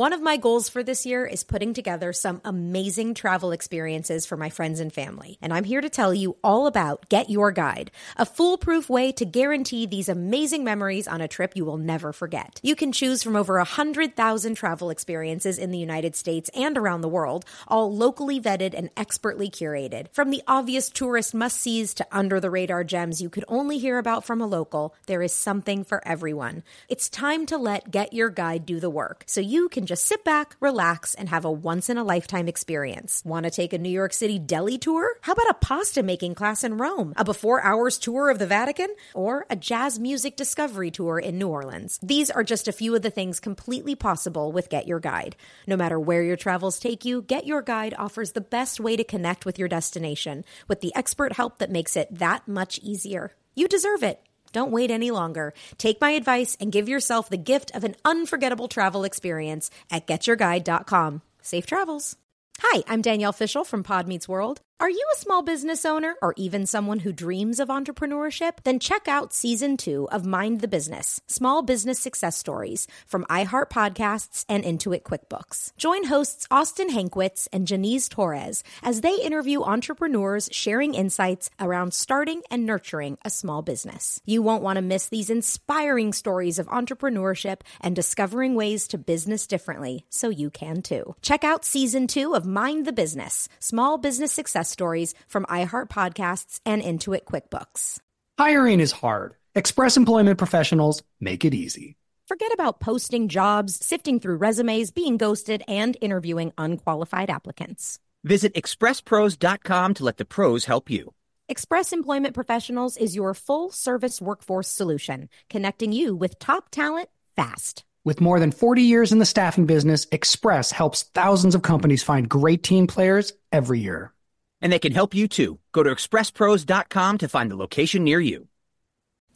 one 0.00 0.14
of 0.14 0.22
my 0.22 0.38
goals 0.38 0.70
for 0.70 0.82
this 0.82 1.04
year 1.04 1.26
is 1.26 1.44
putting 1.44 1.74
together 1.74 2.10
some 2.10 2.40
amazing 2.42 3.12
travel 3.12 3.52
experiences 3.52 4.24
for 4.24 4.34
my 4.34 4.48
friends 4.48 4.80
and 4.80 4.90
family. 4.90 5.36
And 5.42 5.52
I'm 5.52 5.64
here 5.64 5.82
to 5.82 5.90
tell 5.90 6.14
you 6.14 6.38
all 6.42 6.66
about 6.66 7.10
Get 7.10 7.28
Your 7.28 7.52
Guide, 7.52 7.90
a 8.16 8.24
foolproof 8.24 8.88
way 8.88 9.12
to 9.12 9.26
guarantee 9.26 9.84
these 9.84 10.08
amazing 10.08 10.64
memories 10.64 11.06
on 11.06 11.20
a 11.20 11.28
trip 11.28 11.54
you 11.54 11.66
will 11.66 11.76
never 11.76 12.14
forget. 12.14 12.60
You 12.62 12.74
can 12.76 12.92
choose 12.92 13.22
from 13.22 13.36
over 13.36 13.58
100,000 13.58 14.54
travel 14.54 14.88
experiences 14.88 15.58
in 15.58 15.70
the 15.70 15.76
United 15.76 16.16
States 16.16 16.48
and 16.56 16.78
around 16.78 17.02
the 17.02 17.06
world, 17.06 17.44
all 17.68 17.94
locally 17.94 18.40
vetted 18.40 18.72
and 18.72 18.88
expertly 18.96 19.50
curated. 19.50 20.06
From 20.14 20.30
the 20.30 20.42
obvious 20.46 20.88
tourist 20.88 21.34
must 21.34 21.60
sees 21.60 21.92
to 21.92 22.06
under 22.10 22.40
the 22.40 22.48
radar 22.48 22.84
gems 22.84 23.20
you 23.20 23.28
could 23.28 23.44
only 23.48 23.76
hear 23.76 23.98
about 23.98 24.24
from 24.24 24.40
a 24.40 24.46
local, 24.46 24.94
there 25.08 25.20
is 25.20 25.34
something 25.34 25.84
for 25.84 26.00
everyone. 26.08 26.62
It's 26.88 27.10
time 27.10 27.44
to 27.44 27.58
let 27.58 27.90
Get 27.90 28.14
Your 28.14 28.30
Guide 28.30 28.64
do 28.64 28.80
the 28.80 28.88
work 28.88 29.24
so 29.26 29.42
you 29.42 29.68
can 29.68 29.89
just 29.90 30.06
sit 30.06 30.22
back, 30.22 30.54
relax, 30.60 31.16
and 31.16 31.28
have 31.30 31.44
a 31.44 31.50
once 31.50 31.90
in 31.90 31.98
a 31.98 32.04
lifetime 32.04 32.46
experience. 32.46 33.24
Want 33.24 33.42
to 33.42 33.50
take 33.50 33.72
a 33.72 33.78
New 33.78 33.90
York 33.90 34.12
City 34.12 34.38
deli 34.38 34.78
tour? 34.78 35.16
How 35.22 35.32
about 35.32 35.50
a 35.50 35.54
pasta 35.54 36.04
making 36.04 36.36
class 36.36 36.62
in 36.62 36.76
Rome, 36.76 37.12
a 37.16 37.24
before 37.24 37.60
hours 37.60 37.98
tour 37.98 38.30
of 38.30 38.38
the 38.38 38.46
Vatican, 38.46 38.94
or 39.14 39.46
a 39.50 39.56
jazz 39.56 39.98
music 39.98 40.36
discovery 40.36 40.92
tour 40.92 41.18
in 41.18 41.38
New 41.38 41.48
Orleans? 41.48 41.98
These 42.04 42.30
are 42.30 42.44
just 42.44 42.68
a 42.68 42.72
few 42.72 42.94
of 42.94 43.02
the 43.02 43.10
things 43.10 43.40
completely 43.40 43.96
possible 43.96 44.52
with 44.52 44.68
Get 44.68 44.86
Your 44.86 45.00
Guide. 45.00 45.34
No 45.66 45.76
matter 45.76 45.98
where 45.98 46.22
your 46.22 46.36
travels 46.36 46.78
take 46.78 47.04
you, 47.04 47.22
Get 47.22 47.44
Your 47.44 47.60
Guide 47.60 47.92
offers 47.98 48.30
the 48.30 48.40
best 48.40 48.78
way 48.78 48.94
to 48.94 49.02
connect 49.02 49.44
with 49.44 49.58
your 49.58 49.66
destination 49.66 50.44
with 50.68 50.82
the 50.82 50.94
expert 50.94 51.32
help 51.32 51.58
that 51.58 51.68
makes 51.68 51.96
it 51.96 52.16
that 52.16 52.46
much 52.46 52.78
easier. 52.78 53.32
You 53.56 53.66
deserve 53.66 54.04
it. 54.04 54.22
Don't 54.52 54.70
wait 54.72 54.90
any 54.90 55.10
longer. 55.10 55.54
Take 55.78 56.00
my 56.00 56.10
advice 56.10 56.56
and 56.60 56.72
give 56.72 56.88
yourself 56.88 57.28
the 57.28 57.36
gift 57.36 57.74
of 57.74 57.84
an 57.84 57.96
unforgettable 58.04 58.68
travel 58.68 59.04
experience 59.04 59.70
at 59.90 60.06
getyourguide.com. 60.06 61.22
Safe 61.42 61.66
travels. 61.66 62.16
Hi, 62.60 62.82
I'm 62.86 63.02
Danielle 63.02 63.32
Fishel 63.32 63.64
from 63.64 63.82
Pod 63.82 64.06
Meets 64.06 64.28
World. 64.28 64.60
Are 64.80 64.88
you 64.88 65.06
a 65.12 65.18
small 65.18 65.42
business 65.42 65.84
owner 65.84 66.14
or 66.22 66.32
even 66.38 66.64
someone 66.64 67.00
who 67.00 67.12
dreams 67.12 67.60
of 67.60 67.68
entrepreneurship? 67.68 68.52
Then 68.64 68.78
check 68.78 69.08
out 69.08 69.34
season 69.34 69.76
two 69.76 70.08
of 70.10 70.24
Mind 70.24 70.62
the 70.62 70.68
Business 70.68 71.20
Small 71.26 71.60
Business 71.60 71.98
Success 71.98 72.38
Stories 72.38 72.88
from 73.06 73.26
iHeart 73.26 73.68
Podcasts 73.68 74.46
and 74.48 74.64
Intuit 74.64 75.02
QuickBooks. 75.02 75.76
Join 75.76 76.04
hosts 76.04 76.46
Austin 76.50 76.88
Hankwitz 76.88 77.46
and 77.52 77.66
Janice 77.66 78.08
Torres 78.08 78.64
as 78.82 79.02
they 79.02 79.16
interview 79.16 79.60
entrepreneurs 79.60 80.48
sharing 80.50 80.94
insights 80.94 81.50
around 81.60 81.92
starting 81.92 82.40
and 82.50 82.64
nurturing 82.64 83.18
a 83.22 83.28
small 83.28 83.60
business. 83.60 84.22
You 84.24 84.40
won't 84.40 84.62
want 84.62 84.76
to 84.78 84.82
miss 84.82 85.08
these 85.08 85.28
inspiring 85.28 86.14
stories 86.14 86.58
of 86.58 86.68
entrepreneurship 86.68 87.60
and 87.82 87.94
discovering 87.94 88.54
ways 88.54 88.88
to 88.88 88.96
business 88.96 89.46
differently 89.46 90.06
so 90.08 90.30
you 90.30 90.48
can 90.48 90.80
too. 90.80 91.16
Check 91.20 91.44
out 91.44 91.66
season 91.66 92.06
two 92.06 92.34
of 92.34 92.46
Mind 92.46 92.86
the 92.86 92.94
Business 92.94 93.46
Small 93.58 93.98
Business 93.98 94.32
Success 94.32 94.69
stories 94.70 95.14
from 95.28 95.44
iHeart 95.46 95.88
Podcasts 95.90 96.60
and 96.64 96.80
Intuit 96.82 97.24
QuickBooks. 97.24 97.98
Hiring 98.38 98.80
is 98.80 98.92
hard. 98.92 99.34
Express 99.54 99.96
Employment 99.96 100.38
Professionals 100.38 101.02
make 101.20 101.44
it 101.44 101.52
easy. 101.52 101.96
Forget 102.28 102.52
about 102.54 102.78
posting 102.78 103.26
jobs, 103.28 103.84
sifting 103.84 104.20
through 104.20 104.36
resumes, 104.36 104.92
being 104.92 105.16
ghosted, 105.16 105.64
and 105.66 105.96
interviewing 106.00 106.52
unqualified 106.56 107.28
applicants. 107.28 107.98
Visit 108.22 108.54
expresspros.com 108.54 109.94
to 109.94 110.04
let 110.04 110.16
the 110.16 110.24
pros 110.24 110.66
help 110.66 110.88
you. 110.88 111.12
Express 111.48 111.92
Employment 111.92 112.32
Professionals 112.32 112.96
is 112.96 113.16
your 113.16 113.34
full 113.34 113.72
service 113.72 114.20
workforce 114.22 114.68
solution, 114.68 115.28
connecting 115.48 115.90
you 115.90 116.14
with 116.14 116.38
top 116.38 116.70
talent 116.70 117.08
fast. 117.34 117.84
With 118.04 118.20
more 118.20 118.38
than 118.38 118.52
40 118.52 118.82
years 118.82 119.10
in 119.10 119.18
the 119.18 119.26
staffing 119.26 119.66
business, 119.66 120.06
Express 120.12 120.70
helps 120.70 121.02
thousands 121.02 121.56
of 121.56 121.62
companies 121.62 122.04
find 122.04 122.28
great 122.28 122.62
team 122.62 122.86
players 122.86 123.32
every 123.50 123.80
year. 123.80 124.12
And 124.60 124.72
they 124.72 124.78
can 124.78 124.92
help 124.92 125.14
you 125.14 125.28
too. 125.28 125.58
Go 125.72 125.82
to 125.82 125.90
expresspros.com 125.90 127.18
to 127.18 127.28
find 127.28 127.50
the 127.50 127.56
location 127.56 128.04
near 128.04 128.20
you. 128.20 128.48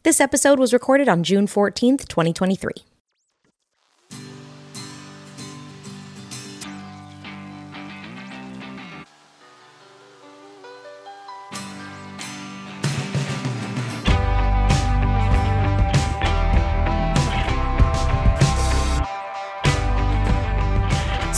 This 0.03 0.21
episode 0.21 0.59
was 0.59 0.71
recorded 0.71 1.09
on 1.09 1.23
June 1.23 1.47
14th, 1.47 2.07
2023. 2.07 2.94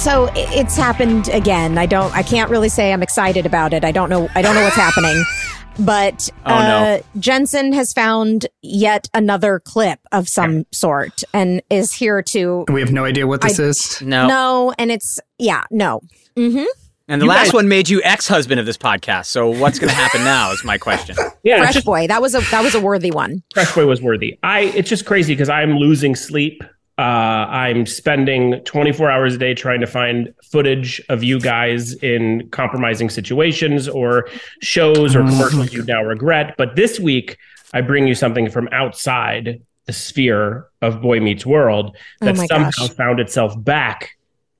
So 0.07 0.31
it's 0.37 0.77
happened 0.77 1.27
again. 1.27 1.77
I 1.77 1.85
don't. 1.85 2.15
I 2.15 2.23
can't 2.23 2.49
really 2.49 2.69
say 2.69 2.93
I'm 2.93 3.03
excited 3.03 3.45
about 3.45 3.73
it. 3.73 3.83
I 3.83 3.91
don't 3.91 4.09
know. 4.09 4.29
I 4.35 4.41
don't 4.41 4.55
know 4.55 4.63
what's 4.63 4.75
happening. 4.77 5.21
But 5.79 6.31
Oh, 6.43 6.57
no. 6.57 6.57
uh, 6.57 6.99
Jensen 7.19 7.71
has 7.73 7.93
found 7.93 8.47
yet 8.63 9.09
another 9.13 9.59
clip 9.59 9.99
of 10.11 10.27
some 10.27 10.65
sort 10.71 11.23
and 11.35 11.61
is 11.69 11.93
here 11.93 12.23
to 12.23 12.65
We 12.71 12.79
have 12.79 12.91
no 12.91 13.05
idea 13.05 13.27
what 13.27 13.41
this 13.41 13.59
I- 13.59 13.63
is. 13.65 14.01
No. 14.01 14.25
no. 14.27 14.73
And 14.79 14.89
it's 14.91 15.19
yeah, 15.37 15.65
no. 15.69 16.01
Mm-hmm. 16.35 16.65
And 17.09 17.21
the 17.21 17.25
You 17.25 17.29
last 17.29 17.47
guys- 17.47 17.53
one 17.53 17.67
made 17.67 17.89
you 17.89 18.01
ex-husband 18.03 18.59
of 18.59 18.65
this 18.65 18.75
podcast. 18.77 19.25
So 19.27 19.49
what's 19.51 19.77
going 19.77 19.89
to 19.89 19.95
happen 19.95 20.23
now 20.23 20.51
is 20.51 20.63
my 20.63 20.79
question. 20.79 21.15
Yeah, 21.43 21.59
Fresh 21.59 21.73
just, 21.75 21.85
boy. 21.85 22.07
That 22.07 22.21
was 22.23 22.33
a 22.33 22.39
that 22.49 22.63
was 22.63 22.73
a 22.73 22.79
worthy 22.81 23.11
one. 23.11 23.43
Fresh 23.53 23.75
Boy 23.75 23.85
was 23.85 24.01
worthy. 24.01 24.39
I 24.41 24.61
it's 24.61 24.89
just 24.89 25.05
crazy 25.05 25.33
because 25.33 25.47
I'm 25.49 25.77
losing 25.77 26.15
sleep. 26.15 26.63
Uh, 26.97 27.01
I'm 27.01 27.85
spending 27.85 28.59
24 28.63 29.11
hours 29.11 29.35
a 29.35 29.37
day 29.37 29.53
trying 29.53 29.81
to 29.81 29.87
find 29.87 30.33
footage 30.43 30.99
of 31.09 31.23
you 31.23 31.39
guys 31.39 31.93
in 31.95 32.49
compromising 32.49 33.09
situations 33.11 33.87
or 33.87 34.27
shows 34.61 35.15
or 35.15 35.21
Oh 35.21 35.27
commercials 35.29 35.73
you 35.73 35.83
now 35.85 36.01
regret. 36.03 36.55
But 36.57 36.75
this 36.75 36.99
week, 36.99 37.37
I 37.73 37.81
bring 37.81 38.07
you 38.07 38.15
something 38.15 38.49
from 38.49 38.67
outside 38.71 39.61
the 39.85 39.93
sphere 39.93 40.67
of 40.81 41.01
Boy 41.01 41.19
Meets 41.19 41.45
World 41.45 41.95
that 42.21 42.37
Oh 42.39 42.45
somehow 42.47 42.71
gosh. 42.71 42.89
found 42.89 43.19
itself 43.19 43.53
back 43.63 44.17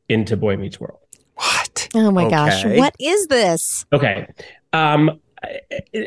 into 0.08 0.38
Boy 0.38 0.58
Meets 0.58 0.80
World. 0.80 1.00
What? 1.36 1.90
Oh 1.96 2.12
my 2.12 2.30
gosh. 2.30 2.64
What 2.66 2.96
is 3.00 3.28
this? 3.28 3.86
Okay. 3.92 4.28
Um, 4.74 5.20
I, 5.44 5.60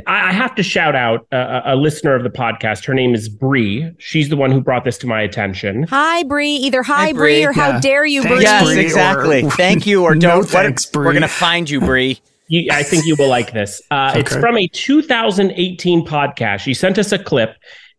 I 0.07 0.33
have 0.33 0.55
to 0.57 0.63
shout 0.63 0.95
out 0.95 1.27
a, 1.33 1.75
a 1.75 1.77
listener 1.77 2.15
of 2.15 2.23
the 2.23 2.31
podcast. 2.31 2.85
Her 2.87 2.95
name 2.95 3.15
is 3.15 3.29
Bree. 3.29 3.91
She's 3.99 4.29
the 4.29 4.37
one 4.37 4.51
who 4.51 4.61
brought 4.61 4.85
this 4.85 4.99
to 4.99 5.07
my 5.07 5.21
attention. 5.23 5.85
Hi, 5.85 6.23
Bree. 6.25 6.55
Either 6.57 6.83
hi, 6.83 7.07
Hi, 7.07 7.13
Bree, 7.13 7.19
Bree. 7.41 7.45
or 7.47 7.53
how 7.53 7.79
dare 7.81 8.05
you, 8.05 8.23
Thanks, 8.23 8.37
Bree. 8.37 8.43
yes, 8.45 8.65
Bree, 8.65 8.77
or- 8.79 8.81
exactly. 8.81 9.43
Thank 9.51 9.87
you 9.87 10.03
or 10.05 10.15
don't. 10.15 10.39
What- 10.41 10.49
thanks, 10.49 10.87
Bree. 10.87 11.07
We're 11.07 11.13
going 11.13 11.23
to 11.23 11.29
find 11.29 11.69
you, 11.71 11.81
Bree. 11.81 12.21
I 12.73 12.83
think 12.83 13.07
you 13.07 13.15
will 13.17 13.29
like 13.29 13.53
this. 13.53 13.81
Uh, 13.91 14.13
It's 14.17 14.35
from 14.35 14.57
a 14.59 14.67
2018 14.69 16.05
podcast. 16.07 16.61
She 16.61 16.75
sent 16.75 16.99
us 16.99 17.12
a 17.12 17.19
clip, 17.19 17.55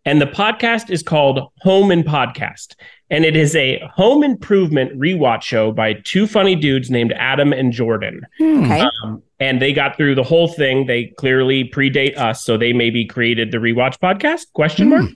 and 0.06 0.20
the 0.22 0.26
podcast 0.28 0.90
is 0.90 1.02
called 1.04 1.40
Home 1.62 1.92
and 1.92 2.04
Podcast. 2.04 2.76
And 3.12 3.24
it 3.26 3.36
is 3.36 3.56
a 3.56 3.80
home 3.94 4.24
improvement 4.24 4.98
rewatch 4.98 5.44
show 5.44 5.72
by 5.72 5.94
two 5.94 6.26
funny 6.26 6.56
dudes 6.56 6.90
named 6.90 7.14
Adam 7.18 7.54
and 7.54 7.72
Jordan. 7.72 8.26
Okay. 8.42 8.82
Um, 9.04 9.22
and 9.40 9.62
they 9.62 9.74
got 9.74 9.98
through 9.98 10.16
the 10.16 10.24
whole 10.24 10.48
thing. 10.48 10.88
They 10.88 11.06
clearly 11.18 11.66
predate 11.66 12.18
us, 12.18 12.44
so 12.44 12.58
they 12.58 12.74
maybe 12.74 13.06
created 13.06 13.52
the 13.52 13.58
rewatch 13.60 14.00
podcast? 14.00 14.46
Question 14.54 14.90
mark. 14.90 15.10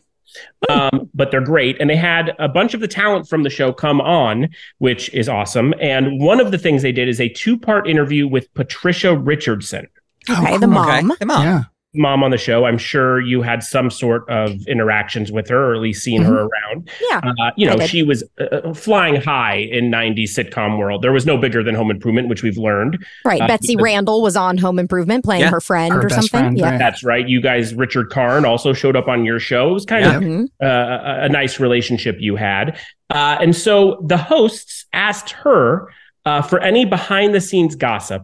Um, 0.70 1.10
but 1.14 1.32
they're 1.32 1.40
great, 1.40 1.80
and 1.80 1.90
they 1.90 1.96
had 1.96 2.34
a 2.40 2.50
bunch 2.50 2.74
of 2.74 2.82
the 2.82 2.88
talent 2.90 3.30
from 3.30 3.44
the 3.44 3.50
show 3.50 3.72
come 3.72 4.02
on, 4.02 4.50
which 4.80 5.14
is 5.14 5.30
awesome. 5.30 5.74
And 5.80 6.20
one 6.20 6.42
of 6.42 6.52
the 6.52 6.58
things 6.58 6.82
they 6.82 6.92
did 6.92 7.08
is 7.08 7.22
a 7.22 7.30
two-part 7.30 7.88
interview 7.88 8.28
with 8.28 8.54
Patricia 8.56 9.16
Richardson, 9.16 9.88
Okay, 10.30 10.54
the 10.58 10.60
cool. 10.66 10.68
mom. 10.68 11.12
Okay. 11.12 11.20
Come 11.20 11.32
on. 11.32 11.44
Yeah. 11.46 11.64
Mom 11.96 12.24
on 12.24 12.32
the 12.32 12.38
show. 12.38 12.66
I'm 12.66 12.78
sure 12.78 13.20
you 13.20 13.42
had 13.42 13.64
some 13.64 13.90
sort 13.90 14.30
of 14.30 14.66
interactions 14.68 15.32
with 15.32 15.48
her, 15.50 15.72
or 15.72 15.76
at 15.76 15.82
least 15.82 16.04
seen 16.04 16.22
her 16.22 16.42
around. 16.48 16.90
Yeah. 17.10 17.22
Uh, 17.24 17.52
you 17.58 17.66
know, 17.68 17.80
she 17.86 18.04
was 18.04 18.24
uh, 18.40 18.74
flying 18.74 19.16
high 19.16 19.56
in 19.58 19.92
'90s 19.92 20.30
sitcom 20.30 20.78
world. 20.78 21.02
There 21.02 21.12
was 21.14 21.26
no 21.26 21.38
bigger 21.38 21.64
than 21.64 21.76
Home 21.76 21.92
Improvement, 21.92 22.28
which 22.30 22.44
we've 22.44 22.58
learned. 22.58 23.04
Right. 23.24 23.42
Uh, 23.42 23.48
Betsy 23.48 23.76
because- 23.76 23.84
Randle 23.84 24.22
was 24.22 24.36
on 24.36 24.58
Home 24.58 24.80
Improvement 24.80 25.24
playing 25.24 25.42
Yeah. 25.42 25.50
her 25.52 25.62
friend 25.62 25.94
Her 25.94 26.06
or 26.06 26.10
something. 26.10 26.30
friend, 26.30 26.58
yeah. 26.58 26.72
right. 26.72 26.78
That's 26.80 27.04
right. 27.04 27.28
You 27.28 27.42
guys, 27.42 27.74
Richard 27.74 28.10
Karn 28.10 28.46
also 28.46 28.74
showed 28.74 28.96
up 28.96 29.08
on 29.08 29.26
your 29.26 29.40
show. 29.40 29.70
It 29.72 29.74
was 29.74 29.86
kind 29.86 30.06
Yeah. 30.06 30.18
of 30.18 30.24
Mhm. 30.24 30.46
uh, 30.62 30.66
a, 30.66 31.26
a 31.26 31.30
nice 31.30 31.60
relationship 31.60 32.18
you 32.20 32.36
had. 32.36 32.78
Uh, 33.10 33.38
and 33.40 33.56
so 33.56 34.02
the 34.06 34.18
hosts 34.18 34.86
asked 34.94 35.30
her 35.32 35.90
uh, 36.26 36.42
for 36.42 36.60
any 36.60 36.86
behind 36.86 37.36
the 37.36 37.42
scenes 37.42 37.76
gossip 37.76 38.24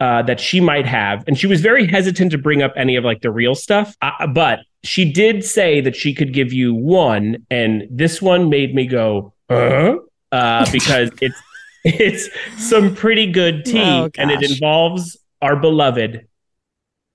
uh, 0.00 0.22
that 0.22 0.40
she 0.40 0.60
might 0.60 0.86
have. 0.86 1.24
And 1.26 1.38
she 1.38 1.46
was 1.46 1.60
very 1.60 1.86
hesitant 1.86 2.30
to 2.32 2.38
bring 2.38 2.62
up 2.62 2.72
any 2.76 2.96
of 2.96 3.04
like 3.04 3.20
the 3.22 3.30
real 3.30 3.54
stuff. 3.54 3.96
Uh, 4.02 4.26
but 4.28 4.60
she 4.84 5.10
did 5.10 5.44
say 5.44 5.80
that 5.80 5.96
she 5.96 6.14
could 6.14 6.32
give 6.32 6.52
you 6.52 6.74
one. 6.74 7.44
And 7.50 7.86
this 7.90 8.22
one 8.22 8.48
made 8.48 8.74
me 8.74 8.86
go, 8.86 9.34
uh, 9.50 9.96
uh, 10.32 10.66
because 10.72 11.10
it's, 11.20 11.40
it's 11.84 12.28
some 12.56 12.94
pretty 12.94 13.26
good 13.30 13.64
tea 13.64 13.80
Oh, 13.80 14.10
and 14.18 14.30
it 14.30 14.42
involves 14.48 15.16
our 15.42 15.56
beloved 15.56 16.26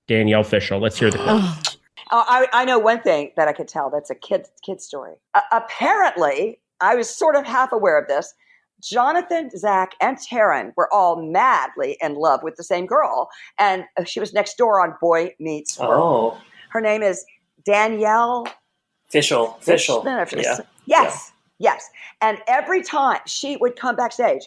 Danielle 0.08 0.44
Fishel. 0.44 0.78
Let's 0.80 0.98
hear 0.98 1.10
the 1.10 1.18
clip. 1.18 1.28
Oh, 1.30 1.62
Uh, 2.10 2.24
I, 2.28 2.46
I 2.52 2.64
know 2.66 2.78
one 2.78 3.00
thing 3.00 3.32
that 3.36 3.48
I 3.48 3.52
could 3.54 3.66
tell. 3.68 3.88
That's 3.90 4.10
a 4.10 4.14
kid 4.14 4.46
kid 4.64 4.80
story. 4.80 5.14
Uh, 5.34 5.40
apparently, 5.52 6.60
I 6.80 6.94
was 6.96 7.08
sort 7.08 7.34
of 7.34 7.46
half 7.46 7.72
aware 7.72 7.98
of 7.98 8.06
this. 8.08 8.34
Jonathan, 8.88 9.50
Zach, 9.56 9.92
and 10.00 10.16
Taryn 10.18 10.72
were 10.76 10.92
all 10.92 11.22
madly 11.22 11.96
in 12.00 12.14
love 12.14 12.42
with 12.42 12.56
the 12.56 12.64
same 12.64 12.86
girl, 12.86 13.28
and 13.58 13.84
uh, 13.98 14.04
she 14.04 14.20
was 14.20 14.32
next 14.32 14.56
door 14.56 14.80
on 14.80 14.94
Boy 15.00 15.34
Meets 15.40 15.78
World. 15.78 16.34
Oh, 16.36 16.40
Her 16.70 16.80
name 16.80 17.02
is 17.02 17.24
Danielle 17.64 18.46
official. 19.60 20.02
Fishman. 20.02 20.26
Yeah. 20.44 20.58
Yes, 20.86 21.32
yes. 21.58 21.88
And 22.20 22.38
every 22.46 22.82
time 22.82 23.20
she 23.26 23.56
would 23.56 23.76
come 23.76 23.96
backstage, 23.96 24.42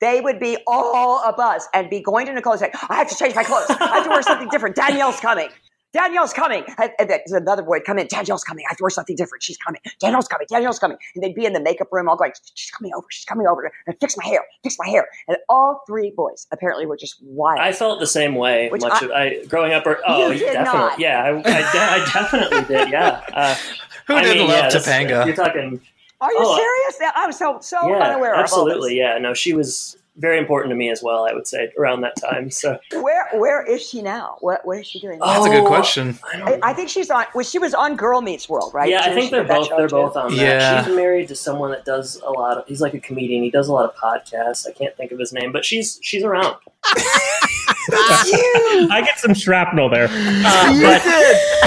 they 0.00 0.20
would 0.20 0.40
be 0.40 0.58
all 0.66 1.22
a 1.28 1.32
buzz 1.32 1.68
and 1.74 1.88
be 1.88 2.00
going 2.00 2.26
to 2.26 2.32
Nicole 2.32 2.54
and 2.54 2.60
say, 2.60 2.72
I 2.88 2.96
have 2.96 3.08
to 3.08 3.16
change 3.16 3.34
my 3.34 3.44
clothes. 3.44 3.66
I 3.70 3.94
have 3.94 4.04
to 4.04 4.10
wear 4.10 4.22
something 4.22 4.48
different. 4.48 4.74
Danielle's 4.74 5.20
coming. 5.20 5.48
Danielle's 5.92 6.32
coming. 6.32 6.64
And 6.78 6.90
and 6.98 7.10
then 7.10 7.20
another 7.30 7.62
boy 7.62 7.70
would 7.78 7.84
come 7.84 7.98
in. 7.98 8.06
Danielle's 8.06 8.44
coming. 8.44 8.64
I 8.66 8.70
have 8.70 8.78
to 8.78 8.82
wear 8.84 8.90
something 8.90 9.16
different. 9.16 9.42
She's 9.42 9.56
coming. 9.58 9.80
Danielle's 10.00 10.28
coming. 10.28 10.46
Danielle's 10.50 10.78
coming. 10.78 10.96
And 11.14 11.22
they'd 11.22 11.34
be 11.34 11.44
in 11.44 11.52
the 11.52 11.60
makeup 11.60 11.88
room 11.92 12.08
all 12.08 12.16
going, 12.16 12.32
she's 12.54 12.70
coming 12.70 12.92
over. 12.96 13.06
She's 13.10 13.24
coming 13.24 13.46
over. 13.46 13.70
And 13.86 13.96
fix 14.00 14.16
my 14.16 14.24
hair. 14.24 14.40
Fix 14.62 14.76
my 14.78 14.88
hair. 14.88 15.06
And 15.28 15.36
all 15.48 15.82
three 15.86 16.12
boys 16.16 16.46
apparently 16.50 16.86
were 16.86 16.96
just 16.96 17.16
wild. 17.22 17.60
I 17.60 17.72
felt 17.72 18.00
the 18.00 18.06
same 18.06 18.34
way. 18.34 18.68
Which 18.70 18.82
much 18.82 19.02
I- 19.02 19.06
of 19.06 19.10
I 19.12 19.44
growing 19.46 19.72
up. 19.72 19.86
Or, 19.86 19.98
oh, 20.06 20.30
You 20.30 20.38
did 20.38 20.52
definitely. 20.52 20.78
not. 20.80 20.98
Yeah, 20.98 21.22
I, 21.24 21.28
I, 21.38 21.42
de- 21.42 22.02
I 22.02 22.10
definitely 22.12 22.62
did. 22.74 22.88
Yeah. 22.90 23.20
Uh, 23.32 23.54
Who 24.08 24.14
I 24.14 24.22
didn't 24.22 24.38
mean, 24.38 24.48
love 24.48 24.72
yeah, 24.72 24.80
Topanga? 24.80 25.26
You're 25.26 25.36
talking. 25.36 25.80
Are 26.20 26.30
you 26.32 26.38
Oh, 26.40 26.56
serious? 26.56 27.12
I'm 27.16 27.32
so, 27.32 27.58
so 27.60 27.88
yeah, 27.88 27.96
unaware 28.10 28.34
absolutely. 28.34 29.00
of 29.00 29.06
all 29.06 29.14
Yeah. 29.14 29.18
No, 29.18 29.34
she 29.34 29.52
was 29.52 29.96
very 30.16 30.38
important 30.38 30.70
to 30.70 30.76
me 30.76 30.90
as 30.90 31.02
well. 31.02 31.26
I 31.26 31.32
would 31.32 31.46
say 31.46 31.70
around 31.78 32.02
that 32.02 32.14
time. 32.16 32.50
So. 32.50 32.78
Where, 32.92 33.28
where 33.34 33.62
is 33.64 33.86
she 33.86 34.02
now? 34.02 34.36
What, 34.40 34.60
what 34.64 34.78
is 34.78 34.86
she 34.86 35.00
doing? 35.00 35.18
now? 35.18 35.26
That's 35.26 35.46
a 35.46 35.48
good 35.48 35.64
Oh, 35.64 35.66
question. 35.66 36.18
I 36.34 36.42
I, 36.42 36.58
I 36.70 36.72
think 36.74 36.90
she's 36.90 37.10
on. 37.10 37.24
Well, 37.34 37.44
she 37.44 37.58
was 37.58 37.72
on 37.72 37.96
Girl 37.96 38.20
Meets 38.20 38.48
World, 38.48 38.74
right? 38.74 38.90
Yeah, 38.90 39.02
I 39.04 39.14
think 39.14 39.30
they're 39.30 39.44
both 39.44 39.70
they're 39.70 39.88
too? 39.88 39.96
both 39.96 40.16
on 40.16 40.36
that. 40.36 40.36
Yeah. 40.36 40.84
She's 40.84 40.94
married 40.94 41.28
to 41.28 41.36
someone 41.36 41.70
that 41.70 41.84
does 41.84 42.16
a 42.26 42.30
lot 42.30 42.58
of. 42.58 42.66
He's 42.66 42.80
like 42.80 42.94
a 42.94 43.00
comedian. 43.00 43.42
He 43.42 43.50
does 43.50 43.68
a 43.68 43.72
lot 43.72 43.84
of 43.84 43.94
podcasts. 43.96 44.68
I 44.68 44.72
can't 44.72 44.94
think 44.96 45.12
of 45.12 45.18
his 45.18 45.32
name, 45.32 45.50
but 45.52 45.64
she's 45.64 45.98
she's 46.02 46.22
around. 46.24 46.56
I 47.92 49.02
get 49.04 49.18
some 49.18 49.34
shrapnel 49.34 49.88
there. 49.88 50.04
Uh, 50.06 50.80
but, 50.80 51.02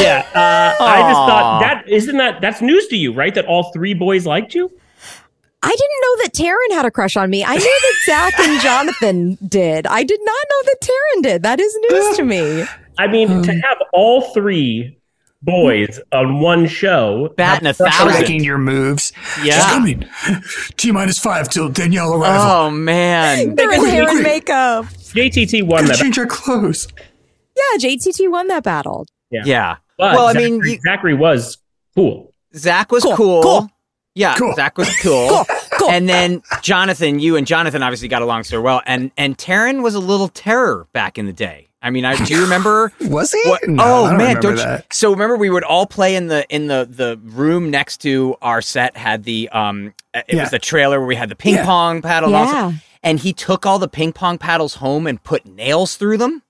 yeah, 0.02 0.26
uh, 0.34 0.84
I 0.84 1.02
just 1.02 1.20
thought 1.20 1.60
that 1.62 1.90
isn't 1.90 2.18
that 2.18 2.42
that's 2.42 2.62
news 2.62 2.88
to 2.88 2.96
you, 2.98 3.14
right? 3.14 3.34
That 3.36 3.46
all 3.46 3.72
three 3.74 3.94
boys 3.94 4.26
liked 4.26 4.54
you. 4.56 4.72
I 5.66 5.70
didn't 5.70 6.02
know 6.02 6.24
that 6.24 6.34
Taryn 6.34 6.76
had 6.76 6.86
a 6.86 6.92
crush 6.92 7.18
on 7.18 7.30
me. 7.30 7.44
I 7.44 7.56
knew 7.56 7.60
that 7.60 7.96
Zach 8.06 8.40
and 8.40 8.62
Jonathan 8.62 9.38
did. 9.48 9.88
I 9.88 10.04
did 10.04 10.20
not 10.24 10.46
know 10.50 10.62
that 10.66 10.78
Taryn 10.82 11.24
did. 11.24 11.44
That 11.44 11.60
is 11.60 11.78
news 11.90 12.18
to 12.18 12.24
me. 12.24 12.66
I 12.98 13.08
mean, 13.08 13.42
to 13.44 13.52
have 13.52 13.78
all 13.92 14.22
three 14.34 14.98
boys 15.42 16.00
on 16.12 16.40
one 16.40 16.66
show, 16.68 17.34
Batting 17.36 17.68
a 17.68 17.74
Tracking 17.74 18.10
thousand. 18.22 18.44
your 18.44 18.58
moves. 18.58 19.12
Yeah. 19.44 19.56
She's 19.56 19.66
coming. 19.66 20.06
T 20.78 20.92
minus 20.92 21.20
five 21.20 21.50
till 21.50 21.70
Danielle 21.70 22.14
arrival. 22.14 22.46
Oh 22.48 22.70
man. 22.72 23.56
They're 23.56 23.72
in 23.74 23.86
hair 23.86 24.08
and 24.10 24.24
makeup. 24.24 24.86
JTT 24.86 25.64
won 25.64 25.82
Gotta 25.86 25.88
that. 25.88 25.98
change 25.98 26.18
our 26.20 26.26
clothes. 26.26 26.88
Yeah, 27.56 27.88
JTT 27.90 28.30
won 28.32 28.48
that 28.48 28.64
battle. 28.64 29.08
Yeah. 29.32 29.78
But 29.98 30.16
Well, 30.16 30.28
I 30.28 30.34
Zachary, 30.34 30.52
mean, 30.52 30.62
you- 30.66 30.80
Zachary 30.82 31.14
was 31.16 31.58
cool. 31.96 32.32
Zach 32.56 32.92
was 32.92 33.04
Cool, 33.04 33.16
cool. 33.16 33.44
cool. 33.44 33.70
Yeah, 34.16 34.36
Cool. 34.38 34.54
Zach 34.56 34.78
was 34.78 34.90
cool. 35.02 35.28
Cool, 35.30 35.46
cool. 35.78 35.90
And 35.92 36.08
then 36.08 36.42
Jonathan, 36.62 37.20
you 37.20 37.36
and 37.36 37.46
Jonathan 37.46 37.84
obviously 37.84 38.08
got 38.08 38.22
along 38.22 38.46
so 38.46 38.62
well. 38.62 38.82
And 38.86 39.12
and 39.18 39.38
Taryn 39.38 39.84
was 39.84 39.94
a 39.94 40.00
little 40.00 40.30
terror 40.30 40.88
back 40.94 41.18
in 41.18 41.26
the 41.26 41.34
day. 41.34 41.68
I 41.82 41.92
mean, 41.92 42.04
I, 42.06 42.16
do 42.26 42.34
you 42.34 42.42
remember? 42.42 42.92
Was 43.02 43.32
he? 43.32 43.42
What? 43.48 43.68
No, 43.68 43.84
oh 43.86 44.08
don't 44.10 44.18
man, 44.18 44.42
don't 44.42 44.58
you? 44.58 44.78
So 44.92 45.12
remember, 45.12 45.36
we 45.38 45.52
would 45.52 45.64
all 45.64 45.86
play 45.86 46.16
in 46.16 46.28
the 46.28 46.44
in 46.50 46.66
the 46.66 46.88
the 46.90 47.20
room 47.24 47.70
next 47.70 47.98
to 47.98 48.36
our 48.42 48.60
set 48.62 48.98
had 48.98 49.24
the 49.24 49.50
um 49.50 49.94
it 50.16 50.26
Yeah. 50.30 50.42
was 50.44 50.50
the 50.52 50.58
trailer 50.60 50.98
where 51.00 51.08
we 51.08 51.16
had 51.16 51.30
the 51.30 51.36
ping 51.36 51.54
Yeah. 51.56 51.66
pong 51.66 52.02
paddle. 52.02 52.32
Yeah. 52.32 52.46
that. 52.72 52.74
And 53.04 53.20
he 53.20 53.34
took 53.34 53.68
all 53.68 53.78
the 53.78 53.88
ping 53.88 54.14
pong 54.14 54.40
paddles 54.40 54.76
home 54.76 55.06
and 55.06 55.22
put 55.24 55.46
nails 55.46 55.96
through 55.96 56.18
them. 56.18 56.42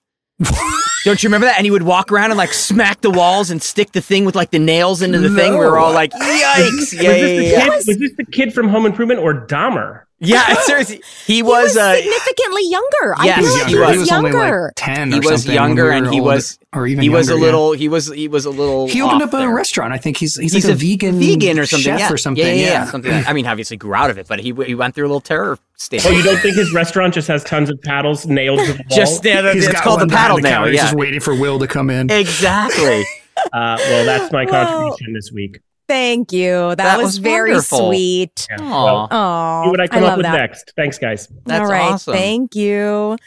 Don't 1.05 1.21
you 1.21 1.29
remember 1.29 1.45
that? 1.45 1.57
And 1.57 1.65
he 1.65 1.71
would 1.71 1.83
walk 1.83 2.11
around 2.11 2.31
and 2.31 2.37
like 2.37 2.51
smack 2.51 3.01
the 3.01 3.11
walls 3.11 3.51
and 3.51 3.61
stick 3.61 3.91
the 3.91 4.01
thing 4.01 4.25
with 4.25 4.35
like 4.35 4.51
the 4.51 4.59
nails 4.59 5.01
into 5.01 5.19
the 5.19 5.29
thing. 5.29 5.51
We 5.53 5.59
were 5.59 5.77
all 5.77 5.93
like, 5.93 6.11
yikes! 6.11 6.19
Yeah, 6.21 6.59
was, 6.59 6.93
yeah, 6.93 7.11
this 7.11 7.37
the 7.37 7.43
yeah. 7.43 7.59
kid, 7.61 7.87
was 7.87 7.97
this 7.99 8.13
the 8.17 8.25
kid 8.25 8.53
from 8.53 8.67
Home 8.69 8.85
Improvement 8.85 9.19
or 9.19 9.45
Dahmer? 9.45 10.03
Yeah, 10.25 10.53
seriously, 10.63 11.01
he 11.25 11.35
He 11.35 11.43
was. 11.43 11.75
was 11.75 11.77
uh, 11.77 11.95
significantly 11.95 12.69
younger. 12.69 13.15
Yes, 13.23 13.37
I 13.37 13.41
feel 13.41 13.53
like 13.53 13.65
he 13.67 13.73
he 13.73 13.79
was. 13.79 13.87
was, 13.87 13.93
He 13.95 13.99
was 13.99 14.11
only 14.11 14.31
younger. 14.31 14.61
like 14.65 14.73
ten. 14.75 15.11
he 15.11 15.19
was 15.19 15.27
something 15.43 15.47
when 15.47 15.55
younger, 15.55 15.83
we 15.89 15.95
and 15.95 16.05
were 16.07 16.11
he 16.11 16.19
older- 16.19 16.33
was 16.35 16.59
or 16.73 16.87
even 16.87 17.01
he 17.03 17.09
was 17.09 17.29
a 17.29 17.31
younger, 17.31 17.45
yeah. 17.45 17.51
little. 17.51 17.71
He 17.73 17.87
was 17.87 18.11
he 18.11 18.27
was 18.27 18.45
a 18.45 18.49
little. 18.49 18.87
He 18.87 19.01
opened 19.01 19.21
off 19.21 19.29
up 19.29 19.33
a 19.35 19.37
there. 19.37 19.49
restaurant. 19.53 19.93
I 19.93 19.97
think 19.97 20.17
he's 20.17 20.35
he's, 20.35 20.53
He's 20.53 20.65
like 20.65 20.71
a, 20.71 20.75
a 20.75 20.77
vegan 20.77 21.19
vegan 21.19 21.57
or 21.59 21.65
something, 21.65 21.83
chef 21.83 21.99
yeah. 21.99 22.11
or 22.11 22.17
something. 22.17 22.45
Yeah, 22.45 22.53
Yeah, 22.53 22.59
yeah, 22.61 22.67
yeah, 22.71 22.85
something. 22.85 23.11
Like, 23.11 23.27
I 23.29 23.33
mean, 23.33 23.45
obviously 23.47 23.77
grew 23.77 23.93
out 23.95 24.09
of 24.09 24.17
it, 24.17 24.27
but 24.27 24.39
he 24.39 24.53
he 24.65 24.75
went 24.75 24.95
through 24.95 25.05
a 25.05 25.07
little 25.09 25.21
terror 25.21 25.57
stage. 25.77 26.05
Oh, 26.05 26.09
you 26.11 26.23
don't 26.23 26.37
think 26.39 26.55
his 26.55 26.73
restaurant 26.73 27.13
just 27.13 27.27
has 27.27 27.43
tons 27.43 27.69
of 27.69 27.81
paddles 27.81 28.25
nailed 28.25 28.59
to 28.59 28.65
the 28.73 28.73
wall? 28.89 28.97
Just 28.97 29.23
yeah, 29.23 29.53
He's 29.53 29.65
it's 29.65 29.73
got 29.73 29.83
called 29.83 29.99
the 29.99 30.03
one 30.03 30.09
behind 30.09 30.21
paddle 30.23 30.37
the 30.37 30.41
now. 30.43 30.49
counter. 30.57 30.71
He's 30.71 30.77
Yeah, 30.77 30.83
just 30.83 30.95
waiting 30.95 31.19
for 31.19 31.35
Will 31.35 31.59
to 31.59 31.67
come 31.67 31.89
in. 31.89 32.09
exactly. 32.11 33.03
Uh, 33.51 33.75
well, 33.77 34.05
that's 34.05 34.31
my 34.31 34.45
contribution 34.45 35.13
this 35.13 35.29
week. 35.29 35.59
Thank 35.87 36.31
you. 36.33 36.69
That, 36.69 36.77
That 36.77 36.97
was, 36.97 37.05
was 37.05 37.17
very 37.19 37.51
wonderful. 37.51 37.87
sweet. 37.89 38.47
Yeah. 38.49 38.57
Aw. 38.61 38.83
Well, 38.85 39.07
Oh, 39.11 39.63
see 39.65 39.69
what 39.71 39.79
I 39.81 39.87
come 39.87 40.01
love 40.03 40.11
up 40.13 40.17
with 40.17 40.23
that. 40.25 40.33
next. 40.37 40.73
Thanks, 40.75 40.97
guys. 40.97 41.27
That's 41.45 41.61
All 41.61 41.71
right. 41.71 41.91
awesome. 41.93 42.13
Thank 42.15 42.55
you. 42.55 43.17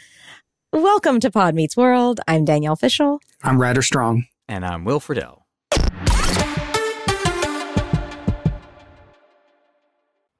Welcome 0.73 1.19
to 1.21 1.31
Pod 1.31 1.55
Meets 1.55 1.77
World. 1.77 2.19
I'm 2.27 2.45
Danielle 2.45 2.75
Fishel. 2.75 3.21
I'm 3.43 3.59
Ryder 3.61 3.81
Strong. 3.81 4.25
And 4.47 4.65
I'm 4.65 4.83
Will 4.83 4.99
Friedle. 4.99 5.43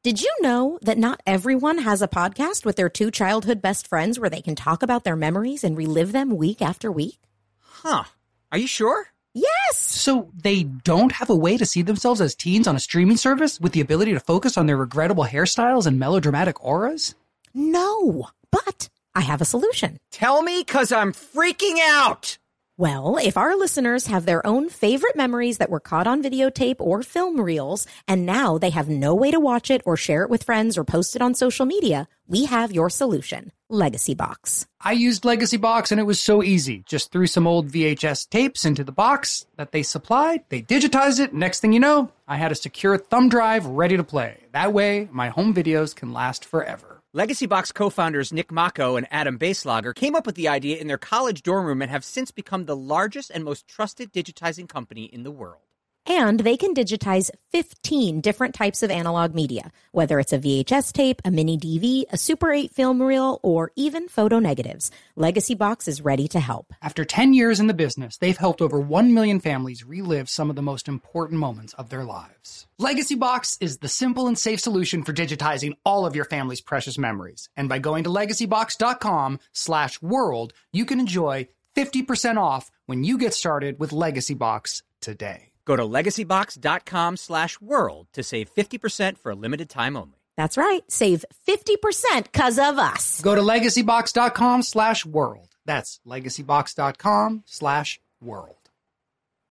Did 0.02 0.22
you 0.22 0.34
know 0.42 0.80
that 0.82 0.98
not 0.98 1.22
everyone 1.28 1.80
has 1.80 2.02
a 2.02 2.08
podcast 2.08 2.64
with 2.66 2.78
their 2.78 2.90
two 2.90 3.12
childhood 3.12 3.62
best 3.62 3.86
friends 3.88 4.18
where 4.18 4.30
they 4.30 4.42
can 4.42 4.56
talk 4.56 4.82
about 4.82 5.04
their 5.04 5.16
memories 5.18 5.64
and 5.64 5.78
relive 5.78 6.14
them 6.14 6.38
week 6.38 6.62
after 6.62 6.92
week? 6.92 7.20
Huh? 7.60 8.06
Are 8.52 8.58
you 8.58 8.68
sure? 8.68 9.08
Yes! 9.42 9.78
So 9.78 10.30
they 10.36 10.64
don't 10.64 11.14
have 11.14 11.30
a 11.30 11.36
way 11.36 11.58
to 11.58 11.66
see 11.66 11.82
themselves 11.82 12.22
as 12.22 12.36
teens 12.36 12.68
on 12.68 12.76
a 12.76 12.80
streaming 12.80 13.18
service 13.18 13.60
with 13.60 13.74
the 13.74 13.82
ability 13.82 14.14
to 14.14 14.20
focus 14.20 14.58
on 14.58 14.66
their 14.66 14.78
regrettable 14.78 15.26
hairstyles 15.26 15.86
and 15.86 16.00
melodramatic 16.00 16.64
auras? 16.64 17.16
No, 17.54 18.30
but 18.52 18.90
I 19.16 19.22
have 19.22 19.42
a 19.42 19.46
solution. 19.46 19.98
Tell 20.12 20.42
me, 20.42 20.64
cause 20.64 20.92
I'm 20.92 21.14
freaking 21.14 21.78
out. 21.82 22.38
Well, 22.78 23.18
if 23.18 23.38
our 23.38 23.56
listeners 23.56 24.08
have 24.08 24.26
their 24.26 24.46
own 24.46 24.70
favorite 24.70 25.16
memories 25.16 25.58
that 25.58 25.70
were 25.70 25.82
caught 25.82 26.08
on 26.08 26.24
videotape 26.24 26.78
or 26.80 27.04
film 27.04 27.40
reels, 27.40 27.88
and 28.08 28.26
now 28.26 28.58
they 28.58 28.70
have 28.70 28.88
no 28.88 29.14
way 29.14 29.32
to 29.32 29.40
watch 29.40 29.70
it 29.70 29.82
or 29.86 29.98
share 29.98 30.24
it 30.24 30.30
with 30.30 30.44
friends 30.44 30.78
or 30.78 30.84
post 30.84 31.16
it 31.16 31.22
on 31.22 31.34
social 31.34 31.66
media, 31.66 32.08
we 32.28 32.46
have 32.46 32.72
your 32.72 32.90
solution 32.90 33.52
Legacy 33.72 34.16
Box. 34.16 34.66
I 34.82 34.94
used 34.94 35.26
Legacy 35.26 35.58
Box 35.58 35.92
and 35.92 36.00
it 36.00 36.06
was 36.06 36.20
so 36.20 36.42
easy. 36.42 36.84
Just 36.88 37.12
threw 37.12 37.28
some 37.28 37.46
old 37.46 37.70
VHS 37.70 38.28
tapes 38.28 38.66
into 38.66 38.84
the 38.84 38.92
box 38.92 39.46
that 39.58 39.72
they 39.72 39.84
supplied. 39.84 40.44
They 40.50 40.64
digitized 40.64 41.20
it. 41.20 41.36
Next 41.36 41.60
thing 41.60 41.72
you 41.72 41.80
know, 41.80 42.12
I 42.28 42.38
had 42.38 42.52
a 42.52 42.56
secure 42.56 42.98
thumb 42.98 43.30
drive 43.30 43.68
ready 43.68 43.96
to 43.96 44.04
play. 44.04 44.38
That 44.54 44.74
way, 44.74 45.08
my 45.12 45.30
home 45.30 45.54
videos 45.54 45.96
can 45.96 46.14
last 46.14 46.46
forever. 46.46 47.00
Legacy 47.14 47.46
Box 47.46 47.72
co-founders 47.72 48.34
Nick 48.34 48.52
Mako 48.52 48.96
and 48.96 49.08
Adam 49.12 49.38
Baslager 49.38 49.94
came 49.94 50.16
up 50.16 50.26
with 50.26 50.36
the 50.36 50.48
idea 50.48 50.78
in 50.78 50.88
their 50.88 50.98
college 50.98 51.44
dorm 51.44 51.68
room 51.68 51.84
and 51.84 51.92
have 51.92 52.04
since 52.04 52.32
become 52.32 52.66
the 52.66 52.76
largest 52.76 53.30
and 53.30 53.44
most 53.44 53.68
trusted 53.68 54.12
digitizing 54.12 54.68
company 54.68 55.04
in 55.04 55.22
the 55.22 55.32
world. 55.32 55.62
And 56.10 56.40
they 56.40 56.58
can 56.58 56.74
digitize 56.74 57.30
15 57.52 58.20
different 58.22 58.56
types 58.56 58.82
of 58.82 58.90
analog 58.90 59.36
media, 59.36 59.72
whether 59.92 60.20
it's 60.20 60.34
a 60.34 60.40
VHS 60.40 60.92
tape, 60.92 61.22
a 61.24 61.30
mini 61.30 61.56
DV, 61.56 62.06
a 62.12 62.18
Super 62.18 62.52
8 62.52 62.72
film 62.72 63.00
reel, 63.00 63.40
or 63.44 63.72
even 63.76 64.08
photo 64.08 64.40
negatives. 64.40 64.90
Legacy 65.16 65.54
Box 65.54 65.88
is 65.88 66.02
ready 66.02 66.28
to 66.30 66.40
help. 66.40 66.74
After 66.82 67.06
10 67.06 67.36
years 67.36 67.60
in 67.60 67.68
the 67.68 67.76
business, 67.76 68.18
they've 68.18 68.36
helped 68.36 68.60
over 68.60 68.80
1 68.80 69.14
million 69.14 69.40
families 69.40 69.86
relive 69.86 70.30
some 70.30 70.50
of 70.50 70.56
the 70.56 70.64
most 70.64 70.88
important 70.88 71.40
moments 71.40 71.74
of 71.74 71.90
their 71.90 72.04
lives. 72.04 72.66
Legacy 72.80 73.14
Box 73.16 73.56
is 73.62 73.78
the 73.78 73.88
simple 73.88 74.28
and 74.28 74.40
safe 74.40 74.60
solution 74.60 75.04
for 75.04 75.14
digitizing 75.14 75.74
all 75.86 76.08
of 76.08 76.16
your 76.16 76.26
family's 76.26 76.62
precious 76.62 76.98
memories. 76.98 77.50
And 77.56 77.70
by 77.70 77.78
going 77.78 78.06
to 78.06 78.10
legacybox.com 78.10 79.40
slash 79.54 80.02
world, 80.02 80.54
you 80.74 80.86
can 80.86 81.00
enjoy 81.00 81.50
50% 81.76 82.38
off 82.38 82.72
when 82.88 83.04
you 83.04 83.20
get 83.20 83.36
started 83.36 83.80
with 83.80 83.94
Legacy 83.94 84.34
Box 84.34 84.82
today. 85.02 85.49
Go 85.70 85.76
to 85.76 85.84
legacybox.com 85.84 87.16
slash 87.16 87.62
world 87.62 88.08
to 88.14 88.24
save 88.24 88.52
50% 88.56 89.20
for 89.20 89.32
a 89.32 89.36
limited 89.36 89.70
time 89.70 89.96
only. 89.96 90.18
That's 90.36 90.58
right. 90.58 90.82
Save 90.88 91.24
50% 91.48 92.24
because 92.24 92.58
of 92.58 92.80
us. 92.80 93.22
Go 93.22 93.36
to 93.36 93.42
legacybox.com 93.42 94.64
slash 94.64 95.06
world. 95.06 95.50
That's 95.68 96.00
legacybox.com 96.08 97.44
slash 97.46 98.00
world. 98.20 98.56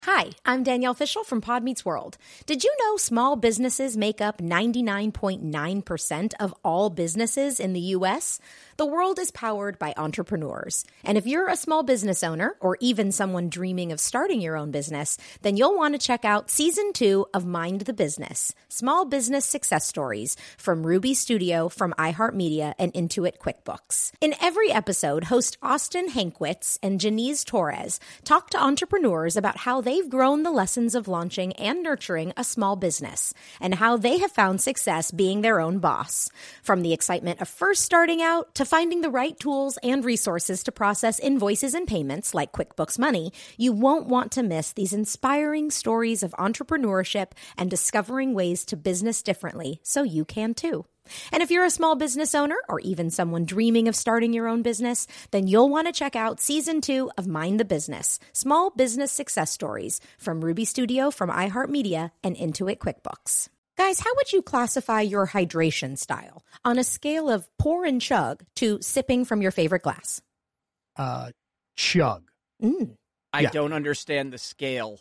Hi, 0.06 0.32
I'm 0.46 0.64
Danielle 0.64 0.96
Fishel 0.96 1.24
from 1.24 1.42
Pod 1.42 1.64
Meets 1.64 1.86
World. 1.86 2.18
Did 2.48 2.64
you 2.64 2.74
know 2.80 2.98
small 2.98 3.36
businesses 3.36 3.96
make 3.96 4.20
up 4.20 4.38
99.9% 4.40 6.34
of 6.40 6.56
all 6.64 6.90
businesses 6.90 7.60
in 7.60 7.74
the 7.74 7.82
U.S.? 7.82 8.40
The 8.78 8.86
world 8.86 9.18
is 9.18 9.32
powered 9.32 9.80
by 9.80 9.96
entrepreneurs. 9.98 10.86
And 11.04 11.18
if 11.18 11.26
you're 11.26 11.48
a 11.48 11.56
small 11.56 11.82
business 11.82 12.22
owner 12.24 12.56
or 12.60 12.78
even 12.80 13.12
someone 13.12 13.50
dreaming 13.50 13.92
of 13.92 14.00
starting 14.00 14.40
your 14.40 14.56
own 14.56 14.70
business, 14.70 15.18
then 15.42 15.58
you'll 15.58 15.76
want 15.76 15.96
to 15.96 16.08
check 16.08 16.24
out 16.24 16.52
season 16.52 16.94
two 16.94 17.26
of 17.34 17.44
Mind 17.44 17.82
the 17.82 17.94
Business 17.94 18.54
Small 18.70 19.06
Business 19.06 19.46
Success 19.46 19.88
Stories 19.88 20.38
from 20.60 20.86
Ruby 20.86 21.16
Studio, 21.16 21.70
from 21.70 21.96
iHeartMedia, 21.98 22.76
and 22.78 22.94
Intuit 22.94 23.40
QuickBooks. 23.40 24.12
In 24.22 24.36
every 24.40 24.72
episode, 24.72 25.24
host 25.24 25.58
Austin 25.64 26.10
Hankwitz 26.10 26.78
and 26.84 27.00
Janice 27.00 27.44
Torres 27.44 28.00
talk 28.26 28.52
to 28.52 28.62
entrepreneurs 28.64 29.36
about 29.36 29.58
how 29.58 29.82
they've 29.82 30.08
grown 30.08 30.44
the 30.44 30.52
lessons 30.52 30.94
of 30.94 31.08
launching 31.08 31.52
and 31.54 31.82
nurturing 31.82 32.32
a 32.38 32.44
small 32.44 32.76
business 32.76 33.34
and 33.60 33.74
how 33.74 33.98
they 33.98 34.20
have 34.20 34.32
found 34.32 34.62
success 34.62 35.10
being 35.10 35.42
their 35.42 35.60
own 35.60 35.80
boss. 35.80 36.30
From 36.62 36.84
the 36.84 36.94
excitement 36.94 37.42
of 37.42 37.50
first 37.50 37.82
starting 37.82 38.22
out 38.22 38.54
to 38.54 38.67
finding 38.68 39.02
the 39.02 39.10
right 39.10 39.40
tools 39.40 39.80
and 39.82 40.06
resources 40.06 40.62
to 40.64 40.72
process 40.72 41.20
invoices 41.20 41.74
and 41.74 41.88
payments 41.88 42.34
like 42.34 42.52
QuickBooks 42.52 43.00
Money, 43.00 43.32
you 43.58 43.72
won't 43.72 44.08
want 44.08 44.32
to 44.34 44.44
miss 44.44 44.74
these 44.74 44.94
inspiring 44.94 45.72
stories 45.72 46.22
of 46.22 46.32
entrepreneurship 46.34 47.32
and 47.58 47.70
discovering 47.70 48.34
ways 48.34 48.66
to 48.66 48.78
business 48.78 49.24
differently 49.24 49.80
so 49.84 50.04
you 50.04 50.26
can 50.26 50.54
too. 50.54 50.86
And 51.32 51.42
if 51.42 51.50
you're 51.50 51.66
a 51.66 51.70
small 51.70 51.96
business 51.96 52.36
owner 52.36 52.58
or 52.70 52.80
even 52.82 53.10
someone 53.10 53.46
dreaming 53.46 53.88
of 53.88 53.96
starting 53.96 54.34
your 54.34 54.48
own 54.48 54.62
business, 54.62 55.08
then 55.32 55.48
you'll 55.48 55.70
want 55.70 55.88
to 55.88 55.94
check 55.94 56.16
out 56.16 56.40
season 56.40 56.82
two 56.82 57.10
of 57.18 57.28
Mind 57.28 57.60
the 57.60 57.66
Business 57.66 58.20
Small 58.34 58.70
Business 58.70 59.12
Success 59.12 59.52
Stories 59.52 60.00
from 60.18 60.44
Ruby 60.44 60.66
Studio, 60.66 61.10
from 61.12 61.30
iHeartMedia, 61.30 62.12
and 62.24 62.36
Intuit 62.36 62.78
QuickBooks. 62.78 63.50
Guys, 63.78 64.00
how 64.00 64.10
would 64.16 64.34
you 64.34 64.42
classify 64.42 65.02
your 65.02 65.28
hydration 65.28 65.98
style 65.98 66.44
on 66.66 66.80
a 66.80 66.84
scale 66.84 67.30
of 67.30 67.48
pour 67.60 67.86
and 67.86 68.02
chug 68.02 68.44
to 68.56 68.80
sipping 68.82 69.24
from 69.24 69.42
your 69.42 69.52
favorite 69.52 69.84
glass? 69.84 70.20
Uh, 70.96 71.32
chug. 71.76 72.30
Mm. 72.62 72.96
I 73.34 73.42
Yeah. 73.42 73.50
don't 73.52 73.74
understand 73.74 74.34
the 74.34 74.40
scale. 74.40 75.00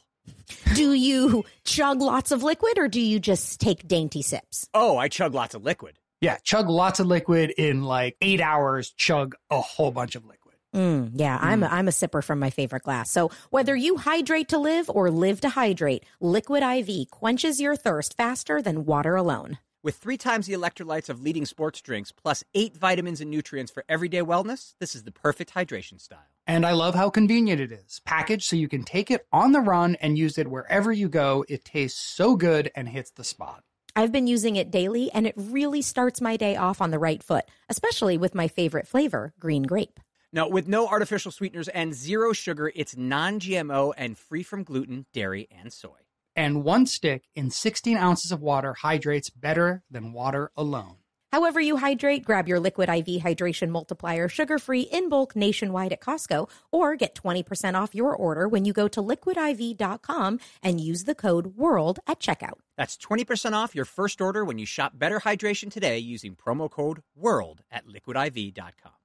Do 0.74 0.92
you 0.92 1.44
chug 1.64 2.02
lots 2.02 2.32
of 2.32 2.42
liquid 2.42 2.76
or 2.78 2.88
do 2.88 3.00
you 3.00 3.18
just 3.18 3.60
take 3.60 3.86
dainty 3.88 4.20
sips? 4.22 4.68
Oh, 4.74 4.98
I 4.98 5.08
chug 5.08 5.32
lots 5.34 5.54
of 5.54 5.62
liquid. 5.64 5.98
Yeah, 6.20 6.36
chug 6.42 6.68
lots 6.68 7.00
of 7.00 7.06
liquid 7.06 7.50
in 7.56 7.82
like 7.82 8.16
eight 8.20 8.40
hours. 8.40 8.90
Chug 8.92 9.36
a 9.50 9.60
whole 9.60 9.90
bunch 9.92 10.16
of 10.16 10.24
liquid. 10.24 10.35
Mm, 10.76 11.12
yeah, 11.14 11.38
I'm 11.40 11.62
a, 11.62 11.66
I'm 11.68 11.88
a 11.88 11.90
sipper 11.90 12.22
from 12.22 12.38
my 12.38 12.50
favorite 12.50 12.82
glass. 12.82 13.10
So 13.10 13.30
whether 13.48 13.74
you 13.74 13.96
hydrate 13.96 14.50
to 14.50 14.58
live 14.58 14.90
or 14.90 15.10
live 15.10 15.40
to 15.40 15.48
hydrate, 15.48 16.04
Liquid 16.20 16.62
IV 16.62 17.10
quenches 17.10 17.62
your 17.62 17.76
thirst 17.76 18.14
faster 18.14 18.60
than 18.60 18.84
water 18.84 19.16
alone. 19.16 19.58
With 19.82 19.96
three 19.96 20.18
times 20.18 20.46
the 20.46 20.52
electrolytes 20.52 21.08
of 21.08 21.22
leading 21.22 21.46
sports 21.46 21.80
drinks, 21.80 22.12
plus 22.12 22.44
eight 22.54 22.76
vitamins 22.76 23.22
and 23.22 23.30
nutrients 23.30 23.72
for 23.72 23.84
everyday 23.88 24.20
wellness, 24.20 24.74
this 24.78 24.94
is 24.94 25.04
the 25.04 25.12
perfect 25.12 25.54
hydration 25.54 25.98
style. 25.98 26.18
And 26.46 26.66
I 26.66 26.72
love 26.72 26.94
how 26.94 27.08
convenient 27.08 27.60
it 27.60 27.72
is. 27.72 28.02
Packaged 28.04 28.44
so 28.44 28.56
you 28.56 28.68
can 28.68 28.82
take 28.82 29.10
it 29.10 29.26
on 29.32 29.52
the 29.52 29.60
run 29.60 29.94
and 30.02 30.18
use 30.18 30.36
it 30.36 30.50
wherever 30.50 30.92
you 30.92 31.08
go. 31.08 31.44
It 31.48 31.64
tastes 31.64 32.00
so 32.00 32.36
good 32.36 32.70
and 32.74 32.86
hits 32.86 33.12
the 33.12 33.24
spot. 33.24 33.62
I've 33.94 34.12
been 34.12 34.26
using 34.26 34.56
it 34.56 34.70
daily 34.70 35.10
and 35.10 35.26
it 35.26 35.34
really 35.38 35.80
starts 35.80 36.20
my 36.20 36.36
day 36.36 36.56
off 36.56 36.82
on 36.82 36.90
the 36.90 36.98
right 36.98 37.22
foot, 37.22 37.46
especially 37.70 38.18
with 38.18 38.34
my 38.34 38.46
favorite 38.46 38.86
flavor, 38.86 39.32
green 39.38 39.62
grape. 39.62 40.00
Now, 40.36 40.48
with 40.48 40.68
no 40.68 40.86
artificial 40.86 41.32
sweeteners 41.32 41.68
and 41.68 41.94
zero 41.94 42.34
sugar, 42.34 42.70
it's 42.74 42.94
non 42.94 43.40
GMO 43.40 43.94
and 43.96 44.18
free 44.18 44.42
from 44.42 44.64
gluten, 44.64 45.06
dairy, 45.14 45.48
and 45.50 45.72
soy. 45.72 45.96
And 46.36 46.62
one 46.62 46.84
stick 46.84 47.22
in 47.34 47.50
16 47.50 47.96
ounces 47.96 48.30
of 48.30 48.42
water 48.42 48.74
hydrates 48.74 49.30
better 49.30 49.82
than 49.90 50.12
water 50.12 50.50
alone. 50.54 50.96
However, 51.32 51.58
you 51.58 51.78
hydrate, 51.78 52.22
grab 52.22 52.48
your 52.48 52.60
Liquid 52.60 52.90
IV 52.90 53.22
Hydration 53.22 53.70
Multiplier 53.70 54.28
sugar 54.28 54.58
free 54.58 54.82
in 54.82 55.08
bulk 55.08 55.34
nationwide 55.34 55.94
at 55.94 56.02
Costco, 56.02 56.50
or 56.70 56.96
get 56.96 57.14
20% 57.14 57.74
off 57.74 57.94
your 57.94 58.14
order 58.14 58.46
when 58.46 58.66
you 58.66 58.74
go 58.74 58.88
to 58.88 59.02
liquidiv.com 59.02 60.38
and 60.62 60.82
use 60.82 61.04
the 61.04 61.14
code 61.14 61.56
WORLD 61.56 61.98
at 62.06 62.20
checkout. 62.20 62.58
That's 62.76 62.98
20% 62.98 63.54
off 63.54 63.74
your 63.74 63.86
first 63.86 64.20
order 64.20 64.44
when 64.44 64.58
you 64.58 64.66
shop 64.66 64.98
Better 64.98 65.20
Hydration 65.20 65.70
today 65.70 65.98
using 65.98 66.36
promo 66.36 66.70
code 66.70 67.00
WORLD 67.16 67.60
at 67.70 67.86
liquidiv.com. 67.86 68.95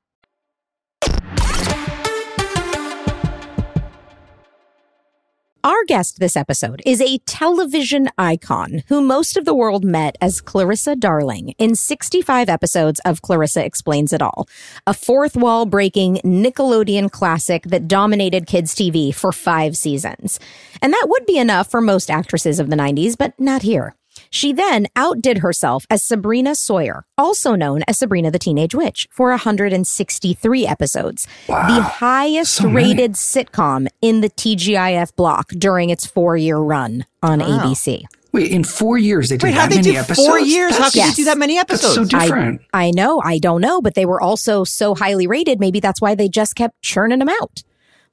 Our 5.64 5.84
guest 5.86 6.20
this 6.20 6.36
episode 6.36 6.82
is 6.88 7.02
a 7.02 7.20
television 7.20 8.10
icon 8.18 8.82
who 8.88 9.00
most 9.00 9.38
of 9.38 9.46
the 9.46 9.54
world 9.54 9.86
met 9.86 10.18
as 10.20 10.42
Clarissa 10.42 10.96
Darling 10.96 11.50
in 11.60 11.76
65 11.76 12.50
episodes 12.50 13.00
of 13.06 13.22
Clarissa 13.22 13.64
Explains 13.64 14.12
It 14.12 14.24
All, 14.24 14.50
a 14.88 14.94
fourth 14.96 15.36
wall 15.36 15.68
breaking 15.68 16.16
Nickelodeon 16.26 17.12
classic 17.12 17.66
that 17.66 17.88
dominated 17.88 18.48
kids' 18.48 18.74
TV 18.74 19.14
for 19.14 19.32
five 19.32 19.78
seasons. 19.78 20.40
And 20.82 20.94
that 20.94 21.06
would 21.10 21.28
be 21.28 21.38
enough 21.38 21.70
for 21.70 21.80
most 21.80 22.10
actresses 22.10 22.60
of 22.60 22.72
the 22.72 22.76
90s, 22.76 23.16
but 23.16 23.40
not 23.40 23.62
here. 23.62 23.96
She 24.34 24.54
then 24.54 24.88
outdid 24.96 25.40
herself 25.40 25.86
as 25.90 26.02
Sabrina 26.04 26.56
Sawyer, 26.56 27.04
also 27.18 27.54
known 27.54 27.82
as 27.86 27.98
Sabrina 28.00 28.32
the 28.32 28.40
Teenage 28.40 28.74
Witch, 28.74 29.06
for 29.12 29.30
163 29.32 30.66
episodes, 30.66 31.28
the 31.48 31.54
highest 31.84 32.54
so 32.56 32.70
rated 32.70 33.14
sitcom 33.14 33.88
in 34.02 34.22
the 34.22 34.30
TGIF 34.30 35.14
block 35.18 35.50
during 35.50 35.90
its 35.90 36.06
four 36.06 36.38
year 36.38 36.58
run 36.58 37.06
on 37.22 37.40
Wow. 37.40 37.60
ABC. 37.60 38.04
Wait, 38.32 38.50
in 38.52 38.64
four 38.64 38.98
years 38.98 39.28
they 39.28 39.36
did 39.36 39.44
Wait, 39.44 39.52
that 39.52 39.60
how'd 39.60 39.72
they 39.72 39.76
many 39.76 39.92
do 39.92 39.98
episodes? 39.98 40.26
four 40.26 40.40
years? 40.40 40.72
How 40.72 40.78
That's- 40.78 40.92
could 40.94 40.98
Yes. 41.00 41.18
you 41.18 41.24
do 41.26 41.26
that 41.26 41.38
many 41.38 41.56
That's 41.58 41.74
episodes? 41.84 41.96
so 41.96 42.06
different. 42.20 42.62
I 42.74 42.92
know, 42.92 43.22
I 43.26 43.38
don't 43.38 43.60
know, 43.60 43.82
but 43.82 43.96
they 43.96 44.06
were 44.06 44.22
also 44.22 44.64
so 44.64 44.96
highly 44.96 45.28
rated. 45.28 45.60
Maybe 45.60 45.82
that's 45.82 46.00
why 46.00 46.16
they 46.16 46.30
just 46.30 46.56
kept 46.56 46.82
churning 46.82 47.20
them 47.20 47.28
out. 47.42 47.64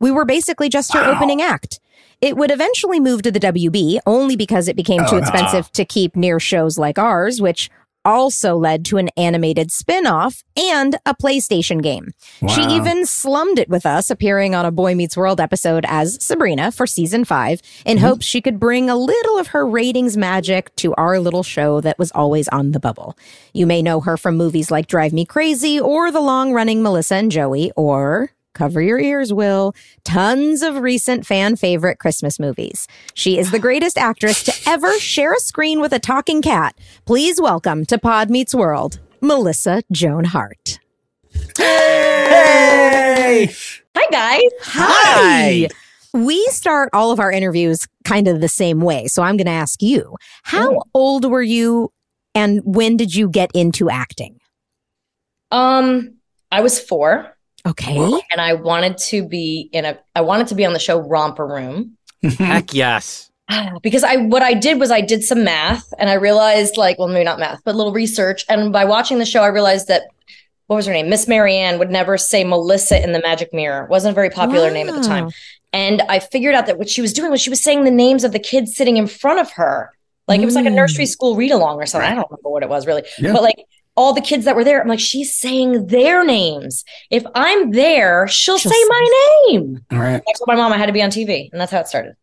We 0.01 0.11
were 0.11 0.25
basically 0.25 0.69
just 0.69 0.93
her 0.95 1.05
opening 1.05 1.41
act. 1.41 1.79
It 2.21 2.37
would 2.37 2.51
eventually 2.51 2.99
move 3.01 3.23
to 3.23 3.31
the 3.31 3.41
WB 3.41 4.01
only 4.07 4.37
because 4.37 4.69
it 4.69 4.77
became 4.77 5.01
too 5.07 5.17
Oh, 5.17 5.19
expensive 5.19 5.71
to 5.73 5.85
keep 5.85 6.17
near 6.17 6.41
shows 6.41 6.79
like 6.79 6.99
ours, 6.99 7.41
which 7.41 7.71
also 8.05 8.57
led 8.57 8.85
to 8.87 8.97
an 8.97 9.11
animated 9.17 9.71
spin-off 9.71 10.43
and 10.57 10.97
a 11.05 11.15
PlayStation 11.15 11.83
game. 11.83 12.13
She 12.55 12.63
even 12.63 13.05
slummed 13.05 13.59
it 13.59 13.69
with 13.69 13.85
us, 13.85 14.09
appearing 14.11 14.55
on 14.55 14.65
a 14.65 14.71
Boy 14.71 14.95
Meets 14.95 15.17
World 15.17 15.41
episode 15.41 15.85
as 15.87 16.23
Sabrina 16.25 16.73
for 16.73 16.87
season 16.87 17.25
five, 17.25 17.61
in 17.85 17.99
mm-hmm. 17.99 18.07
hopes 18.07 18.25
she 18.25 18.41
could 18.41 18.59
bring 18.59 18.89
a 18.89 18.97
little 18.97 19.39
of 19.39 19.49
her 19.49 19.67
ratings 19.67 20.17
magic 20.17 20.75
to 20.77 20.95
our 20.95 21.21
little 21.21 21.43
show 21.43 21.81
that 21.83 21.99
was 21.99 22.11
always 22.13 22.49
on 22.49 22.73
the 22.73 22.81
bubble. 22.81 23.17
You 23.53 23.67
may 23.67 23.83
know 23.83 24.01
her 24.01 24.17
from 24.17 24.37
movies 24.37 24.71
like 24.71 24.87
Drive 24.87 25.13
Me 25.13 25.27
Crazy 25.27 25.79
or 25.79 26.11
the 26.11 26.21
long 26.21 26.53
running 26.53 26.83
Melissa 26.83 27.17
and 27.17 27.31
Joey, 27.31 27.73
or 27.77 28.31
cover 28.59 28.83
your 28.83 28.99
ears, 28.99 29.33
Will, 29.33 29.73
tons 30.05 30.63
of 30.63 30.79
recent 30.79 31.25
fan 31.25 31.55
favorite 31.55 32.01
Christmas 32.01 32.41
movies. 32.41 32.89
She 33.15 33.39
is 33.39 33.53
the 33.53 33.61
greatest 33.61 33.97
actress 33.97 34.43
to 34.43 34.53
ever 34.69 34.99
share 34.99 35.33
a 35.33 35.39
screen 35.39 35.79
with 35.81 35.93
a 35.93 36.01
talking 36.01 36.43
cat. 36.43 36.77
Please 37.05 37.41
welcome 37.41 37.87
to 37.87 37.99
Pod 37.99 38.31
Meets 38.31 38.57
World, 38.57 38.99
Melissa 39.21 39.83
Joan 39.93 40.25
Hart. 40.25 40.81
Hey! 41.57 43.49
Hi, 43.97 44.07
guys. 44.11 44.51
Hi. 44.63 45.69
We 46.13 46.45
start 46.47 46.91
all 46.93 47.13
of 47.13 47.21
our 47.21 47.31
interviews 47.31 47.87
kind 48.05 48.27
of 48.27 48.41
the 48.41 48.49
same 48.49 48.81
way. 48.81 49.07
So 49.07 49.23
I'm 49.23 49.37
going 49.37 49.47
to 49.47 49.53
ask 49.53 49.83
you, 49.83 50.17
how 50.43 50.79
Oh. 50.79 50.83
old 50.95 51.31
were 51.31 51.43
you 51.43 51.91
and 52.35 52.61
when 52.65 52.97
did 52.97 53.15
you 53.15 53.29
get 53.29 53.51
into 53.55 53.89
acting? 53.89 54.39
Um, 55.53 56.15
I 56.51 56.61
was 56.61 56.81
four, 56.81 57.37
Okay. 57.69 57.97
and 58.33 58.41
I 58.41 58.55
wanted 58.55 58.99
to 58.99 59.27
be 59.27 59.69
in 59.73 59.85
a. 59.85 59.99
I 60.15 60.21
wanted 60.23 60.47
to 60.49 60.55
be 60.55 60.65
on 60.65 60.73
the 60.73 60.79
show 60.79 60.99
Romper 60.99 61.47
Room 61.47 61.97
Heck 62.23 62.73
yes. 62.75 63.31
because 63.83 64.05
I 64.05 64.17
what 64.17 64.43
I 64.43 64.55
did 64.55 64.79
was 64.81 64.91
I 64.91 65.01
did 65.01 65.23
some 65.23 65.45
math, 65.45 65.93
and 65.99 66.09
I 66.11 66.15
realized 66.15 66.77
like, 66.77 66.99
well, 66.99 67.09
maybe 67.09 67.25
not 67.25 67.39
math, 67.39 67.61
but 67.65 67.75
a 67.75 67.79
little 67.79 67.93
research. 67.93 68.45
And 68.49 68.73
by 68.73 68.85
watching 68.85 69.19
the 69.19 69.25
show, 69.27 69.43
I 69.43 69.49
realized 69.49 69.89
that 69.89 70.03
what 70.67 70.77
was 70.77 70.87
her 70.87 70.93
name, 70.93 71.09
Miss 71.09 71.27
Marianne, 71.27 71.79
would 71.79 71.91
never 71.91 72.19
say 72.19 72.45
Melissa 72.45 73.03
in 73.03 73.13
the 73.13 73.21
Magic 73.21 73.55
Mirror. 73.55 73.87
Wasn't 73.87 74.13
a 74.13 74.15
very 74.15 74.29
popular 74.31 74.71
name 74.71 74.89
at 74.89 74.95
the 74.95 75.01
time. 75.03 75.31
And 75.73 76.03
I 76.03 76.19
figured 76.19 76.55
out 76.55 76.67
that 76.67 76.79
what 76.79 76.89
she 76.91 77.01
was 77.01 77.13
doing 77.13 77.31
was 77.31 77.41
she 77.41 77.49
was 77.51 77.63
saying 77.63 77.85
the 77.85 77.91
names 77.91 78.23
of 78.25 78.33
the 78.33 78.39
kids 78.39 78.75
sitting 78.77 78.97
in 78.99 79.07
front 79.07 79.41
of 79.41 79.51
her. 79.53 79.93
Like 80.27 80.43
it 80.43 80.45
was 80.45 80.55
like 80.55 80.67
a 80.67 80.69
Mm. 80.69 80.75
nursery 80.75 81.07
school 81.07 81.37
read 81.37 81.51
along 81.53 81.79
or 81.81 81.87
something. 81.87 82.11
I 82.11 82.15
don't 82.15 82.31
remember 82.31 82.51
what 82.51 82.63
it 82.63 82.69
was 82.69 82.87
really. 82.87 83.03
Yeah. 83.19 83.33
But 83.33 83.43
like 83.43 83.65
all 83.99 84.13
the 84.15 84.21
kids 84.21 84.45
that 84.45 84.55
were 84.55 84.63
there, 84.65 84.81
I'm 84.81 84.87
like, 84.89 85.01
she's 85.01 85.35
saying 85.35 85.89
their 85.89 86.25
names. 86.25 86.85
If 87.11 87.25
I'm 87.35 87.73
there, 87.73 88.29
she'll, 88.29 88.57
She'll 88.57 88.71
say 88.71 88.79
say- 88.79 88.89
my 88.89 89.45
name. 89.49 89.85
All 89.91 89.99
right. 89.99 90.23
I 90.27 90.33
told 90.39 90.47
my 90.47 90.55
mom 90.55 90.73
I 90.73 90.79
had 90.79 90.87
to 90.87 90.93
be 90.93 91.03
on 91.03 91.11
TV, 91.11 91.51
and 91.51 91.61
that's 91.61 91.73
how 91.73 91.81
it 91.81 91.89
started. 91.89 92.15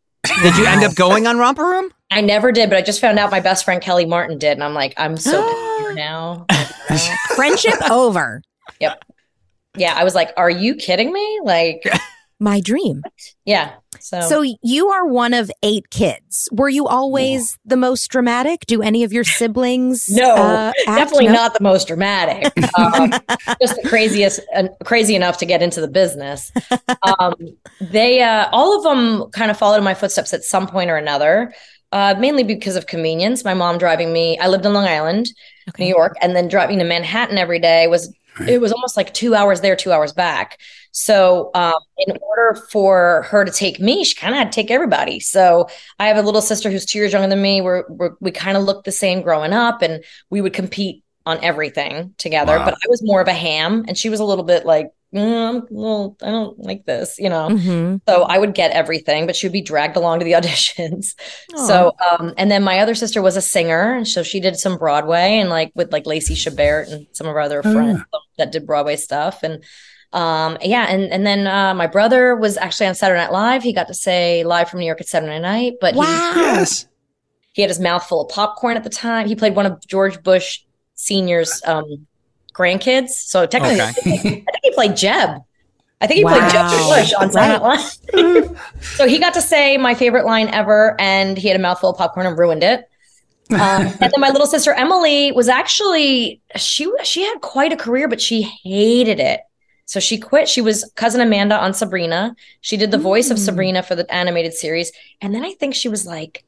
Did 0.42 0.58
you 0.58 0.66
end 0.66 0.84
up 0.84 0.96
going 0.96 1.28
on 1.28 1.38
Romper 1.38 1.64
Room? 1.64 1.92
I 2.10 2.22
never 2.22 2.52
did, 2.52 2.70
but 2.70 2.78
I 2.78 2.82
just 2.82 3.00
found 3.02 3.20
out 3.20 3.30
my 3.30 3.42
best 3.42 3.66
friend 3.66 3.82
Kelly 3.82 4.06
Martin 4.06 4.38
did, 4.40 4.54
and 4.54 4.64
I'm 4.64 4.74
like, 4.74 4.94
I'm 4.98 5.18
so 5.18 5.44
bitter 5.80 5.94
now. 5.94 6.46
Friendship 7.36 7.76
over. 7.92 8.42
Yep. 8.80 9.04
Yeah, 9.78 9.94
I 9.96 10.04
was 10.06 10.16
like, 10.16 10.32
are 10.38 10.50
you 10.50 10.76
kidding 10.76 11.12
me? 11.12 11.40
Like, 11.44 11.84
my 12.40 12.62
dream. 12.62 13.04
Yeah. 13.44 13.74
So, 14.06 14.22
So 14.22 14.46
you 14.62 14.90
are 14.90 15.08
one 15.08 15.34
of 15.34 15.50
eight 15.64 15.90
kids. 15.90 16.48
Were 16.52 16.70
you 16.70 16.86
always 16.86 17.58
the 17.66 17.76
most 17.76 18.08
dramatic? 18.10 18.68
Do 18.68 18.84
any 18.84 19.04
of 19.04 19.12
your 19.12 19.24
siblings? 19.24 20.08
no, 20.12 20.36
uh, 20.36 20.72
act? 20.86 20.86
definitely 20.86 21.26
No? 21.26 21.34
not 21.34 21.54
the 21.56 21.64
most 21.64 21.88
dramatic. 21.88 22.54
Um, 22.78 23.10
just 23.60 23.82
the 23.82 23.82
craziest, 23.88 24.42
uh, 24.56 24.68
crazy 24.84 25.16
enough 25.16 25.40
to 25.40 25.48
get 25.48 25.64
into 25.64 25.82
the 25.82 25.88
business. 25.88 26.52
Um, 27.18 27.34
they, 27.82 28.22
uh, 28.22 28.48
all 28.52 28.78
of 28.78 28.84
them, 28.84 29.32
kind 29.32 29.50
of 29.50 29.58
followed 29.58 29.78
in 29.78 29.84
my 29.84 29.96
footsteps 29.96 30.36
at 30.36 30.44
some 30.44 30.68
point 30.68 30.92
or 30.92 30.98
another. 30.98 31.52
Uh, 31.92 32.14
mainly 32.20 32.44
because 32.44 32.76
of 32.76 32.86
convenience. 32.86 33.44
My 33.44 33.54
mom 33.56 33.80
driving 33.80 34.14
me. 34.14 34.38
I 34.38 34.50
lived 34.50 34.66
in 34.66 34.74
Long 34.74 34.86
Island, 34.86 35.28
New 35.80 35.86
York, 35.86 36.16
and 36.22 36.36
then 36.36 36.48
driving 36.48 36.78
to 36.80 36.84
Manhattan 36.84 37.38
every 37.38 37.58
day 37.58 37.88
was 37.88 38.14
it 38.48 38.60
was 38.60 38.74
almost 38.74 38.98
like 38.98 39.14
two 39.14 39.34
hours 39.34 39.62
there, 39.62 39.76
two 39.76 39.92
hours 39.92 40.12
back. 40.12 40.60
So, 40.98 41.52
um, 41.54 41.74
in 41.98 42.18
order 42.22 42.58
for 42.72 43.24
her 43.24 43.44
to 43.44 43.52
take 43.52 43.82
me, 43.82 44.06
she 44.06 44.16
kind 44.16 44.34
of 44.34 44.38
had 44.38 44.50
to 44.54 44.56
take 44.56 44.72
everybody. 44.72 45.20
So, 45.20 45.68
I 46.00 46.08
have 46.08 46.16
a 46.16 46.22
little 46.22 46.42
sister 46.42 46.72
who's 46.72 46.86
two 46.86 47.00
years 47.00 47.12
younger 47.12 47.28
than 47.28 47.42
me. 47.42 47.60
We're, 47.60 47.84
we're 47.90 48.12
we 48.22 48.32
kind 48.32 48.56
of 48.56 48.64
looked 48.64 48.86
the 48.86 48.94
same 48.94 49.22
growing 49.22 49.52
up, 49.52 49.82
and 49.82 50.06
we 50.30 50.40
would 50.40 50.54
compete 50.54 51.04
on 51.26 51.44
everything 51.44 52.14
together. 52.18 52.58
Wow. 52.58 52.64
But 52.64 52.76
I 52.76 52.88
was 52.88 53.02
more 53.04 53.20
of 53.20 53.28
a 53.28 53.34
ham, 53.34 53.84
and 53.90 53.98
she 53.98 54.08
was 54.08 54.22
a 54.22 54.24
little 54.24 54.46
bit 54.46 54.66
like, 54.66 54.88
mm, 55.14 55.64
little- 55.70 56.16
I 56.22 56.32
don't 56.32 56.58
like 56.60 56.86
this, 56.86 57.16
you 57.20 57.28
know. 57.30 57.50
Mhm. 57.50 58.00
So 58.08 58.24
I 58.24 58.38
would 58.38 58.54
get 58.54 58.72
everything, 58.72 59.26
but 59.26 59.36
she 59.36 59.48
would 59.48 59.52
be 59.54 59.62
dragged 59.62 59.98
along 59.98 60.20
to 60.20 60.26
the 60.26 60.32
auditions. 60.40 61.14
So, 61.58 61.92
um, 62.10 62.34
and 62.38 62.50
then 62.50 62.64
my 62.64 62.80
other 62.80 62.96
sister 62.96 63.22
was 63.22 63.36
a 63.36 63.42
singer, 63.42 63.96
and 63.96 64.08
so 64.08 64.24
she 64.24 64.40
did 64.40 64.56
some 64.56 64.78
Broadway 64.78 65.40
and 65.40 65.50
like 65.50 65.74
with 65.76 65.92
like 65.92 66.06
Lacey 66.06 66.36
Chabert 66.36 66.90
and 66.90 67.06
some 67.12 67.28
of 67.28 67.34
our 67.36 67.42
other 67.42 67.62
Oh, 67.66 67.74
friends 67.74 68.00
that 68.38 68.54
did 68.54 68.66
Broadway 68.66 68.96
stuff. 68.96 69.44
And 69.44 69.62
um, 70.16 70.58
yeah, 70.62 70.86
and 70.90 71.04
and 71.12 71.28
then 71.28 71.46
uh, 71.46 71.74
my 71.74 71.88
brother 71.88 72.36
was 72.36 72.58
actually 72.58 72.88
on 72.88 72.96
Saturday 72.96 73.20
Night 73.20 73.32
Live. 73.32 73.64
He 73.64 73.74
got 73.74 73.88
to 73.88 73.94
say 73.94 74.44
live 74.44 74.70
from 74.70 74.80
New 74.80 74.86
York 74.86 75.02
at 75.02 75.08
Saturday 75.08 75.40
Night, 75.40 75.74
but 75.82 75.94
he, 75.94 76.00
Yes. 76.00 76.88
he 77.54 77.62
had 77.62 77.70
his 77.70 77.80
mouth 77.80 78.06
full 78.06 78.22
of 78.22 78.30
popcorn 78.30 78.78
at 78.78 78.84
the 78.84 78.90
time. 78.90 79.28
He 79.28 79.36
played 79.36 79.56
one 79.56 79.66
of 79.66 79.86
George 79.86 80.24
Bush 80.24 80.62
Senior's 80.94 81.62
um, 81.66 82.08
grandkids. 82.54 83.10
So 83.10 83.46
technically, 83.46 83.82
Okay. 83.82 84.44
I 84.48 84.52
think 84.52 84.64
he 84.64 84.72
played 84.72 84.96
Jeb. 84.96 85.42
I 86.02 86.08
think 86.08 86.18
he 86.20 86.24
played 86.24 86.50
Jeb 86.52 86.66
Wow. 86.66 86.96
Bush 86.96 87.14
on 87.14 87.32
Saturday 87.32 87.60
Night 87.60 88.42
Live. 88.42 88.60
so 88.82 89.08
he 89.08 89.20
got 89.20 89.34
to 89.34 89.42
say 89.42 89.78
my 89.78 89.94
favorite 89.96 90.26
line 90.26 90.48
ever, 90.50 90.96
and 91.00 91.38
he 91.38 91.48
had 91.50 91.60
a 91.60 91.62
mouthful 91.62 91.90
of 91.90 91.98
popcorn 91.98 92.26
and 92.26 92.38
ruined 92.38 92.64
it. 92.64 92.90
Um, 93.52 93.60
and 93.60 94.00
then 94.00 94.20
my 94.20 94.30
little 94.30 94.48
sister 94.48 94.72
Emily 94.74 95.32
was 95.34 95.50
actually 95.50 96.42
she 96.56 96.92
she 97.04 97.24
had 97.24 97.42
quite 97.42 97.74
a 97.74 97.78
career, 97.78 98.08
but 98.08 98.20
she 98.22 98.42
hated 98.64 99.20
it. 99.20 99.42
So 99.86 100.00
she 100.00 100.18
quit. 100.18 100.50
She 100.50 100.62
was 100.62 100.90
cousin 100.96 101.22
Amanda 101.22 101.58
on 101.60 101.74
Sabrina. 101.74 102.36
She 102.62 102.76
did 102.78 102.90
the 102.92 102.98
voice 102.98 103.30
of 103.30 103.38
Mm. 103.38 103.46
Sabrina 103.46 103.84
for 103.84 103.96
the 103.96 104.12
animated 104.14 104.54
series, 104.54 104.92
and 105.22 105.34
then 105.34 105.46
I 105.46 105.54
think 105.54 105.76
she 105.76 105.90
was 105.90 106.06
like 106.08 106.44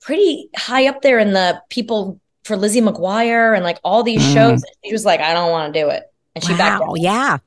pretty 0.00 0.48
high 0.56 0.86
up 0.88 1.02
there 1.02 1.18
in 1.18 1.32
the 1.32 1.60
people 1.68 2.18
for 2.44 2.56
Lizzie 2.56 2.80
McGuire 2.80 3.54
and 3.54 3.64
like 3.64 3.78
all 3.84 4.02
these 4.02 4.22
Mm. 4.22 4.32
shows. 4.34 4.64
She 4.84 4.92
was 4.92 5.04
like, 5.04 5.20
I 5.20 5.34
don't 5.34 5.50
want 5.50 5.72
to 5.74 5.80
do 5.80 5.88
it, 5.90 6.04
and 6.34 6.42
she 6.42 6.54
backed 6.56 6.82
Wow. 6.82 6.90
out. 6.92 7.00
Yeah. 7.00 7.38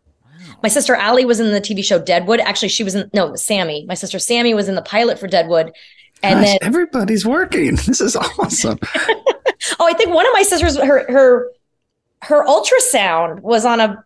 My 0.61 0.69
sister 0.69 0.93
Allie 0.93 1.25
was 1.25 1.39
in 1.39 1.51
the 1.51 1.61
TV 1.61 1.83
show 1.83 1.97
Deadwood. 1.97 2.39
Actually, 2.39 2.69
she 2.69 2.83
was 2.83 2.93
in 2.93 3.09
no 3.13 3.35
Sammy. 3.35 3.85
My 3.87 3.95
sister 3.95 4.19
Sammy 4.19 4.53
was 4.53 4.69
in 4.69 4.75
the 4.75 4.81
pilot 4.83 5.17
for 5.17 5.27
Deadwood, 5.27 5.71
and 6.21 6.39
Gosh, 6.39 6.45
then 6.45 6.57
everybody's 6.61 7.25
working. 7.25 7.75
This 7.87 8.01
is 8.01 8.15
awesome. 8.15 8.77
oh, 9.79 9.85
I 9.87 9.93
think 9.93 10.11
one 10.13 10.27
of 10.27 10.33
my 10.33 10.43
sisters 10.43 10.77
her 10.77 11.11
her 11.11 11.47
her 12.21 12.45
ultrasound 12.45 13.39
was 13.41 13.65
on 13.65 13.79
a 13.79 14.03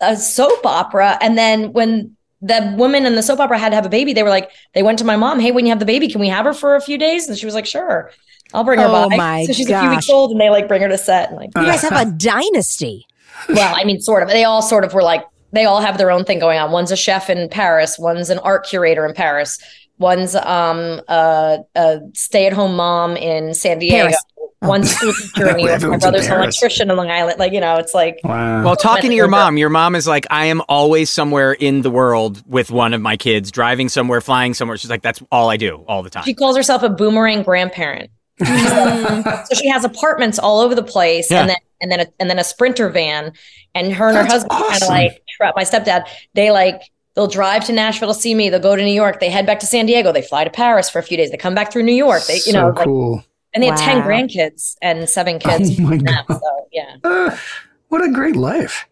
a 0.00 0.16
soap 0.16 0.64
opera, 0.64 1.18
and 1.20 1.36
then 1.38 1.72
when 1.72 2.16
the 2.42 2.74
woman 2.78 3.04
in 3.06 3.14
the 3.16 3.22
soap 3.22 3.38
opera 3.40 3.58
had 3.58 3.68
to 3.70 3.74
have 3.76 3.84
a 3.84 3.90
baby, 3.90 4.12
they 4.14 4.22
were 4.22 4.30
like, 4.30 4.50
they 4.74 4.82
went 4.82 4.98
to 4.98 5.04
my 5.04 5.16
mom, 5.16 5.38
hey, 5.40 5.52
when 5.52 5.66
you 5.66 5.70
have 5.70 5.78
the 5.78 5.84
baby, 5.84 6.08
can 6.08 6.20
we 6.20 6.28
have 6.28 6.46
her 6.46 6.54
for 6.54 6.74
a 6.74 6.80
few 6.80 6.96
days? 6.96 7.28
And 7.28 7.36
she 7.36 7.44
was 7.44 7.54
like, 7.54 7.66
sure, 7.66 8.10
I'll 8.54 8.64
bring 8.64 8.78
her 8.80 8.86
Oh 8.88 9.08
by. 9.10 9.16
my 9.16 9.44
so 9.44 9.52
she's 9.52 9.68
a 9.70 9.78
few 9.80 9.90
weeks 9.90 10.08
old, 10.08 10.30
and 10.32 10.40
they 10.40 10.48
like 10.50 10.66
bring 10.66 10.80
her 10.82 10.88
to 10.88 10.98
set, 10.98 11.28
and 11.28 11.36
like 11.36 11.50
You 11.56 11.64
guys 11.66 11.82
have 11.82 11.92
a 12.06 12.10
dynasty. 12.16 13.06
well, 13.50 13.74
I 13.76 13.84
mean, 13.84 14.00
sort 14.00 14.22
of. 14.22 14.28
They 14.30 14.44
all 14.44 14.62
sort 14.62 14.84
of 14.84 14.94
were 14.94 15.02
like, 15.02 15.24
they 15.52 15.64
all 15.64 15.80
have 15.80 15.98
their 15.98 16.10
own 16.10 16.24
thing 16.24 16.38
going 16.38 16.58
on. 16.58 16.70
One's 16.72 16.92
a 16.92 16.96
chef 16.96 17.28
in 17.28 17.48
Paris, 17.48 17.98
one's 17.98 18.30
an 18.30 18.38
art 18.38 18.66
curator 18.66 19.04
in 19.04 19.14
Paris, 19.14 19.58
one's 19.98 20.34
um 20.34 21.00
a, 21.08 21.58
a 21.74 22.00
stay-at-home 22.14 22.74
mom 22.74 23.16
in 23.18 23.52
San 23.54 23.78
Diego, 23.80 23.96
Paris. 24.08 24.24
One's 24.62 24.90
a 24.90 24.94
school 24.94 25.12
teacher 25.12 25.48
in 25.50 25.56
New 25.56 25.66
My 25.66 25.96
brother's 25.96 26.04
an 26.26 26.30
Paris. 26.30 26.30
electrician 26.60 26.90
in 26.90 26.96
Long 26.96 27.10
Island. 27.10 27.38
Like, 27.38 27.52
you 27.52 27.60
know, 27.60 27.76
it's 27.76 27.94
like 27.94 28.20
Wow. 28.24 28.64
Well, 28.64 28.76
talking 28.76 29.10
to 29.10 29.16
your 29.16 29.28
mom, 29.28 29.56
your 29.56 29.68
mom 29.70 29.94
is 29.94 30.06
like, 30.06 30.26
I 30.30 30.46
am 30.46 30.62
always 30.68 31.08
somewhere 31.10 31.52
in 31.52 31.82
the 31.82 31.90
world 31.90 32.42
with 32.46 32.70
one 32.70 32.92
of 32.94 33.00
my 33.00 33.16
kids, 33.16 33.50
driving 33.50 33.88
somewhere, 33.88 34.20
flying 34.20 34.54
somewhere. 34.54 34.76
She's 34.76 34.90
like, 34.90 35.02
that's 35.02 35.22
all 35.32 35.48
I 35.50 35.56
do 35.56 35.84
all 35.88 36.02
the 36.02 36.10
time. 36.10 36.24
she 36.24 36.34
calls 36.34 36.56
herself 36.56 36.82
a 36.82 36.88
boomerang 36.90 37.42
grandparent. 37.42 38.10
so 38.40 39.54
she 39.54 39.68
has 39.68 39.84
apartments 39.84 40.38
all 40.38 40.60
over 40.60 40.74
the 40.74 40.82
place, 40.82 41.30
Yeah. 41.30 41.40
and 41.42 41.50
then 41.50 41.56
and 41.82 41.92
then 41.92 42.00
a, 42.00 42.06
and 42.18 42.30
then 42.30 42.38
a 42.38 42.44
sprinter 42.44 42.88
van, 42.88 43.32
and 43.74 43.92
her 43.92 44.08
and 44.08 44.16
her 44.16 44.22
That's 44.22 44.32
husband 44.44 44.50
kind 44.62 44.82
of 44.82 44.88
like 44.88 45.22
my 45.56 45.64
stepdad. 45.64 46.06
They 46.34 46.50
like 46.50 46.80
they'll 47.14 47.26
drive 47.26 47.64
to 47.66 47.72
Nashville 47.74 48.14
to 48.14 48.18
see 48.18 48.34
me. 48.34 48.48
They'll 48.48 48.60
go 48.60 48.76
to 48.76 48.82
New 48.82 48.92
York. 48.94 49.20
They 49.20 49.28
head 49.30 49.44
back 49.46 49.60
to 49.60 49.66
San 49.66 49.84
Diego. 49.86 50.10
They 50.12 50.22
fly 50.22 50.44
to 50.44 50.50
Paris 50.50 50.88
for 50.88 50.98
a 50.98 51.02
few 51.02 51.16
days. 51.18 51.30
They 51.30 51.36
come 51.36 51.54
back 51.54 51.70
through 51.72 51.82
New 51.82 51.92
York. 51.94 52.22
They 52.26 52.34
you 52.36 52.40
so 52.40 52.52
know 52.52 52.68
like, 52.70 52.84
cool. 52.86 53.24
And 53.52 53.62
they 53.62 53.68
had 53.68 53.76
ten 53.78 54.02
grandkids 54.02 54.76
and 54.82 55.08
seven 55.08 55.38
kids. 55.38 55.78
Oh 55.78 55.82
my 55.82 55.96
them, 55.96 56.04
God. 56.04 56.24
So 56.28 56.66
yeah, 56.72 56.96
Uh, 57.04 57.36
what 57.88 58.02
a 58.04 58.10
great 58.10 58.36
life. 58.36 58.86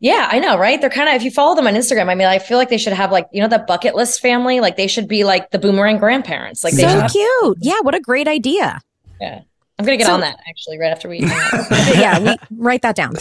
yeah, 0.00 0.28
I 0.30 0.38
know, 0.40 0.58
right? 0.58 0.80
They're 0.80 0.90
kind 0.90 1.08
of 1.08 1.14
if 1.14 1.22
you 1.22 1.30
follow 1.30 1.54
them 1.54 1.66
on 1.66 1.74
Instagram. 1.74 2.08
I 2.08 2.14
mean, 2.14 2.26
I 2.26 2.38
feel 2.38 2.58
like 2.58 2.68
they 2.68 2.78
should 2.78 2.92
have 2.92 3.12
like 3.12 3.28
you 3.32 3.40
know 3.40 3.48
the 3.48 3.60
bucket 3.60 3.94
list 3.94 4.20
family. 4.20 4.60
Like 4.60 4.76
they 4.76 4.86
should 4.88 5.08
be 5.08 5.24
like 5.24 5.50
the 5.50 5.58
boomerang 5.58 5.98
grandparents. 5.98 6.64
Like 6.64 6.74
they 6.74 6.82
should 6.82 6.90
so 6.90 7.00
have 7.00 7.10
cute. 7.12 7.58
Yeah. 7.60 7.80
What 7.82 7.94
a 7.94 8.00
great 8.00 8.26
idea. 8.28 8.80
Yeah, 9.20 9.42
I'm 9.78 9.84
gonna 9.84 9.96
get 9.96 10.06
So- 10.06 10.14
on 10.14 10.20
that 10.20 10.36
actually 10.48 10.78
right 10.80 10.90
after 10.90 11.08
we. 11.08 11.18
yeah. 11.94 12.18
We, 12.18 12.36
write 12.58 12.82
that 12.82 12.96
down. 12.96 13.14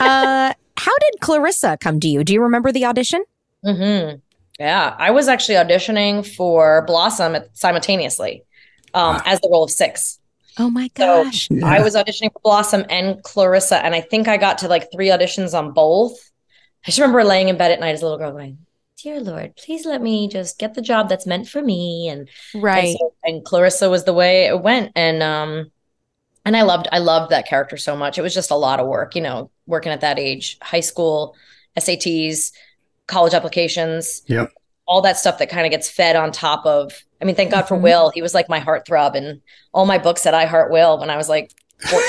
Uh, 0.00 0.52
how 0.76 0.98
did 0.98 1.20
Clarissa 1.20 1.76
come 1.80 2.00
to 2.00 2.08
you? 2.08 2.24
Do 2.24 2.32
you 2.32 2.42
remember 2.42 2.72
the 2.72 2.84
audition? 2.86 3.22
hmm 3.64 4.16
Yeah, 4.58 4.94
I 4.98 5.10
was 5.12 5.28
actually 5.28 5.54
auditioning 5.54 6.26
for 6.26 6.84
Blossom 6.86 7.36
simultaneously 7.52 8.42
um, 8.92 9.22
as 9.24 9.40
the 9.40 9.48
role 9.50 9.62
of 9.64 9.70
Six. 9.70 10.18
Oh 10.58 10.70
my 10.70 10.88
gosh. 10.94 11.48
So 11.48 11.56
gosh. 11.56 11.78
I 11.78 11.82
was 11.82 11.94
auditioning 11.94 12.32
for 12.32 12.40
Blossom 12.42 12.84
and 12.88 13.22
Clarissa, 13.22 13.84
and 13.84 13.94
I 13.94 14.00
think 14.00 14.28
I 14.28 14.36
got 14.36 14.58
to 14.58 14.68
like 14.68 14.90
three 14.92 15.08
auditions 15.08 15.56
on 15.56 15.72
both. 15.72 16.12
I 16.84 16.90
just 16.90 16.98
remember 16.98 17.24
laying 17.24 17.48
in 17.48 17.56
bed 17.56 17.72
at 17.72 17.80
night 17.80 17.94
as 17.94 18.02
a 18.02 18.04
little 18.04 18.18
girl 18.18 18.32
going, 18.32 18.58
"Dear 19.02 19.20
Lord, 19.20 19.56
please 19.56 19.84
let 19.86 20.02
me 20.02 20.28
just 20.28 20.58
get 20.58 20.74
the 20.74 20.82
job 20.82 21.08
that's 21.08 21.26
meant 21.26 21.48
for 21.48 21.62
me." 21.62 22.08
And 22.08 22.28
right. 22.54 22.84
and, 22.88 22.98
so- 22.98 23.14
and 23.24 23.44
Clarissa 23.44 23.90
was 23.90 24.04
the 24.04 24.12
way 24.14 24.46
it 24.46 24.62
went, 24.62 24.92
and 24.94 25.22
um, 25.22 25.70
and 26.44 26.56
I 26.56 26.62
loved 26.62 26.88
I 26.92 26.98
loved 26.98 27.32
that 27.32 27.48
character 27.48 27.76
so 27.76 27.96
much. 27.96 28.18
It 28.18 28.22
was 28.22 28.34
just 28.34 28.50
a 28.50 28.56
lot 28.56 28.80
of 28.80 28.86
work, 28.86 29.14
you 29.16 29.22
know, 29.22 29.50
working 29.66 29.92
at 29.92 30.02
that 30.02 30.18
age, 30.18 30.58
high 30.62 30.80
school, 30.80 31.34
SATs, 31.76 32.52
college 33.06 33.34
applications, 33.34 34.22
Yep. 34.26 34.52
All 34.86 35.00
that 35.02 35.16
stuff 35.18 35.38
that 35.38 35.48
kind 35.48 35.66
of 35.66 35.70
gets 35.70 35.88
fed 35.90 36.16
on 36.16 36.30
top 36.32 36.64
of. 36.66 36.92
I 37.20 37.24
mean, 37.24 37.34
thank 37.36 37.50
God 37.50 37.62
for 37.68 37.76
Mhm. 37.76 37.82
Will. 37.82 38.10
He 38.10 38.20
was 38.22 38.34
like 38.34 38.48
my 38.48 38.60
heartthrob, 38.60 39.14
and 39.14 39.40
all 39.72 39.86
my 39.86 39.98
books 39.98 40.22
said 40.22 40.34
I 40.34 40.44
heart 40.44 40.70
Will 40.70 40.98
when 40.98 41.08
I 41.10 41.16
was 41.16 41.28
like 41.28 41.50
14. 41.80 42.00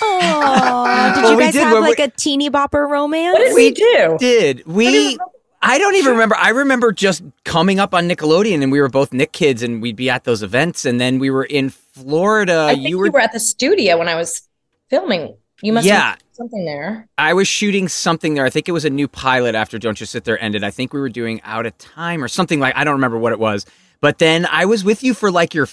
Oh, 0.26 1.12
did 1.14 1.22
Well, 1.22 1.32
you 1.32 1.38
guys 1.40 1.52
did 1.52 1.62
have 1.64 1.72
when 1.72 1.82
we- 1.82 1.88
like 1.90 1.98
a 1.98 2.08
teeny 2.08 2.50
bopper 2.50 2.88
romance? 2.88 3.34
what 3.38 3.44
did 3.44 3.54
we 3.54 3.70
do? 3.72 4.16
did 4.18 4.64
we 4.66 5.18
I 5.66 5.78
don't 5.78 5.94
even 5.94 6.12
remember. 6.12 6.36
I 6.36 6.50
remember 6.50 6.92
just 6.92 7.22
coming 7.44 7.78
up 7.80 7.94
on 7.94 8.06
Nickelodeon 8.06 8.62
and 8.62 8.70
we 8.70 8.82
were 8.82 8.90
both 8.90 9.14
Nick 9.14 9.32
kids 9.32 9.62
and 9.62 9.80
we'd 9.80 9.96
be 9.96 10.10
at 10.10 10.24
those 10.24 10.42
events 10.42 10.84
and 10.84 11.00
then 11.00 11.18
we 11.18 11.30
were 11.30 11.44
in 11.44 11.70
Florida. 11.70 12.66
I 12.68 12.74
think 12.74 12.88
you 12.88 12.98
were, 12.98 13.18
at 13.18 13.32
the 13.32 13.40
studio 13.40 13.96
when 13.98 14.06
I 14.08 14.14
was 14.14 14.42
filming. 14.90 15.36
You 15.62 15.72
must 15.72 15.86
Yeah. 15.86 16.10
have 16.10 16.18
something 16.32 16.64
there. 16.64 17.06
I 17.16 17.32
was 17.32 17.46
shooting 17.48 17.88
something 17.88 18.34
there. 18.34 18.44
I 18.44 18.50
think 18.50 18.68
it 18.68 18.72
was 18.72 18.84
a 18.84 18.90
new 18.90 19.08
pilot 19.08 19.54
after 19.54 19.78
Don't 19.78 19.96
Just 19.96 20.12
Sit 20.12 20.24
There 20.24 20.40
ended. 20.42 20.64
I 20.64 20.70
think 20.70 20.92
we 20.92 21.00
were 21.00 21.08
doing 21.08 21.40
Out 21.44 21.64
of 21.66 21.76
Time 21.78 22.22
or 22.22 22.28
something 22.28 22.60
like 22.60 22.76
I 22.76 22.84
don't 22.84 22.94
remember 22.94 23.18
what 23.18 23.32
it 23.32 23.38
was. 23.38 23.64
But 24.00 24.18
then 24.18 24.46
I 24.50 24.66
was 24.66 24.84
with 24.84 25.02
you 25.02 25.14
for 25.14 25.30
like 25.30 25.54
your 25.54 25.66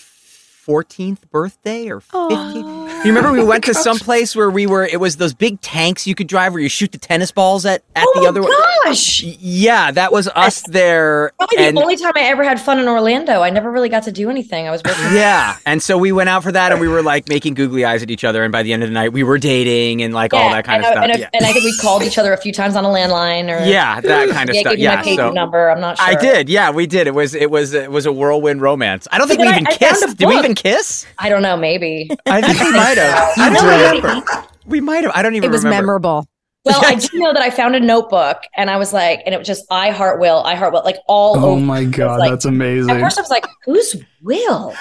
14th 0.68 1.30
birthday 1.32 1.90
or 1.90 2.00
15th. 2.02 3.04
You 3.04 3.12
remember 3.12 3.32
we 3.32 3.40
oh 3.42 3.46
went 3.46 3.64
to 3.64 3.74
some 3.74 3.98
place 3.98 4.36
where 4.36 4.50
we 4.52 4.68
were 4.68 4.86
it 4.86 5.00
was 5.00 5.18
those 5.18 5.34
big 5.34 5.60
tanks 5.62 6.06
you 6.06 6.14
could 6.14 6.28
drive 6.28 6.54
where 6.54 6.62
you 6.62 6.70
shoot 6.70 6.92
the 6.92 6.98
tennis 7.00 7.32
balls 7.32 7.66
at 7.66 7.84
at 7.96 8.06
oh 8.08 8.22
the 8.22 8.28
other 8.30 8.42
one. 8.44 8.52
gosh! 8.86 9.24
Yeah, 9.24 9.92
that 9.92 10.12
was 10.12 10.28
us 10.30 10.62
there. 10.68 11.32
Probably 11.40 11.58
and 11.58 11.76
the 11.78 11.82
only 11.82 11.98
time 11.98 12.14
I 12.16 12.22
ever 12.22 12.44
had 12.44 12.60
fun 12.62 12.80
in 12.80 12.88
Orlando. 12.88 13.42
I 13.42 13.50
never 13.50 13.72
really 13.72 13.90
got 13.90 14.04
to 14.04 14.12
do 14.12 14.30
anything. 14.30 14.68
I 14.68 14.72
was 14.72 14.84
working. 14.84 15.02
yeah, 15.14 15.58
and 15.66 15.82
so 15.82 15.98
we 15.98 16.12
went 16.12 16.30
out 16.30 16.44
for 16.44 16.52
that, 16.52 16.72
and 16.72 16.80
we 16.80 16.88
were 16.88 17.02
like 17.02 17.28
making 17.28 17.56
googly 17.56 17.84
eyes 17.84 18.04
at 18.04 18.12
each 18.12 18.24
other, 18.24 18.44
and 18.44 18.52
by 18.52 18.62
the 18.62 18.72
end 18.74 18.84
of 18.84 18.90
the 18.90 18.94
night, 18.94 19.14
we 19.14 19.24
were 19.24 19.40
dating 19.40 20.04
and 20.04 20.14
like 20.14 20.34
all 20.34 20.50
that 20.52 20.66
kind 20.66 20.84
of 20.84 20.90
I, 20.90 20.92
stuff. 20.92 21.04
And, 21.04 21.14
I- 21.14 21.18
yeah. 21.18 21.30
and 21.34 21.44
I 21.46 21.52
think 21.54 21.66
we 21.66 21.76
called 21.78 22.04
each 22.04 22.18
other 22.20 22.34
a 22.34 22.38
few 22.38 22.54
times 22.54 22.76
on 22.76 22.86
a 22.86 22.90
landline 22.90 23.46
or 23.46 23.66
yeah, 23.66 24.00
that 24.00 24.30
kind 24.30 24.50
of 24.50 24.56
yeah, 24.56 24.62
stuff. 24.62 24.72
give 24.74 24.80
you 24.80 24.88
my 24.90 25.04
Yeah, 25.04 25.16
so 25.16 25.32
number. 25.32 25.70
I'm 25.72 25.82
not 25.82 25.98
sure. 25.98 26.06
I 26.08 26.16
did. 26.16 26.50
Yeah, 26.50 26.70
we 26.72 26.86
did. 26.86 27.08
It 27.08 27.16
was 27.16 27.34
it 27.34 27.50
was 27.50 27.74
it 27.74 27.92
was 27.92 28.06
a 28.06 28.12
whirlwind 28.12 28.62
romance. 28.62 29.08
I 29.12 29.18
don't 29.18 29.28
think 29.28 29.40
we 29.42 29.48
even 29.48 29.66
I 29.68 29.72
kissed. 29.72 30.18
Did 30.18 30.28
we 30.28 30.36
book. 30.36 30.51
Even 30.52 30.56
kiss? 30.72 31.06
I 31.18 31.30
don't 31.30 31.42
know. 31.42 31.58
Maybe. 31.58 32.10
I 32.26 32.42
think 32.42 32.60
we 32.60 32.72
might 32.72 32.98
have. 32.98 33.30
I 33.38 33.50
don't 33.54 33.64
did. 33.94 34.04
remember. 34.04 34.48
We 34.66 34.82
might 34.82 35.04
have. 35.04 35.12
I 35.16 35.22
don't 35.22 35.36
even 35.36 35.50
It 35.50 35.52
was 35.54 35.64
remember. 35.64 35.84
memorable. 35.84 36.28
Well, 36.64 36.80
I 36.86 36.94
do 36.96 37.18
know 37.18 37.34
that 37.34 37.42
I 37.42 37.50
found 37.50 37.76
a 37.76 37.80
notebook 37.80 38.44
and 38.56 38.70
I 38.70 38.78
was 38.78 38.94
like, 38.94 39.22
and 39.26 39.34
it 39.34 39.38
was 39.40 39.48
just 39.48 39.66
I 39.72 39.90
heart 39.90 40.20
Will, 40.20 40.44
I 40.44 40.54
heart 40.54 40.74
Will, 40.74 40.84
like 40.86 40.98
all 41.08 41.36
Oh 41.38 41.52
over. 41.54 41.62
my 41.62 41.86
god, 41.86 42.20
like- 42.20 42.30
that's 42.30 42.46
amazing. 42.46 42.92
At 42.92 43.02
first, 43.02 43.18
I 43.18 43.22
was 43.22 43.32
like, 43.32 43.48
"Who's 43.66 43.96
Will?" 44.22 44.74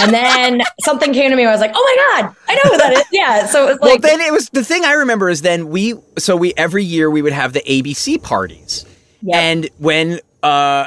And 0.00 0.14
then 0.14 0.62
something 0.84 1.12
came 1.12 1.30
to 1.30 1.36
me. 1.36 1.44
I 1.44 1.50
was 1.50 1.60
like, 1.60 1.72
"Oh 1.74 1.82
my 2.14 2.22
god, 2.22 2.36
I 2.48 2.54
know 2.54 2.70
who 2.70 2.78
that 2.78 2.92
is." 2.92 3.04
Yeah. 3.10 3.46
So 3.46 3.64
it 3.66 3.70
was 3.70 3.78
well, 3.80 3.90
like, 3.92 4.00
then 4.02 4.20
it 4.20 4.32
was 4.32 4.48
the 4.50 4.62
thing 4.64 4.84
I 4.84 4.92
remember 4.92 5.28
is 5.28 5.42
then 5.42 5.68
we 5.70 5.94
so 6.18 6.36
we 6.36 6.54
every 6.56 6.84
year 6.84 7.10
we 7.10 7.20
would 7.20 7.32
have 7.32 7.52
the 7.52 7.62
ABC 7.66 8.22
parties, 8.22 8.86
and 9.32 9.68
when 9.78 10.20
uh. 10.44 10.86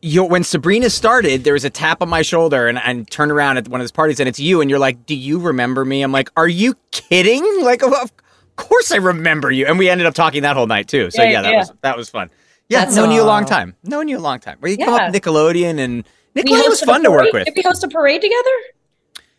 You, 0.00 0.24
when 0.24 0.44
Sabrina 0.44 0.90
started, 0.90 1.44
there 1.44 1.54
was 1.54 1.64
a 1.64 1.70
tap 1.70 2.02
on 2.02 2.08
my 2.08 2.22
shoulder, 2.22 2.66
and 2.68 2.78
I 2.78 3.02
turn 3.10 3.30
around 3.30 3.58
at 3.58 3.68
one 3.68 3.80
of 3.80 3.84
those 3.84 3.92
parties, 3.92 4.20
and 4.20 4.28
it's 4.28 4.38
you, 4.38 4.60
and 4.60 4.70
you're 4.70 4.78
like, 4.78 5.06
"Do 5.06 5.14
you 5.14 5.38
remember 5.40 5.84
me?" 5.84 6.02
I'm 6.02 6.12
like, 6.12 6.30
"Are 6.36 6.48
you 6.48 6.74
kidding?" 6.92 7.44
Like, 7.64 7.82
of 7.82 7.92
of 7.92 8.12
course 8.56 8.92
I 8.92 8.96
remember 8.96 9.50
you, 9.50 9.66
and 9.66 9.78
we 9.78 9.88
ended 9.88 10.06
up 10.06 10.14
talking 10.14 10.42
that 10.42 10.56
whole 10.56 10.66
night 10.66 10.88
too. 10.88 11.10
So 11.10 11.22
Yeah, 11.22 11.30
yeah, 11.30 11.42
that 11.42 11.50
yeah. 11.52 11.58
was 11.58 11.72
that 11.82 11.96
was 11.96 12.08
fun. 12.10 12.30
Yeah, 12.68 12.84
That's 12.84 12.96
known 12.96 13.10
you 13.10 13.22
a 13.22 13.24
long 13.24 13.44
aw. 13.44 13.46
time. 13.46 13.74
Known 13.84 14.08
you 14.08 14.18
a 14.18 14.20
long 14.20 14.40
time. 14.40 14.58
Where 14.60 14.70
you 14.70 14.76
come 14.78 14.92
up 14.94 15.10
with 15.12 15.22
Nickelodeon, 15.22 15.78
and 15.78 16.04
we 16.34 16.42
Nickelodeon 16.42 16.68
was 16.68 16.80
fun 16.82 17.02
to 17.02 17.10
work 17.10 17.32
with. 17.32 17.46
Did 17.46 17.54
we 17.56 17.62
host 17.62 17.82
a 17.82 17.88
parade 17.88 18.20
together? 18.20 18.50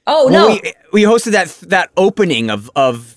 Oh 0.08 0.30
Well, 0.30 0.50
no, 0.50 0.60
we, 0.63 0.74
we 0.91 1.04
hosted 1.04 1.32
that 1.34 1.48
that 1.69 1.91
opening 1.95 2.50
of 2.50 2.69
of 2.76 3.15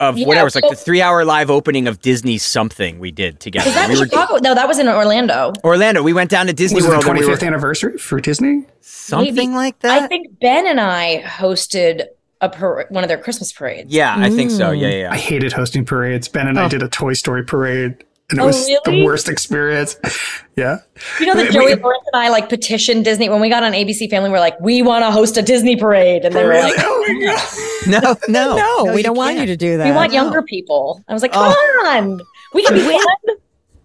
of 0.00 0.16
Yeah, 0.18 0.26
whatever. 0.26 0.46
It's 0.48 0.56
like 0.56 0.64
so- 0.64 0.70
the 0.70 0.76
three 0.76 1.00
hour 1.02 1.24
live 1.24 1.50
opening 1.50 1.86
of 1.86 2.00
Disney 2.00 2.38
something 2.38 2.98
we 2.98 3.10
did 3.10 3.38
together. 3.38 3.66
was 3.66 3.74
that 3.74 3.88
we 3.88 3.94
in 3.94 4.00
were 4.00 4.40
No, 4.40 4.54
that 4.54 4.66
was 4.66 4.78
in 4.78 4.88
Orlando. 4.88 5.52
Orlando. 5.62 6.02
We 6.02 6.12
went 6.12 6.30
down 6.30 6.46
to 6.46 6.52
Disney 6.52 6.76
was 6.76 6.86
it 6.86 6.88
the 6.88 6.94
World 6.94 7.06
and 7.06 7.18
we 7.18 7.24
25th 7.26 7.40
were 7.42 7.46
anniversary 7.46 7.98
for 7.98 8.20
Disney? 8.20 8.64
something 8.80 9.34
Maybe. 9.34 9.48
like 9.48 9.78
that. 9.80 10.02
I 10.02 10.06
think 10.06 10.40
Ben 10.40 10.66
and 10.66 10.80
I 10.80 11.22
hosted 11.22 12.06
a 12.40 12.48
par- 12.48 12.86
one 12.88 13.04
of 13.04 13.08
their 13.08 13.18
Christmas 13.18 13.52
parades. 13.52 13.92
yeah, 13.92 14.14
I 14.16 14.30
think 14.30 14.50
so. 14.50 14.70
Mm. 14.70 14.80
Yeah, 14.80 14.88
yeah. 14.88 15.12
I 15.12 15.16
hated 15.18 15.52
hosting 15.52 15.84
parades. 15.84 16.26
Ben 16.28 16.46
and 16.48 16.58
I 16.58 16.64
Oh. 16.64 16.68
did 16.68 16.82
a 16.82 16.88
Toy 16.88 17.12
Story 17.12 17.44
parade, 17.44 17.96
and 18.30 18.38
it 18.38 18.42
Oh, 18.42 18.46
was 18.46 18.66
really? 18.66 18.80
the 19.00 19.04
worst 19.04 19.28
experience. 19.28 19.96
yeah. 20.56 20.78
You 21.18 21.26
know 21.26 21.34
that 21.34 21.48
We- 21.48 21.52
Joey 21.54 21.74
we- 21.74 21.82
Lawrence 21.82 22.04
and 22.12 22.22
I 22.22 22.28
like 22.28 22.48
petitioned 22.48 23.04
Disney 23.04 23.28
when 23.28 23.40
we 23.40 23.48
got 23.48 23.62
on 23.62 23.72
ABC 23.72 24.08
Family. 24.08 24.30
We're 24.30 24.40
like, 24.40 24.58
we 24.60 24.82
want 24.82 25.04
to 25.04 25.10
host 25.10 25.36
a 25.36 25.42
Disney 25.42 25.76
parade, 25.76 26.24
and 26.24 26.34
they 26.34 26.44
were 26.44 26.54
like, 26.54 26.74
oh 26.78 27.84
no, 27.86 28.00
no, 28.00 28.16
No, 28.28 28.56
no, 28.86 28.94
we 28.94 29.02
don't 29.02 29.16
want 29.16 29.36
you 29.38 29.46
to 29.46 29.56
do 29.56 29.76
that. 29.76 29.84
we 29.86 29.92
want 29.92 30.12
younger 30.12 30.42
people. 30.42 31.02
I 31.08 31.12
was 31.12 31.22
like, 31.22 31.32
oh. 31.34 31.36
come 31.36 31.54
Oh. 31.54 31.88
on, 31.96 32.20
we 32.54 32.62
can 32.64 32.74
be 32.74 32.86
When- 32.86 32.98
fun. 32.98 33.36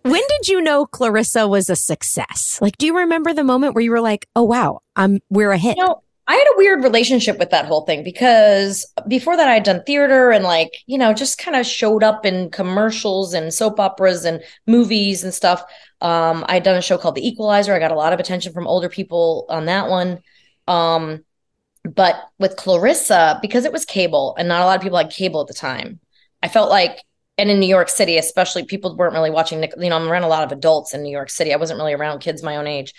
When 0.04 0.22
did 0.30 0.50
you 0.50 0.62
know 0.62 0.86
Clarissa 0.86 1.48
was 1.48 1.68
a 1.68 1.76
success? 1.76 2.60
Like, 2.62 2.78
do 2.78 2.86
you 2.86 2.96
remember 2.96 3.34
the 3.34 3.44
moment 3.44 3.74
where 3.74 3.84
you 3.84 3.90
were 3.90 4.02
like, 4.02 4.28
"Oh 4.36 4.44
wow, 4.44 4.82
I'm 4.96 5.20
we're 5.32 5.50
a 5.52 5.58
hit"? 5.58 5.78
You 5.78 5.84
know, 5.84 6.04
I 6.28 6.34
had 6.34 6.48
a 6.48 6.58
weird 6.58 6.84
relationship 6.84 7.38
with 7.38 7.52
that 7.52 7.66
whole 7.66 7.86
thing 7.86 8.04
because 8.04 8.92
before 9.08 9.38
that, 9.38 9.48
I 9.48 9.54
had 9.54 9.64
done 9.64 9.84
theater 9.86 10.32
and 10.32 10.44
like, 10.44 10.72
you 10.88 10.98
know, 10.98 11.14
just 11.14 11.38
kind 11.38 11.56
of 11.56 11.68
showed 11.68 12.04
up 12.04 12.26
in 12.26 12.50
commercials 12.50 13.36
and 13.36 13.54
soap 13.54 13.80
operas 13.80 14.26
and 14.26 14.42
movies 14.66 15.24
and 15.24 15.34
stuff. 15.34 15.64
Um, 16.02 16.44
I'd 16.50 16.64
done 16.64 16.78
a 16.78 16.82
show 16.82 16.98
called 16.98 17.16
The 17.16 17.28
Equalizer. 17.28 17.76
I 17.76 17.80
got 17.80 17.92
a 17.92 17.96
lot 17.96 18.12
of 18.12 18.20
attention 18.20 18.54
from 18.54 18.66
older 18.66 18.90
people 18.90 19.46
on 19.50 19.66
that 19.66 19.88
one. 19.88 20.20
Um, 20.68 21.24
but 21.84 22.16
with 22.40 22.56
Clarissa, 22.56 23.38
because 23.44 23.66
it 23.66 23.72
was 23.72 23.86
cable 23.86 24.36
and 24.40 24.48
not 24.48 24.62
a 24.62 24.66
lot 24.66 24.78
of 24.78 24.82
people 24.82 24.98
had 24.98 25.12
cable 25.12 25.42
at 25.42 25.48
the 25.48 25.54
time, 25.54 26.00
I 26.42 26.48
felt 26.48 26.72
like, 26.72 27.04
and 27.38 27.52
in 27.52 27.60
New 27.60 27.68
York 27.68 27.90
City, 27.90 28.18
especially, 28.18 28.64
people 28.64 28.96
weren't 28.96 29.14
really 29.14 29.30
watching. 29.30 29.62
You 29.62 29.90
know, 29.90 29.98
I'm 29.98 30.08
around 30.08 30.24
a 30.24 30.28
lot 30.28 30.44
of 30.44 30.52
adults 30.52 30.94
in 30.94 31.04
New 31.04 31.12
York 31.12 31.30
City. 31.30 31.54
I 31.54 31.58
wasn't 31.58 31.78
really 31.78 31.94
around 31.94 32.20
kids 32.20 32.42
my 32.42 32.56
own 32.56 32.66
age 32.66 32.94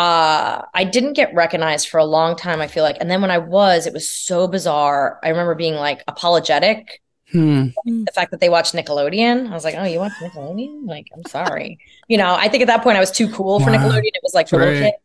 uh 0.00 0.62
I 0.80 0.84
didn't 0.84 1.14
get 1.20 1.34
recognized 1.34 1.88
for 1.90 1.98
a 1.98 2.04
long 2.04 2.36
time 2.36 2.60
I 2.60 2.68
feel 2.68 2.84
like. 2.84 2.96
And 3.00 3.10
then 3.10 3.20
when 3.22 3.30
I 3.30 3.38
was 3.38 3.86
it 3.86 3.92
was 3.92 4.08
so 4.08 4.48
bizarre. 4.48 5.18
I 5.22 5.28
remember 5.30 5.54
being 5.54 5.74
like 5.74 6.02
apologetic 6.08 7.02
Hmm. 7.32 7.68
the 8.06 8.12
fact 8.12 8.32
that 8.32 8.40
they 8.40 8.48
watched 8.48 8.74
Nickelodeon. 8.74 9.50
I 9.50 9.54
was 9.54 9.64
like 9.64 9.76
oh 9.78 9.84
you 9.84 10.00
watch 10.00 10.12
Nickelodeon? 10.22 10.86
Like 10.86 11.06
I'm 11.14 11.24
sorry. 11.26 11.78
You 12.08 12.18
know 12.18 12.34
I 12.34 12.48
think 12.48 12.62
at 12.62 12.66
that 12.68 12.82
point 12.82 12.96
I 12.96 13.00
was 13.00 13.10
too 13.12 13.28
cool 13.32 13.60
for 13.60 13.70
Wow. 13.70 13.76
Nickelodeon. 13.78 14.14
It 14.18 14.22
was 14.22 14.34
like 14.34 14.48
for 14.48 14.58
little 14.58 14.74
kids. 14.74 14.96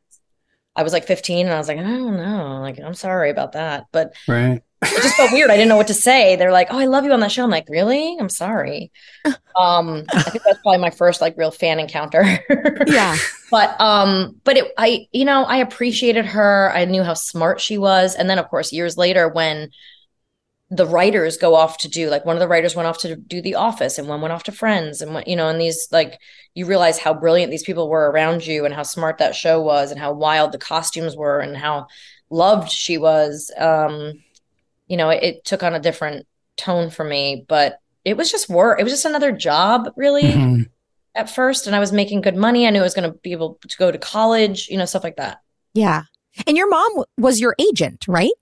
I 0.76 0.84
was 0.84 0.94
like 0.94 1.06
15 1.08 1.46
and 1.48 1.56
I 1.56 1.58
was 1.58 1.68
like 1.68 1.78
I 1.80 1.84
don't 1.84 2.18
know. 2.18 2.60
Like 2.62 2.80
I'm 2.80 2.94
sorry 2.96 3.30
about 3.32 3.54
that. 3.54 3.88
But 3.92 4.14
Right. 4.28 4.62
It 4.92 5.02
just 5.02 5.16
felt 5.16 5.32
weird. 5.32 5.50
I 5.50 5.56
didn't 5.56 5.70
know 5.70 5.78
what 5.78 5.88
to 5.88 5.94
say. 5.94 6.36
They're 6.36 6.52
like 6.52 6.68
oh 6.72 6.78
I 6.78 6.86
love 6.86 7.06
you 7.06 7.12
on 7.12 7.20
that 7.22 7.32
show. 7.32 7.44
I'm 7.44 7.50
like 7.50 7.68
really? 7.70 8.18
I'm 8.20 8.30
sorry. 8.30 8.92
Um 9.56 10.06
I 10.14 10.24
think 10.24 10.44
that's 10.44 10.62
probably 10.62 10.80
my 10.80 10.90
first 10.90 11.22
like 11.22 11.38
real 11.38 11.52
fan 11.52 11.80
encounter. 11.80 12.24
Yeah, 12.88 13.16
but 13.52 13.80
um 13.80 14.40
but 14.44 14.58
it 14.58 14.74
i 14.78 15.08
you 15.12 15.26
know 15.26 15.44
i 15.46 15.58
appreciated 15.58 16.26
her. 16.26 16.72
I 16.74 16.86
knew 16.86 17.04
how 17.04 17.14
smart 17.14 17.62
she 17.62 17.78
was. 17.78 18.16
And 18.16 18.30
then 18.30 18.40
of 18.40 18.48
course 18.50 18.74
years 18.74 18.98
later 18.98 19.28
when 19.30 19.70
the 20.72 20.86
writers 20.86 21.38
go 21.38 21.54
off 21.54 21.78
to 21.78 21.88
do 21.88 22.10
like 22.10 22.26
one 22.26 22.36
of 22.36 22.40
the 22.40 22.48
writers 22.48 22.76
went 22.76 22.88
off 22.88 22.98
to 22.98 23.16
do 23.16 23.40
the 23.40 23.54
office 23.54 24.00
and 24.00 24.08
one 24.08 24.20
went 24.20 24.34
off 24.34 24.44
to 24.44 24.52
friends 24.52 25.00
and 25.00 25.14
what 25.14 25.28
you 25.28 25.36
know 25.36 25.48
and 25.48 25.62
these 25.62 25.88
like 25.92 26.20
you 26.56 26.66
realize 26.66 26.98
how 26.98 27.14
brilliant 27.14 27.52
these 27.52 27.64
people 27.64 27.88
were 27.88 28.10
around 28.10 28.46
you 28.46 28.66
and 28.66 28.74
how 28.74 28.82
smart 28.82 29.20
that 29.20 29.36
show 29.36 29.62
was 29.62 29.92
and 29.92 30.00
how 30.00 30.12
wild 30.12 30.52
the 30.52 30.58
costumes 30.58 31.16
were 31.16 31.40
and 31.40 31.56
how 31.56 31.86
loved 32.30 32.72
she 32.72 32.98
was. 32.98 33.52
Um 33.58 34.24
you 34.88 34.98
know 34.98 35.10
it, 35.10 35.24
it 35.24 35.46
took 35.46 35.64
on 35.64 35.74
a 35.74 35.80
different 35.80 36.26
tone 36.58 36.90
for 36.90 37.04
me 37.04 37.46
but 37.48 37.80
it 38.04 38.16
was 38.18 38.32
just 38.32 38.50
work 38.50 38.80
it 38.80 38.84
was 38.84 38.94
just 38.94 39.06
another 39.06 39.32
job 39.32 39.90
really 39.96 40.24
Mhm. 40.24 40.70
at 41.16 41.30
first 41.30 41.68
and 41.68 41.76
I 41.76 41.80
was 41.80 41.92
making 41.92 42.22
good 42.22 42.36
money. 42.36 42.68
I 42.68 42.70
knew 42.70 42.80
I 42.80 42.84
was 42.84 42.94
going 42.94 43.10
to 43.12 43.18
be 43.20 43.32
able 43.32 43.58
to 43.68 43.78
go 43.78 43.90
to 43.92 43.98
college, 43.98 44.68
you 44.70 44.78
know, 44.78 44.86
stuff 44.86 45.04
like 45.04 45.16
that. 45.18 45.40
yeah. 45.74 46.04
And 46.46 46.58
your 46.58 46.68
mom 46.70 46.90
w- 46.92 47.06
was 47.18 47.40
your 47.40 47.56
agent, 47.60 48.06
right? 48.10 48.34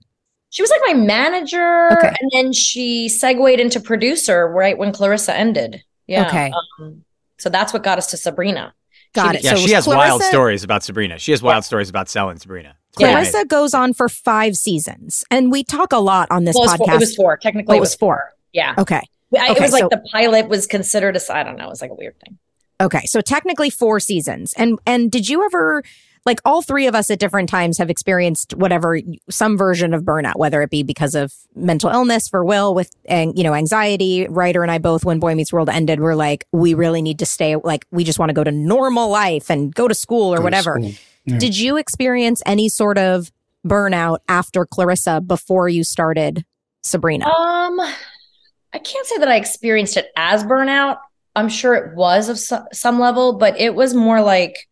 She 0.50 0.62
was 0.62 0.70
like 0.70 0.80
my 0.84 0.94
manager 0.94 1.92
Okay. 1.92 2.12
and 2.20 2.30
then 2.32 2.52
she 2.52 3.08
segued 3.08 3.60
into 3.60 3.78
producer 3.80 4.46
right 4.48 4.76
when 4.76 4.92
Clarissa 4.92 5.34
ended. 5.36 5.82
Yeah. 6.08 6.26
Okay. 6.26 6.52
Um, 6.80 7.04
so 7.38 7.48
that's 7.48 7.72
what 7.72 7.82
got 7.84 7.98
us 7.98 8.08
to 8.08 8.16
Sabrina. 8.16 8.74
Got 9.14 9.36
it. 9.36 9.44
Yeah, 9.44 9.50
So 9.50 9.56
she 9.58 9.62
was 9.64 9.72
has 9.72 9.86
wild 9.86 10.22
stories 10.24 10.64
about 10.64 10.82
Sabrina. 10.82 11.18
She 11.20 11.30
has 11.30 11.40
wild 11.42 11.64
stories 11.64 11.88
about 11.88 12.08
selling 12.08 12.38
Sabrina. 12.38 12.76
It's 12.96 12.98
Clarissa 12.98 13.30
amazing. 13.38 13.48
goes 13.48 13.74
on 13.74 13.92
for 13.94 14.08
five 14.08 14.56
seasons, 14.56 15.24
and 15.30 15.50
we 15.50 15.64
talk 15.64 15.92
a 15.92 15.98
lot 15.98 16.28
on 16.30 16.44
this 16.44 16.54
Well, 16.58 16.64
it, 16.64 16.70
was 16.72 16.76
four, 16.78 16.86
podcast. 16.86 16.94
it 16.94 17.00
was 17.00 17.16
four. 17.16 17.36
Technically, 17.36 17.74
Oh, 17.74 17.78
it 17.78 17.80
was 17.80 17.94
four. 17.94 18.32
Yeah. 18.52 18.74
Okay. 18.78 19.00
I, 19.38 19.52
it 19.52 19.60
was 19.60 19.72
like 19.72 19.82
so- 19.82 19.88
the 19.90 20.02
pilot 20.12 20.48
was 20.48 20.66
considered 20.66 21.16
a, 21.16 21.36
I 21.36 21.42
don't 21.42 21.56
know, 21.56 21.66
it 21.66 21.70
was 21.70 21.82
like 21.82 21.90
a 21.90 21.94
weird 21.94 22.14
thing. 22.20 22.38
Okay, 22.80 23.02
so 23.06 23.20
technically 23.20 23.70
four 23.70 23.98
seasons. 24.00 24.52
And 24.56 24.78
and 24.86 25.10
did 25.10 25.28
you 25.28 25.44
ever 25.44 25.82
like 26.26 26.40
all 26.44 26.62
three 26.62 26.86
of 26.86 26.94
us 26.94 27.10
at 27.10 27.18
different 27.18 27.48
times 27.50 27.78
have 27.78 27.90
experienced 27.90 28.54
whatever 28.54 28.98
some 29.28 29.58
version 29.58 29.92
of 29.92 30.02
burnout, 30.04 30.36
whether 30.36 30.62
it 30.62 30.70
be 30.70 30.82
because 30.82 31.14
of 31.14 31.32
mental 31.54 31.90
illness 31.90 32.28
for 32.28 32.44
Will 32.44 32.74
with 32.74 32.90
and 33.04 33.36
you 33.36 33.44
know 33.44 33.54
anxiety. 33.54 34.26
Ryder 34.28 34.62
and 34.62 34.70
I 34.72 34.78
both, 34.78 35.04
when 35.04 35.18
Boy 35.20 35.34
Meets 35.34 35.52
World 35.52 35.68
ended, 35.68 36.00
were 36.00 36.14
like, 36.16 36.46
we 36.52 36.74
really 36.74 37.02
need 37.02 37.18
to 37.20 37.26
stay. 37.26 37.56
Like 37.56 37.86
we 37.90 38.04
just 38.04 38.18
want 38.18 38.30
to 38.30 38.34
go 38.34 38.42
to 38.44 38.50
normal 38.52 39.08
life 39.08 39.50
and 39.50 39.74
go 39.74 39.86
to 39.88 39.94
school 39.94 40.32
or 40.32 40.36
Go 40.36 40.42
to 40.42 40.44
whatever. 40.44 40.78
school. 40.80 40.92
Yeah. 41.24 41.38
Did 41.38 41.56
you 41.58 41.76
experience 41.76 42.42
any 42.46 42.68
sort 42.68 42.98
of 42.98 43.30
burnout 43.66 44.18
after 44.28 44.66
Clarissa 44.66 45.20
before 45.20 45.68
you 45.68 45.84
started 45.84 46.44
Sabrina? 46.82 47.26
Um, 47.26 47.80
I 48.72 48.78
can't 48.78 49.06
say 49.06 49.18
that 49.18 49.28
I 49.28 49.36
experienced 49.36 49.96
it 49.96 50.08
as 50.16 50.44
burnout. 50.44 50.98
I'm 51.36 51.48
sure 51.48 51.74
it 51.74 51.94
was 51.96 52.28
of 52.28 52.38
so- 52.38 52.66
some 52.72 52.98
level, 53.00 53.34
but 53.38 53.58
it 53.58 53.74
was 53.74 53.94
more 53.94 54.20
like, 54.20 54.68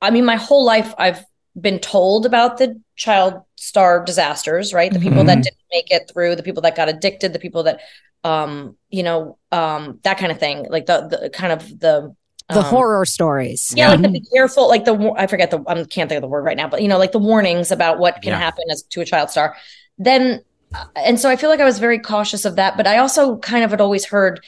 I 0.00 0.10
mean, 0.10 0.24
my 0.24 0.36
whole 0.36 0.64
life 0.64 0.94
I've 0.98 1.24
been 1.60 1.78
told 1.78 2.26
about 2.26 2.58
the 2.58 2.80
child 2.96 3.42
star 3.56 4.04
disasters, 4.04 4.72
right? 4.72 4.92
The 4.92 5.00
people 5.00 5.24
that 5.24 5.38
Mhm. 5.38 5.42
didn't 5.42 5.58
make 5.72 5.90
it 5.90 6.10
through, 6.12 6.36
the 6.36 6.42
people 6.42 6.62
that 6.62 6.76
got 6.76 6.88
addicted, 6.88 7.32
the 7.32 7.38
people 7.38 7.62
that, 7.64 7.80
um, 8.24 8.76
you 8.90 9.02
know, 9.02 9.38
um, 9.52 9.98
that 10.04 10.18
kind 10.18 10.30
of 10.30 10.38
thing, 10.38 10.66
like 10.70 10.86
the 10.86 11.08
the 11.08 11.30
kind 11.30 11.52
of 11.52 11.78
the 11.80 12.14
the 12.52 12.62
um, 12.62 12.64
horror 12.64 13.04
stories. 13.06 13.74
yeah, 13.74 13.88
like 13.88 14.02
the 14.02 14.08
be 14.08 14.22
careful, 14.34 14.68
like 14.68 14.84
the 14.84 15.12
I 15.16 15.26
forget 15.26 15.50
the 15.50 15.62
I 15.66 15.74
can't 15.84 16.08
think 16.08 16.12
of 16.18 16.22
the 16.22 16.28
word 16.28 16.44
right 16.44 16.56
now, 16.56 16.68
but 16.68 16.82
you 16.82 16.88
know, 16.88 16.98
like 16.98 17.12
the 17.12 17.18
warnings 17.18 17.70
about 17.72 17.98
what 17.98 18.22
can 18.22 18.32
Yeah. 18.32 18.38
happen 18.38 18.64
as 18.70 18.82
to 18.90 19.00
a 19.00 19.04
child 19.04 19.30
star. 19.30 19.56
Then, 19.98 20.42
uh, 20.74 20.84
and 20.96 21.18
so 21.20 21.28
I 21.30 21.36
feel 21.36 21.50
like 21.50 21.60
I 21.60 21.64
was 21.64 21.78
very 21.78 21.98
cautious 21.98 22.44
of 22.44 22.56
that, 22.56 22.76
but 22.76 22.86
I 22.86 22.98
also 22.98 23.38
kind 23.38 23.64
of 23.64 23.70
had 23.70 23.80
always 23.80 24.04
heard, 24.06 24.40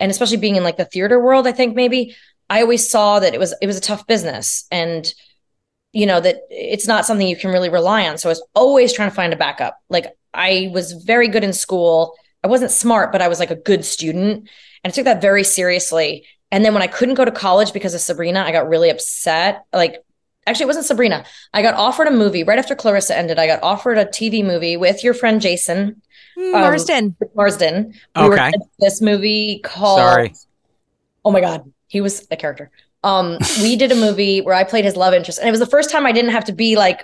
and 0.00 0.10
especially 0.10 0.38
being 0.38 0.56
in 0.56 0.64
like 0.64 0.76
the 0.78 0.84
theater 0.86 1.20
world, 1.22 1.46
I 1.46 1.52
think 1.52 1.76
maybe 1.76 2.16
I 2.50 2.62
always 2.62 2.88
saw 2.90 3.20
that 3.20 3.34
it 3.34 3.40
was 3.40 3.54
it 3.62 3.66
was 3.66 3.78
a 3.78 3.80
tough 3.82 4.06
business, 4.06 4.66
and 4.70 5.12
you 5.92 6.06
know 6.06 6.20
that 6.20 6.42
it's 6.50 6.86
not 6.86 7.06
something 7.06 7.26
you 7.26 7.36
can 7.36 7.50
really 7.50 7.68
rely 7.70 8.08
on. 8.08 8.18
So 8.18 8.28
I 8.28 8.32
was 8.32 8.44
always 8.54 8.92
trying 8.92 9.10
to 9.10 9.14
find 9.14 9.32
a 9.32 9.36
backup. 9.36 9.76
Like 9.88 10.06
I 10.34 10.70
was 10.72 10.92
very 10.92 11.28
good 11.28 11.44
in 11.44 11.52
school. 11.52 12.14
I 12.44 12.48
wasn't 12.48 12.70
smart, 12.70 13.12
but 13.12 13.22
I 13.22 13.28
was 13.28 13.40
like 13.40 13.50
a 13.50 13.56
good 13.56 13.84
student, 13.84 14.48
and 14.84 14.90
I 14.92 14.94
took 14.94 15.04
that 15.04 15.20
very 15.20 15.44
seriously. 15.44 16.26
And 16.52 16.64
then 16.64 16.72
when 16.74 16.82
I 16.82 16.86
couldn't 16.88 17.14
go 17.14 17.24
to 17.24 17.30
college 17.30 17.72
because 17.72 17.94
of 17.94 18.00
Sabrina, 18.00 18.40
I 18.40 18.52
got 18.52 18.68
really 18.68 18.90
upset. 18.90 19.64
Like, 19.72 20.02
actually, 20.46 20.64
it 20.64 20.66
wasn't 20.66 20.86
Sabrina. 20.86 21.24
I 21.54 21.62
got 21.62 21.74
offered 21.74 22.08
a 22.08 22.10
movie 22.10 22.42
right 22.44 22.58
after 22.58 22.74
Clarissa 22.74 23.16
ended. 23.16 23.38
I 23.38 23.46
got 23.46 23.62
offered 23.62 23.98
a 23.98 24.04
TV 24.04 24.44
movie 24.44 24.76
with 24.76 25.04
your 25.04 25.14
friend 25.14 25.40
Jason 25.40 26.02
Mm, 26.38 26.54
um, 26.54 26.60
Marsden. 26.60 27.16
Marsden. 27.34 27.94
We 28.16 28.28
were 28.28 28.34
Okay. 28.34 28.48
in 28.54 28.60
this 28.78 29.00
movie 29.00 29.60
called. 29.62 29.98
Sorry. 29.98 30.32
Oh 31.24 31.32
my 31.32 31.40
God, 31.40 31.70
he 31.88 32.00
was 32.00 32.26
a 32.30 32.36
character. 32.36 32.70
Um, 33.02 33.38
we 33.62 33.76
did 33.76 33.90
a 33.92 33.96
movie 33.96 34.40
where 34.40 34.54
I 34.54 34.64
played 34.64 34.84
his 34.84 34.96
love 34.96 35.12
interest, 35.12 35.38
and 35.38 35.48
it 35.48 35.50
was 35.50 35.60
the 35.60 35.66
first 35.66 35.90
time 35.90 36.06
I 36.06 36.12
didn't 36.12 36.30
have 36.30 36.44
to 36.46 36.52
be 36.52 36.76
like 36.76 37.02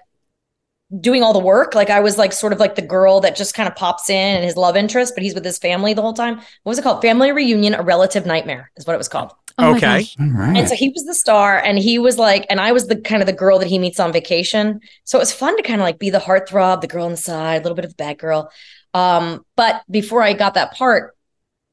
doing 1.01 1.22
all 1.22 1.33
the 1.33 1.38
work. 1.38 1.75
Like 1.75 1.90
I 1.90 2.01
was 2.01 2.16
like 2.16 2.33
sort 2.33 2.53
of 2.53 2.61
like 2.61 2.75
the 2.75 2.83
girl 2.83 3.20
that 3.20 3.37
just 3.37 3.55
kind 3.55 3.68
of 3.68 3.75
pops 3.75 4.09
in 4.09 4.37
and 4.37 4.44
his 4.44 4.57
love 4.57 4.77
interest, 4.77 5.14
but 5.14 5.22
he's 5.22 5.35
with 5.35 5.44
his 5.44 5.59
family 5.59 5.94
the 5.94 6.03
whole 6.03 6.14
time. 6.14 6.37
What 6.37 6.46
was 6.64 6.79
it 6.79 6.83
called? 6.83 7.03
Family 7.03 7.33
Reunion, 7.33 7.75
a 7.75 7.83
relative 7.83 8.27
nightmare 8.27 8.70
is 8.77 8.87
what 8.87 8.94
it 8.94 8.99
was 8.99 9.09
called. 9.09 9.33
Oh 9.59 9.70
okay. 9.70 9.81
gosh. 9.81 10.16
All 10.20 10.27
right. 10.27 10.57
And 10.57 10.68
so 10.68 10.75
he 10.75 10.90
was 10.90 11.05
the 11.05 11.14
star, 11.14 11.59
and 11.59 11.79
he 11.79 11.99
was 11.99 12.18
like, 12.18 12.44
and 12.51 12.61
I 12.61 12.72
was 12.72 12.88
the 12.88 12.96
kind 12.96 13.22
of 13.22 13.27
the 13.27 13.33
girl 13.33 13.59
that 13.59 13.68
he 13.68 13.79
meets 13.79 13.99
on 13.99 14.12
vacation. 14.12 14.81
So 15.05 15.18
it 15.18 15.22
was 15.22 15.33
fun 15.33 15.57
to 15.57 15.62
kind 15.62 15.81
of 15.81 15.85
like 15.85 15.99
be 15.99 16.11
the 16.11 16.18
heartthrob, 16.18 16.83
the 16.83 16.87
girl 16.87 17.07
on 17.07 17.12
the 17.12 17.16
side, 17.16 17.61
a 17.61 17.62
little 17.62 17.77
bit 17.77 17.87
of 17.87 17.90
the 17.90 17.96
bad 17.96 18.18
girl. 18.18 18.51
Um, 18.92 19.46
but 19.57 19.83
before 19.90 20.22
I 20.22 20.35
got 20.35 20.55
that 20.55 20.75
part, 20.75 21.16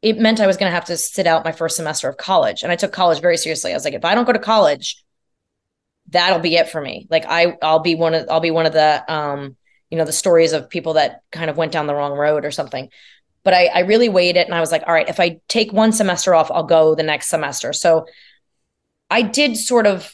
it 0.02 0.17
meant 0.17 0.39
I 0.39 0.47
was 0.47 0.58
going 0.58 0.69
to 0.69 0.76
have 0.76 0.86
to 0.86 0.97
sit 0.97 1.28
out 1.28 1.45
my 1.45 1.52
first 1.52 1.76
semester 1.76 2.08
of 2.08 2.15
college, 2.15 2.63
and 2.63 2.71
I 2.71 2.78
took 2.78 2.93
college 2.93 3.19
very 3.19 3.38
seriously. 3.38 3.71
I 3.71 3.76
was 3.76 3.84
like, 3.84 3.93
if 3.93 4.06
I 4.06 4.15
don't 4.15 4.26
go 4.26 4.34
to 4.34 4.39
college, 4.39 5.02
that'll 6.13 6.39
be 6.39 6.56
it 6.56 6.69
for 6.69 6.82
me. 6.82 7.08
Like 7.10 7.26
I, 7.28 7.58
I'll 7.62 7.80
be 7.80 7.95
one 7.95 8.13
of, 8.13 8.28
I'll 8.30 8.39
be 8.39 8.52
one 8.52 8.65
of 8.65 8.73
the, 8.73 9.04
um, 9.13 9.58
you 9.89 9.97
know, 9.97 10.06
the 10.06 10.12
stories 10.12 10.54
of 10.54 10.69
people 10.69 10.93
that 10.93 11.21
kind 11.32 11.49
of 11.49 11.58
went 11.58 11.71
down 11.71 11.86
the 11.86 11.93
wrong 11.93 12.13
road 12.13 12.45
or 12.45 12.52
something 12.52 12.89
but 13.43 13.54
I, 13.54 13.65
I 13.67 13.80
really 13.80 14.10
weighed 14.10 14.38
it 14.38 14.47
and 14.47 14.56
I 14.56 14.62
was 14.62 14.71
like, 14.71 14.84
all 14.88 14.93
right, 14.93 15.10
if 15.10 15.19
I 15.19 15.39
take 15.47 15.73
one 15.73 15.91
semester 15.91 16.34
off, 16.34 16.49
I'll 16.49 16.63
go 16.63 16.95
the 16.95 17.04
next 17.04 17.28
semester. 17.28 17.73
So 17.73 18.06
I 19.10 19.21
did 19.21 19.58
sort 19.58 19.86
of, 19.86 20.13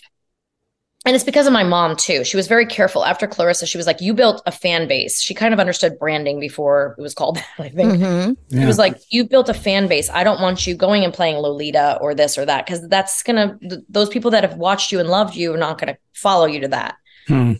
and 1.09 1.15
it's 1.15 1.25
because 1.25 1.47
of 1.47 1.53
my 1.53 1.63
mom 1.63 1.95
too. 1.95 2.23
She 2.23 2.37
was 2.37 2.45
very 2.45 2.67
careful 2.67 3.03
after 3.03 3.25
Clarissa. 3.25 3.65
She 3.65 3.79
was 3.79 3.87
like, 3.87 3.99
you 3.99 4.13
built 4.13 4.43
a 4.45 4.51
fan 4.51 4.87
base. 4.87 5.19
She 5.19 5.33
kind 5.33 5.55
of 5.55 5.59
understood 5.59 5.97
branding 5.97 6.39
before 6.39 6.93
it 6.99 7.01
was 7.01 7.15
called 7.15 7.37
that, 7.37 7.47
I 7.57 7.69
think. 7.69 7.93
Mhm. 7.93 8.37
She 8.51 8.63
was 8.63 8.77
like, 8.77 8.95
you 9.09 9.23
built 9.27 9.49
a 9.49 9.55
fan 9.55 9.87
base. 9.87 10.07
I 10.11 10.23
don't 10.23 10.39
want 10.39 10.67
you 10.67 10.75
going 10.75 11.03
and 11.03 11.11
playing 11.11 11.37
Lolita 11.37 11.97
or 11.99 12.13
this 12.13 12.37
or 12.37 12.45
that 12.45 12.63
because 12.63 12.87
that's 12.89 13.23
going 13.23 13.37
to, 13.37 13.69
th- 13.69 13.81
those 13.89 14.09
people 14.09 14.29
that 14.29 14.43
have 14.43 14.59
watched 14.59 14.91
you 14.91 14.99
and 14.99 15.09
loved 15.09 15.35
you 15.35 15.51
are 15.51 15.57
not 15.57 15.79
going 15.79 15.91
to 15.91 15.99
follow 16.13 16.45
you 16.45 16.59
to 16.59 16.67
that. 16.67 16.95
Hmm. 17.25 17.53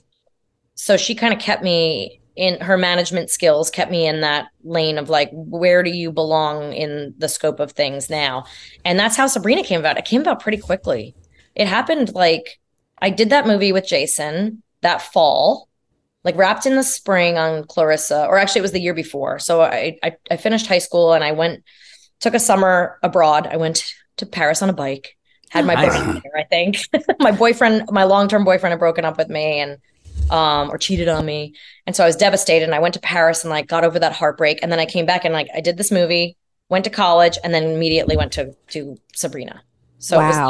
So 0.76 0.96
she 0.96 1.16
kind 1.16 1.34
of 1.34 1.40
kept 1.40 1.64
me 1.64 2.22
in 2.36 2.62
her 2.62 2.78
management 2.78 3.32
skills, 3.32 3.72
kept 3.72 3.90
me 3.90 4.06
in 4.06 4.22
that 4.22 4.50
lane 4.64 5.00
of 5.00 5.10
like, 5.10 5.32
where 5.34 5.82
do 5.82 5.90
you 5.90 6.12
belong 6.12 6.72
in 6.74 7.16
the 7.18 7.28
scope 7.28 7.60
of 7.60 7.72
things 7.72 8.12
now? 8.12 8.46
And 8.86 9.00
that's 9.00 9.18
how 9.18 9.26
Sabrina 9.26 9.64
came 9.64 9.80
about. 9.80 9.98
It 9.98 10.06
came 10.06 10.22
about 10.22 10.40
pretty 10.40 10.60
quickly. 10.60 11.16
It 11.56 11.68
happened 11.68 12.14
like 12.14 12.60
I 13.02 13.10
did 13.10 13.30
that 13.32 13.48
movie 13.48 13.72
with 13.72 13.88
Jason 13.88 14.64
that 14.82 15.02
fall, 15.02 15.68
like 16.24 16.36
wrapped 16.38 16.66
in 16.66 16.76
the 16.76 16.84
spring 16.84 17.38
on 17.38 17.66
Clarissa, 17.66 18.26
or 18.28 18.38
actually 18.38 18.60
it 18.60 18.64
was 18.64 18.72
the 18.72 18.82
year 18.82 18.94
before. 18.94 19.40
So 19.40 19.62
I 19.62 19.98
I, 20.04 20.16
I 20.32 20.38
finished 20.38 20.68
high 20.68 20.80
school 20.80 21.14
and 21.14 21.24
I 21.24 21.32
went 21.34 21.64
took 22.20 22.34
a 22.34 22.40
summer 22.40 23.00
abroad. 23.04 23.48
I 23.48 23.58
went 23.58 23.84
to 24.18 24.26
Paris 24.26 24.62
on 24.62 24.70
a 24.70 24.74
bike. 24.74 25.16
Had 25.50 25.66
my 25.66 25.76
Nice. 25.76 25.94
boyfriend 25.94 26.22
there, 26.24 26.38
I 26.38 26.44
think. 26.44 26.78
my 27.20 27.32
boyfriend, 27.32 27.86
my 27.92 28.04
long-term 28.04 28.44
boyfriend 28.44 28.72
had 28.74 28.80
broken 28.80 29.06
up 29.06 29.18
with 29.18 29.30
me 29.30 29.60
and 29.62 29.78
um 30.30 30.70
or 30.70 30.78
cheated 30.78 31.08
on 31.08 31.26
me. 31.26 31.54
And 31.88 31.96
so 31.96 32.04
I 32.04 32.08
was 32.08 32.16
devastated 32.16 32.66
and 32.66 32.76
I 32.76 32.80
went 32.80 32.94
to 32.96 33.00
Paris 33.00 33.44
and 33.44 33.50
like 33.50 33.68
got 33.68 33.84
over 33.84 34.00
that 34.00 34.14
heartbreak. 34.14 34.60
And 34.62 34.72
then 34.72 34.80
I 34.80 34.86
came 34.86 35.06
back 35.06 35.26
and 35.26 35.34
like 35.34 35.48
I 35.56 35.62
did 35.62 35.78
this 35.78 35.92
movie, 35.92 36.38
went 36.70 36.84
to 36.86 36.92
college, 36.92 37.38
and 37.44 37.54
then 37.54 37.64
immediately 37.64 38.18
went 38.18 38.34
to 38.34 38.54
to 38.70 38.98
Sabrina. 39.16 39.64
So 39.98 40.20
it 40.20 40.26
was 40.26 40.44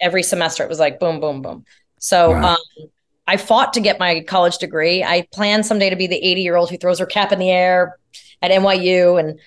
every 0.00 0.22
semester 0.22 0.62
it 0.62 0.68
was 0.68 0.78
like 0.78 0.98
boom, 1.00 1.20
boom, 1.20 1.42
boom. 1.42 1.64
So 1.98 2.30
Wow. 2.32 2.52
um 2.54 2.88
I 3.28 3.36
fought 3.38 3.72
to 3.72 3.80
get 3.80 3.98
my 3.98 4.20
college 4.20 4.58
degree. 4.58 5.02
I 5.02 5.26
planned 5.32 5.66
someday 5.66 5.90
to 5.90 5.96
be 5.96 6.06
the 6.06 6.16
80 6.16 6.42
year 6.42 6.54
old 6.56 6.70
who 6.70 6.76
throws 6.76 7.00
her 7.00 7.06
cap 7.06 7.32
in 7.32 7.40
the 7.40 7.50
air 7.50 7.98
at 8.40 8.52
NYU. 8.52 9.18
And 9.18 9.40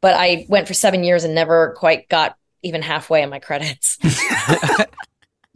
but 0.00 0.14
I 0.14 0.46
went 0.48 0.66
for 0.66 0.72
seven 0.74 1.04
years 1.04 1.24
and 1.24 1.34
never 1.34 1.74
quite 1.76 2.08
got 2.08 2.36
even 2.62 2.80
halfway 2.80 3.22
in 3.22 3.28
my 3.28 3.38
credits. 3.38 3.98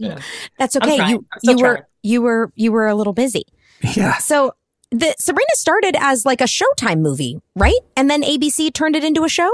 That's 0.59 0.77
okay. 0.77 0.97
trying. 0.97 1.11
You 1.11 1.27
I'm 1.33 1.41
you 1.43 1.57
were 1.65 1.75
trying. 1.75 1.83
you 2.03 2.23
were 2.23 2.53
you 2.55 2.73
were 2.73 2.87
a 2.87 2.95
little 2.95 3.13
busy. 3.13 3.45
Yeah. 3.95 4.19
So 4.19 4.53
the 4.91 5.15
Sabrina 5.19 5.47
started 5.55 5.97
as 5.99 6.25
like 6.27 6.41
a 6.41 6.45
Showtime 6.45 7.01
movie, 7.01 7.41
right? 7.57 7.79
And 7.97 8.11
then 8.11 8.23
ABC 8.23 8.73
turned 8.73 8.97
it 8.97 9.05
into 9.05 9.25
a 9.25 9.29
show. 9.29 9.51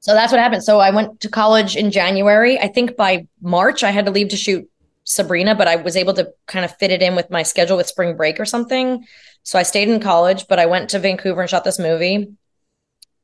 So 0.00 0.14
that's 0.14 0.30
what 0.32 0.40
happened. 0.40 0.62
So 0.62 0.78
I 0.78 0.90
went 0.90 1.20
to 1.20 1.28
college 1.28 1.74
in 1.76 1.90
January. 1.90 2.58
I 2.58 2.68
think 2.68 2.96
by 2.96 3.26
March 3.42 3.82
I 3.82 3.90
had 3.90 4.04
to 4.06 4.12
leave 4.12 4.28
to 4.28 4.36
shoot 4.36 4.68
Sabrina, 5.08 5.54
but 5.54 5.66
I 5.66 5.76
was 5.76 5.96
able 5.96 6.12
to 6.14 6.30
kind 6.46 6.66
of 6.66 6.76
fit 6.76 6.90
it 6.90 7.00
in 7.00 7.16
with 7.16 7.30
my 7.30 7.42
schedule 7.42 7.78
with 7.78 7.86
spring 7.86 8.14
break 8.14 8.38
or 8.38 8.44
something. 8.44 9.06
So 9.42 9.58
I 9.58 9.62
stayed 9.62 9.88
in 9.88 10.00
college, 10.00 10.46
but 10.48 10.58
I 10.58 10.66
went 10.66 10.90
to 10.90 10.98
Vancouver 10.98 11.40
and 11.40 11.48
shot 11.48 11.64
this 11.64 11.78
movie. 11.78 12.28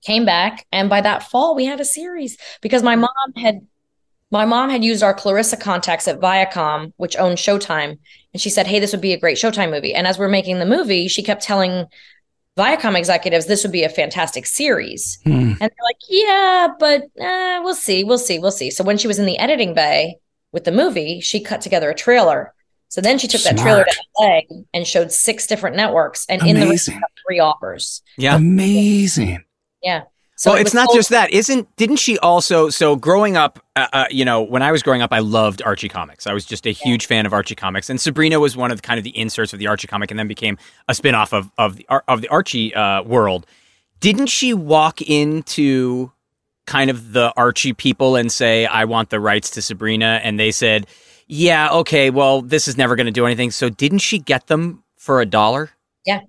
Came 0.03 0.25
back, 0.25 0.67
and 0.73 0.89
by 0.89 1.03
that 1.03 1.25
fall 1.25 1.55
we 1.55 1.67
had 1.67 1.81
a 1.81 1.85
series 1.85 2.39
because 2.63 2.83
my 2.83 2.97
mom 2.97 3.11
had 3.37 3.67
my 4.31 4.47
mom 4.47 4.71
had 4.71 4.83
used 4.83 5.03
our 5.03 5.15
Clarissa 5.15 5.57
contacts 5.59 6.09
at 6.09 6.21
Viacom, 6.21 6.93
which 6.97 7.17
owned 7.17 7.37
Showtime, 7.37 7.99
and 8.33 8.41
she 8.41 8.51
said, 8.51 8.67
"Hey, 8.67 8.81
this 8.81 8.93
would 8.93 9.01
be 9.03 9.13
a 9.13 9.21
great 9.21 9.37
Showtime 9.37 9.71
movie." 9.71 9.95
And 9.95 10.07
as 10.07 10.19
we're 10.19 10.29
making 10.29 10.59
the 10.59 10.67
movie, 10.67 11.09
she 11.09 11.23
kept 11.23 11.43
telling 11.43 11.87
Viacom 12.57 12.97
executives 12.97 13.47
this 13.47 13.63
would 13.63 13.73
be 13.73 13.83
a 13.83 13.89
fantastic 13.89 14.47
series. 14.47 15.19
Hmm. 15.25 15.33
And 15.33 15.61
they're 15.61 15.69
like, 15.85 15.99
yeah, 16.09 16.69
but 16.79 17.03
uh, 17.21 17.61
we'll 17.63 17.75
see, 17.75 18.05
we'll 18.05 18.19
see, 18.19 18.39
we'll 18.39 18.53
see. 18.53 18.71
So 18.71 18.85
when 18.85 18.97
she 18.97 19.09
was 19.09 19.19
in 19.19 19.27
the 19.27 19.39
editing 19.39 19.75
bay 19.75 20.17
with 20.55 20.65
the 20.65 20.73
movie, 20.73 21.21
she 21.21 21.41
cut 21.41 21.61
together 21.61 21.91
a 21.91 21.95
trailer. 21.95 22.55
So 22.89 23.01
then 23.01 23.19
she 23.19 23.27
took 23.27 23.43
that 23.43 23.59
trailer 23.59 23.85
to 23.85 24.03
LA 24.21 24.41
and 24.73 24.87
showed 24.87 25.11
six 25.11 25.49
different 25.49 25.75
networks, 25.77 26.25
and 26.29 26.41
in 26.43 26.55
the 26.61 26.67
race, 26.67 26.87
Amazing. 26.87 27.01
got 27.01 27.11
three 27.27 27.41
offers. 27.41 28.03
Yeah. 28.17 28.37
Amazing. 28.37 29.45
Yeah. 29.83 30.05
So 30.37 30.53
well, 30.53 30.59
it 30.59 30.63
it's 30.63 30.75
not 30.75 30.87
sold- 30.87 30.99
just 30.99 31.11
that. 31.11 31.33
Isn't 31.33 31.75
didn't 31.77 31.97
she 31.97 32.19
also? 32.19 32.69
So 32.71 32.95
growing 32.95 33.37
up, 33.37 33.59
uh, 33.75 33.89
uh, 33.93 34.05
you 34.11 34.25
know, 34.25 34.43
when 34.43 34.63
I 34.63 34.71
was 34.71 34.83
growing 34.83 35.03
up, 35.03 35.13
I 35.13 35.19
loved 35.19 35.61
Archie 35.63 35.89
comics. 35.89 36.27
I 36.27 36.33
was 36.33 36.45
just 36.45 36.67
a 36.67 36.71
huge 36.71 37.07
fan 37.07 37.27
of 37.27 37.33
Archie 37.33 37.55
comics, 37.57 37.91
and 37.91 38.01
Sabrina 38.01 38.39
was 38.39 38.57
one 38.57 38.71
of 38.71 38.79
the, 38.79 38.83
kind 38.83 38.99
of 38.99 39.05
the 39.05 39.17
inserts 39.19 39.53
of 39.53 39.59
the 39.59 39.67
Archie 39.67 39.89
comic, 39.89 40.11
and 40.11 40.19
then 40.19 40.29
became 40.29 40.57
a 40.89 40.95
spin-off 40.95 41.33
of 41.33 41.51
of 41.59 41.77
the 41.77 41.87
of 42.09 42.21
the 42.21 42.29
Archie 42.29 42.75
uh, 42.75 43.03
world. 43.03 43.47
Didn't 44.01 44.27
she 44.27 44.55
walk 44.55 45.03
into 45.03 46.13
kind 46.67 46.91
of 46.91 47.13
the 47.13 47.33
Archie 47.37 47.73
people 47.73 48.17
and 48.17 48.31
say, 48.33 48.67
"I 48.67 48.85
want 48.85 49.11
the 49.11 49.21
rights 49.21 49.51
to 49.51 49.63
Sabrina," 49.63 50.21
and 50.23 50.39
they 50.39 50.51
said, 50.51 50.87
"Yeah, 51.27 51.71
okay, 51.71 52.11
well, 52.11 52.43
this 52.43 52.69
is 52.69 52.77
never 52.77 52.97
going 52.97 53.07
to 53.07 53.13
do 53.13 53.27
anything." 53.27 53.51
So 53.51 53.69
didn't 53.69 53.99
she 53.99 54.19
get 54.19 54.47
them 54.47 54.83
for 54.97 55.21
a 55.21 55.27
dollar? 55.27 55.71
Yeah. 56.07 56.21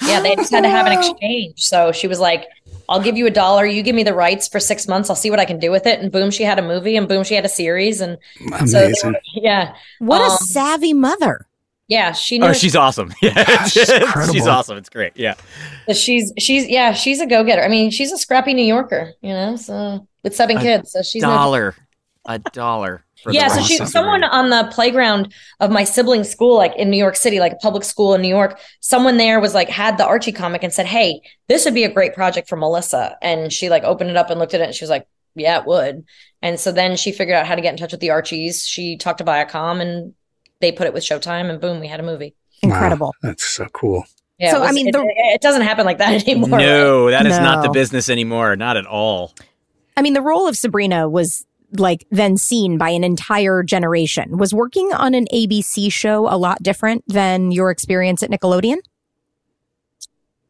Yeah, 0.00 0.20
they 0.20 0.36
just 0.36 0.52
had 0.52 0.60
to 0.62 0.68
have 0.68 0.86
an 0.86 0.92
exchange. 0.92 1.60
So 1.60 1.90
she 1.90 2.06
was 2.06 2.20
like, 2.20 2.46
I'll 2.88 3.02
give 3.02 3.16
you 3.16 3.26
a 3.26 3.30
dollar. 3.30 3.66
You 3.66 3.82
give 3.82 3.96
me 3.96 4.04
the 4.04 4.14
rights 4.14 4.46
for 4.46 4.60
six 4.60 4.86
months. 4.86 5.10
I'll 5.10 5.16
see 5.16 5.28
what 5.28 5.40
I 5.40 5.44
can 5.44 5.58
do 5.58 5.72
with 5.72 5.86
it. 5.88 5.98
And 5.98 6.12
boom, 6.12 6.30
she 6.30 6.44
had 6.44 6.56
a 6.56 6.62
movie 6.62 6.96
and 6.96 7.08
boom, 7.08 7.24
she 7.24 7.34
had 7.34 7.44
a 7.44 7.48
series. 7.48 8.00
And 8.00 8.16
so, 8.66 8.78
Amazing. 8.84 9.12
were- 9.14 9.20
yeah. 9.34 9.74
What 9.98 10.20
Um, 10.20 10.28
a 10.30 10.36
savvy 10.36 10.92
mother. 10.94 11.47
Yeah, 11.88 12.12
she 12.12 12.38
oh, 12.38 12.46
knows. 12.46 12.56
Oh, 12.56 12.58
she's 12.58 12.76
awesome. 12.76 13.12
Yeah, 13.22 13.64
she's 13.64 13.90
she's 14.30 14.46
awesome. 14.46 14.76
It's 14.76 14.90
great. 14.90 15.14
Yeah. 15.16 15.34
she's 15.92 16.32
she's 16.38 16.68
yeah, 16.68 16.92
she's 16.92 17.20
a 17.20 17.26
go 17.26 17.42
getter. 17.44 17.62
I 17.62 17.68
mean, 17.68 17.90
she's 17.90 18.12
a 18.12 18.18
scrappy 18.18 18.54
New 18.54 18.64
Yorker, 18.64 19.14
you 19.22 19.32
know. 19.32 19.56
So 19.56 20.06
with 20.22 20.36
seven 20.36 20.58
A 20.58 20.60
kids, 20.60 20.92
so 20.92 21.02
she's 21.02 21.22
no- 21.22 21.30
dollar, 21.30 21.74
a 22.26 22.38
dollar. 22.38 23.04
Yeah. 23.28 23.48
So 23.48 23.62
she 23.62 23.78
someone 23.86 24.22
on 24.22 24.50
the 24.50 24.70
playground 24.72 25.32
of 25.60 25.70
my 25.70 25.84
sibling's 25.84 26.28
school, 26.28 26.56
like 26.56 26.76
in 26.76 26.90
New 26.90 26.98
York 26.98 27.16
City, 27.16 27.40
like 27.40 27.52
a 27.52 27.56
public 27.56 27.84
school 27.84 28.14
in 28.14 28.22
New 28.22 28.28
York. 28.28 28.60
Someone 28.80 29.16
there 29.16 29.40
was 29.40 29.54
like 29.54 29.68
had 29.68 29.98
the 29.98 30.06
Archie 30.06 30.32
comic 30.32 30.62
and 30.62 30.72
said, 30.72 30.86
"Hey, 30.86 31.22
this 31.48 31.64
would 31.64 31.74
be 31.74 31.84
a 31.84 31.92
great 31.92 32.14
project 32.14 32.48
for 32.48 32.56
Melissa." 32.56 33.16
And 33.22 33.52
she 33.52 33.70
like 33.70 33.82
opened 33.82 34.10
it 34.10 34.16
up 34.16 34.30
and 34.30 34.38
looked 34.38 34.54
at 34.54 34.60
it, 34.60 34.64
and 34.64 34.74
she 34.74 34.84
was 34.84 34.90
like, 34.90 35.06
"Yeah, 35.34 35.58
it 35.58 35.66
would." 35.66 36.04
And 36.42 36.60
so 36.60 36.70
then 36.70 36.96
she 36.96 37.12
figured 37.12 37.36
out 37.36 37.46
how 37.46 37.54
to 37.54 37.62
get 37.62 37.72
in 37.72 37.78
touch 37.78 37.92
with 37.92 38.00
the 38.00 38.10
Archies. 38.10 38.64
She 38.66 38.98
talked 38.98 39.18
to 39.18 39.24
Viacom, 39.24 39.80
and 39.80 40.14
they 40.60 40.72
put 40.72 40.86
it 40.86 40.92
with 40.94 41.02
Showtime, 41.04 41.50
and 41.50 41.60
boom, 41.60 41.80
we 41.80 41.86
had 41.88 42.00
a 42.00 42.02
movie. 42.02 42.34
Incredible. 42.62 43.14
Wow, 43.22 43.28
that's 43.30 43.48
so 43.48 43.66
cool. 43.72 44.04
Yeah, 44.38 44.52
So, 44.52 44.62
it 44.62 44.66
I 44.66 44.72
mean, 44.72 44.88
it, 44.88 44.92
the- 44.92 45.04
it 45.34 45.40
doesn't 45.40 45.62
happen 45.62 45.84
like 45.86 45.98
that 45.98 46.22
anymore. 46.28 46.58
right? 46.58 46.64
No, 46.66 47.10
that 47.10 47.26
is 47.26 47.38
not 47.38 47.62
the 47.62 47.70
business 47.70 48.08
anymore. 48.08 48.54
Not 48.56 48.76
at 48.76 48.86
all. 48.86 49.34
I 49.96 50.02
mean, 50.02 50.12
the 50.14 50.22
role 50.22 50.46
of 50.46 50.56
Sabrina 50.56 51.08
was 51.08 51.44
like 51.76 52.06
then 52.10 52.36
seen 52.36 52.78
by 52.78 52.90
an 52.90 53.04
entire 53.04 53.62
generation. 53.62 54.38
Was 54.38 54.54
working 54.54 54.90
on 54.92 55.12
an 55.14 55.26
ABC 55.34 55.92
show 55.92 56.28
a 56.32 56.38
lot 56.38 56.62
different 56.62 57.04
than 57.08 57.50
your 57.52 57.70
experience 57.70 58.22
at 58.22 58.30
Nickelodeon? 58.30 58.76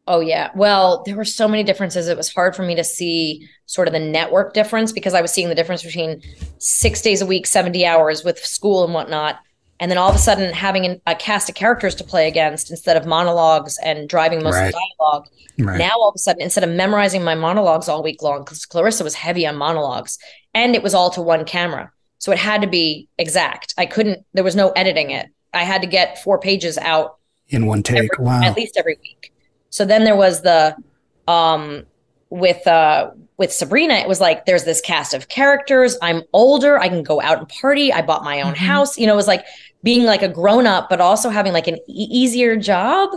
Oh 0.07 0.21
yeah. 0.21 0.49
Well, 0.55 1.03
there 1.05 1.15
were 1.15 1.25
so 1.25 1.47
many 1.47 1.63
differences. 1.63 2.07
It 2.07 2.17
was 2.17 2.33
hard 2.33 2.55
for 2.55 2.63
me 2.63 2.73
to 2.75 2.83
see 2.83 3.47
sort 3.67 3.87
of 3.87 3.93
the 3.93 3.99
network 3.99 4.53
difference 4.53 4.91
because 4.91 5.13
I 5.13 5.21
was 5.21 5.31
seeing 5.31 5.49
the 5.49 5.55
difference 5.55 5.83
between 5.83 6.21
six 6.57 7.01
days 7.01 7.21
a 7.21 7.25
week, 7.27 7.45
70 7.45 7.85
hours 7.85 8.23
with 8.23 8.39
school 8.43 8.83
and 8.83 8.93
whatnot. 8.93 9.39
And 9.79 9.89
then 9.89 9.97
all 9.97 10.09
of 10.09 10.15
a 10.15 10.19
sudden 10.19 10.53
having 10.53 10.85
an, 10.85 11.01
a 11.07 11.15
cast 11.15 11.49
of 11.49 11.55
characters 11.55 11.95
to 11.95 12.03
play 12.03 12.27
against 12.27 12.69
instead 12.69 12.97
of 12.97 13.05
monologues 13.05 13.77
and 13.83 14.09
driving 14.09 14.43
most 14.43 14.57
of 14.57 14.65
the 14.65 14.79
dialogue. 14.99 15.27
Right. 15.57 15.77
Now 15.77 15.91
all 15.91 16.09
of 16.09 16.15
a 16.15 16.19
sudden, 16.19 16.41
instead 16.41 16.63
of 16.63 16.69
memorizing 16.69 17.23
my 17.23 17.35
monologues 17.35 17.87
all 17.87 18.03
week 18.03 18.21
long, 18.21 18.43
because 18.43 18.65
Clarissa 18.65 19.03
was 19.03 19.15
heavy 19.15 19.47
on 19.47 19.55
monologues 19.55 20.17
and 20.53 20.75
it 20.75 20.83
was 20.83 20.93
all 20.93 21.09
to 21.11 21.21
one 21.21 21.45
camera. 21.45 21.91
So 22.17 22.31
it 22.31 22.37
had 22.37 22.61
to 22.61 22.67
be 22.67 23.07
exact. 23.17 23.73
I 23.77 23.85
couldn't, 23.85 24.25
there 24.33 24.43
was 24.43 24.55
no 24.55 24.71
editing 24.71 25.11
it. 25.11 25.27
I 25.53 25.63
had 25.63 25.81
to 25.81 25.87
get 25.87 26.21
four 26.21 26.39
pages 26.39 26.77
out 26.77 27.17
In 27.47 27.65
one 27.65 27.81
take. 27.81 27.97
every- 27.97 28.09
wow. 28.19 28.41
at 28.43 28.55
least 28.57 28.75
every 28.77 28.97
week. 29.01 29.33
So 29.69 29.85
then 29.85 30.03
there 30.03 30.15
was 30.15 30.41
the 30.41 30.75
um 31.27 31.85
with 32.29 32.65
uh 32.67 33.11
with 33.39 33.51
Sabrina, 33.51 33.95
it 33.95 34.07
was 34.07 34.21
like 34.21 34.45
there's 34.45 34.65
this 34.65 34.81
cast 34.81 35.13
of 35.15 35.29
characters. 35.29 35.97
I'm 36.01 36.21
older, 36.33 36.77
I 36.77 36.89
can 36.89 37.01
go 37.01 37.19
out 37.21 37.39
and 37.39 37.49
party. 37.49 37.91
I 37.91 38.01
bought 38.03 38.23
my 38.23 38.41
own 38.41 38.53
Mhm. 38.53 38.57
house. 38.57 38.97
You 38.99 39.07
know, 39.07 39.13
it 39.13 39.15
was 39.15 39.27
like 39.27 39.45
being 39.81 40.03
like 40.03 40.21
a 40.21 40.27
grown 40.27 40.67
up, 40.67 40.89
but 40.89 40.99
also 41.01 41.29
having 41.29 41.53
like 41.53 41.67
an 41.67 41.77
e- 41.87 42.07
easier 42.11 42.55
job. 42.57 43.09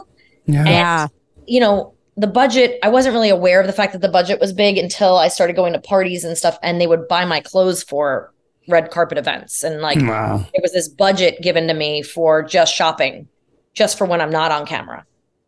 Yeah. 0.47 0.65
Yeah. 0.65 1.07
you 1.47 1.59
know, 1.61 1.93
the 2.17 2.27
budget, 2.29 2.79
I 2.85 2.89
wasn't 2.89 3.15
really 3.15 3.29
aware 3.31 3.61
of 3.61 3.67
the 3.67 3.73
fact 3.73 3.93
that 3.95 4.01
the 4.01 4.09
budget 4.09 4.39
was 4.41 4.53
big 4.53 4.79
until 4.79 5.17
I 5.17 5.27
started 5.29 5.57
going 5.57 5.73
to 5.73 5.81
parties 5.81 6.23
and 6.25 6.39
stuff 6.39 6.57
and 6.63 6.81
they 6.81 6.87
would 6.87 7.09
buy 7.09 7.25
my 7.25 7.41
clothes 7.41 7.83
for 7.83 8.33
red 8.69 8.91
carpet 8.93 9.19
events. 9.19 9.65
And 9.65 9.81
like, 9.81 9.99
Wow. 10.01 10.47
it 10.55 10.63
was 10.63 10.73
this 10.73 10.89
budget 10.89 11.43
given 11.43 11.67
to 11.67 11.75
me 11.75 12.03
for 12.03 12.43
just 12.45 12.73
shopping, 12.75 13.27
just 13.75 13.99
for 13.99 14.05
when 14.07 14.21
I'm 14.21 14.31
not 14.31 14.53
on 14.53 14.67
camera. 14.67 15.05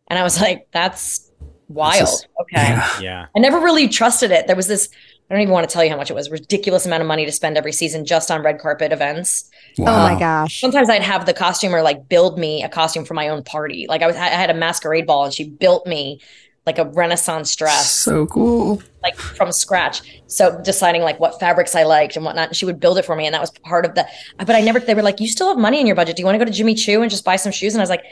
And 0.09 0.19
I 0.19 0.23
was 0.23 0.41
like, 0.41 0.67
that's 0.73 1.24
wild. 1.67 1.99
just- 1.99 2.27
okay. 2.41 2.57
Yeah. 2.61 2.99
Yeah. 2.99 3.25
I 3.35 3.39
never 3.39 3.59
really 3.59 3.87
trusted 3.87 4.31
it. 4.31 4.47
There 4.47 4.55
was 4.55 4.67
this, 4.67 4.89
I 5.29 5.33
don't 5.33 5.41
even 5.41 5.53
want 5.53 5.67
to 5.67 5.73
tell 5.73 5.83
you 5.83 5.89
how 5.89 5.97
much 5.97 6.09
it 6.11 6.13
was, 6.13 6.29
ridiculous 6.29 6.85
amount 6.85 7.01
of 7.01 7.07
money 7.07 7.25
to 7.25 7.31
spend 7.31 7.57
every 7.57 7.71
season 7.71 8.05
just 8.05 8.29
on 8.29 8.43
red 8.43 8.59
carpet 8.59 8.91
events. 8.91 9.49
Oh 9.79 9.83
my 9.83 10.17
gosh. 10.19 10.59
Sometimes 10.61 10.89
I'd 10.89 11.01
have 11.01 11.25
the 11.25 11.33
costumer 11.33 11.81
like 11.81 12.07
build 12.07 12.37
me 12.37 12.63
a 12.63 12.69
costume 12.69 13.05
for 13.05 13.13
my 13.15 13.27
own 13.29 13.43
party. 13.43 13.87
Like 13.89 14.01
I 14.01 14.07
was, 14.07 14.15
I 14.15 14.27
had 14.27 14.49
a 14.49 14.53
masquerade 14.53 15.05
ball 15.07 15.25
and 15.25 15.33
she 15.33 15.49
built 15.49 15.85
me 15.87 16.21
like 16.67 16.79
a 16.79 16.85
Renaissance 16.85 17.55
dress, 17.55 17.91
So 17.91 18.25
cool. 18.25 18.81
like 19.03 19.15
from 19.15 19.51
scratch. 19.51 20.01
So 20.25 20.59
deciding 20.63 21.03
like 21.03 21.19
what 21.19 21.39
fabrics 21.39 21.75
I 21.75 21.83
liked 21.83 22.15
and 22.15 22.25
whatnot. 22.25 22.47
And 22.47 22.55
she 22.57 22.65
would 22.65 22.79
build 22.79 22.97
it 22.97 23.05
for 23.05 23.15
me. 23.15 23.25
And 23.27 23.33
that 23.35 23.41
was 23.41 23.51
part 23.63 23.85
of 23.85 23.93
the, 23.93 24.07
but 24.39 24.49
I 24.51 24.61
never, 24.61 24.79
they 24.79 24.95
were 24.95 25.03
like, 25.03 25.19
you 25.19 25.27
still 25.27 25.47
have 25.49 25.57
money 25.59 25.79
in 25.79 25.85
your 25.85 25.95
budget. 25.95 26.15
Do 26.15 26.21
you 26.21 26.25
want 26.25 26.35
to 26.35 26.39
go 26.39 26.45
to 26.45 26.51
Jimmy 26.55 26.73
Choo 26.73 27.01
and 27.03 27.11
just 27.11 27.23
buy 27.23 27.35
some 27.35 27.51
shoes? 27.51 27.75
And 27.75 27.81
I 27.81 27.83
was 27.83 27.89
like, 27.91 28.03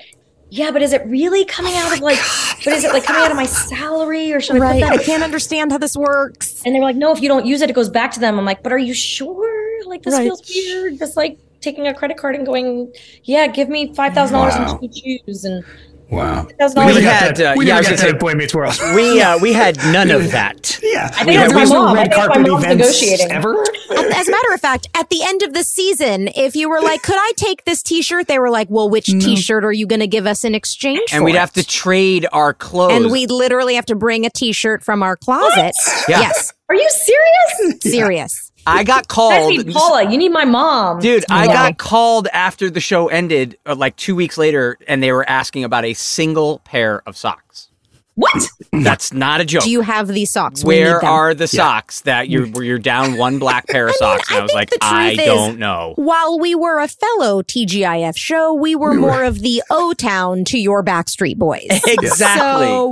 yeah, 0.56 0.70
but 0.72 0.82
is 0.84 0.94
it 0.94 1.04
really 1.08 1.46
coming 1.46 1.74
oh 1.76 1.80
out 1.88 1.94
of 1.98 2.02
like, 2.02 2.20
but 2.63 2.74
is 2.74 2.84
it 2.84 2.94
like 2.94 3.04
coming 3.04 3.24
out 3.24 3.32
of 3.32 3.38
my 3.38 3.46
salary 3.72 4.32
or 4.32 4.39
should 4.39 4.56
I 4.58 4.60
Right. 4.60 4.84
put 4.84 4.92
I 5.00 5.04
can't 5.04 5.24
understand 5.24 5.72
how 5.72 5.80
this 5.80 5.96
works. 5.96 6.62
And 6.63 6.76
they're 6.76 6.82
like, 6.82 6.96
no, 6.96 7.12
if 7.12 7.22
you 7.22 7.28
don't 7.28 7.46
use 7.46 7.62
it, 7.62 7.70
it 7.70 7.74
goes 7.74 7.89
back 7.89 8.12
to 8.12 8.20
them. 8.20 8.38
I'm 8.38 8.46
like, 8.46 8.62
but 8.62 8.72
are 8.72 8.78
you 8.78 8.94
sure? 8.94 9.88
Like 9.88 10.04
this 10.04 10.13
Right. 10.13 10.26
feels 10.26 10.42
weird. 10.54 11.00
Just 11.00 11.18
like 11.18 11.38
taking 11.62 11.88
a 11.88 11.94
credit 11.94 12.18
card 12.18 12.36
and 12.36 12.46
going, 12.46 12.92
yeah, 13.24 13.48
give 13.48 13.68
me 13.68 13.94
five 13.96 14.13
thousand 14.13 14.36
dollars 14.36 14.54
Wow. 14.56 14.78
in 14.82 14.89
two 14.92 14.94
shoes 15.28 15.44
and 15.44 15.63
Wow. 16.10 16.48
$5,000 16.60 16.76
We 16.76 16.86
never 16.86 17.00
in- 17.00 17.04
got 17.06 17.13
had, 17.13 17.36
that. 17.38 17.54
uh, 17.54 17.56
we 17.58 17.66
yeah, 17.66 17.74
never 17.76 17.84
got 17.84 17.89
gonna 17.89 17.96
that 17.98 18.02
say- 18.04 18.10
at 18.10 18.20
Boy 18.20 18.34
Meets 18.34 18.54
World. 18.54 18.80
We 18.96 19.22
uh, 19.22 19.38
we 19.39 19.54
had 19.54 19.78
none 19.78 20.12
of 20.12 20.32
that. 20.32 20.80
yeah. 20.84 21.10
I 21.16 21.24
think 21.24 21.38
that's 21.39 21.54
was 21.54 21.70
my 21.70 21.76
no 21.76 21.84
mom. 21.86 21.98
I 21.98 22.02
think 22.04 22.16
my 22.16 22.26
carpet 22.28 22.48
mom's 22.52 22.66
negotiating. 22.66 23.32
ever. 23.32 23.63
As 23.92 24.28
a 24.28 24.32
matter 24.32 24.54
of 24.54 24.60
fact, 24.62 24.88
at 24.96 25.10
the 25.10 25.22
end 25.24 25.42
of 25.44 25.54
the 25.54 25.63
season, 25.63 26.30
if 26.36 26.56
you 26.56 26.70
were 26.70 26.82
like, 26.82 27.02
could 27.02 27.18
I 27.18 27.32
take 27.36 27.63
this 27.66 27.82
t-shirt? 27.82 28.28
They 28.28 28.38
were 28.39 28.50
like, 28.50 28.68
well, 28.70 28.89
which 28.89 29.06
t-shirt 29.06 29.63
are 29.63 29.72
you 29.72 29.88
going 29.88 30.02
to 30.02 30.08
give 30.08 30.28
us 30.28 30.44
in 30.44 30.54
exchange 30.56 31.12
And 31.12 31.22
for 31.22 31.26
we'd 31.26 31.36
it? 31.36 31.39
have 31.39 31.54
to 31.54 31.66
trade 31.66 32.28
our 32.32 32.54
clothes. 32.54 32.94
and 32.94 33.12
we'd 33.12 33.32
literally 33.32 33.76
have 33.76 33.86
to 33.88 33.96
bring 33.96 34.26
a 34.26 34.30
t-shirt 34.30 34.84
from 34.84 35.02
our 35.04 35.16
closet. 35.16 35.74
Yeah. 36.08 36.20
Yes. 36.22 36.54
Are 36.70 36.76
you 36.76 36.89
serious? 36.89 37.82
Serious. 37.84 38.52
I 38.65 38.84
got 38.84 39.08
Guys 39.08 39.15
called. 39.15 39.49
need 39.49 39.73
Paula. 39.73 40.10
You 40.12 40.17
need 40.17 40.30
my 40.32 40.45
mom. 40.45 40.99
Dude, 40.99 41.26
I 41.30 41.45
Yeah. 41.45 41.54
got 41.54 41.78
called 41.78 42.28
after 42.34 42.69
the 42.69 42.80
show 42.80 43.08
ended, 43.08 43.58
uh, 43.65 43.76
like 43.76 43.95
two 43.95 44.15
weeks 44.15 44.38
later, 44.38 44.78
and 44.88 45.02
they 45.04 45.12
were 45.12 45.28
asking 45.30 45.63
about 45.63 45.86
a 45.86 45.93
single 45.93 46.60
pair 46.60 47.02
of 47.06 47.17
socks. 47.17 47.69
What? 48.15 48.43
That's 48.71 49.12
not 49.12 49.41
a 49.41 49.45
joke. 49.45 49.63
Do 49.63 49.71
you 49.71 49.82
have 49.82 50.08
these 50.08 50.32
socks? 50.32 50.63
We 50.63 50.76
need 50.76 50.82
Where 50.84 50.99
them. 50.99 51.10
are 51.10 51.34
the 51.34 51.47
socks 51.47 52.02
that 52.02 52.30
you're 52.30 52.45
where 52.45 52.63
you're 52.63 52.78
down 52.78 53.17
one 53.17 53.39
black 53.39 53.67
pair 53.67 53.88
of 53.89 53.95
socks? 53.95 54.30
And 54.30 54.38
I, 54.38 54.39
I 54.39 54.43
was 54.43 54.54
like, 54.54 54.69
the 54.69 54.78
truth 54.78 54.93
I 54.93 55.12
is- 55.13 55.17
don't 55.26 55.58
know. 55.58 55.93
While 55.95 56.38
we 56.39 56.54
were 56.54 56.80
a 56.80 56.88
fellow 56.88 57.41
TGIF 57.41 58.15
show, 58.15 58.54
we 58.54 58.76
were 58.76 58.93
more 58.93 59.23
of 59.23 59.39
the 59.39 59.63
O 59.71 59.93
Town 59.93 60.43
to 60.45 60.60
your 60.60 60.84
Backstreet 60.84 61.38
Boys. 61.39 61.65
Exactly. 61.88 62.67
So, 62.67 62.88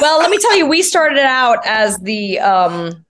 Well, 0.00 0.18
let 0.18 0.30
me 0.30 0.38
tell 0.38 0.56
you, 0.56 0.66
we 0.66 0.82
started 0.82 1.20
out 1.20 1.64
as 1.64 1.96
the 1.98 2.40
um 2.40 3.01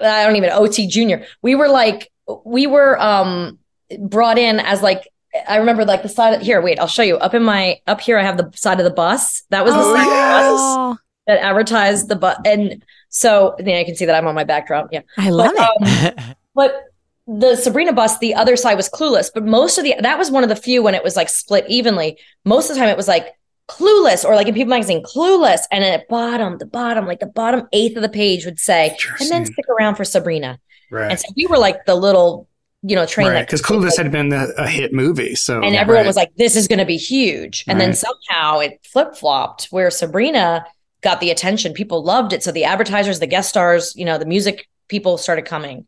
I 0.00 0.24
don't 0.24 0.36
even 0.36 0.50
OT 0.50 0.86
junior. 0.86 1.26
We 1.42 1.54
were 1.54 1.68
like 1.68 2.10
we 2.44 2.66
were 2.66 3.00
um 3.00 3.58
brought 4.00 4.38
in 4.38 4.60
as 4.60 4.82
like 4.82 5.08
I 5.48 5.56
remember 5.56 5.84
like 5.84 6.02
the 6.02 6.08
side 6.08 6.34
of, 6.34 6.42
here, 6.42 6.62
wait, 6.62 6.78
I'll 6.80 6.86
show 6.86 7.02
you. 7.02 7.16
Up 7.16 7.34
in 7.34 7.42
my 7.42 7.80
up 7.86 8.00
here 8.00 8.18
I 8.18 8.22
have 8.22 8.36
the 8.36 8.50
side 8.54 8.78
of 8.80 8.84
the 8.84 8.90
bus. 8.90 9.42
That 9.50 9.64
was 9.64 9.74
the 9.74 9.80
Oh, 9.80 9.94
side 9.94 10.02
of 10.02 10.08
the 10.08 10.92
bus 10.94 10.98
that 11.26 11.38
advertised 11.44 12.08
the 12.08 12.16
bus 12.16 12.38
and 12.44 12.84
so 13.08 13.56
yeah, 13.58 13.78
you 13.78 13.84
can 13.84 13.96
see 13.96 14.04
that 14.06 14.14
I'm 14.14 14.26
on 14.26 14.34
my 14.34 14.44
backdrop. 14.44 14.88
Yeah. 14.92 15.00
I 15.18 15.30
love 15.30 15.52
but, 15.56 15.70
it. 15.80 16.18
um, 16.18 16.34
but 16.54 16.82
the 17.26 17.56
Sabrina 17.56 17.92
bus, 17.92 18.18
the 18.18 18.34
other 18.34 18.56
side 18.56 18.74
was 18.76 18.88
clueless, 18.88 19.30
but 19.32 19.44
most 19.44 19.78
of 19.78 19.84
the 19.84 19.94
that 20.00 20.18
was 20.18 20.30
one 20.30 20.42
of 20.42 20.48
the 20.48 20.56
few 20.56 20.82
when 20.82 20.94
it 20.94 21.02
was 21.02 21.16
like 21.16 21.28
split 21.28 21.64
evenly. 21.68 22.18
Most 22.44 22.70
of 22.70 22.76
the 22.76 22.80
time 22.80 22.88
it 22.88 22.96
was 22.96 23.08
like 23.08 23.28
clueless 23.68 24.24
or 24.24 24.34
like 24.34 24.46
in 24.46 24.54
People 24.54 24.70
magazine, 24.70 25.02
clueless. 25.02 25.60
And 25.70 25.84
at 25.84 26.08
bottom, 26.08 26.58
the 26.58 26.66
bottom, 26.66 27.06
like 27.06 27.20
the 27.20 27.26
bottom 27.26 27.68
eighth 27.72 27.96
of 27.96 28.02
the 28.02 28.08
page 28.08 28.44
would 28.44 28.60
say, 28.60 28.96
and 29.20 29.30
then 29.30 29.44
stick 29.44 29.64
around 29.68 29.96
for 29.96 30.04
Sabrina. 30.04 30.58
Right. 30.90 31.10
And 31.10 31.18
so 31.18 31.26
we 31.36 31.46
were 31.46 31.58
like 31.58 31.84
the 31.84 31.94
little, 31.94 32.48
you 32.82 32.94
know, 32.94 33.06
train 33.06 33.28
Right. 33.28 33.34
that 33.34 33.46
Because 33.46 33.62
Clueless 33.62 33.96
had 33.96 34.12
been 34.12 34.32
a, 34.32 34.46
a 34.56 34.68
hit 34.68 34.92
movie. 34.92 35.34
So 35.34 35.60
and 35.60 35.74
everyone 35.74 36.02
right. 36.02 36.06
was 36.06 36.16
like, 36.16 36.34
this 36.36 36.54
is 36.54 36.68
going 36.68 36.78
to 36.78 36.84
be 36.84 36.96
huge. 36.96 37.64
And 37.66 37.80
then 37.80 37.92
somehow 37.94 38.60
it 38.60 38.78
flip 38.84 39.16
flopped 39.16 39.66
where 39.66 39.90
Sabrina 39.90 40.64
got 41.00 41.20
the 41.20 41.30
attention. 41.30 41.72
People 41.72 42.04
loved 42.04 42.32
it. 42.32 42.42
So 42.42 42.52
the 42.52 42.64
advertisers, 42.64 43.18
the 43.18 43.26
guest 43.26 43.48
stars, 43.48 43.94
you 43.96 44.04
know, 44.04 44.18
the 44.18 44.26
music 44.26 44.68
people 44.88 45.18
started 45.18 45.44
coming. 45.44 45.86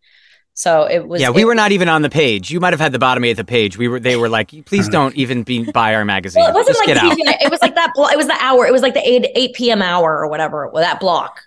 So 0.59 0.87
it 0.91 1.07
was. 1.07 1.21
yeah, 1.21 1.31
we 1.31 1.43
it- 1.43 1.45
were 1.45 1.55
not 1.55 1.71
even 1.71 1.89
on 1.89 2.03
the 2.03 2.11
page. 2.11 2.51
You 2.51 2.59
might 2.59 2.73
have 2.73 2.81
had 2.81 2.91
the 2.91 2.99
bottom 2.99 3.23
eighth 3.23 3.39
of 3.39 3.47
the 3.47 3.51
page. 3.51 3.79
We 3.79 3.87
were. 3.87 4.01
They 4.01 4.17
were 4.17 4.29
like, 4.29 4.51
please 4.67 4.89
don't 4.89 5.15
even 5.15 5.45
be 5.45 5.71
buy 5.71 5.95
our 5.95 6.05
magazine. 6.05 6.41
Well, 6.43 6.51
it 6.51 6.55
wasn't 6.55 6.77
Just 6.79 6.81
like 6.89 6.97
get 6.97 6.97
out. 6.97 7.17
It 7.43 7.49
was 7.49 7.63
like 7.63 7.77
that. 7.77 7.93
Blo- 7.95 8.09
it 8.09 8.17
was 8.17 8.27
the 8.27 8.37
hour. 8.41 8.67
It 8.67 8.73
was 8.73 8.83
like 8.83 8.95
the 8.95 9.09
eight 9.09 9.31
eight 9.37 9.55
p.m. 9.55 9.81
hour 9.83 10.19
or 10.19 10.27
whatever. 10.29 10.67
Well, 10.69 10.83
that 10.83 10.99
block. 10.99 11.43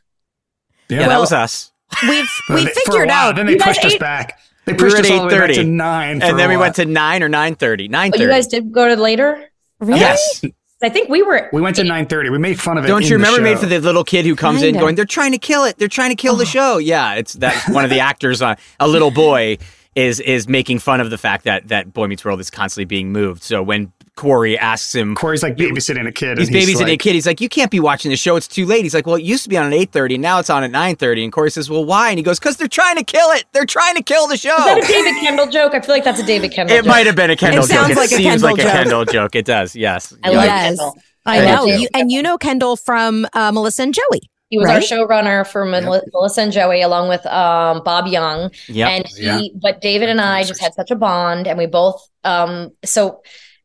Yeah, 0.88 1.02
Yeah. 1.02 1.08
that 1.10 1.20
was 1.20 1.34
us. 1.34 1.74
We've 2.08 2.26
we 2.50 2.56
they- 2.56 2.62
for 2.64 2.70
a 2.70 2.74
figured 2.86 3.10
out. 3.10 3.36
Then 3.36 3.48
they 3.48 3.54
You 3.54 3.60
pushed 3.60 3.84
us 3.84 3.94
ate- 3.96 4.00
back. 4.00 4.40
They 4.66 4.76
pushed 4.76 4.94
were 4.94 5.00
at 5.00 5.06
us 5.06 5.12
all 5.12 5.28
the 5.28 5.36
way 5.36 5.40
back 5.48 5.56
to 5.56 5.64
nine. 5.66 6.20
for 6.22 6.28
And 6.28 6.36
a 6.36 6.38
then 6.38 6.48
we 6.48 6.56
went 6.56 6.76
to 6.76 6.86
nine 6.86 7.22
or 7.22 7.28
nine 7.28 7.56
thirty. 7.56 7.90
Nine 7.90 8.12
Oh, 8.16 8.18
you 8.22 8.30
guys 8.30 8.48
did 8.48 8.72
go 8.72 8.88
to 8.88 8.96
later. 8.96 9.44
Really? 9.82 10.00
Yes. 10.00 10.42
I 10.84 10.90
think 10.90 11.10
we 11.10 11.22
were. 11.22 11.50
We 11.54 11.62
went 11.62 11.76
to 11.78 11.84
nine 11.84 12.08
thirty. 12.08 12.30
We 12.30 12.38
made 12.38 12.60
fun 12.60 12.78
of 12.78 12.86
it. 12.86 12.88
Don't 12.88 12.98
in 13.04 13.04
you 13.04 13.10
the 13.10 13.16
remember 13.24 13.42
made 13.42 13.60
for 13.60 13.66
the 13.68 13.80
little 13.80 14.04
kid 14.04 14.26
who 14.26 14.36
comes 14.36 14.62
in 14.62 14.70
Kinda. 14.70 14.80
going, 14.80 14.96
they're 14.96 15.06
trying 15.06 15.32
to 15.32 15.38
kill 15.38 15.64
it. 15.66 15.78
They're 15.78 15.88
trying 15.88 16.10
to 16.10 16.16
kill 16.16 16.36
the 16.36 16.44
Oh. 16.44 16.46
show. 16.46 16.78
Yeah, 16.80 17.16
it's 17.16 17.34
that 17.34 17.56
one 17.70 17.84
of 17.84 17.90
the 17.90 18.00
actors, 18.12 18.42
uh, 18.42 18.56
a 18.80 18.88
little 18.88 19.12
boy, 19.12 19.58
is 19.96 20.20
is 20.20 20.48
making 20.48 20.80
fun 20.80 21.00
of 21.02 21.10
the 21.10 21.18
fact 21.18 21.44
that 21.46 21.68
that 21.68 21.94
Boy 21.94 22.08
Meets 22.08 22.24
World 22.26 22.40
is 22.40 22.50
constantly 22.50 22.86
being 22.86 23.12
moved. 23.12 23.44
So 23.44 23.62
when 23.62 23.92
Corey 24.22 24.56
asks 24.58 24.94
him, 24.94 25.16
Corey's 25.16 25.42
like 25.42 25.56
babysitting 25.58 26.08
a 26.08 26.12
kid. 26.12 26.38
he's 26.38 26.48
and 26.50 26.56
babysitting 26.56 26.86
a 26.86 26.92
like, 26.92 27.00
kid. 27.00 27.16
He's 27.16 27.26
like, 27.26 27.42
you 27.42 27.50
can't 27.50 27.72
be 27.72 27.80
watching 27.80 28.12
the 28.12 28.16
show. 28.16 28.36
It's 28.36 28.48
too 28.48 28.68
late. 28.68 28.84
He's 28.84 28.94
like, 28.94 29.08
well, 29.08 29.16
it 29.16 29.24
used 29.24 29.42
to 29.44 29.50
be 29.50 29.58
on 29.58 29.66
at 29.66 29.74
eight 29.74 29.92
thirty, 29.92 30.18
now 30.20 30.38
it's 30.38 30.50
on 30.52 30.64
at 30.64 30.70
nine 30.70 30.96
thirty. 30.96 31.24
And 31.24 31.34
Corey 31.34 31.50
says, 31.50 31.72
well, 31.72 31.84
why? 31.84 32.10
And 32.10 32.20
he 32.20 32.24
goes, 32.24 32.38
because 32.40 32.56
they're 32.58 32.68
trying 32.68 32.98
to 32.98 33.04
kill 33.04 33.30
it. 33.32 33.46
They're 33.52 33.66
trying 33.66 33.96
to 33.96 34.04
kill 34.04 34.28
the 34.28 34.38
show. 34.38 34.56
Is 34.56 34.66
that 34.66 34.78
a 34.78 34.88
David 34.88 35.16
Kendall 35.22 35.48
joke? 35.48 35.74
I 35.74 35.82
feel 35.82 35.96
like 35.96 36.04
that's 36.04 36.20
a 36.20 36.26
David 36.26 36.52
Kendall. 36.54 36.76
It 36.78 36.82
joke. 36.84 36.88
might 36.88 37.08
have 37.08 37.16
been 37.16 37.32
a 37.32 37.36
Kendall 37.36 37.64
It 37.64 37.68
sounds 37.68 37.88
joke. 37.90 37.98
like 37.98 38.12
it 38.12 38.14
a 38.14 38.18
seems 38.18 38.30
Kendall 38.42 38.50
like 38.52 38.60
a 38.60 38.64
joke. 38.64 38.72
Kendall 38.74 39.06
joke. 39.06 39.36
It 39.36 39.46
does. 39.46 39.76
Yes. 39.76 40.14
I 40.24 40.30
love 40.30 40.46
Yes. 40.46 40.64
Kendall. 40.68 40.96
I 41.26 41.40
I 41.42 41.56
know 41.56 41.66
you, 41.66 41.88
and 41.96 42.12
you 42.12 42.22
know 42.22 42.38
Kendall 42.38 42.76
from 42.76 43.26
uh, 43.34 43.52
Melissa 43.52 43.84
and 43.84 43.94
Joey. 43.94 44.22
He 44.50 44.58
was 44.58 44.68
Right? 44.68 44.92
our 44.92 44.98
showrunner 45.08 45.48
for 45.48 45.66
Mel- 45.66 46.02
Melissa 46.12 46.42
and 46.42 46.52
Joey, 46.52 46.82
along 46.82 47.08
with 47.10 47.26
um, 47.26 47.82
Bob 47.86 48.06
Young. 48.08 48.52
Yep. 48.68 48.90
And 48.90 49.08
he, 49.08 49.24
Yeah. 49.24 49.42
but 49.62 49.80
David 49.82 50.10
and 50.10 50.20
I 50.20 50.44
just 50.44 50.60
had 50.60 50.74
such 50.74 50.92
a 50.92 50.96
bond, 50.96 51.48
and 51.48 51.58
we 51.58 51.68
both. 51.68 52.06
Um, 52.26 52.72
so 52.84 53.22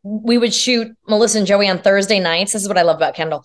we 0.07 0.38
would 0.38 0.55
shoot 0.55 0.97
Melissa 1.09 1.38
and 1.38 1.47
Joey 1.47 1.69
on 1.69 1.79
Thursday 1.79 2.21
nights. 2.21 2.53
This 2.53 2.62
is 2.62 2.69
what 2.69 2.79
I 2.79 2.83
love 2.83 2.97
about 2.97 3.14
Kendall. 3.14 3.45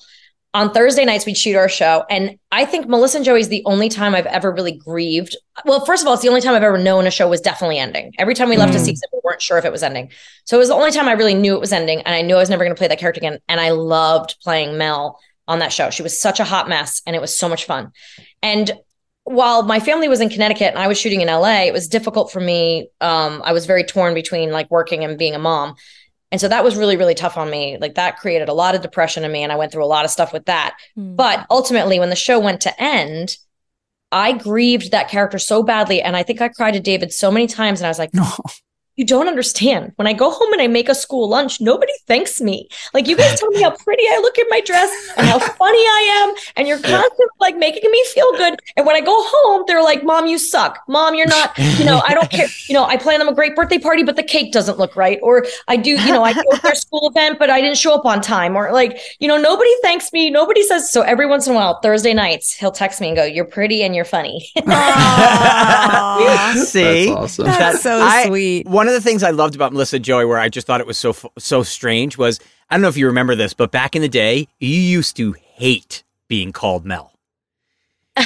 On 0.54 0.72
Thursday 0.74 1.06
nights, 1.06 1.26
we'd 1.26 1.38
shoot 1.38 1.56
our 1.56 1.70
show, 1.70 2.04
and 2.10 2.38
I 2.52 2.66
think 2.66 2.86
Melissa 2.88 3.20
and 3.20 3.26
Joey 3.26 3.40
is 3.40 3.48
the 3.48 3.64
only 3.66 3.88
time 3.88 4.14
I've 4.14 4.26
ever 4.26 4.52
really 4.52 4.74
grieved. 4.74 5.38
Well, 5.64 5.86
first 5.86 6.04
of 6.04 6.08
all, 6.08 6.14
it's 6.14 6.24
the 6.24 6.28
only 6.28 6.42
time 6.42 6.54
I've 6.54 6.62
ever 6.64 6.78
known 6.78 7.08
a 7.08 7.12
show 7.12 7.30
was 7.30 7.40
definitely 7.40 7.80
ending. 7.80 8.14
Every 8.20 8.34
time 8.36 8.50
we 8.50 8.58
left 8.58 8.76
a 8.76 8.78
Mm. 8.78 8.84
season, 8.86 9.08
we 9.14 9.22
weren't 9.24 9.42
sure 9.42 9.58
if 9.58 9.64
it 9.64 9.72
was 9.72 9.82
ending. 9.82 10.12
So 10.44 10.58
it 10.58 10.60
was 10.60 10.68
the 10.68 10.76
only 10.76 10.92
time 10.92 11.08
I 11.08 11.14
really 11.14 11.36
knew 11.36 11.56
it 11.56 11.62
was 11.62 11.72
ending, 11.72 12.02
and 12.02 12.14
I 12.14 12.22
knew 12.22 12.36
I 12.36 12.40
was 12.40 12.50
never 12.50 12.66
going 12.66 12.76
to 12.76 12.78
play 12.78 12.90
that 12.90 13.00
character 13.00 13.20
again. 13.20 13.40
And 13.48 13.62
I 13.62 13.70
loved 13.70 14.36
playing 14.44 14.78
Mel 14.78 15.18
on 15.48 15.60
that 15.60 15.72
show. 15.72 15.90
She 15.90 16.04
was 16.04 16.20
such 16.22 16.42
a 16.42 16.44
hot 16.44 16.68
mess, 16.68 17.02
and 17.08 17.16
it 17.16 17.22
was 17.22 17.36
so 17.36 17.48
much 17.48 17.64
fun. 17.66 17.92
And 18.44 18.72
while 19.24 19.64
my 19.64 19.80
family 19.80 20.10
was 20.10 20.20
in 20.20 20.30
Connecticut 20.30 20.70
and 20.74 20.80
I 20.80 20.88
was 20.88 21.00
shooting 21.00 21.22
in 21.22 21.30
LA, 21.30 21.62
it 21.68 21.74
was 21.74 21.88
difficult 21.88 22.30
for 22.32 22.42
me. 22.42 22.90
Um, 23.00 23.42
I 23.46 23.54
was 23.54 23.66
very 23.68 23.86
torn 23.86 24.14
between 24.14 24.52
like 24.52 24.70
working 24.70 25.04
and 25.06 25.18
being 25.18 25.36
a 25.36 25.40
mom. 25.40 25.76
And 26.32 26.40
so 26.40 26.48
that 26.48 26.64
was 26.64 26.78
really, 26.78 26.98
really 26.98 27.16
tough 27.16 27.38
on 27.38 27.50
me. 27.50 27.78
Like 27.80 27.96
that 27.96 28.18
created 28.18 28.48
a 28.48 28.54
lot 28.54 28.74
of 28.74 28.82
depression 28.82 29.24
in 29.24 29.32
me. 29.32 29.44
And 29.44 29.52
I 29.52 29.58
went 29.58 29.72
through 29.72 29.84
a 29.84 29.86
lot 29.86 30.06
of 30.06 30.12
stuff 30.12 30.32
with 30.32 30.46
that. 30.46 30.78
Hmm. 30.96 31.16
But 31.16 31.46
ultimately, 31.50 32.00
when 32.00 32.10
the 32.10 32.16
show 32.16 32.40
went 32.40 32.62
to 32.62 32.82
end, 32.82 33.38
I 34.12 34.34
grieved 34.34 34.92
that 34.92 35.10
character 35.10 35.40
so 35.40 35.62
badly. 35.62 36.02
And 36.02 36.16
I 36.16 36.24
think 36.24 36.42
I 36.42 36.48
cried 36.48 36.74
to 36.74 36.80
David 36.80 37.12
so 37.12 37.32
many 37.32 37.48
times. 37.48 37.82
And 37.82 37.88
I 37.88 37.90
was 37.90 38.00
like, 38.00 38.14
No. 38.14 38.28
you 39.02 39.08
don't 39.08 39.28
understand. 39.28 39.94
When 39.96 40.06
I 40.06 40.14
go 40.14 40.30
home 40.30 40.54
and 40.54 40.62
I 40.62 40.68
make 40.68 40.88
a 40.88 40.94
school 40.94 41.28
lunch, 41.28 41.60
nobody 41.60 41.92
thanks 42.06 42.40
me. 42.40 42.70
Like 42.94 43.08
you 43.08 43.18
guys 43.18 43.40
tell 43.40 43.50
me 43.50 43.60
how 43.60 43.72
pretty 43.72 44.04
I 44.04 44.20
look 44.22 44.38
in 44.38 44.46
my 44.48 44.62
dress 44.62 44.92
and 45.18 45.26
how 45.26 45.40
funny 45.64 45.80
I 45.80 46.02
am, 46.22 46.36
and 46.56 46.68
you're 46.68 46.78
constantly 46.78 47.26
like 47.40 47.58
making 47.58 47.90
me 47.90 48.06
feel 48.14 48.32
good. 48.38 48.60
And 48.78 48.86
when 48.86 48.96
I 48.96 49.02
go 49.02 49.16
home, 49.18 49.64
they're 49.66 49.82
like, 49.82 50.04
"Mom, 50.04 50.28
you 50.28 50.38
suck. 50.38 50.78
Mom, 50.88 51.16
you're 51.16 51.26
not. 51.28 51.58
You 51.58 51.86
know, 51.86 52.04
I 52.08 52.14
don't 52.14 52.30
care. 52.30 52.48
You 52.68 52.76
know, 52.76 52.86
I 52.86 52.96
plan 52.96 53.20
them 53.20 53.28
a 53.28 53.34
great 53.34 53.56
birthday 53.56 53.80
party, 53.80 54.04
but 54.04 54.16
the 54.16 54.24
cake 54.24 54.54
doesn't 54.54 54.78
look 54.78 54.96
right. 54.96 55.20
Or 55.24 55.46
I 55.68 55.76
do, 55.78 55.90
you 55.92 56.14
know, 56.14 56.24
I 56.24 56.32
go 56.34 56.42
to 56.44 56.62
their 56.62 56.76
school 56.86 57.10
event, 57.10 57.38
but 57.40 57.50
I 57.50 57.60
didn't 57.60 57.78
show 57.78 57.94
up 57.94 58.06
on 58.06 58.22
time. 58.22 58.56
Or 58.56 58.72
like, 58.72 58.98
you 59.20 59.28
know, 59.28 59.36
nobody 59.38 59.70
thanks 59.82 60.14
me. 60.14 60.30
Nobody 60.30 60.64
says 60.64 60.90
so. 60.92 61.02
Every 61.02 61.26
once 61.26 61.48
in 61.48 61.54
a 61.54 61.56
while, 61.56 61.80
Thursday 61.82 62.14
nights, 62.14 62.54
he'll 62.54 62.72
text 62.72 63.02
me 63.02 63.08
and 63.08 63.18
go, 63.18 63.24
"You're 63.26 63.46
pretty 63.46 63.82
and 63.84 63.94
you're 63.96 64.06
funny." 64.06 64.52
See, 66.66 67.08
That's 67.08 67.10
awesome. 67.10 67.46
That's 67.46 67.82
so 67.82 68.00
I- 68.00 68.26
sweet. 68.28 68.68
One 68.68 68.88
of 68.92 69.04
the 69.04 69.10
things 69.10 69.24
I 69.24 69.32
loved 69.32 69.56
about 69.56 69.74
Melissa 69.74 70.00
Joy, 70.00 70.28
where 70.28 70.38
I 70.38 70.50
just 70.50 70.68
thought 70.68 70.82
it 70.82 70.88
was 70.88 70.98
so 70.98 71.16
so 71.38 71.64
strange, 71.64 72.18
was 72.18 72.40
I 72.70 72.76
don't 72.76 72.82
know 72.82 72.90
if 72.90 72.98
you 72.98 73.08
remember 73.08 73.36
this, 73.36 73.54
but 73.54 73.72
back 73.72 73.96
in 73.96 74.02
the 74.02 74.10
day, 74.10 74.48
you 74.60 74.70
used 74.70 75.18
to 75.18 75.34
hate 75.34 76.04
being 76.28 76.52
called 76.52 76.86
Mel. 76.86 77.12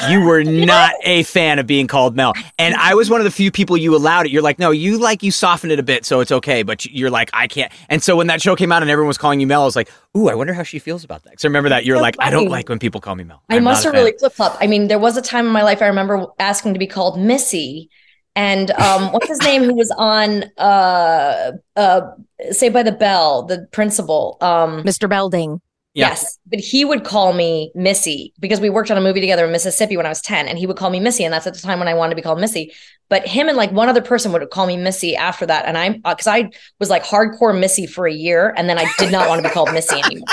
You 0.10 0.22
were 0.22 0.44
not 0.44 0.94
a 1.04 1.24
fan 1.24 1.60
of 1.60 1.68
being 1.68 1.88
called 1.88 2.16
Mel. 2.16 2.34
And 2.58 2.76
I 2.76 2.96
was 2.96 3.10
one 3.10 3.22
of 3.22 3.26
the 3.26 3.32
few 3.32 3.52
people 3.52 3.78
you 3.78 3.96
allowed 3.96 4.26
it. 4.26 4.32
You're 4.32 4.42
like, 4.42 4.60
no, 4.60 4.72
you 4.72 4.98
like, 4.98 5.24
you 5.24 5.32
softened 5.32 5.72
it 5.72 5.80
a 5.80 5.84
bit, 5.84 6.06
so 6.06 6.20
it's 6.20 6.32
okay. 6.32 6.64
But 6.64 6.86
you're 6.86 7.10
like, 7.10 7.30
I 7.34 7.48
can't. 7.48 7.72
And 7.90 8.02
so 8.02 8.16
when 8.16 8.28
that 8.28 8.42
show 8.42 8.56
came 8.56 8.72
out 8.72 8.82
and 8.82 8.90
everyone 8.90 9.08
was 9.08 9.18
calling 9.18 9.40
you 9.40 9.48
Mel, 9.48 9.62
I 9.62 9.66
was 9.66 9.76
like, 9.76 9.90
ooh, 10.18 10.30
I 10.30 10.36
wonder 10.36 10.54
how 10.54 10.64
she 10.64 10.80
feels 10.80 11.04
about 11.04 11.24
that. 11.24 11.32
Because 11.32 11.46
I 11.46 11.48
remember 11.48 11.70
that. 11.70 11.86
You're 11.86 11.98
so 11.98 12.02
like, 12.02 12.16
I 12.20 12.30
don't 12.30 12.50
like 12.50 12.70
when 12.70 12.80
people 12.80 13.02
call 13.02 13.16
me 13.16 13.24
Mel. 13.24 13.44
I 13.50 13.58
I'm 13.58 13.64
must 13.64 13.84
have 13.84 13.94
really 13.94 14.14
flip 14.18 14.34
flop. 14.34 14.58
I 14.60 14.68
mean, 14.68 14.88
there 14.88 15.00
was 15.00 15.18
a 15.18 15.22
time 15.22 15.46
in 15.46 15.52
my 15.52 15.64
life 15.64 15.82
I 15.82 15.88
remember 15.88 16.28
asking 16.40 16.74
to 16.74 16.80
be 16.80 16.88
called 16.88 17.20
Missy. 17.20 17.90
And 18.36 18.72
um, 18.72 19.12
what's 19.12 19.28
his 19.28 19.42
name? 19.42 19.64
Who 19.64 19.76
was 19.76 19.94
on 19.98 20.46
uh, 20.58 21.54
uh, 21.76 22.02
Saved 22.52 22.74
by 22.74 22.84
the 22.84 22.92
Bell, 22.92 23.44
the 23.44 23.68
principal. 23.72 24.38
Um, 24.42 24.84
Mr. 24.84 25.10
Belding. 25.10 25.62
Yeah. 25.96 26.10
Yes, 26.10 26.38
but 26.48 26.60
he 26.60 26.84
would 26.84 27.06
call 27.06 27.32
me 27.32 27.72
Missy 27.74 28.34
because 28.42 28.60
we 28.60 28.70
worked 28.70 28.92
on 28.92 28.98
a 28.98 29.02
movie 29.02 29.22
together 29.22 29.46
in 29.46 29.52
Mississippi 29.54 29.96
when 29.96 30.06
I 30.06 30.10
was 30.10 30.22
10 30.22 30.46
and 30.46 30.58
he 30.58 30.68
would 30.68 30.76
call 30.76 30.90
me 30.90 31.00
Missy 31.00 31.24
and 31.24 31.34
that's 31.34 31.48
at 31.48 31.54
the 31.54 31.62
time 31.62 31.80
when 31.80 31.88
I 31.88 31.94
wanted 31.94 32.10
to 32.10 32.16
be 32.18 32.22
called 32.22 32.42
Missy. 32.42 32.74
But 33.08 33.26
him 33.26 33.48
and 33.48 33.56
like 33.56 33.72
one 33.72 33.88
other 33.88 34.02
person 34.02 34.34
would 34.34 34.50
call 34.50 34.68
me 34.68 34.76
Missy 34.76 35.16
after 35.16 35.46
that 35.46 35.64
and 35.66 35.78
I 35.78 36.02
uh, 36.04 36.14
cuz 36.16 36.28
I 36.28 36.50
was 36.82 36.90
like 36.90 37.06
hardcore 37.06 37.58
Missy 37.58 37.88
for 37.88 38.08
a 38.08 38.14
year 38.14 38.54
and 38.58 38.68
then 38.68 38.78
I 38.78 38.92
did 39.00 39.10
not 39.10 39.30
want 39.30 39.42
to 39.42 39.48
be 39.48 39.54
called 39.54 39.72
Missy 39.72 40.02
anymore. 40.02 40.28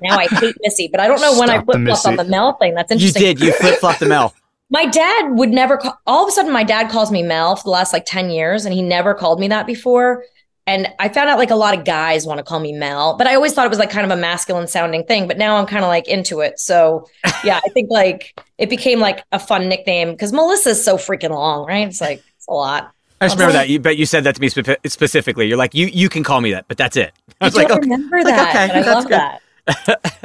Now 0.00 0.16
I 0.16 0.26
hate 0.26 0.54
Missy, 0.62 0.88
but 0.90 1.00
I 1.00 1.06
don't 1.06 1.20
know 1.20 1.38
when 1.38 1.50
I 1.50 1.62
flip-flopped 1.62 2.06
on 2.06 2.16
the 2.16 2.24
Mel 2.24 2.54
thing. 2.54 2.74
That's 2.74 2.90
interesting. 2.90 3.20
You 3.20 3.34
did. 3.34 3.44
You 3.44 3.52
flip 3.52 3.80
flopped 3.80 4.00
the 4.00 4.06
Mel. 4.06 4.32
My 4.74 4.86
dad 4.86 5.38
would 5.38 5.50
never 5.50 5.76
call, 5.76 5.96
all 6.04 6.24
of 6.24 6.28
a 6.28 6.32
sudden 6.32 6.52
my 6.52 6.64
dad 6.64 6.90
calls 6.90 7.12
me 7.12 7.22
Mel 7.22 7.54
for 7.54 7.62
the 7.62 7.70
last 7.70 7.92
like 7.92 8.04
10 8.06 8.30
years 8.30 8.64
and 8.64 8.74
he 8.74 8.82
never 8.82 9.14
called 9.14 9.38
me 9.38 9.46
that 9.46 9.68
before. 9.68 10.24
And 10.66 10.88
I 10.98 11.08
found 11.10 11.28
out 11.28 11.38
like 11.38 11.52
a 11.52 11.54
lot 11.54 11.78
of 11.78 11.84
guys 11.84 12.26
want 12.26 12.38
to 12.38 12.42
call 12.42 12.58
me 12.58 12.72
Mel, 12.72 13.16
but 13.16 13.28
I 13.28 13.36
always 13.36 13.52
thought 13.52 13.66
it 13.66 13.68
was 13.68 13.78
like 13.78 13.90
kind 13.90 14.04
of 14.04 14.10
a 14.10 14.20
masculine 14.20 14.66
sounding 14.66 15.04
thing. 15.04 15.28
But 15.28 15.38
now 15.38 15.58
I'm 15.58 15.66
kind 15.66 15.84
of 15.84 15.88
like 15.88 16.08
into 16.08 16.40
it. 16.40 16.58
So 16.58 17.06
yeah, 17.44 17.60
I 17.64 17.68
think 17.68 17.88
like 17.88 18.34
it 18.58 18.68
became 18.68 18.98
like 18.98 19.22
a 19.30 19.38
fun 19.38 19.68
nickname 19.68 20.10
because 20.10 20.32
Melissa's 20.32 20.84
so 20.84 20.96
freaking 20.96 21.30
long, 21.30 21.66
right? 21.66 21.86
It's 21.86 22.00
like 22.00 22.20
it's 22.36 22.48
a 22.48 22.52
lot. 22.52 22.92
I 23.20 23.26
just 23.26 23.36
remember 23.36 23.52
that. 23.52 23.68
You 23.68 23.78
bet 23.78 23.96
you 23.96 24.06
said 24.06 24.24
that 24.24 24.34
to 24.34 24.40
me 24.40 24.48
spe- 24.48 24.84
specifically. 24.86 25.46
You're 25.46 25.56
like, 25.56 25.74
you 25.74 25.86
you 25.86 26.08
can 26.08 26.24
call 26.24 26.40
me 26.40 26.50
that, 26.50 26.66
but 26.66 26.78
that's 26.78 26.96
it. 26.96 27.12
I 27.40 27.44
I 27.44 27.46
was 27.46 27.54
like, 27.54 27.68
don't 27.68 27.78
okay. 27.78 27.90
remember 27.90 28.24
like, 28.24 28.48
okay, 28.48 28.72
I 28.72 28.80
love 28.80 29.04
good. 29.04 29.12
that. 29.12 29.40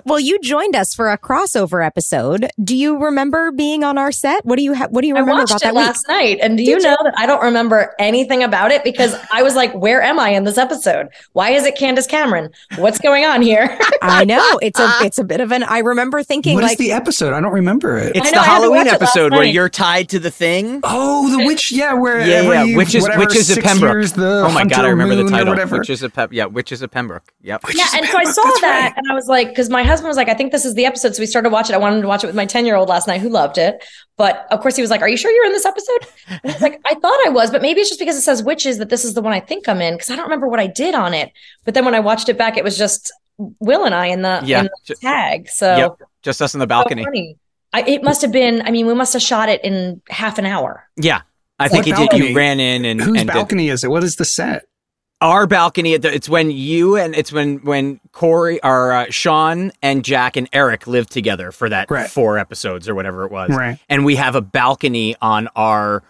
Well, 0.05 0.19
you 0.19 0.39
joined 0.39 0.75
us 0.75 0.93
for 0.95 1.11
a 1.11 1.17
crossover 1.17 1.85
episode. 1.85 2.49
Do 2.63 2.75
you 2.75 2.97
remember 2.97 3.51
being 3.51 3.83
on 3.83 3.97
our 3.97 4.11
set? 4.11 4.43
What 4.45 4.55
do 4.57 4.63
you 4.63 4.73
ha- 4.73 4.87
What 4.89 5.01
do 5.01 5.07
you 5.07 5.15
I 5.15 5.19
remember 5.19 5.41
watched 5.41 5.51
about 5.51 5.61
it 5.61 5.65
that 5.65 5.75
week? 5.75 5.85
last 5.85 6.07
night, 6.07 6.39
and 6.41 6.57
do 6.57 6.63
you 6.63 6.75
Did 6.77 6.83
know 6.83 6.97
that 7.03 7.13
I 7.17 7.25
don't 7.25 7.43
remember 7.43 7.93
anything 7.99 8.41
about 8.43 8.71
it 8.71 8.83
because 8.83 9.15
I 9.31 9.43
was 9.43 9.55
like, 9.55 9.73
"Where 9.75 10.01
am 10.01 10.17
I 10.19 10.29
in 10.29 10.45
this 10.45 10.57
episode? 10.57 11.09
Why 11.33 11.51
is 11.51 11.65
it 11.65 11.77
Candace 11.77 12.07
Cameron? 12.07 12.49
What's 12.77 12.97
going 12.97 13.25
on 13.25 13.41
here?" 13.41 13.77
I 14.01 14.25
know 14.25 14.57
it's 14.61 14.79
a 14.79 14.89
it's 15.01 15.19
a 15.19 15.23
bit 15.23 15.41
of 15.41 15.51
an. 15.51 15.63
I 15.63 15.79
remember 15.79 16.23
thinking 16.23 16.55
What 16.55 16.63
is 16.63 16.71
like 16.71 16.77
the 16.79 16.91
episode? 16.91 17.33
I 17.33 17.39
don't 17.41 17.53
remember 17.53 17.97
it. 17.97 18.15
It's 18.15 18.27
I 18.27 18.31
the 18.31 18.35
know, 18.37 18.41
I 18.41 18.45
had 18.45 18.55
to 18.55 18.61
Halloween 18.61 18.77
watch 18.77 18.87
it 18.87 18.91
last 18.93 19.01
episode 19.01 19.31
where 19.33 19.41
night. 19.43 19.53
you're 19.53 19.69
tied 19.69 20.09
to 20.09 20.19
the 20.19 20.31
thing. 20.31 20.79
oh, 20.83 21.29
the 21.37 21.45
witch. 21.45 21.71
Yeah, 21.71 21.93
where 21.93 22.19
Yeah, 22.21 22.41
yeah, 22.41 22.61
every, 22.61 22.75
Witches, 22.75 23.03
whatever, 23.03 23.19
Witches 23.25 23.49
of 23.51 23.57
Pennbrook. 23.63 23.91
Years, 23.93 24.13
the 24.13 24.43
oh 24.47 24.51
my 24.53 24.65
god, 24.65 24.85
I 24.85 24.89
remember 24.89 25.15
the 25.15 25.29
title. 25.29 25.49
Whatever. 25.53 25.77
Witches 25.77 26.01
of 26.03 26.13
Pep. 26.13 26.33
Yeah, 26.33 26.45
Witches 26.45 26.81
of 26.81 26.89
Pennbrook. 26.89 27.21
Yep. 27.43 27.67
Witches 27.67 27.79
yeah, 27.79 27.99
of 27.99 28.03
and 28.05 28.07
so 28.09 28.17
I 28.17 28.23
saw 28.23 28.43
that's 28.43 28.61
that, 28.61 28.81
right. 28.85 28.93
and 28.97 29.05
I 29.11 29.13
was 29.13 29.27
like, 29.29 29.49
because 29.49 29.69
my 29.69 29.83
husband 29.83 30.07
was 30.09 30.17
like, 30.17 30.27
"I 30.29 30.33
think 30.33 30.51
this 30.51 30.65
is 30.65 30.73
the 30.73 30.85
episode," 30.85 31.15
so 31.15 31.21
we 31.21 31.25
started 31.27 31.51
watching. 31.51 31.73
it. 31.73 31.77
I 31.77 31.79
wanted 31.81 32.01
to 32.01 32.07
watch 32.07 32.23
it 32.23 32.27
with 32.27 32.35
my 32.35 32.45
ten 32.45 32.65
year 32.65 32.75
old 32.75 32.89
last 32.89 33.07
night, 33.07 33.21
who 33.21 33.29
loved 33.29 33.57
it. 33.57 33.83
But 34.17 34.45
of 34.51 34.59
course, 34.59 34.75
he 34.75 34.81
was 34.81 34.89
like, 34.91 35.01
"Are 35.01 35.07
you 35.07 35.15
sure 35.17 35.31
you're 35.31 35.45
in 35.45 35.51
this 35.53 35.65
episode?" 35.65 36.07
And 36.29 36.39
I 36.43 36.47
was 36.53 36.61
like, 36.61 36.81
"I 36.85 36.95
thought 36.95 37.19
I 37.25 37.29
was, 37.29 37.51
but 37.51 37.61
maybe 37.61 37.79
it's 37.79 37.89
just 37.89 37.99
because 37.99 38.17
it 38.17 38.21
says 38.21 38.43
witches 38.43 38.77
that 38.79 38.89
this 38.89 39.05
is 39.05 39.13
the 39.13 39.21
one 39.21 39.31
I 39.33 39.39
think 39.39 39.69
I'm 39.69 39.79
in 39.81 39.93
because 39.93 40.09
I 40.09 40.15
don't 40.15 40.25
remember 40.25 40.47
what 40.47 40.59
I 40.59 40.67
did 40.67 40.95
on 40.95 41.13
it." 41.13 41.31
But 41.63 41.73
then 41.75 41.85
when 41.85 41.95
I 41.95 41.99
watched 42.01 42.27
it 42.27 42.37
back, 42.37 42.57
it 42.57 42.63
was 42.63 42.77
just 42.77 43.11
Will 43.59 43.85
and 43.85 43.95
I 43.95 44.07
in 44.07 44.21
the, 44.21 44.41
Yeah. 44.43 44.61
in 44.61 44.69
the 44.87 44.95
tag. 44.95 45.47
So 45.49 45.77
Yep. 45.77 46.01
Just 46.23 46.41
us 46.41 46.53
on 46.55 46.59
the 46.59 46.67
balcony. 46.67 47.05
funny. 47.05 47.37
I, 47.71 47.83
it 47.83 48.03
must 48.03 48.21
have 48.23 48.31
been. 48.33 48.61
I 48.63 48.71
mean, 48.71 48.85
we 48.87 48.93
must 48.93 49.13
have 49.13 49.21
shot 49.21 49.47
it 49.47 49.63
in 49.63 50.01
half 50.09 50.37
an 50.39 50.45
hour. 50.45 50.83
Yeah. 50.97 51.21
I 51.59 51.67
think 51.67 51.85
What 51.85 51.99
you 51.99 52.09
did. 52.19 52.29
You 52.29 52.35
ran 52.35 52.59
in 52.59 52.83
and 52.85 52.99
Whose 52.99 53.19
and 53.19 53.27
did- 53.29 53.33
balcony 53.33 53.69
is 53.69 53.83
it? 53.83 53.89
What 53.91 54.03
is 54.03 54.15
the 54.15 54.25
set? 54.25 54.63
Our 55.21 55.47
balcony. 55.47 55.93
at 55.95 56.01
the- 56.01 56.13
It's 56.13 56.29
when 56.29 56.51
you 56.51 56.95
and 56.95 57.15
it's 57.15 57.31
when 57.31 57.57
when 57.57 57.99
Corey 58.11 58.61
or 58.63 58.91
uh, 58.93 59.05
Sean 59.09 59.71
and 59.81 60.03
Jack 60.03 60.37
and 60.37 60.47
Eric 60.53 60.87
lived 60.87 61.11
together 61.11 61.51
for 61.51 61.69
that 61.69 61.89
Right. 61.91 62.09
four 62.09 62.37
episodes 62.37 62.87
or 62.87 62.95
whatever 62.95 63.25
it 63.25 63.31
was. 63.31 63.49
Right. 63.49 63.77
And 63.89 64.05
we 64.05 64.15
have 64.15 64.35
a 64.35 64.41
balcony 64.41 65.15
on 65.21 65.49
our 65.55 66.03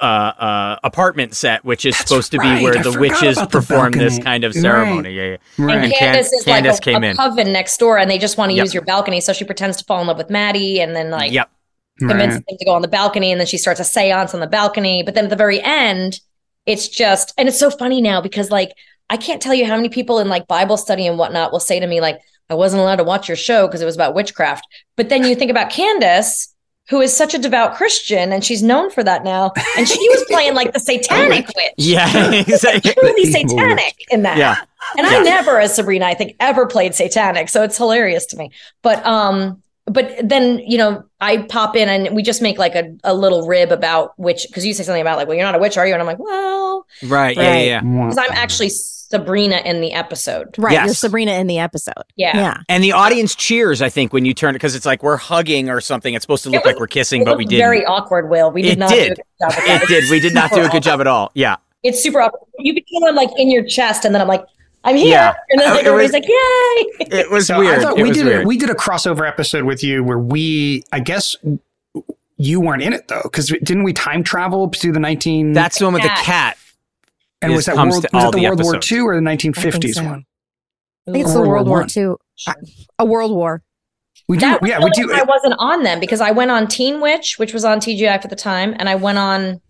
uh, 0.00 0.04
uh, 0.04 0.76
apartment 0.84 1.34
set, 1.34 1.64
which 1.64 1.84
is 1.84 1.96
That's 1.98 2.08
supposed 2.08 2.30
to 2.30 2.38
right. 2.38 2.58
be 2.58 2.64
where 2.64 2.78
I 2.78 2.82
the 2.82 2.98
witches 3.00 3.36
about 3.36 3.50
the 3.50 3.58
perform 3.58 3.90
this 3.92 4.18
kind 4.20 4.44
of 4.44 4.54
Right. 4.54 4.62
ceremony. 4.62 5.10
Yeah, 5.12 5.22
yeah. 5.22 5.36
Right. 5.58 5.74
And 5.76 5.84
And 5.86 5.92
Can- 5.92 5.98
Candace 6.14 6.32
is 6.32 6.44
Candace 6.44 6.74
like 6.74 6.80
a, 6.80 6.84
came 6.92 7.02
a 7.02 7.06
in. 7.08 7.16
coven 7.16 7.52
next 7.52 7.78
door, 7.78 7.98
and 7.98 8.08
they 8.08 8.16
just 8.18 8.38
want 8.38 8.50
to 8.50 8.56
Yep. 8.56 8.64
use 8.64 8.74
your 8.74 8.84
balcony. 8.84 9.20
So 9.20 9.32
she 9.32 9.44
pretends 9.44 9.76
to 9.78 9.84
fall 9.84 10.00
in 10.00 10.06
love 10.06 10.16
with 10.18 10.30
Maddie, 10.30 10.80
and 10.80 10.94
then 10.94 11.10
like 11.10 11.32
Yep. 11.32 11.50
convinces 11.98 12.36
Right. 12.36 12.44
him 12.48 12.58
to 12.58 12.64
go 12.64 12.74
on 12.74 12.82
the 12.82 12.86
balcony, 12.88 13.32
and 13.32 13.40
then 13.40 13.48
she 13.48 13.58
starts 13.58 13.80
a 13.80 13.82
séance 13.82 14.34
on 14.34 14.38
the 14.40 14.46
balcony. 14.46 15.02
But 15.02 15.16
then 15.16 15.24
at 15.24 15.30
the 15.30 15.36
very 15.36 15.60
end, 15.60 16.20
it's 16.68 16.86
just, 16.88 17.32
and 17.36 17.48
it's 17.48 17.58
so 17.58 17.70
funny 17.70 18.00
now 18.00 18.20
because 18.20 18.50
like 18.50 18.70
I 19.10 19.16
can't 19.16 19.40
tell 19.42 19.54
you 19.54 19.64
how 19.66 19.74
many 19.74 19.88
people 19.88 20.18
in 20.20 20.28
like 20.28 20.46
Bible 20.46 20.76
study 20.76 21.06
and 21.06 21.18
whatnot 21.18 21.50
will 21.50 21.60
say 21.60 21.80
to 21.80 21.86
me 21.86 22.00
like, 22.00 22.20
"I 22.50 22.54
wasn't 22.54 22.82
allowed 22.82 22.96
to 22.96 23.04
watch 23.04 23.26
your 23.28 23.36
show 23.38 23.66
because 23.66 23.80
it 23.80 23.86
was 23.86 23.94
about 23.96 24.14
witchcraft." 24.14 24.64
But 24.96 25.08
then 25.08 25.24
you 25.24 25.34
think 25.34 25.50
about 25.50 25.70
Candace. 25.70 26.54
Who 26.90 27.02
is 27.02 27.14
such 27.14 27.34
a 27.34 27.38
devout 27.38 27.74
Christian 27.76 28.32
and 28.32 28.42
she's 28.42 28.62
known 28.62 28.90
for 28.90 29.04
that 29.04 29.22
now. 29.22 29.52
And 29.76 29.86
she 29.86 30.08
was 30.08 30.24
playing 30.26 30.54
like 30.54 30.72
the 30.72 30.80
satanic 30.80 31.46
witch. 31.56 31.74
Yeah, 31.76 32.32
exactly. 32.32 32.94
Truly 32.94 33.26
satanic 33.30 33.94
in 34.10 34.22
that. 34.22 34.38
Yeah. 34.38 34.56
And 34.96 35.06
Yeah. 35.06 35.18
I 35.18 35.22
never, 35.22 35.60
as 35.60 35.74
Sabrina, 35.74 36.06
I 36.06 36.14
think 36.14 36.36
ever 36.40 36.64
played 36.64 36.94
satanic. 36.94 37.50
So 37.50 37.62
it's 37.62 37.76
hilarious 37.76 38.24
to 38.28 38.38
me. 38.38 38.52
But 38.80 39.04
um, 39.04 39.62
but 39.90 40.14
then, 40.22 40.58
you 40.60 40.78
know, 40.78 41.04
I 41.20 41.38
pop 41.38 41.76
in 41.76 41.88
and 41.88 42.14
we 42.14 42.22
just 42.22 42.40
make 42.42 42.58
like 42.58 42.74
a, 42.74 42.94
a 43.04 43.14
little 43.14 43.46
rib 43.46 43.72
about 43.72 44.12
which 44.18 44.46
because 44.48 44.64
you 44.66 44.74
say 44.74 44.82
something 44.84 45.00
about 45.00 45.16
like, 45.18 45.28
well, 45.28 45.36
you're 45.36 45.44
not 45.46 45.54
a 45.54 45.58
witch, 45.58 45.76
are 45.76 45.86
you? 45.86 45.92
And 45.92 46.00
I'm 46.02 46.06
like, 46.06 46.18
well, 46.18 46.86
Right. 47.04 47.36
Yeah. 47.36 47.42
Right. 47.50 47.66
Yeah. 47.66 47.82
yeah. 47.84 48.04
because 48.06 48.18
I'm 48.18 48.32
actually 48.32 48.70
Sabrina 48.70 49.56
in 49.64 49.80
the 49.80 49.92
episode. 49.92 50.54
right. 50.58 50.84
You're 50.84 50.94
Sabrina 50.94 51.32
in 51.32 51.46
the 51.46 51.58
episode. 51.58 51.94
Yeah. 52.16 52.36
Yeah. 52.36 52.56
And 52.68 52.84
the 52.84 52.92
audience 52.92 53.34
cheers, 53.34 53.80
I 53.80 53.88
think, 53.88 54.12
when 54.12 54.24
you 54.24 54.34
turn 54.34 54.50
it 54.50 54.54
because 54.54 54.74
it's 54.74 54.84
like 54.86 55.02
we're 55.02 55.16
hugging 55.16 55.70
or 55.70 55.80
something. 55.80 56.12
It's 56.14 56.22
supposed 56.24 56.42
to 56.44 56.50
look 56.50 56.64
was- 56.64 56.72
like 56.74 56.80
we're 56.80 56.86
kissing, 56.88 57.22
It 57.22 57.24
but 57.24 57.38
we 57.38 57.44
didn't. 57.46 57.60
very 57.62 57.84
awkward, 57.86 58.28
Will. 58.30 58.50
We 58.50 58.62
did 58.62 58.72
It 58.72 58.78
not 58.78 58.90
did. 58.90 59.06
do 59.06 59.12
a 59.12 59.16
good 59.16 59.24
job 59.40 59.56
with 59.56 59.66
that. 59.66 59.82
it 59.82 59.88
did. 59.88 60.10
We 60.10 60.20
did 60.20 60.34
not 60.34 60.50
do 60.52 60.62
a 60.62 60.68
good 60.68 60.82
job 60.82 61.00
at 61.00 61.06
all. 61.06 61.30
Yeah. 61.34 61.56
It's 61.82 62.02
super 62.02 62.20
awkward. 62.20 62.42
You 62.58 62.74
can 62.74 62.84
feel 62.84 63.02
it 63.08 63.14
like 63.14 63.30
in 63.38 63.50
your 63.50 63.64
chest, 63.64 64.04
and 64.04 64.14
then 64.14 64.20
I'm 64.20 64.28
like, 64.28 64.44
I'm 64.84 64.96
here. 64.96 65.08
Yeah. 65.08 65.34
And 65.50 65.60
then 65.60 65.70
like, 65.70 65.84
it 65.84 65.90
was- 65.90 66.12
everybody's 66.12 66.12
like, 66.12 67.08
yay. 67.10 67.18
It 67.20 67.30
was 67.30 67.46
So 67.48 67.58
weird. 67.58 67.78
I 67.78 67.82
thought 67.82 67.98
it 67.98 68.02
we 68.02 68.08
was 68.10 68.18
did 68.18 68.26
weird. 68.26 68.44
A, 68.44 68.46
we 68.46 68.56
did 68.58 68.70
a 68.70 68.74
crossover 68.74 69.26
episode 69.28 69.64
with 69.64 69.82
you 69.82 70.02
where 70.04 70.18
we, 70.18 70.84
I 70.92 71.00
guess, 71.00 71.36
you 72.36 72.60
weren't 72.60 72.82
in 72.82 72.92
it 72.92 73.08
though, 73.08 73.20
because 73.24 73.48
didn't 73.48 73.82
we 73.82 73.92
time 73.92 74.22
travel 74.22 74.68
to 74.68 74.92
the 74.92 75.00
nineteen? 75.00 75.52
That's 75.52 75.78
the 75.78 75.86
one 75.86 75.94
with 75.94 76.02
the 76.04 76.08
Cat. 76.08 76.24
cat. 76.24 76.58
and 77.42 77.52
was 77.52 77.66
that 77.66 77.74
comes 77.74 77.92
world, 77.94 78.02
to 78.04 78.10
was 78.12 78.24
all 78.24 78.28
it 78.30 78.32
the 78.32 78.38
the 78.40 78.44
World 78.46 78.62
War 78.62 78.74
episodes. 78.76 78.92
II 78.92 79.00
or 79.00 79.14
the 79.16 79.20
nineteen 79.20 79.52
fifties 79.52 79.96
so. 79.96 80.04
one? 80.04 80.24
I 81.08 81.10
think 81.12 81.24
it's 81.24 81.32
the 81.34 81.40
World 81.40 81.66
World 81.68 81.88
War 81.96 82.14
War 82.46 82.54
II. 82.54 82.54
A 83.00 83.04
World 83.04 83.32
War. 83.32 83.62
We 84.28 84.36
do, 84.36 84.40
That 84.42 84.60
was 84.60 84.68
yeah, 84.70 84.78
the 84.78 84.84
we 84.84 84.90
do. 84.90 85.12
I 85.12 85.22
wasn't 85.24 85.54
on 85.58 85.82
them 85.84 86.00
because 86.00 86.20
I 86.20 86.30
went 86.32 86.50
on 86.50 86.68
Teen 86.68 87.00
Witch, 87.00 87.38
which 87.38 87.54
was 87.54 87.64
on 87.64 87.80
TGI 87.80 88.20
for 88.20 88.28
the 88.28 88.36
time, 88.36 88.76
and 88.78 88.88
I 88.88 88.94
went 88.94 89.16
on. 89.18 89.60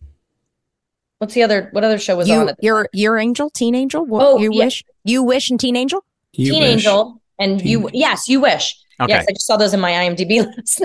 What's 1.19 1.35
the 1.35 1.43
other? 1.43 1.69
What 1.73 1.85
other 1.85 1.99
show 1.99 2.17
was 2.17 2.31
on 2.31 2.37
You, 2.43 2.49
it? 2.49 2.57
your 2.61 2.89
your 2.93 3.19
angel, 3.19 3.51
teen 3.51 3.75
angel. 3.75 4.05
What, 4.07 4.25
Oh, 4.25 4.39
you 4.39 4.51
yeah. 4.53 4.65
wish, 4.67 4.85
you 5.05 5.23
wish, 5.23 5.51
and 5.51 5.59
teen 5.59 5.77
angel. 5.77 6.05
You 6.33 6.53
Teen 6.53 6.63
wish. 6.63 6.71
Angel 6.71 7.21
and 7.39 7.59
Teen 7.59 7.69
you. 7.69 7.81
Witch. 7.81 7.95
Yes, 7.95 8.29
you 8.29 8.41
wish. 8.41 8.77
Okay. 9.01 9.13
Yes, 9.13 9.27
I 9.29 9.33
just 9.33 9.47
saw 9.47 9.57
those 9.57 9.75
in 9.75 9.81
my 9.81 9.93
IMDb 9.93 10.45
list. 10.57 10.85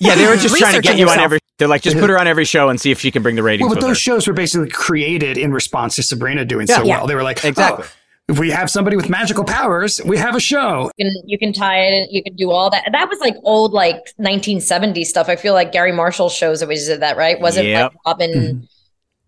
Yeah, 0.00 0.14
they 0.14 0.26
were 0.26 0.36
just 0.36 0.56
trying 0.56 0.74
to 0.74 0.80
get 0.80 0.90
Researching 0.94 0.98
you 0.98 1.04
on 1.04 1.08
yourself. 1.10 1.24
every. 1.24 1.38
They're 1.58 1.68
like, 1.68 1.82
just 1.82 1.96
put 1.98 2.10
her 2.10 2.18
on 2.18 2.26
every 2.26 2.44
show 2.44 2.68
and 2.70 2.80
see 2.80 2.90
if 2.90 2.98
she 3.00 3.10
can 3.12 3.22
bring 3.22 3.36
the 3.36 3.42
ratings. 3.42 3.66
Well, 3.68 3.74
but 3.74 3.76
with 3.76 3.82
those 3.90 3.98
her. 3.98 4.00
shows 4.00 4.26
were 4.26 4.32
basically 4.32 4.68
created 4.70 5.38
in 5.38 5.52
response 5.52 5.94
to 5.96 6.02
Sabrina 6.02 6.44
doing 6.44 6.66
so 6.66 6.82
Yeah. 6.82 6.98
well. 6.98 7.06
They 7.06 7.14
were 7.14 7.22
like, 7.22 7.44
Exactly. 7.44 7.84
oh, 7.86 7.92
if 8.28 8.38
we 8.38 8.50
have 8.50 8.70
somebody 8.70 8.96
with 8.96 9.08
magical 9.08 9.44
powers, 9.44 10.00
we 10.04 10.16
have 10.18 10.34
a 10.34 10.40
show. 10.40 10.90
you 10.96 11.04
can 11.04 11.22
you 11.28 11.38
can 11.38 11.52
tie 11.52 11.80
it. 11.82 12.10
You 12.10 12.22
can 12.24 12.34
do 12.34 12.50
all 12.50 12.70
that. 12.70 12.88
That 12.90 13.08
was 13.08 13.18
like 13.20 13.34
old 13.44 13.72
like 13.72 13.98
1970s 14.20 15.06
stuff. 15.06 15.28
I 15.28 15.36
feel 15.36 15.54
like 15.54 15.70
Garry 15.72 15.92
Marshall 15.92 16.28
shows 16.30 16.62
always 16.62 16.86
did 16.86 17.00
that, 17.00 17.16
right? 17.16 17.40
Was 17.40 17.56
it 17.56 17.66
Yep. 17.66 17.92
like 17.92 18.00
Robin 18.06 18.30
mm-hmm. 18.32 18.64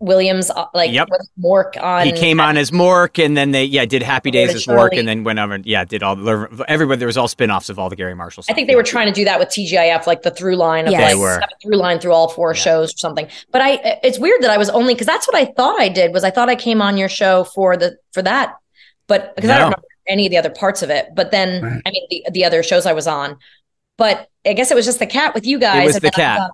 Williams, 0.04 0.50
uh, 0.50 0.66
like 0.74 0.92
Yep. 0.92 1.08
with 1.10 1.28
Mork 1.42 1.82
on? 1.82 2.04
he 2.06 2.12
came 2.12 2.40
on 2.40 2.56
as 2.56 2.70
Mork, 2.70 3.24
and 3.24 3.36
then 3.36 3.50
they 3.52 3.64
yeah 3.64 3.84
did 3.84 4.02
Happy 4.02 4.30
Days 4.30 4.54
as 4.54 4.66
Mork, 4.66 4.96
and 4.98 5.08
then 5.08 5.24
went 5.24 5.38
over. 5.38 5.58
Yeah, 5.64 5.84
did 5.84 6.02
all 6.02 6.16
everybody. 6.68 6.98
There 6.98 7.06
was 7.06 7.16
all 7.16 7.28
spin 7.28 7.50
offs 7.50 7.68
of 7.68 7.78
all 7.78 7.88
the 7.88 7.96
Garry 7.96 8.14
Marshall. 8.14 8.44
I 8.48 8.52
think 8.52 8.68
they 8.68 8.76
were 8.76 8.82
trying 8.82 9.06
to 9.06 9.12
do 9.12 9.24
that 9.24 9.38
with 9.38 9.48
TGIF, 9.48 10.06
like 10.06 10.22
the 10.22 10.30
through 10.30 10.56
line 10.56 10.86
of 10.86 10.92
Yes. 10.92 11.12
like 11.14 11.20
were. 11.20 11.40
through 11.62 11.76
line 11.76 11.98
through 11.98 12.12
all 12.12 12.28
four 12.28 12.52
Yeah. 12.54 12.60
shows 12.62 12.94
or 12.94 12.98
something. 12.98 13.26
But 13.50 13.62
I, 13.62 13.98
it's 14.02 14.18
weird 14.18 14.42
that 14.42 14.50
I 14.50 14.58
was 14.58 14.70
only 14.70 14.94
because 14.94 15.06
that's 15.06 15.26
what 15.26 15.36
I 15.36 15.46
thought 15.46 15.80
I 15.80 15.88
did 15.88 16.12
was 16.12 16.22
I 16.24 16.30
thought 16.30 16.48
I 16.48 16.54
came 16.56 16.80
on 16.82 16.96
your 16.96 17.08
show 17.08 17.44
for 17.44 17.76
the 17.76 17.96
for 18.12 18.22
that, 18.22 18.54
but 19.06 19.34
because 19.36 19.50
I 19.50 19.54
don't 19.58 19.64
remember 19.66 19.86
any 20.06 20.26
of 20.26 20.30
the 20.30 20.36
other 20.38 20.50
parts 20.50 20.82
of 20.82 20.90
it. 20.90 21.08
But 21.14 21.30
then 21.30 21.62
Right. 21.62 21.82
I 21.86 21.90
mean 21.90 22.06
the 22.10 22.24
the 22.32 22.44
other 22.44 22.62
shows 22.62 22.84
I 22.86 22.92
was 22.92 23.06
on, 23.06 23.36
but 23.96 24.28
I 24.46 24.52
guess 24.52 24.70
it 24.70 24.74
was 24.74 24.84
just 24.84 24.98
the 24.98 25.06
cat 25.06 25.34
with 25.34 25.46
you 25.46 25.58
guys. 25.58 25.82
It 25.82 25.86
was 25.86 25.94
and 25.96 26.02
the 26.04 26.10
then 26.14 26.26
I 26.26 26.36
cat. 26.38 26.50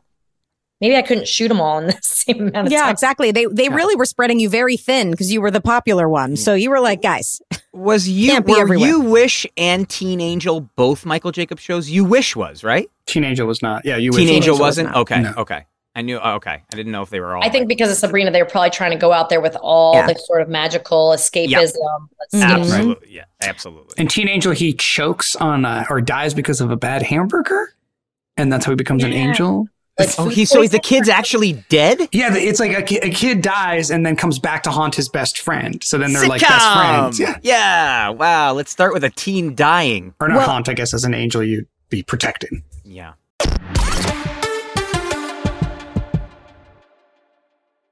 Thought- 0.81 0.87
maybe 0.87 0.97
I 0.97 1.03
couldn't 1.03 1.29
shoot 1.29 1.49
them 1.49 1.61
all 1.61 1.79
in 1.79 1.87
the 1.89 1.99
same 2.03 2.41
amount 2.49 2.67
of 2.67 2.73
Yeah, 2.73 2.79
time. 2.81 2.87
Yeah, 2.89 2.91
exactly. 2.91 3.31
They 3.31 3.47
they 3.47 3.69
really 3.69 3.97
were 3.97 4.05
spreading 4.07 4.41
you 4.41 4.49
very 4.49 4.77
thin 4.77 5.11
because 5.11 5.33
you 5.33 5.41
were 5.41 5.51
the 5.51 5.61
popular 5.61 6.09
one. 6.09 6.37
So 6.37 6.55
you 6.55 6.71
were 6.71 6.81
like, 6.81 7.03
guys, 7.03 7.41
Was 7.73 8.09
you 8.09 8.31
Can't 8.31 8.47
be 8.47 8.53
were 8.53 8.61
everywhere. 8.61 8.89
you 8.89 9.01
Wish 9.01 9.47
and 9.57 9.89
Teen 9.89 10.21
Angel 10.21 10.63
both 10.77 11.07
Michael 11.07 11.33
Jacobs 11.33 11.63
shows? 11.63 11.89
You 11.91 12.05
Wish 12.05 12.35
was 12.37 12.65
right. 12.65 12.91
Teen 13.07 13.25
Angel 13.25 13.47
was 13.47 13.63
not. 13.63 13.85
Yeah, 13.85 13.97
you. 13.97 14.11
Teen 14.13 14.27
wish- 14.27 14.37
Angel 14.37 14.55
was 14.55 14.61
wasn't. 14.61 14.89
not. 14.89 14.97
okay, 14.99 15.21
No. 15.23 15.35
okay. 15.39 15.67
I 15.97 16.03
knew. 16.03 16.21
oh, 16.23 16.35
okay, 16.35 16.63
I 16.73 16.77
didn't 16.77 16.93
know 16.93 17.03
if 17.03 17.11
they 17.11 17.19
were 17.19 17.35
all. 17.35 17.43
I 17.43 17.49
think 17.49 17.67
because 17.67 17.91
of 17.91 17.97
Sabrina, 17.97 18.31
they 18.31 18.41
were 18.41 18.49
probably 18.49 18.71
trying 18.71 18.93
to 18.93 18.97
go 18.97 19.13
out 19.13 19.29
there 19.29 19.41
with 19.41 19.57
all 19.61 19.95
Yeah. 19.95 20.07
the 20.07 20.15
sort 20.21 20.41
of 20.41 20.49
magical 20.49 21.09
escapism. 21.11 21.51
Let's 21.53 21.75
see. 22.31 22.39
Mhm. 22.39 22.43
absolutely, 22.45 23.09
yeah, 23.13 23.25
absolutely. 23.43 23.95
And 23.99 24.09
Teen 24.09 24.29
Angel, 24.29 24.53
he 24.53 24.73
chokes 24.73 25.35
on 25.35 25.65
uh, 25.65 25.85
or 25.91 26.01
dies 26.01 26.33
because 26.33 26.61
of 26.61 26.71
a 26.71 26.77
bad 26.77 27.03
hamburger, 27.03 27.75
and 28.37 28.53
that's 28.53 28.65
how 28.65 28.71
he 28.71 28.77
becomes 28.77 29.03
an 29.03 29.13
angel. 29.13 29.67
Like 30.01 30.19
Oh, 30.19 30.25
food 30.25 30.33
he 30.35 30.45
so 30.45 30.55
the 30.57 30.61
poisoning. 30.63 30.81
kid's 30.83 31.09
actually 31.09 31.53
dead. 31.69 31.99
Yeah, 32.13 32.35
it's 32.35 32.61
like 32.61 32.73
a, 32.77 32.83
ki- 32.83 32.99
a 32.99 33.11
kid 33.11 33.43
dies 33.43 33.91
and 33.91 34.05
then 34.05 34.17
comes 34.17 34.39
back 34.39 34.63
to 34.65 34.71
haunt 34.71 34.95
his 34.95 35.09
best 35.09 35.39
friend. 35.39 35.83
So 35.85 35.99
then 35.99 36.13
they're 36.13 36.27
like 36.27 36.41
best 36.41 36.53
Sitcom! 36.53 36.75
friends. 37.01 37.21
Yeah. 37.21 37.37
Yeah. 37.43 38.09
Wow. 38.11 38.53
Let's 38.55 38.71
start 38.71 38.93
with 38.93 39.05
a 39.05 39.11
teen 39.11 39.55
dying. 39.55 40.15
Or 40.21 40.29
not 40.29 40.39
Well- 40.39 40.47
haunt, 40.49 40.69
I 40.69 40.75
guess, 40.75 40.93
as 40.95 41.05
an 41.05 41.15
angel, 41.15 41.43
you'd 41.43 41.67
be 41.89 42.03
protected. 42.03 42.51
Yeah. 42.85 43.13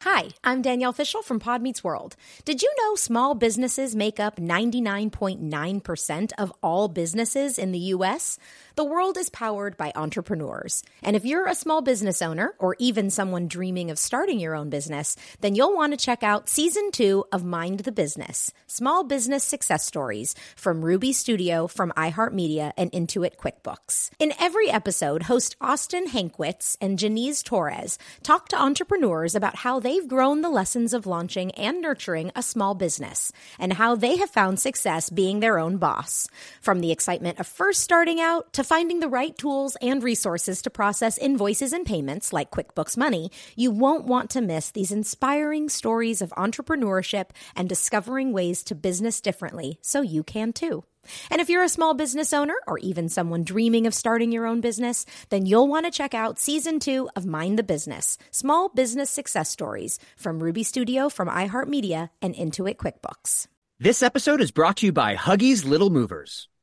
Hi, 0.02 0.28
I'm 0.44 0.62
Danielle 0.62 0.92
Fishel 0.92 1.22
from 1.22 1.40
Pod 1.40 1.60
Meets 1.60 1.82
World. 1.82 2.14
Did 2.44 2.62
you 2.62 2.72
know 2.78 2.94
small 2.94 3.34
businesses 3.34 3.94
make 3.96 4.18
up 4.20 4.36
99.9% 4.36 6.32
of 6.38 6.52
all 6.62 6.88
businesses 6.88 7.58
in 7.58 7.72
the 7.72 7.78
U.S.? 7.80 8.38
The 8.78 8.84
world 8.84 9.18
is 9.18 9.28
powered 9.28 9.76
by 9.76 9.90
entrepreneurs. 9.96 10.84
And 11.02 11.16
if 11.16 11.24
you're 11.24 11.48
a 11.48 11.54
small 11.56 11.82
business 11.82 12.22
owner 12.22 12.54
or 12.60 12.76
even 12.78 13.10
someone 13.10 13.48
dreaming 13.48 13.90
of 13.90 13.98
starting 13.98 14.38
your 14.38 14.54
own 14.54 14.70
business, 14.70 15.16
then 15.40 15.56
you'll 15.56 15.74
want 15.74 15.94
to 15.94 15.96
check 15.96 16.22
out 16.22 16.48
season 16.48 16.92
two 16.92 17.24
of 17.32 17.42
Mind 17.42 17.80
the 17.80 17.90
Business 17.90 18.52
Small 18.68 19.02
Business 19.02 19.42
Success 19.42 19.84
Stories 19.84 20.36
from 20.54 20.84
Ruby 20.84 21.12
Studio, 21.12 21.66
from 21.66 21.90
iHeartMedia, 21.96 22.70
and 22.76 22.92
Intuit 22.92 23.34
QuickBooks. 23.34 24.10
In 24.20 24.32
every 24.38 24.70
episode, 24.70 25.24
host 25.24 25.56
Austin 25.60 26.06
Hankwitz 26.06 26.76
and 26.80 27.00
Janice 27.00 27.42
Torres 27.42 27.98
talk 28.22 28.46
to 28.50 28.62
entrepreneurs 28.62 29.34
about 29.34 29.56
how 29.56 29.80
they've 29.80 30.06
grown 30.06 30.42
the 30.42 30.50
lessons 30.50 30.94
of 30.94 31.04
launching 31.04 31.50
and 31.56 31.82
nurturing 31.82 32.30
a 32.36 32.44
small 32.44 32.76
business 32.76 33.32
and 33.58 33.72
how 33.72 33.96
they 33.96 34.18
have 34.18 34.30
found 34.30 34.60
success 34.60 35.10
being 35.10 35.40
their 35.40 35.58
own 35.58 35.78
boss. 35.78 36.28
From 36.60 36.78
the 36.78 36.92
excitement 36.92 37.40
of 37.40 37.48
first 37.48 37.80
starting 37.80 38.20
out 38.20 38.52
to 38.52 38.67
finding 38.68 39.00
the 39.00 39.08
right 39.08 39.36
tools 39.38 39.78
and 39.80 40.02
resources 40.02 40.60
to 40.60 40.68
process 40.68 41.16
invoices 41.16 41.72
and 41.72 41.86
payments 41.86 42.34
like 42.34 42.50
QuickBooks 42.50 42.98
Money, 42.98 43.30
you 43.56 43.70
won't 43.70 44.04
want 44.04 44.28
to 44.30 44.42
miss 44.42 44.70
these 44.70 44.92
inspiring 44.92 45.70
stories 45.70 46.20
of 46.20 46.30
entrepreneurship 46.36 47.30
and 47.56 47.66
discovering 47.66 48.34
ways 48.34 48.62
to 48.64 48.74
business 48.74 49.22
differently 49.22 49.78
so 49.80 50.02
you 50.02 50.22
can 50.22 50.52
too. 50.52 50.84
And 51.30 51.40
if 51.40 51.48
you're 51.48 51.64
a 51.64 51.68
small 51.70 51.94
business 51.94 52.34
owner 52.34 52.56
or 52.66 52.78
even 52.80 53.08
someone 53.08 53.42
dreaming 53.42 53.86
of 53.86 53.94
starting 53.94 54.32
your 54.32 54.46
own 54.46 54.60
business, 54.60 55.06
then 55.30 55.46
you'll 55.46 55.68
want 55.68 55.86
to 55.86 55.90
check 55.90 56.12
out 56.12 56.38
season 56.38 56.78
two 56.78 57.08
of 57.16 57.24
Mind 57.24 57.58
the 57.58 57.62
Business 57.62 58.18
Small 58.30 58.68
Business 58.68 59.08
Success 59.08 59.48
Stories 59.48 59.98
from 60.18 60.42
Ruby 60.42 60.62
Studio, 60.62 61.08
from 61.08 61.28
iHeartMedia, 61.28 62.10
and 62.20 62.34
Intuit 62.34 62.76
QuickBooks. 62.76 63.46
This 63.80 64.02
episode 64.02 64.42
is 64.42 64.50
brought 64.50 64.76
to 64.78 64.86
you 64.86 64.92
by 64.92 65.14
Huggies 65.14 65.64
Little 65.64 65.88
Movers. 65.88 66.48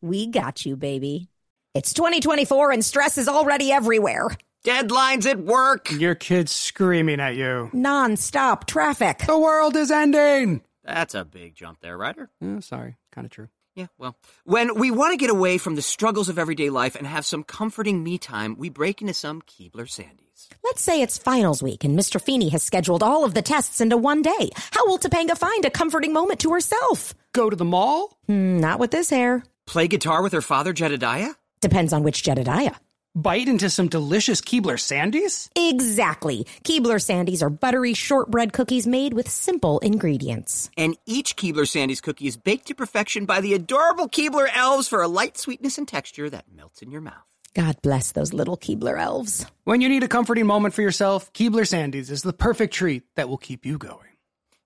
We 0.00 0.26
got 0.26 0.64
you, 0.64 0.76
baby. 0.76 1.28
it's 1.74 1.92
2024 1.94 2.72
and 2.72 2.84
stress 2.84 3.18
is 3.18 3.28
already 3.28 3.70
everywhere. 3.70 4.28
Deadlines 4.64 5.26
at 5.26 5.38
work. 5.40 5.90
Your 5.90 6.14
kid's 6.14 6.52
screaming 6.52 7.20
at 7.20 7.34
you. 7.36 7.70
Non-stop 7.72 8.66
traffic. 8.66 9.18
The 9.26 9.38
world 9.38 9.76
is 9.76 9.90
ending. 9.90 10.62
That's 10.84 11.14
a 11.14 11.24
big 11.24 11.54
jump 11.54 11.80
there, 11.80 11.96
Rider. 11.96 12.30
Oh, 12.42 12.60
sorry, 12.60 12.96
kind 13.12 13.24
of 13.24 13.30
true. 13.30 13.48
Yeah, 13.76 13.86
well, 13.98 14.16
when 14.44 14.74
we 14.74 14.90
want 14.90 15.12
to 15.12 15.16
get 15.16 15.30
away 15.30 15.56
from 15.56 15.76
the 15.76 15.82
struggles 15.82 16.28
of 16.28 16.38
everyday 16.38 16.68
life 16.70 16.96
and 16.96 17.06
have 17.06 17.24
some 17.24 17.44
comforting 17.44 18.02
me 18.02 18.18
time, 18.18 18.56
we 18.58 18.68
break 18.68 19.00
into 19.00 19.14
some 19.14 19.40
Keebler 19.42 19.86
Sandies. 19.86 20.48
Let's 20.64 20.82
say 20.82 21.00
it's 21.02 21.16
finals 21.18 21.62
week 21.62 21.84
and 21.84 21.98
Mr. 21.98 22.20
Feeney 22.20 22.48
has 22.48 22.62
scheduled 22.62 23.02
all 23.02 23.24
of 23.24 23.34
the 23.34 23.42
tests 23.42 23.80
into 23.80 23.96
one 23.96 24.22
day. 24.22 24.50
How 24.72 24.86
will 24.86 24.98
Topanga 24.98 25.38
find 25.38 25.64
a 25.64 25.70
comforting 25.70 26.12
moment 26.12 26.40
to 26.40 26.52
herself? 26.52 27.14
Go 27.32 27.48
to 27.48 27.56
the 27.56 27.64
mall? 27.64 28.18
Hmm, 28.26 28.58
not 28.60 28.78
with 28.80 28.90
this 28.90 29.08
hair. 29.10 29.44
Play 29.70 29.86
guitar 29.86 30.20
with 30.20 30.32
her 30.32 30.40
father, 30.40 30.72
Jedediah? 30.72 31.30
Depends 31.60 31.92
on 31.92 32.02
which 32.02 32.24
Jedediah. 32.24 32.74
Bite 33.14 33.46
into 33.46 33.70
some 33.70 33.86
delicious 33.86 34.40
Keebler 34.40 34.74
Sandies? 34.74 35.48
Exactly. 35.54 36.44
Keebler 36.64 36.98
Sandies 36.98 37.40
are 37.40 37.50
buttery 37.50 37.94
shortbread 37.94 38.52
cookies 38.52 38.88
made 38.88 39.14
with 39.14 39.28
simple 39.28 39.78
ingredients. 39.78 40.70
And 40.76 40.96
each 41.06 41.36
Keebler 41.36 41.68
Sandies 41.68 42.02
cookie 42.02 42.26
is 42.26 42.36
baked 42.36 42.66
to 42.66 42.74
perfection 42.74 43.26
by 43.26 43.40
the 43.40 43.54
adorable 43.54 44.08
Keebler 44.08 44.48
elves 44.52 44.88
for 44.88 45.02
a 45.02 45.08
light 45.08 45.38
sweetness 45.38 45.78
and 45.78 45.86
texture 45.86 46.28
that 46.28 46.52
melts 46.52 46.82
in 46.82 46.90
your 46.90 47.00
mouth. 47.00 47.22
God 47.54 47.80
bless 47.80 48.10
those 48.10 48.32
little 48.32 48.56
Keebler 48.56 49.00
elves. 49.00 49.46
When 49.62 49.80
you 49.80 49.88
need 49.88 50.02
a 50.02 50.08
comforting 50.08 50.46
moment 50.46 50.74
for 50.74 50.82
yourself, 50.82 51.32
Keebler 51.32 51.62
Sandies 51.62 52.10
is 52.10 52.22
the 52.22 52.32
perfect 52.32 52.74
treat 52.74 53.04
that 53.14 53.28
will 53.28 53.38
keep 53.38 53.64
you 53.64 53.78
going. 53.78 54.09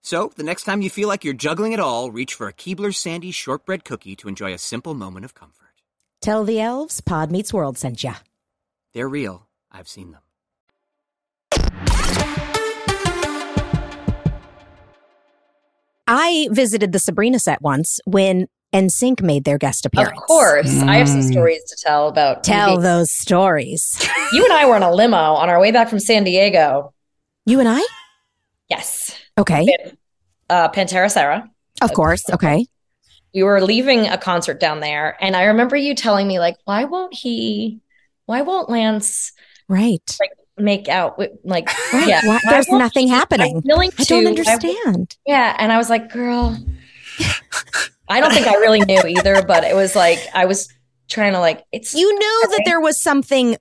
So, 0.06 0.30
the 0.36 0.42
next 0.42 0.64
time 0.64 0.82
you 0.82 0.90
feel 0.90 1.08
like 1.08 1.24
you're 1.24 1.32
juggling 1.32 1.72
it 1.72 1.80
all, 1.80 2.10
reach 2.10 2.34
for 2.34 2.46
a 2.46 2.52
Keebler 2.52 2.94
Sandy 2.94 3.30
shortbread 3.30 3.86
cookie 3.86 4.14
to 4.16 4.28
enjoy 4.28 4.52
a 4.52 4.58
simple 4.58 4.92
moment 4.92 5.24
of 5.24 5.34
comfort. 5.34 5.72
Tell 6.20 6.44
the 6.44 6.60
elves 6.60 7.00
Pod 7.00 7.30
Meets 7.30 7.54
World 7.54 7.78
sent 7.78 8.04
ya. 8.04 8.16
They're 8.92 9.08
real. 9.08 9.46
I've 9.72 9.88
seen 9.88 10.12
them. 10.12 10.20
I 16.06 16.48
visited 16.50 16.92
the 16.92 16.98
Sabrina 16.98 17.38
set 17.38 17.62
once 17.62 17.98
when 18.04 18.46
NSYNC 18.74 19.22
made 19.22 19.44
their 19.44 19.56
guest 19.58 19.86
appearance. 19.86 20.10
Of 20.18 20.24
appearance. 20.24 20.70
course, 20.72 20.82
I 20.82 20.96
have 20.96 21.08
some 21.08 21.20
Mm. 21.20 21.32
stories 21.32 21.62
to 21.64 21.76
tell 21.82 22.08
about. 22.08 22.44
Tell 22.44 22.76
TV. 22.78 22.82
those 22.82 23.10
stories. 23.12 23.96
You 24.32 24.44
and 24.44 24.52
I 24.52 24.66
were 24.66 24.76
in 24.76 24.82
a 24.82 24.92
limo 24.92 25.16
on 25.34 25.48
our 25.48 25.60
way 25.60 25.70
back 25.70 25.88
from 25.88 26.00
San 26.00 26.24
Diego. 26.24 26.92
You 27.46 27.60
and 27.60 27.68
I? 27.68 27.80
Yes, 28.68 29.03
Okay. 29.38 29.66
uh, 30.50 30.68
Pantera 30.70 31.10
Sarah. 31.10 31.50
Of 31.82 31.92
course. 31.92 32.28
Okay. 32.30 32.66
We 33.34 33.42
were 33.42 33.60
leaving 33.60 34.06
a 34.06 34.16
concert 34.16 34.60
down 34.60 34.80
there, 34.80 35.16
and 35.20 35.34
I 35.34 35.44
remember 35.44 35.74
you 35.76 35.94
telling 35.96 36.28
me 36.28 36.38
like, 36.38 36.56
"Why 36.64 36.84
won't 36.84 37.14
he? 37.14 37.80
Why 38.26 38.42
won't 38.42 38.70
Lance 38.70 39.32
Right. 39.68 40.16
Like, 40.20 40.30
make 40.56 40.88
out 40.88 41.18
with 41.18 41.32
like? 41.42 41.68
Right. 41.92 42.06
Yeah, 42.06 42.20
Why- 42.24 42.40
there's 42.48 42.68
nothing 42.68 43.08
happening. 43.08 43.62
I 43.66 44.04
don't 44.04 44.26
understand. 44.26 45.16
Yeah, 45.26 45.56
and 45.58 45.72
I 45.72 45.78
was 45.78 45.90
like, 45.90 46.12
girl, 46.12 46.56
I 48.08 48.20
don't 48.20 48.32
think 48.32 48.46
I 48.46 48.54
really 48.56 48.80
knew 48.80 49.02
either, 49.06 49.42
but 49.42 49.64
it 49.64 49.74
was 49.74 49.96
like 49.96 50.18
I 50.34 50.44
was 50.44 50.68
trying 51.08 51.32
to 51.32 51.40
like 51.40 51.64
it's 51.72 51.94
You 51.94 52.12
knew 52.12 52.42
that 52.50 52.62
there 52.64 52.80
was 52.80 53.00
something 53.00 53.56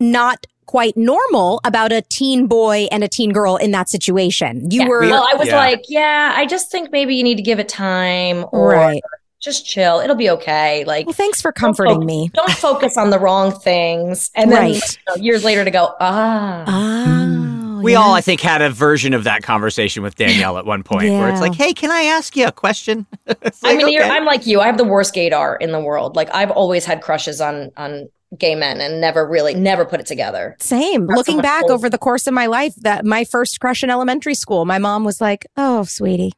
not 0.00 0.46
quite 0.68 0.96
normal 0.96 1.60
about 1.64 1.90
a 1.90 2.02
teen 2.02 2.46
boy 2.46 2.86
and 2.92 3.02
a 3.02 3.08
teen 3.08 3.32
girl 3.32 3.56
in 3.56 3.72
that 3.72 3.88
situation. 3.88 4.70
You 4.70 4.82
Yeah. 4.82 4.88
were 4.88 5.00
Well, 5.00 5.26
I 5.32 5.34
was 5.34 5.48
Yeah. 5.48 5.56
like, 5.58 5.82
yeah, 5.88 6.32
I 6.36 6.46
just 6.46 6.70
think 6.70 6.92
maybe 6.92 7.16
you 7.16 7.24
need 7.24 7.36
to 7.36 7.42
give 7.42 7.58
it 7.58 7.68
time 7.68 8.44
or 8.52 8.68
right. 8.70 9.02
just 9.40 9.66
chill. 9.66 9.98
It'll 10.00 10.14
be 10.14 10.30
okay. 10.30 10.84
Like 10.84 11.06
Well, 11.06 11.14
thanks 11.14 11.40
for 11.40 11.50
don't 11.50 11.60
comforting 11.60 11.94
focus- 11.94 12.06
me. 12.06 12.30
Don't 12.34 12.50
focus 12.52 12.96
on 12.96 13.10
the 13.10 13.18
wrong 13.18 13.50
things. 13.52 14.30
And 14.36 14.52
then 14.52 14.58
Right. 14.60 14.74
you 14.74 14.80
know, 15.16 15.22
years 15.22 15.42
later 15.42 15.64
to 15.64 15.70
go, 15.70 15.94
ah. 16.00 16.64
Oh, 16.66 17.80
We 17.82 17.92
yeah. 17.92 17.98
all, 18.00 18.12
I 18.12 18.20
think, 18.20 18.40
had 18.40 18.60
a 18.60 18.70
version 18.70 19.14
of 19.14 19.24
that 19.24 19.42
conversation 19.44 20.02
with 20.02 20.16
Danielle 20.16 20.58
at 20.58 20.66
one 20.66 20.82
point, 20.82 21.12
where 21.12 21.28
it's 21.30 21.40
like, 21.40 21.54
"Hey, 21.54 21.72
can 21.72 21.92
I 21.92 22.02
ask 22.02 22.36
you 22.36 22.44
a 22.46 22.50
question?" 22.52 23.06
It's 23.42 23.62
I 23.62 23.68
like, 23.68 23.76
mean, 23.78 23.88
you're, 23.92 24.02
okay. 24.04 24.10
I'm 24.16 24.24
like 24.24 24.46
you. 24.46 24.60
I 24.60 24.66
have 24.66 24.76
the 24.78 24.84
worst 24.84 25.14
gaydar 25.14 25.56
in 25.60 25.70
the 25.70 25.78
world. 25.80 26.16
Like 26.16 26.28
I've 26.34 26.50
always 26.50 26.84
had 26.84 27.00
crushes 27.02 27.40
on 27.40 27.70
on 27.76 28.08
gay 28.36 28.54
men 28.54 28.80
and 28.80 29.00
never 29.00 29.26
really 29.26 29.54
never 29.54 29.84
put 29.84 30.00
it 30.00 30.06
together. 30.06 30.56
Same. 30.60 31.06
Not 31.06 31.16
Looking 31.16 31.36
much 31.36 31.44
back 31.44 31.62
gold. 31.62 31.72
over 31.72 31.88
the 31.88 31.98
course 31.98 32.26
of 32.26 32.34
my 32.34 32.46
life, 32.46 32.74
that 32.76 33.04
my 33.04 33.24
first 33.24 33.60
crush 33.60 33.82
in 33.82 33.90
elementary 33.90 34.34
school, 34.34 34.64
my 34.64 34.78
mom 34.78 35.04
was 35.04 35.20
like, 35.20 35.46
"Oh, 35.56 35.84
sweetie, 35.84 36.32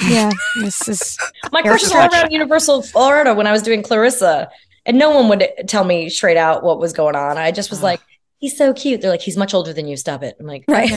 yeah, 0.08 0.30
this 0.56 0.88
is 0.88 1.18
My 1.52 1.62
crushes 1.62 1.92
all 1.92 2.08
around 2.08 2.30
Universal 2.30 2.82
Florida 2.82 3.34
when 3.34 3.46
I 3.46 3.52
was 3.52 3.62
doing 3.62 3.82
Clarissa, 3.82 4.50
and 4.86 4.98
no 4.98 5.10
one 5.10 5.28
would 5.28 5.46
tell 5.66 5.84
me 5.84 6.08
straight 6.08 6.36
out 6.36 6.62
what 6.62 6.78
was 6.78 6.92
going 6.92 7.16
on. 7.16 7.36
I 7.38 7.52
just 7.52 7.70
was 7.70 7.80
ah. 7.80 7.86
like, 7.86 8.00
he's 8.38 8.56
so 8.56 8.72
cute. 8.72 9.00
They're 9.00 9.10
like, 9.10 9.20
he's 9.20 9.36
much 9.36 9.54
older 9.54 9.72
than 9.72 9.86
you. 9.86 9.96
Stop 9.96 10.22
it. 10.22 10.36
I'm 10.40 10.46
like, 10.46 10.64
Right. 10.68 10.92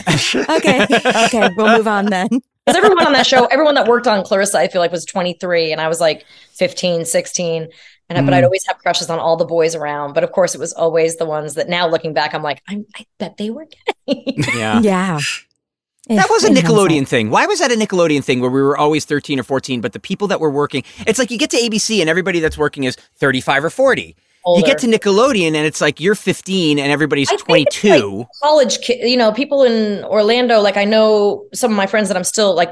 okay. 0.49 0.87
Okay. 1.25 1.49
We'll 1.55 1.77
move 1.77 1.87
on 1.87 2.07
then. 2.07 2.29
Because 2.65 2.77
everyone 2.77 3.05
on 3.05 3.11
that 3.11 3.27
show, 3.27 3.45
everyone 3.47 3.75
that 3.75 3.89
worked 3.89 4.07
on 4.07 4.23
Clarissa, 4.23 4.57
I 4.57 4.69
feel 4.69 4.79
like 4.79 4.89
was 4.89 5.03
23 5.03 5.73
and 5.73 5.81
I 5.81 5.89
was 5.89 5.99
like 5.99 6.23
15, 6.53 7.03
16. 7.03 7.67
And 8.09 8.17
I, 8.17 8.21
but 8.21 8.33
Mm. 8.33 8.37
I'd 8.37 8.43
always 8.43 8.65
have 8.67 8.77
crushes 8.79 9.09
on 9.09 9.17
all 9.19 9.37
the 9.37 9.45
boys 9.45 9.75
around. 9.75 10.13
But 10.13 10.23
of 10.23 10.31
course, 10.31 10.53
it 10.53 10.59
was 10.59 10.73
always 10.73 11.17
the 11.17 11.25
ones 11.25 11.53
that 11.55 11.69
now 11.69 11.87
looking 11.87 12.13
back, 12.13 12.33
I'm 12.35 12.43
like, 12.43 12.61
I'm, 12.67 12.85
I 12.95 13.05
bet 13.17 13.37
they 13.37 13.49
were 13.49 13.65
gay. 14.07 14.23
Yeah. 14.55 14.81
Yeah. 14.81 15.19
That 16.09 16.27
was 16.29 16.43
a 16.43 16.49
Nickelodeon 16.49 16.89
hindsight. 16.95 17.07
thing. 17.07 17.29
Why 17.29 17.45
was 17.45 17.59
that 17.59 17.71
a 17.71 17.75
Nickelodeon 17.75 18.23
thing 18.25 18.41
where 18.41 18.49
we 18.49 18.61
were 18.61 18.77
always 18.77 19.05
13 19.05 19.39
or 19.39 19.43
14, 19.43 19.79
but 19.79 19.93
the 19.93 20.01
people 20.01 20.27
that 20.27 20.41
were 20.41 20.51
working, 20.51 20.83
it's 21.07 21.17
like 21.17 21.31
you 21.31 21.37
get 21.37 21.49
to 21.51 21.57
ABC 21.57 22.01
and 22.01 22.09
everybody 22.09 22.41
that's 22.41 22.57
working 22.57 22.83
is 22.83 22.97
35 23.19 23.63
or 23.65 23.69
40. 23.69 24.15
You 24.45 24.63
get 24.65 24.79
to 24.79 24.87
Nickelodeon 24.87 25.47
and 25.55 25.65
it's 25.65 25.79
like 25.79 26.01
you're 26.01 26.15
15 26.15 26.77
and 26.77 26.91
everybody's 26.91 27.29
I 27.29 27.37
think 27.37 27.67
it's 27.67 27.79
22. 27.79 28.17
like 28.17 28.27
college 28.41 28.79
kid, 28.81 29.09
you 29.09 29.15
know, 29.15 29.31
people 29.31 29.63
in 29.63 30.03
Orlando, 30.03 30.59
like 30.59 30.75
I 30.75 30.83
know 30.83 31.45
some 31.53 31.71
of 31.71 31.77
my 31.77 31.87
friends 31.87 32.09
that 32.09 32.17
I'm 32.17 32.25
still 32.25 32.53
like 32.53 32.69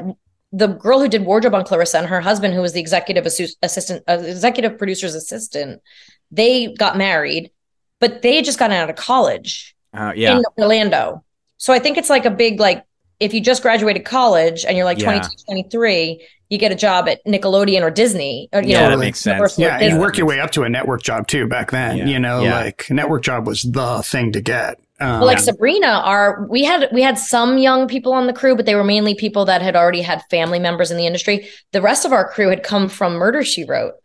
the 0.52 0.68
girl 0.68 1.00
who 1.00 1.08
did 1.08 1.24
wardrobe 1.26 1.56
on 1.56 1.64
Clarissa 1.64 1.98
and 2.00 2.08
her 2.08 2.22
husband, 2.22 2.54
who 2.54 2.62
was 2.62 2.74
the 2.74 2.80
executive 2.80 3.26
assu- 3.26 3.56
assistant, 3.62 4.04
uh, 4.08 4.20
executive 4.26 4.78
producer's 4.78 5.16
assistant, 5.16 5.82
they 6.32 6.74
got 6.74 6.98
married, 6.98 7.52
but 8.00 8.22
they 8.22 8.36
had 8.36 8.46
just 8.46 8.60
gotten 8.60 8.76
out 8.76 8.90
of 8.90 8.96
college 8.96 9.76
Uh, 9.94 10.12
yeah. 10.16 10.38
in 10.38 10.44
Orlando. 10.60 11.24
So 11.58 11.72
I 11.74 11.80
think 11.80 11.98
it's 11.98 12.10
like 12.10 12.26
a 12.26 12.32
big, 12.32 12.60
like, 12.60 12.84
if 13.20 13.34
you 13.34 13.40
just 13.42 13.62
graduated 13.62 14.04
college 14.04 14.66
and 14.66 14.76
you're 14.76 14.86
like 14.86 14.98
Yeah. 14.98 15.06
22, 15.22 15.30
23, 15.46 16.28
you 16.50 16.58
get 16.58 16.72
a 16.72 16.76
job 16.76 17.08
at 17.08 17.24
Nickelodeon 17.26 17.82
or 17.82 17.92
Disney. 17.92 18.50
Or, 18.52 18.62
you 18.62 18.70
Yeah, 18.70 18.82
know, 18.86 18.90
that 18.92 19.00
makes 19.00 19.20
sense. 19.20 19.36
Universal 19.36 19.64
Yeah, 19.64 19.80
you 19.82 19.98
work 20.00 20.18
your 20.18 20.26
way 20.28 20.40
up 20.42 20.52
to 20.52 20.64
a 20.64 20.70
network 20.70 21.02
job 21.04 21.28
too 21.28 21.48
back 21.48 21.72
then. 21.72 21.98
Yeah. 21.98 22.06
You 22.08 22.20
know, 22.20 22.42
Yeah. 22.44 22.60
like 22.60 22.88
network 22.90 23.24
job 23.24 23.48
was 23.48 23.62
the 23.62 24.02
thing 24.04 24.32
to 24.34 24.42
get. 24.42 24.78
Um, 25.02 25.20
Well, 25.20 25.26
like 25.26 25.40
Sabrina, 25.40 25.88
our 26.06 26.46
we 26.50 26.64
had 26.64 26.88
we 26.94 27.02
had 27.02 27.18
some 27.18 27.58
young 27.58 27.88
people 27.88 28.14
on 28.14 28.28
the 28.28 28.34
crew, 28.34 28.56
but 28.56 28.66
they 28.66 28.76
were 28.76 28.84
mainly 28.84 29.16
people 29.16 29.46
that 29.46 29.62
had 29.62 29.76
already 29.76 30.02
had 30.02 30.22
family 30.30 30.60
members 30.60 30.92
in 30.92 30.98
the 30.98 31.08
industry. 31.08 31.50
The 31.72 31.82
rest 31.82 32.06
of 32.06 32.14
our 32.14 32.30
crew 32.30 32.50
had 32.50 32.64
come 32.64 32.88
from 32.88 33.14
Murder 33.14 33.44
She 33.44 33.64
Wrote, 33.66 33.96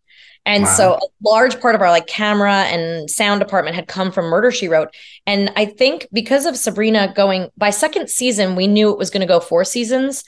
and 0.46 0.64
Wow. 0.64 0.70
so 0.70 0.92
a 0.94 1.00
large 1.22 1.60
part 1.60 1.74
of 1.74 1.82
our 1.82 1.90
like 1.90 2.06
camera 2.06 2.62
and 2.64 3.10
sound 3.10 3.40
department 3.40 3.76
had 3.76 3.88
come 3.88 4.10
from 4.10 4.26
Murder 4.26 4.50
She 4.50 4.68
Wrote. 4.68 4.88
And 5.26 5.52
I 5.56 5.66
think 5.66 6.06
because 6.12 6.46
of 6.46 6.56
Sabrina 6.56 7.12
going 7.14 7.50
by 7.58 7.70
second 7.70 8.08
season, 8.08 8.56
we 8.56 8.66
knew 8.66 8.90
it 8.90 8.98
was 8.98 9.10
going 9.10 9.20
to 9.20 9.26
go 9.26 9.40
four 9.40 9.64
seasons. 9.64 10.24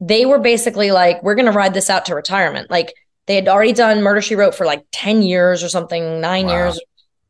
They 0.00 0.26
were 0.26 0.38
basically 0.38 0.90
like, 0.90 1.22
we're 1.22 1.34
going 1.34 1.46
to 1.52 1.52
ride 1.52 1.74
this 1.74 1.90
out 1.90 2.06
to 2.06 2.14
retirement. 2.14 2.70
Like 2.70 2.92
they 3.26 3.34
had 3.34 3.46
already 3.48 3.72
done 3.72 4.02
Murder 4.02 4.22
She 4.22 4.34
Wrote 4.36 4.54
for 4.54 4.64
like 4.66 4.84
ten 4.90 5.22
years 5.22 5.62
or 5.62 5.68
something, 5.68 6.20
nine 6.20 6.46
Wow. 6.46 6.52
years. 6.52 6.80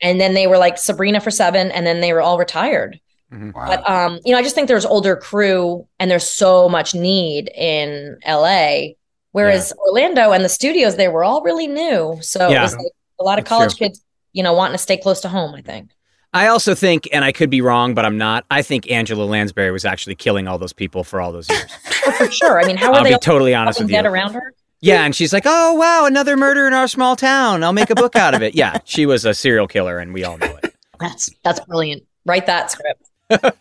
And 0.01 0.21
then 0.21 0.35
they 0.35 0.47
were 0.47 0.59
like 0.59 0.79
Sabrina 0.79 1.21
for 1.21 1.31
seven, 1.31 1.71
and 1.73 1.87
then 1.87 2.01
they 2.01 2.13
were 2.13 2.21
all 2.21 2.39
retired. 2.39 3.01
wow. 3.33 3.53
But 3.55 3.89
um, 3.89 4.21
you 4.25 4.33
know, 4.33 4.39
I 4.39 4.43
just 4.43 4.55
think 4.55 4.69
there's 4.69 4.87
older 4.87 5.17
crew 5.17 5.87
and 5.99 6.11
there's 6.11 6.29
so 6.29 6.69
much 6.69 6.95
need 6.95 7.51
in 7.55 8.17
LA. 8.27 8.95
Whereas 9.33 9.73
Orlando 9.87 10.33
and 10.33 10.45
the 10.45 10.49
studios 10.49 10.97
there 10.97 11.11
were 11.11 11.23
all 11.25 11.43
really 11.43 11.67
new. 11.67 12.19
So 12.23 12.49
it 12.51 12.59
was 12.61 12.75
like 12.75 12.87
a 13.21 13.25
lot 13.25 13.39
of 13.39 13.45
That's 13.45 13.49
college 13.49 13.77
true. 13.77 13.89
kids, 13.89 14.03
you 14.33 14.43
know, 14.43 14.53
wanting 14.53 14.75
to 14.75 14.79
stay 14.79 14.97
close 14.97 15.21
to 15.21 15.29
home, 15.29 15.55
I 15.55 15.61
think. 15.63 15.91
I 16.33 16.49
also 16.49 16.75
think, 16.75 17.09
and 17.13 17.25
I 17.25 17.33
could 17.33 17.49
be 17.51 17.61
wrong, 17.61 17.95
but 17.95 18.05
I'm 18.05 18.19
not, 18.19 18.45
I 18.51 18.63
think 18.63 18.91
Angela 18.91 19.25
Lansbury 19.25 19.71
was 19.71 19.85
actually 19.85 20.15
killing 20.15 20.47
all 20.49 20.59
those 20.59 20.73
people 20.75 21.03
for 21.05 21.21
all 21.21 21.33
those 21.33 21.49
years. 21.49 21.65
Oh, 22.07 22.13
for 22.13 22.31
sure. 22.31 22.59
I 22.59 22.67
mean, 22.67 22.77
how 22.79 22.91
are 22.93 22.97
I'll 22.97 23.05
they 23.05 23.13
be 23.13 23.19
totally 23.19 23.55
honest 23.55 23.79
fucking 23.79 23.87
with 23.87 23.91
you. 23.91 23.97
get 23.99 24.07
around 24.07 24.33
her? 24.33 24.55
Yeah, 24.81 25.05
and 25.05 25.15
she's 25.15 25.33
like, 25.33 25.43
"Oh 25.45 25.75
wow, 25.75 26.07
another 26.07 26.37
murder 26.37 26.67
in 26.67 26.73
our 26.73 26.87
small 26.87 27.17
town. 27.17 27.65
I'll 27.65 27.73
make 27.73 27.91
a 27.91 27.97
book 27.97 28.15
out 28.15 28.35
of 28.35 28.43
it." 28.43 28.55
Yeah, 28.55 28.79
she 28.85 29.07
was 29.07 29.25
a 29.25 29.35
serial 29.35 29.67
killer, 29.67 29.99
and 29.99 30.15
we 30.15 30.25
all 30.25 30.39
know 30.39 30.57
it. 30.63 30.75
That's 31.01 31.31
that's 31.45 31.61
brilliant. 31.61 32.03
Write 32.27 32.47
that 32.47 32.73
script. 32.73 33.09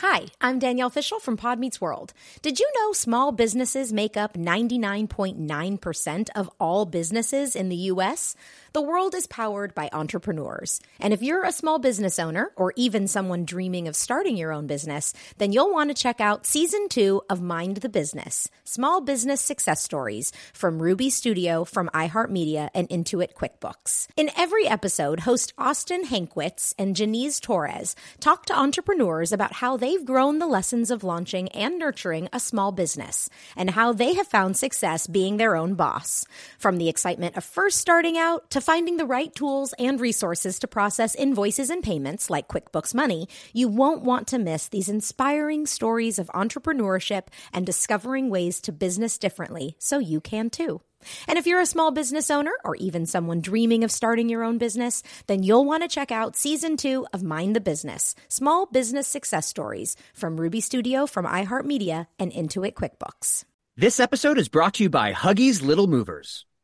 Hi, 0.00 0.26
I'm 0.40 0.58
Danielle 0.58 0.90
Fishel 0.90 1.20
from 1.20 1.36
Pod 1.36 1.58
Meets 1.58 1.80
World. 1.80 2.14
Did 2.40 2.58
you 2.58 2.70
know 2.76 2.92
small 2.92 3.32
businesses 3.32 3.92
make 3.92 4.16
up 4.16 4.34
99.9% 4.34 6.28
of 6.34 6.48
all 6.58 6.86
businesses 6.86 7.54
in 7.54 7.68
the 7.68 7.76
U.S.? 7.76 8.34
The 8.74 8.82
world 8.82 9.14
is 9.14 9.26
powered 9.26 9.74
by 9.74 9.88
entrepreneurs. 9.92 10.80
And 11.00 11.14
if 11.14 11.22
you're 11.22 11.44
a 11.44 11.52
small 11.52 11.78
business 11.78 12.18
owner 12.18 12.52
or 12.56 12.74
even 12.76 13.08
someone 13.08 13.44
dreaming 13.46 13.88
of 13.88 13.96
starting 13.96 14.36
your 14.36 14.52
own 14.52 14.66
business, 14.66 15.14
then 15.38 15.52
you'll 15.52 15.72
want 15.72 15.88
to 15.90 16.00
check 16.00 16.20
out 16.20 16.44
season 16.44 16.88
two 16.88 17.22
of 17.30 17.40
Mind 17.40 17.78
the 17.78 17.88
Business 17.88 18.48
Small 18.64 19.00
Business 19.00 19.40
Success 19.40 19.82
Stories 19.82 20.32
from 20.52 20.82
Ruby 20.82 21.08
Studio, 21.08 21.64
from 21.64 21.88
iHeartMedia, 21.94 22.68
and 22.74 22.88
Intuit 22.90 23.32
QuickBooks. 23.32 24.08
In 24.16 24.30
every 24.36 24.66
episode, 24.68 25.20
host 25.20 25.54
Austin 25.56 26.04
Hankwitz 26.04 26.74
and 26.78 26.94
Janice 26.94 27.40
Torres 27.40 27.96
talk 28.20 28.44
to 28.46 28.58
entrepreneurs 28.58 29.32
about 29.32 29.54
how 29.54 29.76
they've 29.76 30.04
grown 30.04 30.38
the 30.38 30.46
lessons 30.46 30.90
of 30.90 31.02
launching 31.02 31.48
and 31.48 31.78
nurturing 31.78 32.28
a 32.32 32.40
small 32.40 32.72
business 32.72 33.30
and 33.56 33.70
how 33.70 33.92
they 33.92 34.14
have 34.14 34.26
found 34.26 34.56
success 34.56 35.06
being 35.06 35.38
their 35.38 35.56
own 35.56 35.74
boss. 35.74 36.26
From 36.58 36.76
the 36.76 36.88
excitement 36.88 37.36
of 37.36 37.44
first 37.44 37.78
starting 37.78 38.18
out 38.18 38.50
to 38.50 38.57
finding 38.60 38.96
the 38.96 39.06
right 39.06 39.34
tools 39.34 39.74
and 39.78 40.00
resources 40.00 40.58
to 40.58 40.66
process 40.66 41.14
invoices 41.14 41.70
and 41.70 41.82
payments 41.82 42.30
like 42.30 42.48
QuickBooks 42.48 42.94
Money, 42.94 43.28
you 43.52 43.68
won't 43.68 44.02
want 44.02 44.26
to 44.28 44.38
miss 44.38 44.68
these 44.68 44.88
inspiring 44.88 45.66
stories 45.66 46.18
of 46.18 46.28
entrepreneurship 46.34 47.28
and 47.52 47.66
discovering 47.66 48.30
ways 48.30 48.60
to 48.62 48.72
business 48.72 49.18
differently 49.18 49.76
so 49.78 49.98
you 49.98 50.20
can 50.20 50.50
too. 50.50 50.80
And 51.26 51.38
if 51.38 51.46
you're 51.46 51.60
a 51.60 51.66
small 51.66 51.90
business 51.90 52.30
owner 52.30 52.52
or 52.64 52.74
even 52.76 53.06
someone 53.06 53.40
dreaming 53.40 53.84
of 53.84 53.92
starting 53.92 54.28
your 54.28 54.42
own 54.42 54.58
business, 54.58 55.02
then 55.26 55.42
you'll 55.42 55.64
want 55.64 55.82
to 55.82 55.88
check 55.88 56.10
out 56.10 56.36
season 56.36 56.76
two 56.76 57.06
of 57.12 57.22
Mind 57.22 57.54
the 57.54 57.60
Business 57.60 58.14
Small 58.28 58.66
Business 58.66 59.06
Success 59.06 59.46
Stories 59.46 59.96
from 60.14 60.40
Ruby 60.40 60.60
Studio, 60.60 61.06
from 61.06 61.26
iHeartMedia, 61.26 62.06
and 62.18 62.32
Intuit 62.32 62.74
QuickBooks. 62.74 63.44
This 63.76 64.00
episode 64.00 64.38
is 64.38 64.48
brought 64.48 64.74
to 64.74 64.82
you 64.82 64.90
by 64.90 65.12
Huggies 65.12 65.62
Little 65.62 65.86
Movers. 65.86 66.47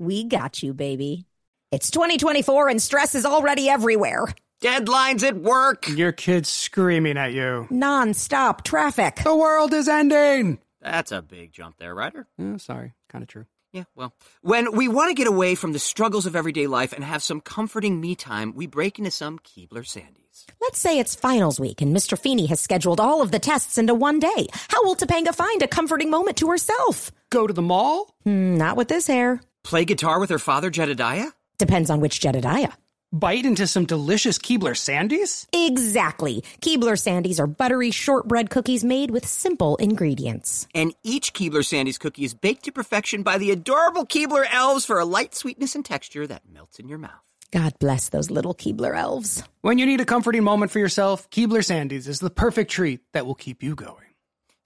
We 0.00 0.24
got 0.24 0.62
you, 0.62 0.72
baby. 0.72 1.26
It's 1.70 1.90
2024 1.90 2.70
and 2.70 2.80
stress 2.80 3.14
is 3.14 3.26
already 3.26 3.68
everywhere. 3.68 4.28
Deadlines 4.62 5.22
at 5.22 5.36
work. 5.36 5.86
Your 5.88 6.10
kid's 6.10 6.48
screaming 6.48 7.18
at 7.18 7.34
you. 7.34 7.66
Non-stop 7.68 8.64
traffic. 8.64 9.16
The 9.16 9.36
world 9.36 9.74
is 9.74 9.88
ending. 9.88 10.58
That's 10.80 11.12
a 11.12 11.20
big 11.20 11.52
jump 11.52 11.76
there, 11.76 11.94
Rider. 11.94 12.26
Oh, 12.38 12.56
sorry, 12.56 12.94
kind 13.10 13.22
of 13.22 13.28
true. 13.28 13.44
Yeah, 13.74 13.84
well, 13.94 14.14
when 14.40 14.72
we 14.72 14.88
want 14.88 15.10
to 15.10 15.14
get 15.14 15.26
away 15.28 15.54
from 15.54 15.74
the 15.74 15.78
struggles 15.78 16.24
of 16.24 16.34
everyday 16.34 16.66
life 16.66 16.94
and 16.94 17.04
have 17.04 17.22
some 17.22 17.42
comforting 17.42 18.00
me 18.00 18.14
time, 18.14 18.54
we 18.54 18.66
break 18.66 18.98
into 18.98 19.10
some 19.10 19.38
Keebler 19.38 19.84
Sandies. 19.84 20.46
Let's 20.62 20.80
say 20.80 20.98
it's 20.98 21.14
finals 21.14 21.60
week 21.60 21.82
and 21.82 21.94
Mr. 21.94 22.18
Feeney 22.18 22.46
has 22.46 22.58
scheduled 22.58 23.00
all 23.00 23.20
of 23.20 23.32
the 23.32 23.38
tests 23.38 23.76
into 23.76 23.94
one 23.94 24.18
day. 24.18 24.46
How 24.70 24.82
will 24.82 24.96
Topanga 24.96 25.34
find 25.34 25.60
a 25.60 25.68
comforting 25.68 26.08
moment 26.08 26.38
to 26.38 26.48
herself? 26.48 27.12
Go 27.28 27.46
to 27.46 27.52
the 27.52 27.60
mall? 27.60 28.14
Hmm, 28.24 28.56
not 28.56 28.78
with 28.78 28.88
this 28.88 29.06
hair. 29.06 29.42
Play 29.64 29.84
guitar 29.84 30.18
with 30.20 30.30
her 30.30 30.38
father, 30.38 30.70
Jedediah? 30.70 31.30
Depends 31.58 31.90
on 31.90 32.00
which 32.00 32.20
Jedediah. 32.20 32.72
Bite 33.12 33.44
into 33.44 33.66
some 33.66 33.86
delicious 33.86 34.38
Keebler 34.38 34.76
Sandies? 34.76 35.46
Exactly. 35.52 36.44
Keebler 36.60 36.96
Sandies 36.96 37.40
are 37.40 37.48
buttery 37.48 37.90
shortbread 37.90 38.50
cookies 38.50 38.84
made 38.84 39.10
with 39.10 39.26
simple 39.26 39.76
ingredients. 39.76 40.68
And 40.74 40.94
each 41.02 41.34
Keebler 41.34 41.64
Sandies 41.64 41.98
cookie 41.98 42.24
is 42.24 42.34
baked 42.34 42.64
to 42.64 42.72
perfection 42.72 43.22
by 43.24 43.38
the 43.38 43.50
adorable 43.50 44.06
Keebler 44.06 44.44
elves 44.52 44.84
for 44.84 45.00
a 45.00 45.04
light 45.04 45.34
sweetness 45.34 45.74
and 45.74 45.84
texture 45.84 46.26
that 46.28 46.48
melts 46.52 46.78
in 46.78 46.88
your 46.88 46.98
mouth. 46.98 47.10
God 47.50 47.76
bless 47.80 48.10
those 48.10 48.30
little 48.30 48.54
Keebler 48.54 48.96
elves. 48.96 49.42
When 49.62 49.78
you 49.78 49.86
need 49.86 50.00
a 50.00 50.04
comforting 50.04 50.44
moment 50.44 50.70
for 50.70 50.78
yourself, 50.78 51.28
Keebler 51.30 51.64
Sandies 51.64 52.06
is 52.06 52.20
the 52.20 52.30
perfect 52.30 52.70
treat 52.70 53.00
that 53.12 53.26
will 53.26 53.34
keep 53.34 53.60
you 53.60 53.74
going. 53.74 54.09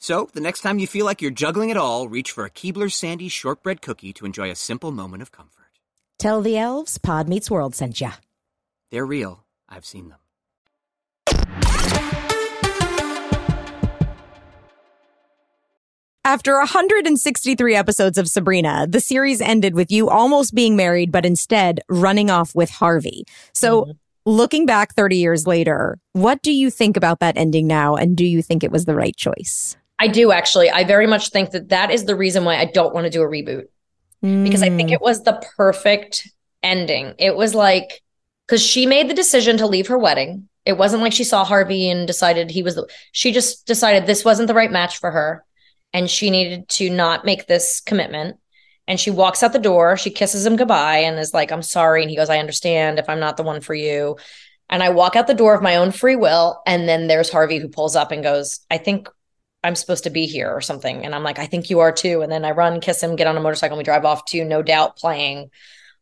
So, 0.04 0.28
the 0.34 0.40
next 0.42 0.60
time 0.60 0.78
you 0.78 0.86
feel 0.86 1.06
like 1.06 1.22
you're 1.22 1.30
juggling 1.30 1.70
it 1.70 1.78
all, 1.78 2.08
reach 2.08 2.30
for 2.30 2.44
a 2.44 2.50
Keebler 2.50 2.92
Sandy 2.92 3.30
shortbread 3.30 3.80
cookie 3.80 4.12
to 4.12 4.26
enjoy 4.26 4.50
a 4.50 4.54
simple 4.54 4.92
moment 4.92 5.22
of 5.22 5.32
comfort. 5.32 5.70
Tell 6.18 6.42
the 6.42 6.58
elves 6.58 6.98
Pod 6.98 7.26
Meets 7.26 7.50
World 7.50 7.74
sent 7.74 8.02
ya. 8.02 8.10
They're 8.90 9.06
real. 9.06 9.46
I've 9.66 9.86
seen 9.86 10.10
them. 10.10 10.18
After 16.26 16.56
163 16.58 17.74
episodes 17.74 18.16
of 18.18 18.28
Sabrina, 18.28 18.86
the 18.88 19.00
series 19.00 19.40
ended 19.40 19.74
with 19.74 19.90
you 19.90 20.08
almost 20.08 20.54
being 20.54 20.74
married, 20.74 21.12
but 21.12 21.26
instead 21.26 21.80
running 21.88 22.30
off 22.30 22.54
with 22.54 22.70
Harvey. 22.70 23.24
So, 23.52 23.82
Mm-hmm. 23.82 23.90
looking 24.26 24.66
back 24.66 24.94
30 24.94 25.16
years 25.16 25.46
later, 25.46 25.98
what 26.12 26.42
do 26.42 26.50
you 26.52 26.70
think 26.70 26.96
about 26.96 27.20
that 27.20 27.36
ending 27.36 27.66
now? 27.66 27.94
And 27.96 28.16
do 28.16 28.24
you 28.24 28.40
think 28.42 28.64
it 28.64 28.72
was 28.72 28.86
the 28.86 28.94
right 28.94 29.14
choice? 29.16 29.76
I 29.98 30.08
do 30.08 30.32
actually. 30.32 30.70
I 30.70 30.84
very 30.84 31.06
much 31.06 31.30
think 31.30 31.50
that 31.50 31.68
that 31.68 31.90
is 31.90 32.04
the 32.04 32.16
reason 32.16 32.44
why 32.44 32.56
I 32.56 32.64
don't 32.64 32.94
want 32.94 33.04
to 33.04 33.10
do 33.10 33.22
a 33.22 33.26
reboot 33.28 33.66
because 34.20 34.62
I 34.62 34.68
Mm. 34.68 34.76
think 34.76 34.90
it 34.92 35.00
was 35.00 35.22
the 35.22 35.42
perfect 35.56 36.28
ending. 36.62 37.14
It 37.18 37.36
was 37.36 37.54
like 37.54 38.02
because 38.46 38.62
she 38.62 38.86
made 38.86 39.08
the 39.08 39.14
decision 39.14 39.56
to 39.58 39.66
leave 39.66 39.86
her 39.88 39.98
wedding. 39.98 40.48
It 40.64 40.78
wasn't 40.78 41.02
like 41.02 41.12
she 41.12 41.24
saw 41.24 41.44
Harvey 41.44 41.88
and 41.90 42.06
decided 42.06 42.50
he 42.50 42.62
was 42.62 42.74
the. 42.74 42.88
She 43.12 43.32
just 43.32 43.66
decided 43.66 44.06
this 44.06 44.24
wasn't 44.24 44.48
the 44.48 44.54
right 44.54 44.72
match 44.72 44.98
for 44.98 45.10
her, 45.10 45.44
and 45.92 46.10
she 46.10 46.30
needed 46.30 46.68
to 46.70 46.90
not 46.90 47.24
make 47.24 47.46
this 47.46 47.80
commitment. 47.80 48.38
And 48.86 48.98
she 49.00 49.10
walks 49.10 49.42
out 49.42 49.52
the 49.52 49.58
door. 49.58 49.96
She 49.96 50.10
kisses 50.10 50.44
him 50.44 50.56
goodbye 50.56 50.98
and 50.98 51.18
is 51.18 51.32
like, 51.34 51.52
"I'm 51.52 51.62
sorry." 51.62 52.02
And 52.02 52.10
he 52.10 52.16
goes, 52.16 52.30
"I 52.30 52.38
understand 52.38 52.98
if 52.98 53.08
I'm 53.08 53.20
not 53.20 53.36
the 53.36 53.42
one 53.42 53.60
for 53.60 53.74
you." 53.74 54.16
And 54.68 54.82
I 54.82 54.88
walk 54.88 55.16
out 55.16 55.26
the 55.26 55.34
door 55.34 55.54
of 55.54 55.62
my 55.62 55.76
own 55.76 55.90
free 55.90 56.16
will, 56.16 56.60
and 56.66 56.88
then 56.88 57.06
there's 57.06 57.30
Harvey 57.30 57.58
who 57.58 57.68
pulls 57.68 57.94
up 57.96 58.10
and 58.10 58.22
goes, 58.22 58.60
"I 58.70 58.78
think 58.78 59.08
I'm 59.64 59.74
supposed 59.74 60.04
to 60.04 60.10
be 60.10 60.26
here 60.26 60.50
or 60.50 60.60
something. 60.60 61.04
And 61.04 61.14
I'm 61.14 61.24
like, 61.24 61.38
I 61.38 61.46
think 61.46 61.70
you 61.70 61.80
are 61.80 61.90
too. 61.90 62.20
And 62.20 62.30
then 62.30 62.44
I 62.44 62.50
run, 62.50 62.80
kiss 62.80 63.02
him, 63.02 63.16
get 63.16 63.26
on 63.26 63.36
a 63.36 63.40
motorcycle, 63.40 63.76
and 63.76 63.78
we 63.78 63.84
drive 63.84 64.04
off 64.04 64.26
to 64.26 64.44
No 64.44 64.62
Doubt 64.62 64.96
playing. 64.96 65.50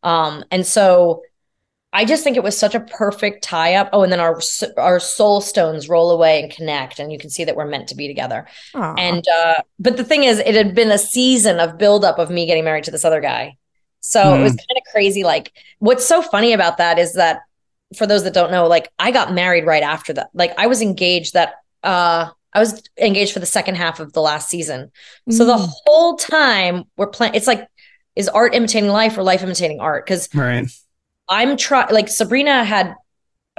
Um, 0.03 0.43
and 0.51 0.65
so 0.65 1.23
I 1.93 2.05
just 2.05 2.23
think 2.23 2.35
it 2.35 2.43
was 2.43 2.57
such 2.57 2.75
a 2.75 2.81
perfect 2.81 3.43
tie 3.43 3.75
up. 3.75 3.89
Oh, 3.93 4.03
and 4.03 4.11
then 4.11 4.19
our 4.19 4.41
our 4.77 4.99
soul 4.99 5.41
stones 5.41 5.87
roll 5.87 6.11
away 6.11 6.41
and 6.41 6.51
connect, 6.51 6.99
and 6.99 7.11
you 7.11 7.17
can 7.17 7.29
see 7.29 7.45
that 7.45 7.55
we're 7.55 7.67
meant 7.67 7.87
to 7.89 7.95
be 7.95 8.07
together. 8.07 8.47
Aw. 8.75 8.95
And 8.95 9.23
uh, 9.27 9.55
but 9.79 9.95
the 9.95 10.03
thing 10.03 10.23
is, 10.23 10.39
it 10.39 10.55
had 10.55 10.75
been 10.75 10.91
a 10.91 10.97
season 10.97 11.59
of 11.59 11.77
buildup 11.77 12.19
of 12.19 12.29
me 12.29 12.45
getting 12.45 12.65
married 12.65 12.83
to 12.85 12.91
this 12.91 13.05
other 13.05 13.21
guy. 13.21 13.57
So 14.01 14.35
it 14.35 14.43
was 14.43 14.51
kind 14.51 14.77
of 14.77 14.83
crazy. 14.91 15.23
Like, 15.23 15.53
what's 15.79 16.05
so 16.05 16.21
funny 16.21 16.51
about 16.51 16.77
that 16.77 16.99
is 16.99 17.13
that 17.13 17.39
for 17.95 18.05
those 18.05 18.25
that 18.25 18.33
don't 18.33 18.51
know, 18.51 18.67
like 18.67 18.91
I 18.99 19.11
got 19.11 19.33
married 19.33 19.65
right 19.65 19.83
after 19.83 20.13
that. 20.13 20.29
Like 20.33 20.53
I 20.57 20.67
was 20.67 20.81
engaged 20.81 21.33
that 21.33 21.55
uh 21.83 22.29
I 22.53 22.59
was 22.59 22.83
engaged 22.99 23.33
for 23.33 23.39
the 23.39 23.45
second 23.45 23.75
half 23.75 23.99
of 23.99 24.13
the 24.13 24.21
last 24.21 24.49
season. 24.49 24.91
So 25.29 25.45
the 25.45 25.55
Mm. 25.55 25.69
whole 25.85 26.15
time 26.17 26.83
we're 26.97 27.07
playing 27.07 27.35
it's 27.35 27.47
like 27.47 27.67
is 28.15 28.29
art 28.29 28.53
imitating 28.53 28.89
life 28.89 29.17
or 29.17 29.23
life 29.23 29.41
imitating 29.43 29.79
art? 29.79 30.05
Because 30.05 30.29
Right. 30.35 30.67
I'm 31.29 31.57
trying 31.57 31.87
like 31.93 32.09
Sabrina 32.09 32.63
had 32.63 32.95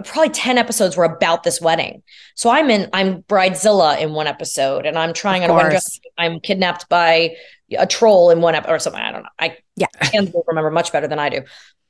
probably 0.05 0.29
10 0.31 0.59
episodes 0.59 0.97
were 0.97 1.05
about 1.05 1.43
this 1.45 1.61
wedding. 1.61 2.03
So 2.35 2.51
I'm 2.51 2.71
in 2.71 2.89
I'm 2.93 3.23
bridezilla 3.23 3.99
in 4.01 4.13
one 4.13 4.27
episode 4.27 4.87
and 4.87 4.99
I'm 4.99 5.13
trying 5.13 5.45
Of 5.45 5.51
on 5.51 5.55
a 5.55 5.57
wedding 5.59 5.71
dress. 5.73 5.99
I'm 6.19 6.41
kidnapped 6.41 6.89
by 6.89 7.37
a 7.77 7.87
troll 7.87 8.31
in 8.31 8.41
one 8.41 8.55
episode 8.55 8.73
or 8.75 8.79
something. 8.79 9.01
I 9.03 9.11
don't 9.13 9.23
know. 9.23 9.29
I 9.39 9.57
Yeah. 9.77 9.87
can't 10.03 10.33
remember 10.47 10.71
much 10.71 10.93
better 10.93 11.09
than 11.09 11.19
I 11.19 11.29
do. 11.31 11.43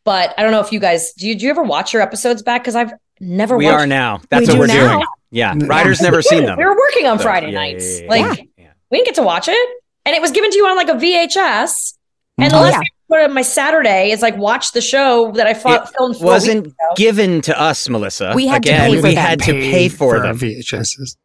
But 0.05 0.35
I 0.39 0.43
don't 0.43 0.53
know 0.53 0.61
if 0.61 0.71
you 0.73 0.81
guys 0.81 1.13
do 1.15 1.27
you, 1.27 1.35
do 1.35 1.45
you 1.45 1.51
ever 1.51 1.63
watch 1.63 1.93
your 1.93 2.03
episodes 2.03 2.43
back? 2.43 2.63
Because 2.63 2.77
I've 2.77 2.93
never 3.21 3.57
We 3.57 3.65
watched 3.67 3.81
are 3.81 3.87
now. 3.87 4.21
That's 4.31 4.43
We 4.43 4.47
what 4.47 4.53
do 4.53 4.59
we're 4.61 4.67
now? 4.81 4.95
doing. 4.97 5.07
Yeah. 5.31 5.55
Yeah. 5.57 5.67
Rider's 5.67 6.01
um, 6.01 6.05
never 6.05 6.23
seen 6.23 6.45
them. 6.47 6.59
We 6.59 6.65
were 6.65 6.77
working 6.77 7.07
on 7.07 7.19
So, 7.19 7.25
Friday 7.25 7.49
yeah, 7.53 7.59
nights. 7.59 8.01
yeah, 8.01 8.05
yeah, 8.05 8.11
like 8.11 8.49
yeah. 8.57 8.73
we 8.91 8.99
didn't 8.99 9.07
get 9.07 9.15
to 9.17 9.23
watch 9.23 9.49
it. 9.49 9.69
And 10.07 10.15
it 10.15 10.21
was 10.23 10.31
given 10.33 10.51
to 10.51 10.57
you 10.57 10.67
on 10.67 10.77
like 10.77 10.89
a 10.89 10.95
VHS. 10.95 11.95
And 12.39 12.53
the 12.53 12.57
Oh, 12.59 12.61
last 12.63 12.73
yeah. 12.73 12.79
thing 12.79 12.87
I 13.11 13.15
put 13.17 13.25
on 13.29 13.35
my 13.35 13.43
Saturday 13.43 14.11
is 14.11 14.21
like 14.23 14.37
watch 14.37 14.73
the 14.73 14.81
show 14.81 15.33
that 15.33 15.47
I 15.47 15.55
fought, 15.55 15.93
filmed 15.95 16.17
four 16.17 16.27
wasn't 16.27 16.65
weeks 16.65 16.75
ago. 16.75 16.95
given 16.97 17.41
to 17.43 17.59
us, 17.61 17.89
Melissa. 17.89 18.33
We 18.35 18.47
had 18.47 18.63
to 18.65 18.71
pay 18.71 18.97
for 18.97 19.03
we 19.03 19.15
them. 19.15 19.17
had 19.25 19.39
to 19.41 19.53
pay 19.53 19.89
for 19.89 20.17
our 20.17 20.23
them. 20.23 20.39
VHSs. 20.39 21.17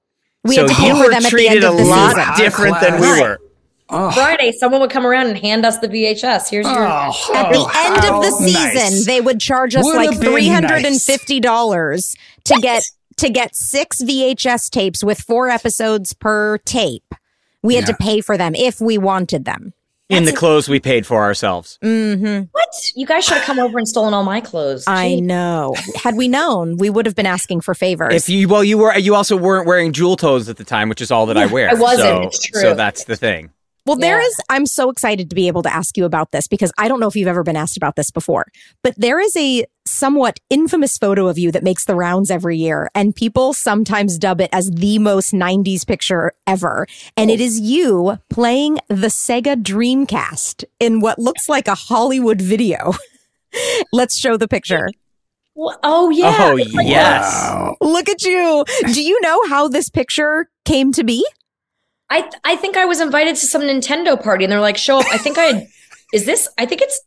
We 0.45 0.55
so 0.55 0.61
had 0.61 0.69
to 0.69 0.75
pay 0.75 0.87
you 0.87 0.93
for 0.95 0.99
were 1.03 1.09
them 1.09 1.13
at 1.17 1.23
the 1.23 1.29
treated 1.29 1.63
end 1.63 1.79
of 1.79 1.79
a 1.79 1.83
lot 1.83 2.15
season. 2.15 2.33
Different 2.37 2.79
than 2.79 3.01
we 3.01 3.07
were. 3.21 3.39
Oh, 3.91 4.11
Friday, 4.11 4.51
someone 4.51 4.81
would 4.81 4.91
come 4.91 5.05
around 5.05 5.27
and 5.27 5.37
hand 5.37 5.65
us 5.65 5.79
the 5.79 5.87
VHS. 5.89 6.47
Here's 6.49 6.65
your. 6.67 6.77
oh, 6.87 7.33
At 7.33 7.51
the 7.51 7.57
oh, 7.57 7.71
end 7.87 7.97
of 8.05 8.21
the 8.21 8.31
season, 8.37 8.73
nice. 8.75 9.05
they 9.07 9.19
would 9.19 9.39
charge 9.41 9.75
us 9.75 9.83
Would 9.83 9.95
like 9.95 10.21
three 10.21 10.47
hundred 10.47 10.85
and 10.85 11.01
fifty 11.01 11.39
dollars 11.39 12.15
to 12.45 12.53
get 12.61 12.83
to 13.19 13.29
get 13.29 13.55
six 13.55 14.01
VHS 14.01 14.69
tapes 14.69 15.03
with 15.03 15.19
four 15.19 15.49
episodes 15.49 16.13
per 16.13 16.57
tape. 16.59 17.13
We 17.61 17.75
had 17.75 17.83
Yeah. 17.87 17.93
to 17.93 17.97
pay 17.97 18.21
for 18.21 18.37
them 18.37 18.55
if 18.55 18.79
we 18.81 18.97
wanted 18.97 19.45
them. 19.45 19.73
In 20.09 20.23
the 20.23 20.33
clothes 20.33 20.67
we 20.67 20.79
paid 20.79 21.05
for 21.05 21.21
ourselves. 21.21 21.77
Mm-hmm. 21.83 22.45
What? 22.51 22.69
You 22.95 23.05
guys 23.05 23.25
should 23.25 23.37
have 23.37 23.43
come 23.45 23.59
over 23.59 23.77
and 23.77 23.87
stolen 23.87 24.11
all 24.15 24.23
my 24.23 24.41
clothes. 24.41 24.85
I 24.87 25.19
know. 25.19 25.75
Had 26.01 26.15
we 26.15 26.27
known, 26.27 26.77
we 26.77 26.89
would 26.89 27.05
have 27.05 27.13
been 27.15 27.27
asking 27.27 27.61
for 27.61 27.75
favors. 27.75 28.15
If 28.15 28.27
you 28.27 28.47
well, 28.47 28.63
you 28.63 28.79
were 28.79 28.97
you 28.97 29.13
also 29.13 29.37
weren't 29.37 29.67
wearing 29.67 29.93
jewel 29.93 30.15
toes 30.15 30.49
at 30.49 30.57
the 30.57 30.63
time, 30.63 30.89
which 30.89 30.99
is 31.01 31.11
all 31.11 31.27
that 31.27 31.37
I 31.37 31.45
wear. 31.45 31.69
I 31.69 31.75
wasn't, 31.75 31.99
So, 31.99 32.21
it's 32.23 32.39
true. 32.43 32.61
So 32.61 32.73
that's 32.73 33.03
the 33.03 33.15
thing. 33.17 33.51
Well, 33.89 33.97
there 33.97 34.19
Yeah. 34.21 34.27
is, 34.27 34.39
I'm 34.49 34.65
so 34.67 34.91
excited 34.91 35.29
to 35.31 35.35
be 35.35 35.47
able 35.47 35.63
to 35.63 35.73
ask 35.73 35.97
you 35.97 36.05
about 36.05 36.31
this 36.31 36.47
because 36.47 36.71
I 36.77 36.87
don't 36.87 36.99
know 36.99 37.07
if 37.07 37.15
you've 37.15 37.27
ever 37.27 37.41
been 37.41 37.55
asked 37.55 37.75
about 37.75 37.95
this 37.95 38.11
before, 38.11 38.45
but 38.83 38.93
there 38.97 39.19
is 39.19 39.35
a 39.35 39.65
somewhat 39.85 40.39
infamous 40.51 40.95
photo 40.99 41.27
of 41.27 41.39
you 41.39 41.51
that 41.51 41.63
makes 41.63 41.85
the 41.85 41.95
rounds 41.95 42.29
every 42.29 42.55
year. 42.55 42.91
And 42.93 43.15
people 43.15 43.53
sometimes 43.53 44.19
dub 44.19 44.41
it 44.41 44.49
as 44.53 44.69
the 44.69 44.99
most 44.99 45.33
90s 45.33 45.87
picture 45.87 46.33
ever. 46.45 46.85
And 47.17 47.31
it 47.31 47.41
is 47.41 47.59
you 47.59 48.19
playing 48.29 48.77
the 48.89 49.07
Sega 49.07 49.55
Dreamcast 49.55 50.65
in 50.79 50.99
what 50.99 51.17
looks 51.17 51.49
like 51.49 51.67
a 51.67 51.73
Hollywood 51.73 52.39
video. 52.41 52.93
Let's 53.91 54.15
show 54.19 54.37
the 54.37 54.47
picture. 54.47 54.89
Oh 55.57 56.09
yeah. 56.11 56.35
Oh 56.39 56.57
It's 56.57 56.71
yes. 56.73 57.23
Wow. 57.49 57.75
Look 57.81 58.07
at 58.07 58.23
you. 58.23 58.63
Do 58.93 59.01
you 59.01 59.19
know 59.21 59.41
how 59.49 59.67
this 59.67 59.89
picture 59.89 60.47
came 60.63 60.93
to 60.93 61.03
be? 61.03 61.25
I 62.09 62.21
th- 62.21 62.33
I 62.43 62.55
think 62.55 62.75
I 62.77 62.85
was 62.85 62.99
invited 63.01 63.35
to 63.37 63.45
some 63.47 63.61
Nintendo 63.61 64.21
party 64.21 64.43
and 64.43 64.51
they're 64.51 64.59
like, 64.59 64.77
show 64.77 64.99
up. 64.99 65.05
I 65.11 65.17
think 65.17 65.37
I 65.37 65.43
had, 65.45 65.67
is 66.13 66.25
this, 66.25 66.47
I 66.57 66.65
think 66.65 66.81
it's 66.81 66.99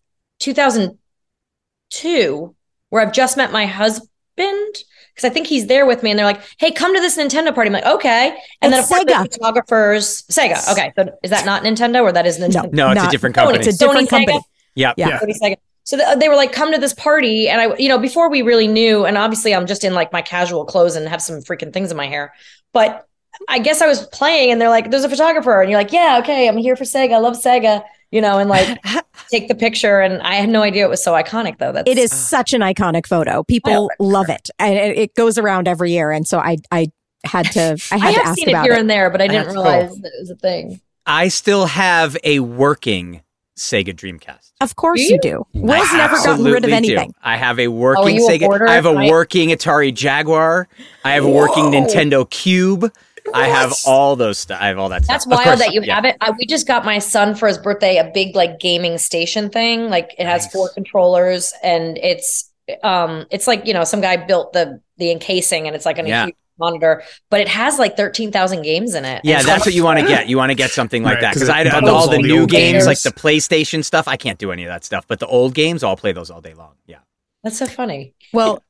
2002 1.90 2.54
where 2.90 3.02
I've 3.02 3.12
just 3.12 3.36
met 3.36 3.52
my 3.52 3.66
husband 3.66 4.08
because 4.36 5.24
I 5.24 5.28
think 5.30 5.46
he's 5.46 5.66
there 5.66 5.84
with 5.86 6.02
me 6.02 6.10
and 6.10 6.18
they're 6.18 6.26
like, 6.26 6.40
hey, 6.58 6.70
come 6.70 6.94
to 6.94 7.00
this 7.00 7.18
Nintendo 7.18 7.54
party. 7.54 7.68
I'm 7.68 7.72
like, 7.74 7.84
okay. 7.86 8.36
And 8.60 8.72
It's 8.72 8.88
then 8.88 9.00
of 9.00 9.06
course 9.06 9.18
Sega. 9.18 9.24
the 9.24 9.30
photographers, 9.38 10.22
Sega. 10.30 10.72
Okay. 10.72 10.92
So 10.96 11.10
is 11.22 11.30
that 11.30 11.44
not 11.44 11.62
Nintendo 11.64 12.02
or 12.02 12.12
that 12.12 12.26
is 12.26 12.38
Nintendo? 12.38 12.72
No, 12.72 12.90
it's 12.90 13.00
a 13.00 13.04
Not- 13.04 13.10
different 13.10 13.36
Sony. 13.36 13.38
company. 13.40 13.58
It's 13.66 13.76
a 13.76 13.78
different 13.78 14.08
Sony 14.08 14.12
Sega? 14.12 14.26
company. 14.26 14.40
Yep. 14.76 14.94
Yeah. 14.96 15.18
Sony 15.18 15.34
Sega. 15.42 15.56
So 15.84 15.96
th- 15.96 16.18
they 16.18 16.28
were 16.28 16.36
like, 16.36 16.52
come 16.52 16.72
to 16.72 16.78
this 16.78 16.94
party. 16.94 17.48
And 17.48 17.60
I, 17.60 17.76
you 17.76 17.88
know, 17.88 17.98
before 17.98 18.30
we 18.30 18.42
really 18.42 18.68
knew, 18.68 19.04
and 19.04 19.18
obviously 19.18 19.54
I'm 19.54 19.66
just 19.66 19.84
in 19.84 19.94
like 19.94 20.12
my 20.12 20.22
casual 20.22 20.64
clothes 20.64 20.96
and 20.96 21.08
have 21.08 21.20
some 21.20 21.40
freaking 21.40 21.72
things 21.72 21.90
in 21.90 21.96
my 21.96 22.06
hair. 22.06 22.32
But 22.72 23.06
I 23.48 23.58
guess 23.58 23.80
I 23.80 23.86
was 23.86 24.06
playing 24.08 24.50
and 24.52 24.60
they're 24.60 24.68
like, 24.68 24.90
there's 24.90 25.04
a 25.04 25.08
photographer. 25.08 25.60
And 25.60 25.70
you're 25.70 25.78
like, 25.80 25.92
yeah, 25.92 26.18
okay, 26.22 26.48
I'm 26.48 26.56
here 26.56 26.76
for 26.76 26.84
Sega. 26.84 27.14
I 27.14 27.18
love 27.18 27.34
Sega, 27.34 27.82
you 28.10 28.20
know, 28.20 28.38
and 28.38 28.48
like 28.48 28.78
take 29.30 29.48
the 29.48 29.54
picture. 29.54 30.00
And 30.00 30.22
I 30.22 30.34
had 30.36 30.48
no 30.48 30.62
idea 30.62 30.84
it 30.84 30.90
was 30.90 31.02
so 31.02 31.12
iconic 31.12 31.58
though. 31.58 31.72
That's 31.72 31.88
It 31.90 31.98
is 31.98 32.12
such 32.12 32.52
an 32.54 32.60
iconic 32.60 33.06
photo. 33.06 33.42
People 33.44 33.90
oh, 33.98 34.04
love 34.04 34.28
it, 34.28 34.50
and 34.58 34.74
it, 34.78 34.98
it 34.98 35.14
goes 35.14 35.38
around 35.38 35.68
every 35.68 35.92
year. 35.92 36.10
And 36.10 36.26
so 36.26 36.38
I, 36.38 36.58
I 36.70 36.88
had 37.24 37.50
to, 37.52 37.76
I 37.90 37.94
I 37.94 37.98
had 37.98 38.14
to 38.14 38.26
ask 38.26 38.38
seen 38.38 38.48
it 38.48 38.62
here 38.62 38.72
it. 38.74 38.80
and 38.80 38.88
there, 38.90 39.10
but 39.10 39.20
I 39.20 39.28
didn't 39.28 39.44
That's 39.44 39.54
realize 39.56 39.88
cool. 39.90 39.96
that 39.98 40.12
it 40.14 40.20
was 40.20 40.30
a 40.30 40.36
thing. 40.36 40.80
I 41.06 41.28
still 41.28 41.66
have 41.66 42.16
a 42.24 42.40
working 42.40 43.22
Sega 43.56 43.94
Dreamcast. 43.94 44.52
Of 44.60 44.76
course 44.76 44.98
Do 45.00 45.04
you 45.04 45.14
you? 45.14 45.20
do. 45.20 45.46
Will's 45.54 45.88
I 45.90 45.96
never 45.96 46.16
gotten 46.16 46.44
rid 46.44 46.64
of 46.64 46.70
absolutely 46.70 46.70
do. 46.70 46.74
anything. 46.96 47.14
I 47.22 47.36
have 47.36 47.58
a 47.58 47.66
Oh, 47.66 47.70
working 47.70 48.16
you 48.16 48.26
a 48.28 48.30
Sega. 48.30 48.44
hoarder? 48.44 48.68
I 48.68 48.74
have 48.74 48.86
a 48.86 48.92
working 49.10 49.48
Atari 49.50 49.92
Jaguar. 49.92 50.68
I 51.04 51.12
have 51.14 51.24
a 51.24 51.28
working 51.28 51.64
Nintendo 51.64 52.28
Cube. 52.30 52.92
I 53.34 53.46
have 53.48 53.72
all 53.86 54.16
those 54.16 54.38
stuff. 54.38 54.58
I 54.60 54.66
have 54.68 54.78
all 54.78 54.88
that 54.90 55.06
That's 55.06 55.24
stuff. 55.24 55.32
Wild 55.36 55.44
course, 55.44 55.58
that 55.60 55.72
you 55.74 55.82
yeah. 55.82 55.94
have 55.94 56.04
it. 56.04 56.16
I, 56.20 56.32
we 56.32 56.46
just 56.46 56.66
got 56.66 56.84
my 56.84 56.98
son 56.98 57.34
for 57.34 57.48
his 57.48 57.58
birthday 57.58 57.96
a 57.98 58.10
big 58.12 58.34
like 58.36 58.58
gaming 58.60 58.98
station 58.98 59.48
thing. 59.50 59.88
Like 59.90 60.14
it 60.18 60.26
has 60.26 60.44
Nice. 60.44 60.52
four 60.52 60.68
controllers 60.70 61.52
and 61.62 61.98
it's 61.98 62.50
um 62.82 63.26
it's 63.30 63.46
like 63.46 63.66
you 63.66 63.74
know 63.74 63.84
some 63.84 64.00
guy 64.00 64.16
built 64.16 64.52
the 64.52 64.80
the 64.98 65.10
encasing 65.10 65.66
and 65.66 65.74
it's 65.76 65.84
like 65.86 65.98
on 65.98 66.06
a 66.06 66.08
Yeah. 66.08 66.24
huge 66.26 66.36
monitor, 66.58 67.02
but 67.30 67.40
it 67.40 67.48
has 67.48 67.78
like 67.78 67.96
thirteen 67.96 68.30
thousand 68.30 68.62
games 68.62 68.94
in 68.94 69.04
it. 69.04 69.20
Yeah, 69.24 69.38
And 69.38 69.48
that's 69.48 69.64
so- 69.64 69.68
what 69.68 69.74
you 69.74 69.84
want 69.84 69.98
to 70.00 70.06
get. 70.06 70.28
You 70.28 70.36
want 70.36 70.50
to 70.50 70.54
get 70.54 70.70
something 70.70 71.02
like 71.02 71.14
Right, 71.14 71.20
that 71.22 71.32
'cause 71.34 71.42
because 71.42 71.48
I 71.48 71.64
bundles 71.70 71.92
all 71.92 72.08
the 72.08 72.16
all 72.16 72.22
the 72.22 72.28
new 72.28 72.40
old 72.40 72.50
games, 72.50 72.86
like 72.86 73.00
the 73.00 73.10
PlayStation 73.10 73.84
stuff. 73.84 74.06
I 74.08 74.16
can't 74.16 74.38
do 74.38 74.52
any 74.52 74.64
of 74.64 74.68
that 74.68 74.84
stuff, 74.84 75.06
but 75.08 75.18
the 75.18 75.26
old 75.26 75.54
games, 75.54 75.82
I'll 75.82 75.96
play 75.96 76.12
those 76.12 76.30
all 76.30 76.40
day 76.40 76.54
long. 76.54 76.74
Yeah. 76.86 76.98
That's 77.42 77.58
so 77.58 77.66
funny. 77.66 78.14
Well, 78.32 78.62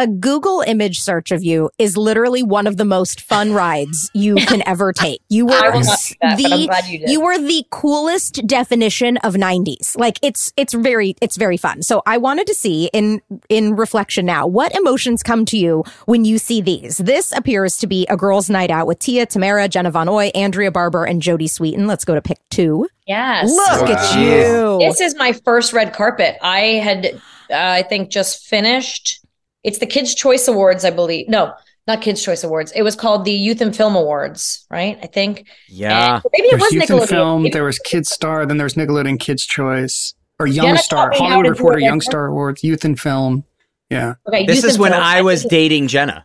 a 0.00 0.06
Google 0.06 0.62
image 0.66 0.98
search 0.98 1.30
of 1.30 1.44
you 1.44 1.68
is 1.78 1.94
literally 1.94 2.42
one 2.42 2.66
of 2.66 2.78
the 2.78 2.86
most 2.86 3.20
fun 3.20 3.52
rides 3.52 4.10
you 4.14 4.34
can 4.48 4.66
ever 4.66 4.94
take. 4.94 5.20
You 5.28 5.44
were 5.44 5.52
I 5.52 5.68
will 5.68 5.80
not 5.80 5.98
do 6.08 6.14
that, 6.22 6.38
but 6.38 6.52
I'm 6.52 6.58
the 6.60 6.66
glad 6.66 6.86
you 6.86 6.98
did. 7.00 7.10
you 7.10 7.20
were 7.20 7.36
the 7.36 7.66
coolest 7.68 8.46
definition 8.46 9.18
of 9.18 9.34
90s. 9.34 9.98
Like 9.98 10.18
it's 10.22 10.54
it's 10.56 10.72
very 10.72 11.16
it's 11.20 11.36
very 11.36 11.58
fun. 11.58 11.82
So 11.82 12.02
I 12.06 12.16
wanted 12.16 12.46
to 12.46 12.54
see 12.54 12.88
in 12.94 13.20
in 13.50 13.76
reflection 13.76 14.24
now, 14.24 14.46
what 14.46 14.74
emotions 14.74 15.22
come 15.22 15.44
to 15.44 15.58
you 15.58 15.84
when 16.06 16.24
you 16.24 16.38
see 16.38 16.62
these? 16.62 16.96
This 16.96 17.30
appears 17.32 17.76
to 17.76 17.86
be 17.86 18.06
a 18.06 18.16
girls' 18.16 18.48
night 18.48 18.70
out 18.70 18.86
with 18.86 19.00
Tia, 19.00 19.26
Tamara, 19.26 19.68
Jenna 19.68 19.90
Von 19.90 20.08
Oy, 20.08 20.28
Andrea 20.28 20.70
Barber, 20.70 21.04
and 21.04 21.20
Jodie 21.20 21.44
Sweetin. 21.44 21.86
Let's 21.86 22.06
go 22.06 22.14
to 22.14 22.22
pick 22.22 22.38
two. 22.48 22.88
yes. 23.06 23.50
Look 23.52 23.90
at 23.90 24.18
you. 24.18 24.78
This 24.78 25.02
is 25.02 25.14
my 25.16 25.34
first 25.34 25.74
red 25.74 25.92
carpet. 25.92 26.38
I 26.40 26.60
had, 26.82 27.06
uh, 27.06 27.20
I 27.50 27.82
think, 27.82 28.08
just 28.10 28.46
finished. 28.46 29.19
It's 29.62 29.78
the 29.78 29.86
Kids' 29.86 30.14
Choice 30.14 30.48
Awards, 30.48 30.84
I 30.84 30.90
believe. 30.90 31.28
No, 31.28 31.52
not 31.86 32.00
Kids 32.02 32.22
Choice 32.22 32.42
Awards. 32.44 32.72
It 32.72 32.82
was 32.82 32.96
called 32.96 33.24
the 33.24 33.32
Youth 33.32 33.60
and 33.60 33.74
Film 33.76 33.94
Awards, 33.96 34.66
right? 34.70 34.98
I 35.02 35.06
think. 35.06 35.46
Yeah. 35.68 36.14
And 36.14 36.24
maybe 36.32 36.48
it 36.48 36.50
There's 36.52 36.62
was 36.62 36.72
Youth 36.72 36.90
in 36.90 36.96
Nickelodeon. 36.98 37.08
Film. 37.08 37.42
Maybe- 37.42 37.52
There 37.52 37.64
was 37.64 37.78
Kids 37.80 38.10
Star. 38.10 38.46
Then 38.46 38.56
there 38.56 38.64
was 38.64 38.74
Nickelodeon 38.74 39.18
Kids 39.20 39.44
Choice 39.44 40.14
or 40.38 40.46
Young 40.46 40.66
Jenna 40.66 40.78
Star. 40.78 41.10
taught 41.10 41.20
me 41.20 41.26
how 41.26 41.34
Hollywood 41.34 41.50
Reporter. 41.58 41.78
Young 41.80 42.00
Star 42.00 42.26
Awards. 42.26 42.64
Youth 42.64 42.84
and 42.84 42.98
Film. 42.98 43.44
Yeah. 43.90 44.14
okay, 44.26 44.46
This 44.46 44.56
Youth 44.56 44.64
is 44.72 44.78
when 44.78 44.92
Film. 44.92 45.02
I 45.02 45.20
was 45.22 45.44
dating 45.44 45.88
Jenna. 45.88 46.24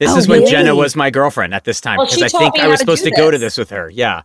This 0.00 0.10
Oh, 0.10 0.16
is 0.16 0.26
when 0.26 0.40
really? 0.40 0.50
Jenna 0.50 0.74
was 0.74 0.96
my 0.96 1.10
girlfriend 1.10 1.54
at 1.54 1.62
this 1.64 1.80
time 1.80 1.98
because 2.00 2.14
she 2.14 2.24
I 2.24 2.28
think 2.28 2.58
I 2.58 2.66
was 2.66 2.80
supposed 2.80 3.04
do 3.04 3.10
to 3.10 3.16
go 3.16 3.30
to 3.30 3.38
this. 3.38 3.54
this 3.54 3.58
with 3.58 3.70
her. 3.70 3.88
Yeah. 3.90 4.22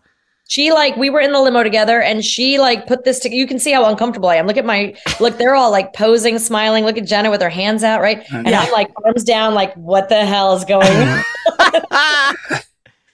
She 0.50 0.72
like 0.72 0.96
we 0.96 1.10
were 1.10 1.20
in 1.20 1.34
the 1.34 1.42
limo 1.42 1.62
together, 1.64 2.02
and 2.02 2.24
she 2.24 2.58
like 2.58 2.88
put 2.88 3.04
this. 3.04 3.20
To, 3.20 3.36
you 3.36 3.46
can 3.48 3.60
see 3.60 3.72
how 3.74 3.86
uncomfortable 3.86 4.30
I 4.30 4.36
am. 4.38 4.48
Look 4.48 4.56
at 4.58 4.66
my 4.66 4.96
look. 5.20 5.38
They're 5.38 5.56
all 5.56 5.72
like 5.72 5.94
posing, 5.94 6.40
smiling. 6.40 6.86
Look 6.86 6.98
at 6.98 7.06
Jenna 7.06 7.30
with 7.30 7.42
her 7.42 7.50
hands 7.50 7.84
out, 7.84 8.00
right? 8.02 8.24
And 8.32 8.48
I'm 8.50 8.72
like 8.72 8.88
arms 9.04 9.24
down, 9.26 9.54
like 9.54 9.74
what 9.76 10.08
the 10.10 10.26
hell 10.26 10.56
is 10.56 10.64
going 10.66 10.88
on? 11.60 12.36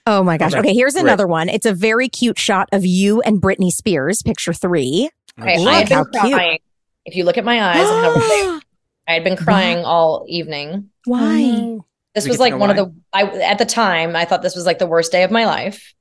Oh 0.06 0.22
my 0.22 0.36
gosh. 0.36 0.52
Okay, 0.52 0.58
Okay, 0.60 0.74
here's 0.74 0.92
great. 0.92 1.04
another 1.04 1.26
one. 1.26 1.48
It's 1.48 1.64
a 1.64 1.72
very 1.72 2.10
cute 2.10 2.38
shot 2.38 2.68
of 2.72 2.84
you 2.84 3.22
and 3.22 3.40
Britney 3.40 3.70
Spears, 3.70 4.22
picture 4.22 4.52
three. 4.52 5.08
Okay, 5.40 5.58
Look 5.58 5.68
I 5.68 5.78
had 5.78 5.88
been 5.88 5.96
how 5.96 6.04
cute. 6.04 6.34
crying. 6.34 6.58
If 7.06 7.16
you 7.16 7.24
look 7.24 7.38
at 7.38 7.44
my 7.44 7.62
eyes 7.62 7.88
and 7.88 8.04
how 8.04 8.14
I 9.08 9.12
had 9.14 9.24
been 9.24 9.36
crying 9.36 9.78
all 9.84 10.26
evening. 10.28 10.90
Why? 11.06 11.78
This 12.14 12.24
We 12.24 12.30
was 12.32 12.38
like 12.38 12.52
know 12.52 12.58
one 12.58 12.68
of 12.70 12.76
the. 12.76 12.94
I 13.14 13.22
at 13.44 13.56
the 13.56 13.64
time 13.64 14.14
I 14.14 14.26
thought 14.26 14.42
this 14.42 14.54
was 14.54 14.66
like 14.66 14.78
the 14.78 14.86
worst 14.86 15.10
day 15.10 15.22
of 15.22 15.30
my 15.30 15.46
life. 15.46 15.94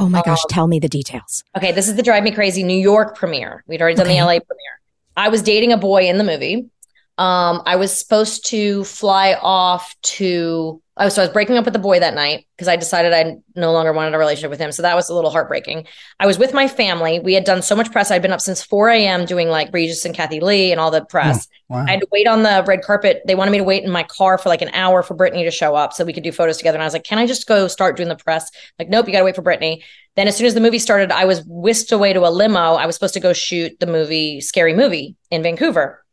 Oh 0.00 0.08
my 0.08 0.22
gosh, 0.22 0.38
Um, 0.44 0.48
tell 0.48 0.66
me 0.66 0.78
the 0.80 0.88
details. 0.88 1.44
Okay, 1.56 1.72
this 1.72 1.86
is 1.86 1.94
the 1.94 2.02
Drive 2.02 2.22
Me 2.24 2.30
Crazy 2.30 2.62
New 2.62 2.76
York 2.78 3.14
premiere. 3.16 3.62
We'd 3.66 3.82
already 3.82 3.96
done 3.96 4.06
Okay. 4.06 4.14
the 4.18 4.24
LA 4.24 4.38
premiere. 4.40 4.80
I 5.16 5.28
was 5.28 5.42
dating 5.42 5.72
a 5.72 5.76
boy 5.76 6.08
in 6.08 6.16
the 6.16 6.24
movie. 6.24 6.70
Um, 7.18 7.62
I 7.66 7.76
was 7.76 7.96
supposed 7.96 8.46
to 8.46 8.82
fly 8.84 9.34
off 9.42 9.94
to. 10.02 10.80
Oh, 11.02 11.08
so 11.08 11.22
I 11.22 11.24
was 11.24 11.32
breaking 11.32 11.56
up 11.56 11.64
with 11.64 11.72
the 11.72 11.80
boy 11.80 11.98
that 11.98 12.14
night 12.14 12.46
because 12.54 12.68
I 12.68 12.76
decided 12.76 13.14
I 13.14 13.38
no 13.56 13.72
longer 13.72 13.90
wanted 13.90 14.14
a 14.14 14.18
relationship 14.18 14.50
with 14.50 14.60
him. 14.60 14.70
So 14.70 14.82
that 14.82 14.94
was 14.94 15.08
a 15.08 15.14
little 15.14 15.30
heartbreaking. 15.30 15.86
I 16.20 16.26
was 16.26 16.38
with 16.38 16.52
my 16.52 16.68
family. 16.68 17.18
We 17.18 17.32
had 17.32 17.44
done 17.44 17.62
so 17.62 17.74
much 17.74 17.90
press. 17.90 18.10
I'd 18.10 18.20
been 18.20 18.32
up 18.32 18.42
since 18.42 18.62
4 18.62 18.90
a.m. 18.90 19.24
doing 19.24 19.48
like 19.48 19.70
Regis 19.72 20.04
and 20.04 20.14
Kathie 20.14 20.40
Lee 20.40 20.72
and 20.72 20.78
all 20.78 20.90
the 20.90 21.02
press. 21.02 21.48
Oh, 21.70 21.76
wow. 21.76 21.86
I 21.88 21.92
had 21.92 22.00
to 22.00 22.08
wait 22.12 22.28
on 22.28 22.42
the 22.42 22.62
red 22.66 22.82
carpet. 22.82 23.22
They 23.26 23.34
wanted 23.34 23.50
me 23.50 23.58
to 23.58 23.64
wait 23.64 23.82
in 23.82 23.90
my 23.90 24.02
car 24.02 24.36
for 24.36 24.50
like 24.50 24.60
an 24.60 24.68
hour 24.74 25.02
for 25.02 25.14
Britney 25.14 25.42
to 25.44 25.50
show 25.50 25.74
up 25.74 25.94
so 25.94 26.04
we 26.04 26.12
could 26.12 26.22
do 26.22 26.32
photos 26.32 26.58
together. 26.58 26.76
And 26.76 26.82
I 26.82 26.86
was 26.86 26.92
like, 26.92 27.04
can 27.04 27.18
I 27.18 27.26
just 27.26 27.46
go 27.46 27.66
start 27.66 27.96
doing 27.96 28.10
the 28.10 28.16
press? 28.16 28.50
Like, 28.78 28.90
nope, 28.90 29.06
you 29.06 29.12
got 29.12 29.20
to 29.20 29.24
wait 29.24 29.36
for 29.36 29.42
Britney. 29.42 29.82
Then 30.16 30.28
as 30.28 30.36
soon 30.36 30.48
as 30.48 30.52
the 30.52 30.60
movie 30.60 30.78
started, 30.78 31.10
I 31.10 31.24
was 31.24 31.42
whisked 31.46 31.92
away 31.92 32.12
to 32.12 32.26
a 32.26 32.28
limo. 32.28 32.74
I 32.74 32.84
was 32.84 32.94
supposed 32.94 33.14
to 33.14 33.20
go 33.20 33.32
shoot 33.32 33.80
the 33.80 33.86
movie 33.86 34.42
Scary 34.42 34.74
Movie 34.74 35.16
in 35.30 35.42
Vancouver. 35.42 36.04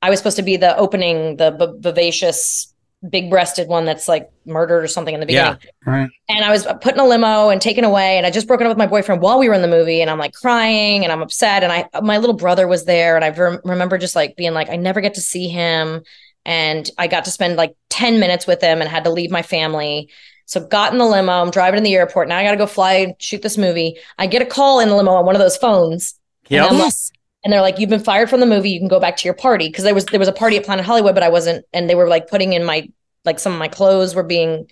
I 0.00 0.10
was 0.10 0.18
supposed 0.18 0.38
to 0.38 0.42
be 0.42 0.56
the 0.56 0.76
opening, 0.76 1.36
the 1.36 1.52
b- 1.52 1.78
vivacious, 1.78 2.71
big 3.08 3.30
breasted 3.30 3.68
one 3.68 3.84
that's 3.84 4.06
like 4.08 4.30
murdered 4.46 4.84
or 4.84 4.86
something 4.88 5.12
in 5.14 5.20
the 5.20 5.26
beginning. 5.26 5.58
Yeah. 5.84 5.92
Right. 5.92 6.10
And 6.28 6.44
I 6.44 6.50
was 6.50 6.66
put 6.80 6.94
in 6.94 7.00
a 7.00 7.06
limo 7.06 7.48
and 7.48 7.60
taken 7.60 7.84
away. 7.84 8.16
And 8.16 8.24
I 8.26 8.30
just 8.30 8.46
broken 8.46 8.66
up 8.66 8.70
with 8.70 8.78
my 8.78 8.86
boyfriend 8.86 9.20
while 9.22 9.38
we 9.38 9.48
were 9.48 9.54
in 9.54 9.62
the 9.62 9.68
movie. 9.68 10.00
And 10.00 10.08
I'm 10.10 10.18
like 10.18 10.34
crying 10.34 11.02
and 11.02 11.12
I'm 11.12 11.20
upset. 11.22 11.64
And 11.64 11.72
I, 11.72 11.88
my 12.00 12.18
little 12.18 12.36
brother 12.36 12.68
was 12.68 12.84
there. 12.84 13.16
And 13.16 13.24
I 13.24 13.30
rem- 13.30 13.60
remember 13.64 13.98
just 13.98 14.14
like 14.14 14.36
being 14.36 14.52
like, 14.54 14.70
I 14.70 14.76
never 14.76 15.00
get 15.00 15.14
to 15.14 15.20
see 15.20 15.48
him. 15.48 16.02
And 16.44 16.88
I 16.98 17.06
got 17.08 17.24
to 17.24 17.30
spend 17.30 17.56
like 17.56 17.74
10 17.90 18.20
minutes 18.20 18.46
with 18.46 18.60
him 18.60 18.80
and 18.80 18.88
had 18.88 19.04
to 19.04 19.10
leave 19.10 19.30
my 19.30 19.42
family. 19.42 20.08
So 20.46 20.60
got 20.66 20.92
in 20.92 20.98
the 20.98 21.06
limo. 21.06 21.32
I'm 21.32 21.50
driving 21.50 21.78
to 21.78 21.84
the 21.84 21.94
airport. 21.94 22.28
Now 22.28 22.36
I 22.38 22.44
got 22.44 22.50
to 22.52 22.56
go 22.56 22.66
fly 22.66 23.14
shoot 23.18 23.42
this 23.42 23.56
movie. 23.58 23.96
I 24.18 24.26
get 24.26 24.42
a 24.42 24.46
call 24.46 24.80
in 24.80 24.88
the 24.88 24.96
limo 24.96 25.12
on 25.12 25.24
one 25.26 25.34
of 25.34 25.40
those 25.40 25.56
phones. 25.56 26.18
Yep. 26.48 26.66
I'm 26.70 26.74
like- 26.74 26.84
Yes. 26.84 27.12
And 27.44 27.52
they're 27.52 27.60
like, 27.60 27.78
"You've 27.78 27.90
been 27.90 28.00
fired 28.00 28.30
from 28.30 28.40
the 28.40 28.46
movie. 28.46 28.70
You 28.70 28.78
can 28.78 28.88
go 28.88 29.00
back 29.00 29.16
to 29.18 29.24
your 29.24 29.34
party." 29.34 29.68
Because 29.68 29.84
there 29.84 29.94
was 29.94 30.06
there 30.06 30.20
was 30.20 30.28
a 30.28 30.32
party 30.32 30.56
at 30.56 30.64
Planet 30.64 30.84
Hollywood, 30.84 31.14
but 31.14 31.22
I 31.22 31.28
wasn't, 31.28 31.64
and 31.72 31.88
they 31.88 31.94
were 31.94 32.08
like 32.08 32.28
putting 32.28 32.52
in 32.52 32.64
my 32.64 32.88
like 33.24 33.38
some 33.38 33.52
of 33.52 33.58
my 33.58 33.68
clothes 33.68 34.14
were 34.14 34.22
being 34.22 34.68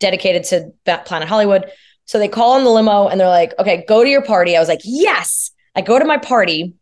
dedicated 0.00 0.44
to 0.44 0.72
that 0.84 1.06
Planet 1.06 1.28
Hollywood. 1.28 1.70
So 2.06 2.18
they 2.18 2.28
call 2.28 2.58
in 2.58 2.64
the 2.64 2.70
limo 2.70 3.08
and 3.08 3.18
they're 3.18 3.28
like, 3.28 3.52
"Okay, 3.58 3.84
go 3.88 4.02
to 4.02 4.10
your 4.10 4.22
party." 4.22 4.56
I 4.56 4.60
was 4.60 4.68
like, 4.68 4.82
"Yes." 4.84 5.50
I 5.76 5.80
go 5.80 5.98
to 5.98 6.04
my 6.04 6.18
party, 6.18 6.74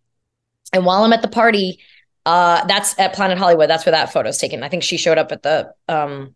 and 0.72 0.84
while 0.84 1.02
I'm 1.02 1.14
at 1.14 1.22
the 1.22 1.28
party, 1.28 1.80
uh, 2.26 2.64
that's 2.66 2.98
at 2.98 3.14
Planet 3.14 3.38
Hollywood. 3.38 3.68
That's 3.70 3.86
where 3.86 3.92
that 3.92 4.12
photo 4.12 4.28
is 4.28 4.38
taken. 4.38 4.62
I 4.62 4.68
think 4.68 4.82
she 4.82 4.96
showed 4.96 5.18
up 5.18 5.32
at 5.32 5.42
the 5.42 5.72
um, 5.88 6.34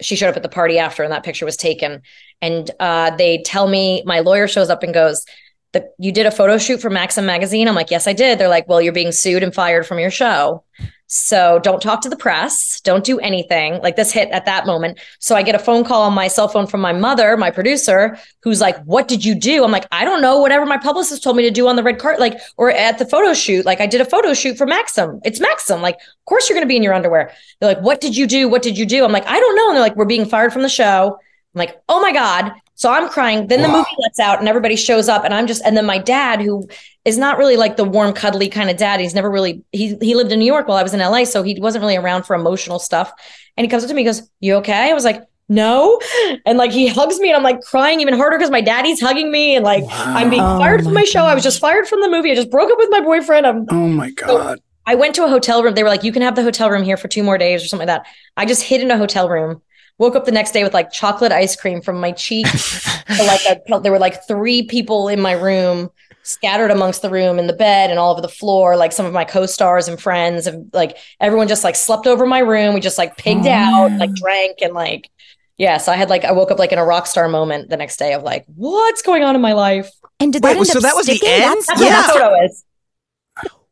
she 0.00 0.16
showed 0.16 0.28
up 0.28 0.36
at 0.36 0.42
the 0.42 0.48
party 0.48 0.78
after, 0.78 1.02
and 1.02 1.12
that 1.12 1.22
picture 1.24 1.44
was 1.44 1.56
taken. 1.56 2.02
And 2.40 2.70
uh, 2.80 3.16
they 3.16 3.42
tell 3.42 3.68
me 3.68 4.02
my 4.06 4.20
lawyer 4.20 4.48
shows 4.48 4.70
up 4.70 4.82
and 4.82 4.94
goes, 4.94 5.24
the, 5.72 5.90
you 5.98 6.12
did 6.12 6.26
a 6.26 6.30
photo 6.30 6.58
shoot 6.58 6.80
for 6.80 6.90
Maxim 6.90 7.26
magazine. 7.26 7.68
I'm 7.68 7.74
like, 7.74 7.90
yes, 7.90 8.06
I 8.06 8.12
did. 8.12 8.38
They're 8.38 8.48
like, 8.48 8.68
well, 8.68 8.80
you're 8.80 8.92
being 8.92 9.12
sued 9.12 9.42
and 9.42 9.54
fired 9.54 9.86
from 9.86 9.98
your 9.98 10.10
show. 10.10 10.64
So 11.10 11.58
don't 11.62 11.80
talk 11.80 12.02
to 12.02 12.10
the 12.10 12.16
press. 12.16 12.82
Don't 12.82 13.02
do 13.02 13.18
anything. 13.18 13.80
Like 13.80 13.96
this 13.96 14.12
hit 14.12 14.28
at 14.28 14.44
that 14.44 14.66
moment. 14.66 14.98
So 15.20 15.34
I 15.34 15.42
get 15.42 15.54
a 15.54 15.58
phone 15.58 15.82
call 15.82 16.02
on 16.02 16.12
my 16.12 16.28
cell 16.28 16.48
phone 16.48 16.66
from 16.66 16.82
my 16.82 16.92
mother, 16.92 17.34
my 17.38 17.50
producer, 17.50 18.18
who's 18.42 18.60
like, 18.60 18.82
what 18.84 19.08
did 19.08 19.24
you 19.24 19.34
do? 19.34 19.64
I'm 19.64 19.70
like, 19.70 19.86
I 19.90 20.04
don't 20.04 20.20
know. 20.20 20.38
Whatever 20.38 20.66
my 20.66 20.76
publicist 20.76 21.22
told 21.22 21.36
me 21.36 21.44
to 21.44 21.50
do 21.50 21.66
on 21.66 21.76
the 21.76 21.82
red 21.82 21.98
cart, 21.98 22.20
like, 22.20 22.38
or 22.58 22.70
at 22.70 22.98
the 22.98 23.06
photo 23.06 23.32
shoot. 23.32 23.64
Like 23.64 23.80
I 23.80 23.86
did 23.86 24.02
a 24.02 24.04
photo 24.04 24.34
shoot 24.34 24.58
for 24.58 24.66
Maxim. 24.66 25.18
It's 25.24 25.40
Maxim. 25.40 25.80
Like, 25.80 25.94
of 25.94 26.24
course 26.26 26.48
you're 26.48 26.56
going 26.56 26.66
to 26.66 26.68
be 26.68 26.76
in 26.76 26.82
your 26.82 26.94
underwear. 26.94 27.32
They're 27.60 27.74
like, 27.74 27.82
what 27.82 28.02
did 28.02 28.14
you 28.14 28.26
do? 28.26 28.46
What 28.46 28.60
did 28.60 28.76
you 28.76 28.84
do? 28.84 29.02
I'm 29.02 29.12
like, 29.12 29.26
I 29.26 29.40
don't 29.40 29.56
know. 29.56 29.68
And 29.68 29.76
they're 29.76 29.82
like, 29.82 29.96
we're 29.96 30.04
being 30.04 30.26
fired 30.26 30.52
from 30.52 30.62
the 30.62 30.68
show. 30.68 31.18
I'm 31.54 31.58
like, 31.58 31.80
oh 31.88 32.02
my 32.02 32.12
God. 32.12 32.52
So 32.78 32.92
I'm 32.92 33.08
crying. 33.08 33.48
Then 33.48 33.62
the 33.62 33.68
movie 33.68 33.90
lets 33.98 34.20
out 34.20 34.38
and 34.38 34.48
everybody 34.48 34.76
shows 34.76 35.08
up. 35.08 35.24
And 35.24 35.34
I'm 35.34 35.48
just, 35.48 35.62
and 35.64 35.76
then 35.76 35.84
my 35.84 35.98
dad, 35.98 36.40
who 36.40 36.68
is 37.04 37.18
not 37.18 37.36
really 37.36 37.56
like 37.56 37.76
the 37.76 37.82
warm, 37.82 38.12
cuddly 38.12 38.48
kind 38.48 38.70
of 38.70 38.76
dad, 38.76 39.00
he's 39.00 39.14
never 39.14 39.28
really, 39.28 39.64
he, 39.72 39.96
he 40.00 40.14
lived 40.14 40.30
in 40.30 40.38
New 40.38 40.44
York 40.46 40.68
while 40.68 40.76
I 40.78 40.84
was 40.84 40.94
in 40.94 41.00
LA. 41.00 41.24
So 41.24 41.42
he 41.42 41.58
wasn't 41.60 41.82
really 41.82 41.96
around 41.96 42.22
for 42.22 42.36
emotional 42.36 42.78
stuff. 42.78 43.12
And 43.56 43.64
he 43.64 43.68
comes 43.68 43.82
up 43.82 43.88
to 43.88 43.94
me, 43.94 44.02
he 44.02 44.06
goes, 44.06 44.30
You 44.38 44.54
okay? 44.58 44.90
I 44.92 44.94
was 44.94 45.02
like, 45.04 45.24
No. 45.48 45.98
And 46.46 46.56
like 46.56 46.70
he 46.70 46.86
hugs 46.86 47.18
me 47.18 47.30
and 47.30 47.36
I'm 47.36 47.42
like 47.42 47.60
crying 47.62 48.00
even 48.00 48.14
harder 48.14 48.38
because 48.38 48.52
my 48.52 48.60
daddy's 48.60 49.00
hugging 49.00 49.32
me. 49.32 49.56
And 49.56 49.64
like 49.64 49.82
I'm 49.90 50.30
being 50.30 50.42
Oh 50.42 50.58
fired 50.60 50.84
from 50.84 50.94
my 50.94 51.00
my 51.00 51.04
show. 51.04 51.24
I 51.24 51.34
was 51.34 51.42
just 51.42 51.58
fired 51.58 51.88
from 51.88 52.00
the 52.00 52.08
movie. 52.08 52.30
I 52.30 52.36
just 52.36 52.50
broke 52.50 52.70
up 52.70 52.78
with 52.78 52.90
my 52.92 53.00
boyfriend. 53.00 53.44
I'm 53.44 53.66
Oh 53.70 53.88
my 53.88 54.12
God. 54.12 54.60
I 54.86 54.94
went 54.94 55.16
to 55.16 55.24
a 55.24 55.28
hotel 55.28 55.64
room. 55.64 55.74
They 55.74 55.82
were 55.82 55.88
like, 55.88 56.04
you 56.04 56.12
can 56.12 56.22
have 56.22 56.36
the 56.36 56.44
hotel 56.44 56.70
room 56.70 56.84
here 56.84 56.96
for 56.96 57.08
two 57.08 57.24
more 57.24 57.38
days 57.38 57.64
or 57.64 57.66
something 57.66 57.88
like 57.88 58.04
that. 58.04 58.10
I 58.36 58.46
just 58.46 58.62
hid 58.62 58.82
in 58.82 58.90
a 58.92 58.96
hotel 58.96 59.28
room. 59.28 59.62
Woke 59.98 60.14
up 60.14 60.24
the 60.24 60.32
next 60.32 60.52
day 60.52 60.62
with 60.62 60.74
like 60.74 60.92
chocolate 60.92 61.32
ice 61.32 61.56
cream 61.56 61.82
from 61.82 62.00
my 62.00 62.12
cheek. 62.12 62.46
to, 62.46 63.22
like 63.24 63.40
a, 63.48 63.80
there 63.80 63.90
were 63.92 63.98
like 63.98 64.26
three 64.28 64.62
people 64.62 65.08
in 65.08 65.20
my 65.20 65.32
room, 65.32 65.90
scattered 66.22 66.70
amongst 66.70 67.02
the 67.02 67.10
room 67.10 67.38
and 67.38 67.48
the 67.48 67.52
bed 67.52 67.90
and 67.90 67.98
all 67.98 68.12
over 68.12 68.20
the 68.20 68.28
floor. 68.28 68.76
Like 68.76 68.92
some 68.92 69.06
of 69.06 69.12
my 69.12 69.24
co-stars 69.24 69.88
and 69.88 70.00
friends, 70.00 70.46
and 70.46 70.70
like 70.72 70.96
everyone 71.20 71.48
just 71.48 71.64
like 71.64 71.74
slept 71.74 72.06
over 72.06 72.26
my 72.26 72.38
room. 72.38 72.74
We 72.74 72.80
just 72.80 72.98
like 72.98 73.16
pigged 73.16 73.46
Oh, 73.46 73.50
out, 73.50 73.88
man. 73.90 73.98
like 73.98 74.10
mm. 74.10 74.16
drank 74.16 74.58
and 74.62 74.72
like 74.72 75.10
yeah. 75.56 75.78
So 75.78 75.90
I 75.90 75.96
had 75.96 76.08
like 76.10 76.24
I 76.24 76.30
woke 76.32 76.50
up 76.52 76.58
like 76.60 76.70
in 76.72 76.78
a 76.78 76.84
rock 76.84 77.06
star 77.08 77.28
moment 77.28 77.68
the 77.68 77.76
next 77.76 77.98
day 77.98 78.12
of 78.12 78.22
like 78.22 78.44
what's 78.54 79.02
going 79.02 79.24
on 79.24 79.34
in 79.34 79.40
my 79.40 79.52
life. 79.54 79.90
And 80.20 80.32
did 80.32 80.42
Wait, 80.44 80.52
that 80.52 80.56
end 80.58 80.66
so 80.68 80.78
up 80.78 80.82
that 80.84 80.94
was 80.94 81.06
the 81.06 81.16
sticking? 81.16 81.34
end? 81.34 81.42
That's- 81.42 81.66
That's 81.66 81.80
Yeah. 81.80 81.96
what 81.96 82.06
that 82.06 82.12
photo 82.12 82.44
is. 82.44 82.64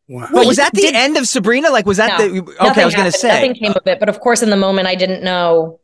Wow. 0.09 0.29
But 0.33 0.47
was 0.47 0.57
that 0.59 0.72
the 0.72 0.83
did- 0.83 0.95
end 0.95 1.16
of 1.16 1.27
Sabrina? 1.29 1.70
Like, 1.70 1.87
was 1.87 1.97
that 1.97 2.18
No, 2.20 2.29
the? 2.29 2.41
Okay, 2.70 2.83
I 2.83 2.85
was 2.85 2.95
going 2.95 3.11
to 3.11 3.16
say. 3.18 3.29
nothing 3.29 3.55
came 3.55 3.72
of 3.72 3.83
it. 3.87 3.99
But 3.99 4.09
of 4.09 4.20
course, 4.20 4.43
in 4.43 4.51
the 4.51 4.57
moment, 4.57 4.87
I 4.87 4.95
didn't 4.95 5.22
know 5.24 5.81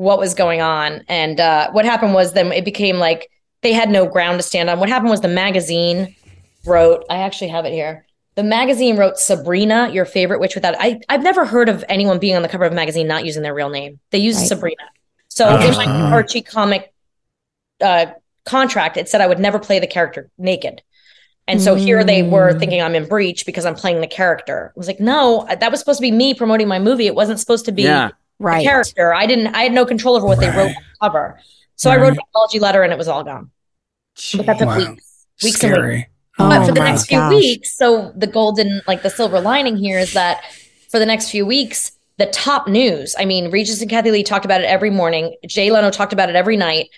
what 0.00 0.18
was 0.18 0.32
going 0.32 0.62
on. 0.62 1.04
And 1.08 1.38
uh, 1.38 1.70
what 1.72 1.84
happened 1.84 2.14
was 2.14 2.32
then 2.32 2.50
it 2.52 2.64
became 2.64 2.96
like 2.96 3.30
they 3.60 3.74
had 3.74 3.90
no 3.90 4.06
ground 4.06 4.38
to 4.38 4.42
stand 4.42 4.70
on. 4.70 4.80
What 4.80 4.88
happened 4.88 5.10
was 5.10 5.20
the 5.20 5.28
magazine 5.28 6.16
wrote. 6.64 7.04
I 7.10 7.18
actually 7.18 7.48
have 7.48 7.66
it 7.66 7.72
here. 7.74 8.06
The 8.34 8.42
magazine 8.42 8.96
wrote 8.96 9.18
Sabrina, 9.18 9.90
your 9.92 10.06
favorite 10.06 10.40
witch 10.40 10.54
without. 10.54 10.74
I 10.80 11.00
I've 11.10 11.22
never 11.22 11.44
heard 11.44 11.68
of 11.68 11.84
anyone 11.90 12.18
being 12.18 12.34
on 12.34 12.40
the 12.40 12.48
cover 12.48 12.64
of 12.64 12.72
a 12.72 12.74
magazine 12.74 13.06
not 13.06 13.26
using 13.26 13.42
their 13.42 13.52
real 13.52 13.68
name. 13.68 14.00
They 14.10 14.18
used 14.18 14.38
Right. 14.38 14.48
Sabrina. 14.48 14.82
So 15.28 15.46
Oh. 15.48 15.60
in 15.68 15.74
my 15.76 15.84
Archie 15.84 16.40
comic 16.40 16.92
uh, 17.82 18.06
contract, 18.46 18.96
it 18.96 19.06
said 19.10 19.20
I 19.20 19.26
would 19.26 19.38
never 19.38 19.58
play 19.58 19.80
the 19.80 19.86
character 19.86 20.30
naked. 20.38 20.80
And 21.46 21.60
so 21.60 21.74
here 21.74 22.04
they 22.04 22.22
were 22.22 22.52
Mm. 22.54 22.58
thinking 22.58 22.80
I'm 22.80 22.94
in 22.94 23.06
breach 23.06 23.44
because 23.44 23.66
I'm 23.66 23.74
playing 23.74 24.00
the 24.00 24.06
character. 24.06 24.72
I 24.74 24.78
was 24.78 24.86
like, 24.86 25.00
no, 25.00 25.46
that 25.48 25.70
was 25.70 25.78
supposed 25.80 25.98
to 25.98 26.02
be 26.02 26.12
me 26.12 26.32
promoting 26.32 26.68
my 26.68 26.78
movie. 26.78 27.06
It 27.06 27.14
wasn't 27.14 27.38
supposed 27.40 27.64
to 27.66 27.72
be 27.72 27.82
Yeah. 27.82 28.10
The 28.40 28.44
Right. 28.44 28.64
character. 28.64 29.12
I 29.12 29.26
didn't. 29.26 29.48
I 29.48 29.62
had 29.64 29.72
no 29.72 29.84
control 29.84 30.16
over 30.16 30.26
what 30.26 30.40
they 30.40 30.48
wrote 30.48 30.68
on 30.68 30.74
the 30.74 30.98
cover. 31.06 31.38
So 31.76 31.90
I 31.90 31.96
wrote 31.96 32.08
Right. 32.08 32.12
an 32.12 32.24
apology 32.30 32.58
letter, 32.58 32.82
and 32.82 32.90
it 32.92 32.96
was 32.98 33.06
all 33.06 33.22
gone. 33.22 33.50
But 34.34 34.46
that 34.46 34.58
took 34.58 34.68
Wow. 34.68 34.76
weeks, 34.76 35.26
weeks 35.42 35.62
and 35.62 35.72
weeks. 35.72 35.82
Scary. 35.82 36.08
But 36.38 36.62
Oh 36.62 36.66
for 36.66 36.72
the 36.72 36.80
next 36.80 37.06
few 37.06 37.28
weeks, 37.28 37.76
so 37.76 38.12
the 38.16 38.26
golden, 38.26 38.80
like 38.88 39.02
the 39.02 39.10
silver 39.10 39.40
lining 39.40 39.76
here 39.76 39.98
is 39.98 40.14
that 40.14 40.42
for 40.90 40.98
the 40.98 41.04
next 41.04 41.28
few 41.30 41.44
weeks, 41.44 41.92
the 42.16 42.26
top 42.26 42.66
news. 42.66 43.14
I 43.18 43.26
mean, 43.26 43.50
Regis 43.50 43.82
and 43.82 43.90
Kathie 43.90 44.10
Lee 44.10 44.22
talked 44.22 44.46
about 44.46 44.62
it 44.62 44.66
every 44.66 44.90
morning. 44.90 45.36
Jay 45.46 45.70
Leno 45.70 45.90
talked 45.90 46.14
about 46.14 46.30
it 46.30 46.36
every 46.36 46.56
night. 46.56 46.88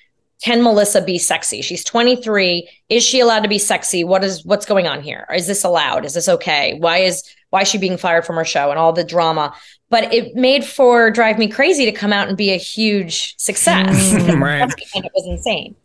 Can 0.44 0.62
Melissa 0.62 1.00
be 1.02 1.18
sexy? 1.18 1.60
She's 1.60 1.82
23. 1.84 2.68
Is 2.88 3.02
she 3.04 3.18
allowed 3.18 3.40
to 3.40 3.48
be 3.48 3.58
sexy? 3.58 4.04
What 4.04 4.22
is 4.22 4.44
what's 4.44 4.66
going 4.66 4.86
on 4.86 5.02
here? 5.02 5.26
Is 5.34 5.48
this 5.48 5.64
allowed? 5.64 6.04
Is 6.04 6.14
this 6.14 6.28
okay? 6.28 6.74
Why 6.78 6.98
is 6.98 7.22
why 7.52 7.60
is 7.60 7.68
she 7.68 7.76
being 7.76 7.98
fired 7.98 8.24
from 8.24 8.36
her 8.36 8.44
show 8.46 8.70
and 8.70 8.78
all 8.78 8.92
the 8.94 9.04
drama? 9.04 9.54
But 9.90 10.12
it 10.12 10.34
made 10.34 10.64
for 10.64 11.10
Drive 11.10 11.38
Me 11.38 11.46
Crazy 11.48 11.84
to 11.84 11.92
come 11.92 12.14
out 12.14 12.26
and 12.28 12.36
be 12.36 12.50
a 12.50 12.56
huge 12.56 13.36
success. 13.38 14.14
Right. 14.34 14.62
and 14.94 15.04
it 15.04 15.12
was 15.14 15.26
insane. 15.26 15.76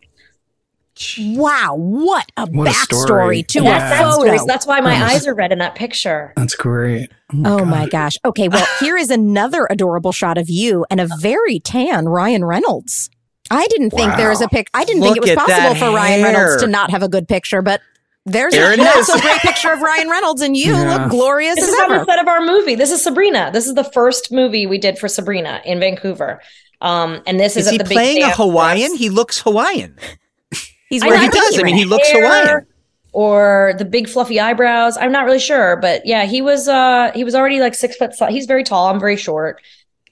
Wow, 1.19 1.75
what 1.75 2.31
a 2.37 2.47
What 2.47 2.69
backstory 2.69 3.05
story. 3.05 3.43
to 3.43 3.63
Yeah. 3.63 4.01
a 4.01 4.03
photo. 4.13 4.45
That's 4.47 4.65
why 4.65 4.79
my 4.81 4.99
Oh, 4.99 5.05
eyes 5.05 5.27
are 5.27 5.35
red 5.35 5.51
in 5.51 5.59
that 5.59 5.75
picture. 5.75 6.33
That's 6.35 6.55
great. 6.55 7.11
Oh 7.45 7.65
my 7.65 7.83
oh 7.83 7.87
gosh. 7.87 8.13
Okay, 8.25 8.47
well, 8.47 8.65
here 8.79 8.97
is 8.97 9.11
another 9.11 9.67
adorable 9.69 10.11
shot 10.11 10.37
of 10.39 10.49
you 10.49 10.85
and 10.89 10.99
a 10.99 11.07
very 11.19 11.59
tan 11.59 12.07
Ryan 12.07 12.45
Reynolds. 12.45 13.09
I 13.51 13.67
didn't 13.67 13.91
think 13.91 14.15
there 14.15 14.29
was 14.29 14.41
a 14.41 14.47
pic. 14.47 14.69
I 14.73 14.85
didn't 14.85 15.03
think 15.03 15.17
it 15.17 15.21
was 15.21 15.31
possible 15.33 15.53
that 15.73 15.77
for 15.77 15.91
Ryan 15.93 16.23
Reynolds 16.23 16.61
to 16.63 16.67
not 16.67 16.89
have 16.91 17.03
a 17.03 17.09
good 17.09 17.27
picture, 17.27 17.61
but 17.61 17.81
there's 18.27 18.53
There 18.53 18.73
a 18.73 18.77
not 18.77 19.05
so 19.05 19.19
great 19.19 19.39
picture 19.41 19.71
of 19.71 19.81
Ryan 19.81 20.09
Reynolds, 20.09 20.41
and 20.41 20.55
you 20.55 20.73
Yeah. 20.73 20.97
look 20.97 21.09
glorious 21.11 21.55
This 21.55 21.65
as 21.69 21.73
is 21.73 21.79
on 21.81 21.89
the 21.89 22.05
set 22.05 22.19
of 22.19 22.27
our 22.27 22.41
movie. 22.41 22.75
This 22.75 22.91
is 22.91 23.01
Sabrina. 23.01 23.49
This 23.53 23.65
is 23.67 23.73
the 23.75 23.83
first 23.85 24.31
movie 24.31 24.65
we 24.67 24.77
did 24.77 24.99
for 24.99 25.07
Sabrina 25.07 25.61
in 25.65 25.79
Vancouver. 25.79 26.41
Um, 26.81 27.21
and 27.25 27.39
this 27.39 27.55
is, 27.55 27.63
Is 27.63 27.67
at 27.67 27.71
he 27.71 27.77
the 27.79 27.83
big 27.85 27.93
playing 27.93 28.23
a 28.23 28.29
Hawaiian. 28.29 28.95
He 28.95 29.09
looks 29.09 29.41
Hawaiian. 29.41 29.97
He's 30.89 31.01
I 31.03 31.07
Or 31.07 31.09
know, 31.09 31.15
wearing 31.15 31.21
he 31.21 31.25
I 31.25 31.29
a 31.29 31.31
think 31.31 31.43
does. 31.45 31.59
I 31.59 31.63
mean, 31.63 31.75
he 31.75 31.85
looks 31.85 32.09
Hair 32.09 32.23
Hawaiian. 32.23 32.67
Or 33.13 33.73
the 33.77 33.85
big 33.85 34.07
fluffy 34.07 34.39
eyebrows. 34.39 34.95
I'm 34.97 35.11
not 35.11 35.25
really 35.25 35.39
sure, 35.39 35.75
but 35.77 36.05
yeah, 36.05 36.25
he 36.25 36.41
was 36.41 36.67
uh 36.67 37.11
he 37.15 37.23
was 37.23 37.33
already 37.33 37.59
like 37.59 37.73
six 37.73 37.95
foot. 37.95 38.13
He's 38.29 38.45
very 38.45 38.63
tall. 38.63 38.87
I'm 38.89 38.99
very 38.99 39.15
short, 39.15 39.59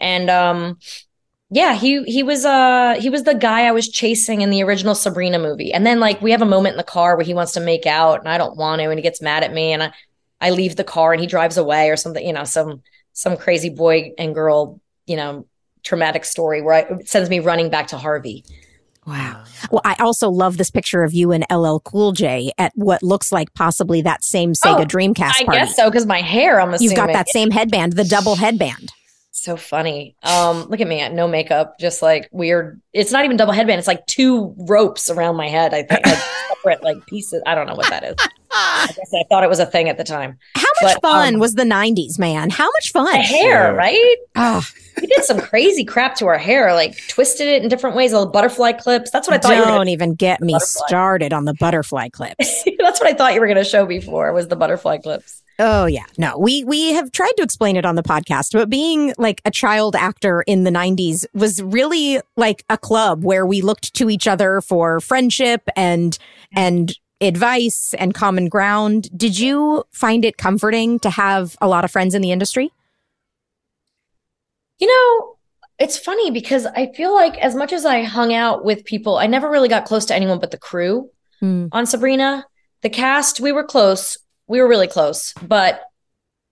and 0.02 0.30
um, 0.30 0.80
yeah, 1.52 1.76
he 1.76 2.04
he 2.04 2.24
was 2.24 2.44
uh 2.44 2.96
he 3.00 3.10
was 3.10 3.24
the 3.24 3.36
guy 3.36 3.68
I 3.68 3.72
was 3.72 3.88
chasing 3.88 4.42
in 4.42 4.50
the 4.50 4.64
original 4.64 4.96
Sabrina 4.96 5.40
movie. 5.40 5.72
And 5.72 5.86
then 5.86 6.00
like 6.00 6.22
we 6.22 6.32
have 6.32 6.42
a 6.42 6.46
moment 6.46 6.74
in 6.74 6.78
the 6.78 6.84
car 6.84 7.16
where 7.16 7.26
he 7.26 7.34
wants 7.34 7.54
to 7.54 7.60
make 7.60 7.86
out, 7.86 8.20
and 8.20 8.30
I 8.30 8.38
don't 8.38 8.58
want 8.58 8.82
to, 8.82 8.90
and 8.90 8.98
he 8.98 9.04
gets 9.04 9.22
mad 9.22 9.44
at 9.44 9.54
me, 9.54 9.72
and 9.72 9.84
I 9.84 9.94
I 10.42 10.50
leave 10.50 10.76
the 10.76 10.84
car 10.84 11.14
and 11.14 11.22
he 11.22 11.28
drives 11.28 11.58
away 11.58 11.90
or 11.90 11.96
something. 11.96 12.26
You 12.26 12.34
know, 12.34 12.44
some 12.44 12.82
some 13.14 13.38
crazy 13.38 13.70
boy 13.70 14.12
and 14.18 14.34
girl, 14.34 14.82
you 15.06 15.16
know, 15.16 15.48
traumatic 15.84 16.26
story 16.26 16.62
where 16.62 16.74
I, 16.74 16.80
it 17.00 17.08
sends 17.08 17.30
me 17.30 17.40
running 17.40 17.70
back 17.70 17.88
to 17.88 17.98
Harvey. 17.98 18.44
Wow. 19.06 19.44
Well, 19.70 19.82
I 19.86 19.96
also 20.00 20.30
love 20.30 20.58
this 20.58 20.72
picture 20.72 21.04
of 21.04 21.14
you 21.14 21.32
and 21.32 21.46
LL 21.52 21.78
Cool 21.78 22.12
J 22.12 22.52
at 22.58 22.72
what 22.74 23.04
looks 23.04 23.32
like 23.32 23.54
possibly 23.54 24.02
that 24.02 24.24
same 24.24 24.54
Sega 24.54 24.82
Oh, 24.82 24.86
Dreamcast 24.86 25.34
I 25.42 25.44
guess 25.44 25.76
so 25.76 25.92
because 25.92 26.08
my 26.08 26.22
hair. 26.22 26.60
I'm 26.60 26.74
assuming 26.74 26.90
You've 26.90 26.98
got 26.98 27.14
that 27.14 27.30
same 27.30 27.52
headband, 27.52 27.94
the 27.94 28.04
double 28.04 28.36
headband. 28.36 28.92
So 29.46 29.56
funny. 29.56 30.16
Um, 30.24 30.64
look 30.70 30.82
at 30.82 30.88
me, 30.88 31.08
no 31.10 31.28
makeup, 31.28 31.78
just 31.80 32.02
like 32.02 32.28
weird. 32.32 32.82
It's 32.94 33.12
not 33.12 33.26
even 33.26 33.38
double 33.38 33.54
headband. 33.54 33.78
It's 33.78 33.88
like 33.88 34.04
two 34.08 34.56
ropes 34.58 35.08
around 35.12 35.36
my 35.36 35.48
head. 35.48 35.72
I 35.72 35.84
think 35.84 36.04
like 36.04 36.18
separate 36.48 36.84
like 36.84 37.06
pieces. 37.06 37.44
I 37.46 37.54
don't 37.54 37.68
know 37.68 37.76
what 37.76 37.88
that 37.92 38.04
is. 38.04 38.16
I 38.52 38.88
guess 38.88 39.12
I 39.14 39.24
thought 39.30 39.44
it 39.44 39.50
was 39.50 39.60
a 39.60 39.66
thing 39.68 39.88
at 39.88 40.00
the 40.00 40.04
time. 40.04 40.40
How 40.56 40.64
much 40.82 40.96
But, 40.96 41.02
fun 41.04 41.36
um, 41.36 41.40
was 41.40 41.54
the 41.54 41.64
90s, 41.64 42.18
man? 42.18 42.50
How 42.50 42.66
much 42.66 42.92
fun? 42.92 43.06
The 43.12 43.20
hair, 43.20 43.76
right? 43.76 44.16
Oh, 44.36 44.64
We 45.00 45.06
did 45.06 45.24
some 45.26 45.40
crazy 45.40 45.86
crap 45.86 46.16
to 46.16 46.26
our 46.26 46.40
hair, 46.40 46.74
like 46.74 46.98
twisted 47.08 47.46
it 47.48 47.62
in 47.62 47.70
different 47.70 47.96
ways. 47.96 48.14
Little 48.14 48.32
butterfly 48.32 48.72
clips. 48.72 49.12
That's 49.12 49.28
what 49.28 49.36
I 49.36 49.38
thought 49.38 49.56
you 49.58 49.64
don't 49.64 49.76
Gonna, 49.76 49.92
even 49.92 50.16
get 50.16 50.42
me 50.42 50.54
Butterfly. 50.54 50.88
started 50.88 51.34
on 51.34 51.46
the 51.46 51.54
butterfly 51.54 52.10
clips. 52.10 52.64
that's 52.80 53.00
what 53.00 53.08
I 53.10 53.14
thought 53.14 53.36
you 53.36 53.42
were 53.42 53.48
going 53.48 53.58
to 53.58 53.64
show 53.64 53.86
before. 53.86 54.34
Was 54.34 54.48
the 54.48 54.56
butterfly 54.56 54.98
clips? 54.98 55.44
Oh 55.58 55.86
yeah. 55.86 56.06
No, 56.18 56.38
we 56.38 56.64
we 56.66 56.94
have 56.94 57.12
tried 57.12 57.32
to 57.38 57.44
explain 57.44 57.78
it 57.78 57.86
on 57.86 57.96
the 57.96 58.04
podcast, 58.04 58.52
but 58.52 58.70
being 58.70 59.14
like 59.18 59.42
a 59.46 59.52
child 59.52 59.96
actor 59.96 60.42
in 60.42 60.66
the 60.66 60.72
90s 60.72 61.26
was 61.34 61.62
really 61.64 62.20
like 62.36 62.66
a 62.70 62.78
club 62.78 63.24
where 63.24 63.46
we 63.46 63.62
looked 63.62 63.94
to 63.96 64.10
each 64.10 64.28
other 64.28 64.60
for 64.62 65.00
friendship 65.00 65.70
and 65.78 66.18
and 66.54 66.98
advice 67.22 67.94
and 67.98 68.14
common 68.14 68.50
ground. 68.50 69.08
Did 69.18 69.40
you 69.40 69.86
find 69.92 70.26
it 70.26 70.38
comforting 70.38 71.00
to 71.00 71.10
have 71.10 71.56
a 71.62 71.68
lot 71.70 71.86
of 71.86 71.92
friends 71.92 72.14
in 72.14 72.22
the 72.22 72.32
industry? 72.34 72.72
You 74.80 74.88
know, 74.88 75.38
it's 75.80 75.98
funny 75.98 76.32
because 76.32 76.66
I 76.66 76.92
feel 76.94 77.14
like 77.14 77.38
as 77.38 77.56
much 77.56 77.72
as 77.72 77.86
I 77.86 78.04
hung 78.04 78.34
out 78.34 78.66
with 78.66 78.84
people, 78.84 79.18
I 79.18 79.28
never 79.28 79.50
really 79.50 79.70
got 79.70 79.86
close 79.86 80.06
to 80.06 80.16
anyone 80.16 80.40
but 80.40 80.52
the 80.52 80.58
crew 80.58 81.10
Hmm. 81.40 81.68
on 81.72 81.86
Sabrina. 81.86 82.46
The 82.82 82.90
cast, 82.90 83.40
we 83.40 83.52
were 83.52 83.64
close. 83.64 84.18
We 84.48 84.62
were 84.62 84.68
really 84.68 84.88
close, 84.88 85.34
but 85.42 85.82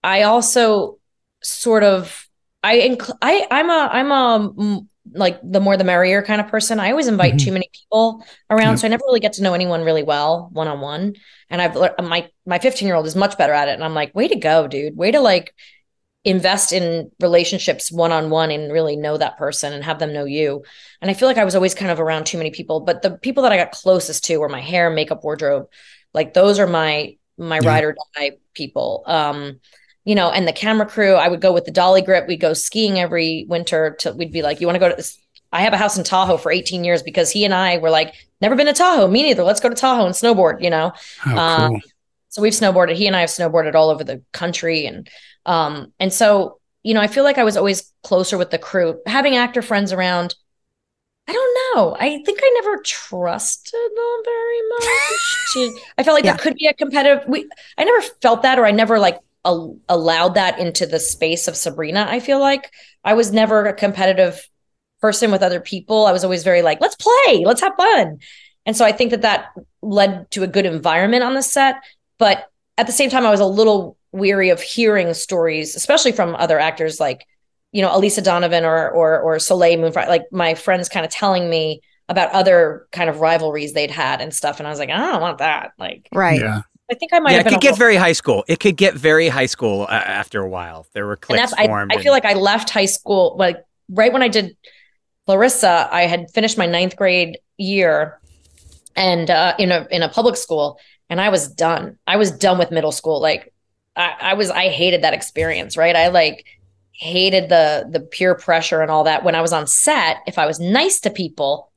I 0.04 0.24
also 0.24 1.00
sort 1.44 1.84
of 1.84 2.28
I 2.64 2.78
inc- 2.80 3.18
I 3.22 3.48
I'm 3.52 3.70
a 3.70 3.90
I'm 3.92 4.12
a 4.12 4.82
like 5.14 5.40
the 5.44 5.60
more 5.60 5.76
the 5.78 5.84
merrier 5.84 6.24
kind 6.24 6.40
of 6.42 6.48
person. 6.48 6.80
I 6.80 6.92
always 6.92 7.08
invite 7.08 7.36
Mhm. 7.36 7.44
too 7.44 7.52
many 7.52 7.70
people 7.74 8.26
around, 8.50 8.72
Yeah. 8.72 8.76
so 8.78 8.88
I 8.88 8.90
never 8.90 9.04
really 9.06 9.20
get 9.20 9.34
to 9.34 9.44
know 9.44 9.54
anyone 9.54 9.84
really 9.84 10.04
well 10.04 10.50
one 10.54 10.68
on 10.68 10.80
one. 10.82 11.14
And 11.50 11.62
I've 11.62 11.76
my 12.04 12.30
my 12.46 12.60
15 12.60 12.88
year 12.88 12.96
old 12.96 13.06
is 13.06 13.16
much 13.16 13.38
better 13.38 13.54
at 13.54 13.68
it, 13.68 13.74
and 13.74 13.84
I'm 13.84 13.94
like, 13.94 14.16
way 14.16 14.28
to 14.28 14.36
go, 14.36 14.68
dude! 14.68 14.96
Way 14.98 15.12
to 15.12 15.20
like 15.20 15.54
invest 16.26 16.72
in 16.72 17.12
relationships 17.20 17.92
one 17.92 18.14
on 18.14 18.30
one 18.30 18.50
and 18.50 18.72
really 18.72 18.96
know 18.96 19.18
that 19.18 19.38
person 19.38 19.74
and 19.74 19.84
have 19.84 20.00
them 20.00 20.14
know 20.14 20.24
you. 20.24 20.64
And 21.02 21.12
I 21.12 21.14
feel 21.16 21.28
like 21.28 21.38
I 21.38 21.44
was 21.44 21.54
always 21.54 21.76
kind 21.76 21.92
of 21.92 22.00
around 22.00 22.26
too 22.26 22.38
many 22.38 22.50
people, 22.50 22.80
but 22.80 23.02
the 23.02 23.12
people 23.12 23.44
that 23.44 23.52
I 23.52 23.58
got 23.58 23.72
closest 23.74 24.24
to 24.26 24.38
were 24.38 24.48
my 24.48 24.62
hair, 24.62 24.90
makeup, 24.90 25.22
wardrobe. 25.26 25.68
Like 26.14 26.34
those 26.34 26.60
are 26.60 26.68
my 26.68 27.18
my 27.38 27.60
Yeah. 27.60 27.70
ride 27.70 27.84
or 27.84 27.96
die 28.16 28.32
people. 28.54 29.04
Um, 29.08 29.60
you 30.06 30.16
know, 30.16 30.30
and 30.32 30.48
the 30.48 30.54
camera 30.54 30.86
crew, 30.86 31.14
I 31.16 31.28
would 31.30 31.42
go 31.42 31.54
with 31.54 31.66
the 31.66 31.72
dolly 31.72 32.02
grip. 32.02 32.28
We'd 32.28 32.42
go 32.42 32.54
skiing 32.54 33.00
every 33.00 33.46
winter 33.48 33.96
to 34.00 34.12
we'd 34.14 34.32
be 34.34 34.42
like, 34.42 34.60
you 34.60 34.68
want 34.68 34.76
to 34.76 34.80
go 34.80 34.90
to 34.90 34.96
this? 34.96 35.18
I 35.52 35.62
have 35.62 35.74
a 35.74 35.78
house 35.78 35.98
in 35.98 36.04
Tahoe 36.04 36.38
for 36.38 36.52
18 36.52 36.84
years 36.84 37.04
because 37.04 37.30
he 37.32 37.46
and 37.46 37.54
I 37.54 37.78
were 37.78 37.90
like, 37.92 38.14
never 38.42 38.56
been 38.56 38.66
to 38.66 38.74
Tahoe. 38.74 39.08
Me 39.08 39.24
neither. 39.24 39.44
Let's 39.44 39.60
go 39.62 39.70
to 39.70 39.76
Tahoe 39.76 40.06
and 40.06 40.16
snowboard, 40.16 40.62
you 40.62 40.70
know? 40.70 40.92
Oh, 41.26 41.38
Um, 41.38 41.70
cool. 41.72 41.80
so 42.30 42.42
we've 42.42 42.54
snowboarded. 42.54 42.96
He 42.96 43.08
and 43.08 43.16
I 43.16 43.22
have 43.22 43.30
snowboarded 43.30 43.76
all 43.76 43.90
over 43.90 44.04
the 44.04 44.22
country, 44.34 44.86
and 44.88 45.08
um, 45.46 45.94
and 46.00 46.12
so 46.12 46.60
you 46.86 46.94
know, 46.94 47.00
I 47.00 47.08
feel 47.08 47.24
like 47.24 47.38
I 47.38 47.46
was 47.46 47.56
always 47.56 47.94
closer 48.04 48.38
with 48.38 48.50
the 48.52 48.58
crew. 48.58 49.00
Having 49.06 49.38
actor 49.38 49.62
friends 49.62 49.94
around, 49.94 50.36
I 51.28 51.32
don't 51.32 51.58
know. 51.76 51.96
I 52.00 52.22
think 52.26 52.40
I 52.44 52.52
never 52.62 52.82
trusted 52.84 53.74
them 53.74 54.22
very 54.26 54.62
much. 54.70 55.82
I 55.98 56.04
felt 56.04 56.16
like 56.16 56.26
Yeah. 56.26 56.34
there 56.34 56.38
could 56.44 56.56
be 56.56 56.68
a 56.68 56.74
competitive. 56.74 57.24
We, 57.28 57.48
I 57.78 57.86
never 57.86 58.02
felt 58.22 58.42
that, 58.42 58.60
or 58.60 58.66
I 58.66 58.72
never 58.72 59.00
like 59.00 59.20
al- 59.46 59.78
allowed 59.88 60.36
that 60.36 60.60
into 60.60 60.86
the 60.86 61.00
space 61.00 61.48
of 61.48 61.56
Sabrina. 61.56 62.06
I 62.10 62.20
feel 62.20 62.40
like 62.40 62.72
I 63.06 63.14
was 63.14 63.32
never 63.32 63.66
a 63.66 63.74
competitive 63.74 64.46
person 65.02 65.32
with 65.32 65.44
other 65.44 65.60
people. 65.62 66.06
I 66.06 66.12
was 66.12 66.24
always 66.24 66.44
very 66.44 66.62
like, 66.62 66.82
let's 66.82 66.96
play, 66.96 67.44
let's 67.46 67.62
have 67.62 67.74
fun. 67.78 68.20
And 68.66 68.76
so 68.76 68.84
I 68.86 68.92
think 68.92 69.12
that 69.12 69.22
that 69.22 69.48
led 69.82 70.30
to 70.32 70.44
a 70.44 70.48
good 70.48 70.66
environment 70.66 71.24
on 71.24 71.34
the 71.36 71.42
set. 71.42 71.76
But 72.18 72.48
at 72.78 72.86
the 72.88 72.94
same 72.94 73.10
time, 73.10 73.26
I 73.26 73.32
was 73.32 73.42
a 73.42 73.46
little 73.46 73.98
weary 74.12 74.50
of 74.50 74.62
hearing 74.62 75.14
stories, 75.14 75.76
especially 75.76 76.12
from 76.12 76.36
other 76.36 76.60
actors 76.60 77.00
like, 77.00 77.26
you 77.74 77.82
know, 77.82 77.94
Elisa 77.94 78.22
Donovan 78.22 78.64
or 78.64 78.90
or 78.90 79.20
or 79.20 79.40
Soleil 79.40 79.78
Moon 79.80 79.92
Frye, 79.92 80.08
like 80.08 80.24
my 80.32 80.54
friends 80.54 80.88
kind 80.88 81.06
of 81.06 81.12
telling 81.12 81.50
me 81.50 81.82
about 82.10 82.32
other 82.32 82.88
kind 82.92 83.10
of 83.10 83.20
rivalries 83.20 83.74
they'd 83.74 83.92
had 83.92 84.22
and 84.22 84.34
stuff. 84.34 84.60
And 84.60 84.68
I 84.68 84.70
was 84.70 84.80
like, 84.80 84.90
I 84.90 84.98
don't 85.12 85.22
want 85.22 85.40
that. 85.40 85.72
Like, 85.78 86.08
Right. 86.14 86.40
Yeah. 86.40 86.62
I 86.92 86.96
think 86.96 87.14
I 87.14 87.20
might 87.20 87.32
yeah, 87.32 87.38
have 87.38 87.48
it 87.48 87.50
could 87.50 87.62
get 87.62 87.72
little- 87.72 87.78
very 87.78 87.96
high 87.96 88.12
school. 88.12 88.44
It 88.48 88.60
could 88.60 88.76
get 88.78 88.94
very 88.94 89.28
high 89.30 89.46
school 89.48 89.84
uh, 89.84 89.92
after 89.94 90.42
a 90.42 90.50
while. 90.50 90.86
There 90.94 91.06
were 91.06 91.14
and 91.14 91.22
cliques 91.22 91.42
that's 91.42 91.54
I, 91.54 91.66
formed. 91.68 91.92
I 91.92 91.96
and- 91.96 92.04
feel 92.04 92.12
like 92.14 92.26
I 92.26 92.34
left 92.34 92.70
high 92.70 92.86
school 92.86 93.36
like 93.38 93.58
right 93.90 94.12
when 94.14 94.22
I 94.22 94.28
did 94.28 94.56
Clarissa, 95.26 95.88
I 95.92 96.04
had 96.04 96.30
finished 96.32 96.58
my 96.58 96.66
ninth 96.66 96.96
grade 96.96 97.40
year 97.58 98.20
and 98.96 99.30
uh 99.30 99.56
in 99.58 99.72
a 99.72 99.88
in 99.90 100.04
a 100.04 100.10
public 100.10 100.36
school 100.36 100.78
and 101.10 101.20
I 101.22 101.30
was 101.30 101.48
done. 101.48 101.98
I 102.06 102.18
was 102.18 102.32
done 102.32 102.58
with 102.60 102.72
middle 102.72 102.92
school. 102.92 103.22
Like 103.22 103.54
I, 103.96 104.16
I 104.20 104.34
was 104.34 104.50
I 104.50 104.68
hated 104.70 105.04
that 105.04 105.14
experience, 105.14 105.78
right? 105.78 105.96
I 105.96 106.10
like 106.10 106.46
hated 106.94 107.50
the 107.50 107.88
the 107.90 108.00
peer 108.00 108.36
pressure 108.36 108.82
and 108.82 108.90
all 108.92 109.04
that. 109.06 109.24
When 109.24 109.36
I 109.36 109.42
was 109.42 109.54
on 109.54 109.68
set, 109.68 110.18
if 110.28 110.38
I 110.38 110.46
was 110.46 110.60
nice 110.60 111.00
to 111.02 111.10
people, 111.10 111.72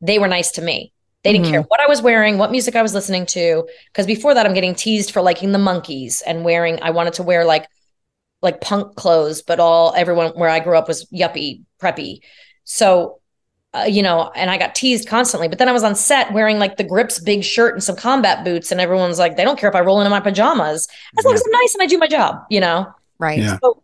they 0.00 0.18
were 0.18 0.28
nice 0.28 0.52
to 0.52 0.62
me. 0.62 0.92
They 1.24 1.32
didn't 1.32 1.46
Mhm. 1.46 1.50
care 1.50 1.62
what 1.62 1.80
I 1.80 1.86
was 1.86 2.02
wearing, 2.02 2.38
what 2.38 2.50
music 2.50 2.74
I 2.76 2.82
was 2.82 2.94
listening 2.94 3.26
to. 3.26 3.66
Because 3.92 4.06
before 4.06 4.34
that, 4.34 4.44
I'm 4.44 4.54
getting 4.54 4.74
teased 4.74 5.12
for 5.12 5.22
liking 5.22 5.52
the 5.52 5.58
Monkees 5.58 6.22
and 6.26 6.44
wearing. 6.44 6.80
I 6.82 6.90
wanted 6.90 7.14
to 7.14 7.22
wear 7.22 7.44
like 7.44 7.66
like 8.42 8.60
punk 8.60 8.96
clothes, 8.96 9.40
but 9.42 9.60
all 9.60 9.94
everyone 9.96 10.30
where 10.30 10.48
I 10.48 10.58
grew 10.58 10.76
up 10.76 10.88
was 10.88 11.06
yuppie 11.12 11.62
preppy. 11.80 12.20
So, 12.64 13.20
uh, 13.72 13.84
you 13.88 14.02
know, 14.02 14.30
and 14.34 14.50
I 14.50 14.58
got 14.58 14.74
teased 14.74 15.08
constantly. 15.08 15.48
But 15.48 15.58
then 15.58 15.68
I 15.68 15.72
was 15.72 15.84
on 15.84 15.94
set 15.94 16.32
wearing 16.32 16.58
like 16.58 16.76
the 16.76 16.84
Grips 16.84 17.20
big 17.20 17.44
shirt 17.44 17.74
and 17.74 17.82
some 17.82 17.96
combat 17.96 18.44
boots, 18.44 18.72
and 18.72 18.80
everyone's 18.80 19.18
like, 19.18 19.36
they 19.36 19.44
don't 19.44 19.58
care 19.58 19.70
if 19.70 19.76
I 19.76 19.80
roll 19.80 20.00
into 20.00 20.10
my 20.10 20.20
pajamas 20.20 20.88
as 21.18 21.24
long 21.24 21.34
as 21.34 21.42
I'm 21.46 21.52
nice 21.52 21.74
and 21.74 21.82
I 21.82 21.86
do 21.86 21.98
my 21.98 22.08
job, 22.08 22.42
you 22.50 22.60
know. 22.60 22.86
Right. 23.18 23.38
Yeah. 23.38 23.58
So 23.62 23.82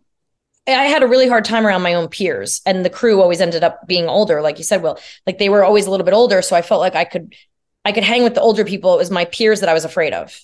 I 0.68 0.84
had 0.84 1.02
a 1.02 1.06
really 1.06 1.28
hard 1.28 1.44
time 1.44 1.66
around 1.66 1.82
my 1.82 1.94
own 1.94 2.08
peers, 2.08 2.60
and 2.66 2.84
the 2.84 2.90
crew 2.90 3.20
always 3.20 3.40
ended 3.40 3.64
up 3.64 3.86
being 3.86 4.08
older, 4.08 4.42
like 4.42 4.58
you 4.58 4.64
said, 4.64 4.82
Will. 4.82 4.98
Like 5.26 5.38
they 5.38 5.48
were 5.48 5.64
always 5.64 5.86
a 5.86 5.90
little 5.90 6.04
bit 6.04 6.14
older, 6.14 6.42
so 6.42 6.56
I 6.56 6.62
felt 6.62 6.80
like 6.80 6.94
I 6.94 7.04
could, 7.04 7.34
I 7.84 7.92
could 7.92 8.04
hang 8.04 8.22
with 8.22 8.34
the 8.34 8.40
older 8.40 8.64
people. 8.64 8.94
It 8.94 8.98
was 8.98 9.10
my 9.10 9.24
peers 9.24 9.60
that 9.60 9.68
I 9.68 9.74
was 9.74 9.84
afraid 9.84 10.12
of. 10.12 10.38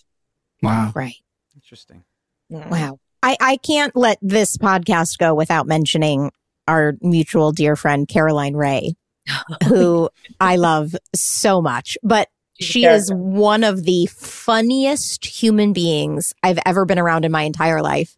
Wow. 0.62 0.92
Right. 0.94 1.16
Interesting. 1.54 2.04
Mm-hmm. 2.50 2.70
Wow. 2.70 2.98
I, 3.22 3.36
I 3.40 3.56
can't 3.58 3.94
let 3.96 4.18
this 4.20 4.56
podcast 4.56 5.18
go 5.18 5.34
without 5.34 5.66
mentioning 5.66 6.30
our 6.68 6.94
mutual 7.00 7.52
dear 7.52 7.76
friend, 7.76 8.06
Caroline 8.08 8.54
Rhea, 8.54 8.92
who 9.68 10.10
I 10.40 10.56
love 10.56 10.94
so 11.14 11.60
much. 11.60 11.96
But 12.02 12.28
She's 12.60 12.68
a 12.68 12.72
she 12.72 12.84
is 12.84 13.12
one 13.12 13.64
of 13.64 13.84
the 13.84 14.06
funniest 14.06 15.24
human 15.24 15.72
beings 15.72 16.32
I've 16.42 16.60
ever 16.64 16.84
been 16.84 16.98
around 16.98 17.24
in 17.24 17.32
my 17.32 17.42
entire 17.42 17.82
life. 17.82 18.16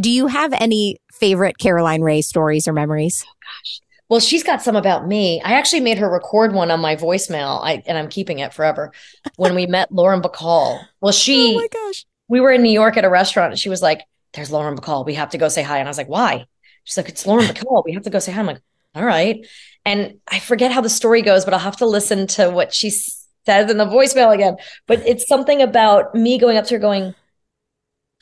Do 0.00 0.10
you 0.10 0.26
have 0.28 0.52
any 0.54 0.98
favorite 1.18 1.58
Caroline 1.58 2.02
Rhea 2.02 2.22
stories 2.22 2.68
or 2.68 2.72
memories? 2.72 3.24
Oh, 3.26 3.32
gosh. 3.42 3.80
Well, 4.08 4.20
she's 4.20 4.44
got 4.44 4.62
some 4.62 4.76
about 4.76 5.06
me. 5.06 5.40
I 5.42 5.54
actually 5.54 5.80
made 5.80 5.98
her 5.98 6.08
record 6.08 6.52
one 6.52 6.70
on 6.70 6.80
my 6.80 6.94
voicemail, 6.94 7.60
I, 7.62 7.82
and 7.86 7.98
I'm 7.98 8.08
keeping 8.08 8.38
it 8.38 8.54
forever. 8.54 8.92
When 9.36 9.54
we 9.54 9.66
met 9.66 9.90
Lauren 9.90 10.22
Bacall. 10.22 10.80
Well, 11.00 11.12
she. 11.12 11.54
Oh 11.56 11.60
my 11.60 11.68
gosh. 11.68 12.04
We 12.28 12.40
were 12.40 12.50
in 12.52 12.62
New 12.62 12.72
York 12.72 12.96
at 12.96 13.04
a 13.04 13.10
restaurant, 13.10 13.52
and 13.52 13.58
she 13.58 13.68
was 13.68 13.82
like, 13.82 14.02
"There's 14.32 14.50
Lauren 14.50 14.76
Bacall. 14.76 15.06
We 15.06 15.14
have 15.14 15.30
to 15.30 15.38
go 15.38 15.48
say 15.48 15.62
hi." 15.62 15.78
And 15.78 15.88
I 15.88 15.90
was 15.90 15.98
like, 15.98 16.08
"Why?" 16.08 16.46
She's 16.84 16.96
like, 16.96 17.08
"It's 17.08 17.26
Lauren 17.26 17.46
Bacall. 17.46 17.84
We 17.84 17.92
have 17.94 18.02
to 18.04 18.10
go 18.10 18.18
say 18.18 18.32
hi." 18.32 18.40
I'm 18.40 18.46
like, 18.46 18.62
"All 18.94 19.04
right." 19.04 19.44
And 19.84 20.18
I 20.28 20.40
forget 20.40 20.72
how 20.72 20.80
the 20.80 20.88
story 20.88 21.22
goes, 21.22 21.44
but 21.44 21.54
I'll 21.54 21.60
have 21.60 21.76
to 21.78 21.86
listen 21.86 22.26
to 22.28 22.50
what 22.50 22.74
she 22.74 22.90
says 22.90 23.70
in 23.70 23.78
the 23.78 23.86
voicemail 23.86 24.34
again. 24.34 24.56
But 24.86 25.06
it's 25.06 25.26
something 25.28 25.62
about 25.62 26.14
me 26.14 26.38
going 26.38 26.56
up 26.56 26.64
to 26.66 26.74
her, 26.74 26.80
going, 26.80 27.14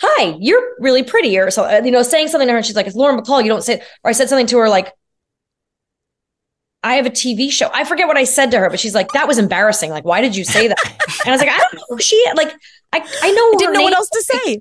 "Hi, 0.00 0.36
you're 0.40 0.74
really 0.78 1.02
pretty," 1.02 1.38
or 1.38 1.50
so 1.50 1.64
uh, 1.64 1.82
you 1.84 1.90
know, 1.90 2.02
saying 2.02 2.28
something 2.28 2.48
to 2.48 2.52
her, 2.52 2.58
and 2.58 2.66
she's 2.66 2.76
like, 2.76 2.86
"It's 2.86 2.96
Lauren 2.96 3.18
Bacall. 3.18 3.42
You 3.42 3.48
don't 3.48 3.62
say. 3.62 3.80
Or 4.02 4.10
I 4.10 4.12
said 4.12 4.28
something 4.28 4.46
to 4.48 4.58
her 4.58 4.68
like, 4.68 4.92
I 6.84 6.96
have 6.96 7.06
a 7.06 7.10
TV 7.10 7.50
show. 7.50 7.70
I 7.72 7.84
forget 7.84 8.06
what 8.06 8.18
I 8.18 8.24
said 8.24 8.50
to 8.50 8.58
her, 8.58 8.68
but 8.68 8.78
she's 8.78 8.94
like, 8.94 9.10
that 9.12 9.26
was 9.26 9.38
embarrassing. 9.38 9.90
Like, 9.90 10.04
why 10.04 10.20
did 10.20 10.36
you 10.36 10.44
say 10.44 10.68
that? 10.68 10.78
And 11.24 11.28
I 11.28 11.30
was 11.30 11.40
like, 11.40 11.48
I 11.48 11.56
don't 11.56 11.74
know 11.74 11.84
who 11.88 11.98
she 11.98 12.22
like 12.34 12.54
I 12.92 12.98
I 13.22 13.30
know 13.30 13.52
I 13.52 13.54
didn't 13.58 13.72
know 13.72 13.82
what 13.82 13.94
else 13.94 14.10
to 14.10 14.22
say. 14.22 14.60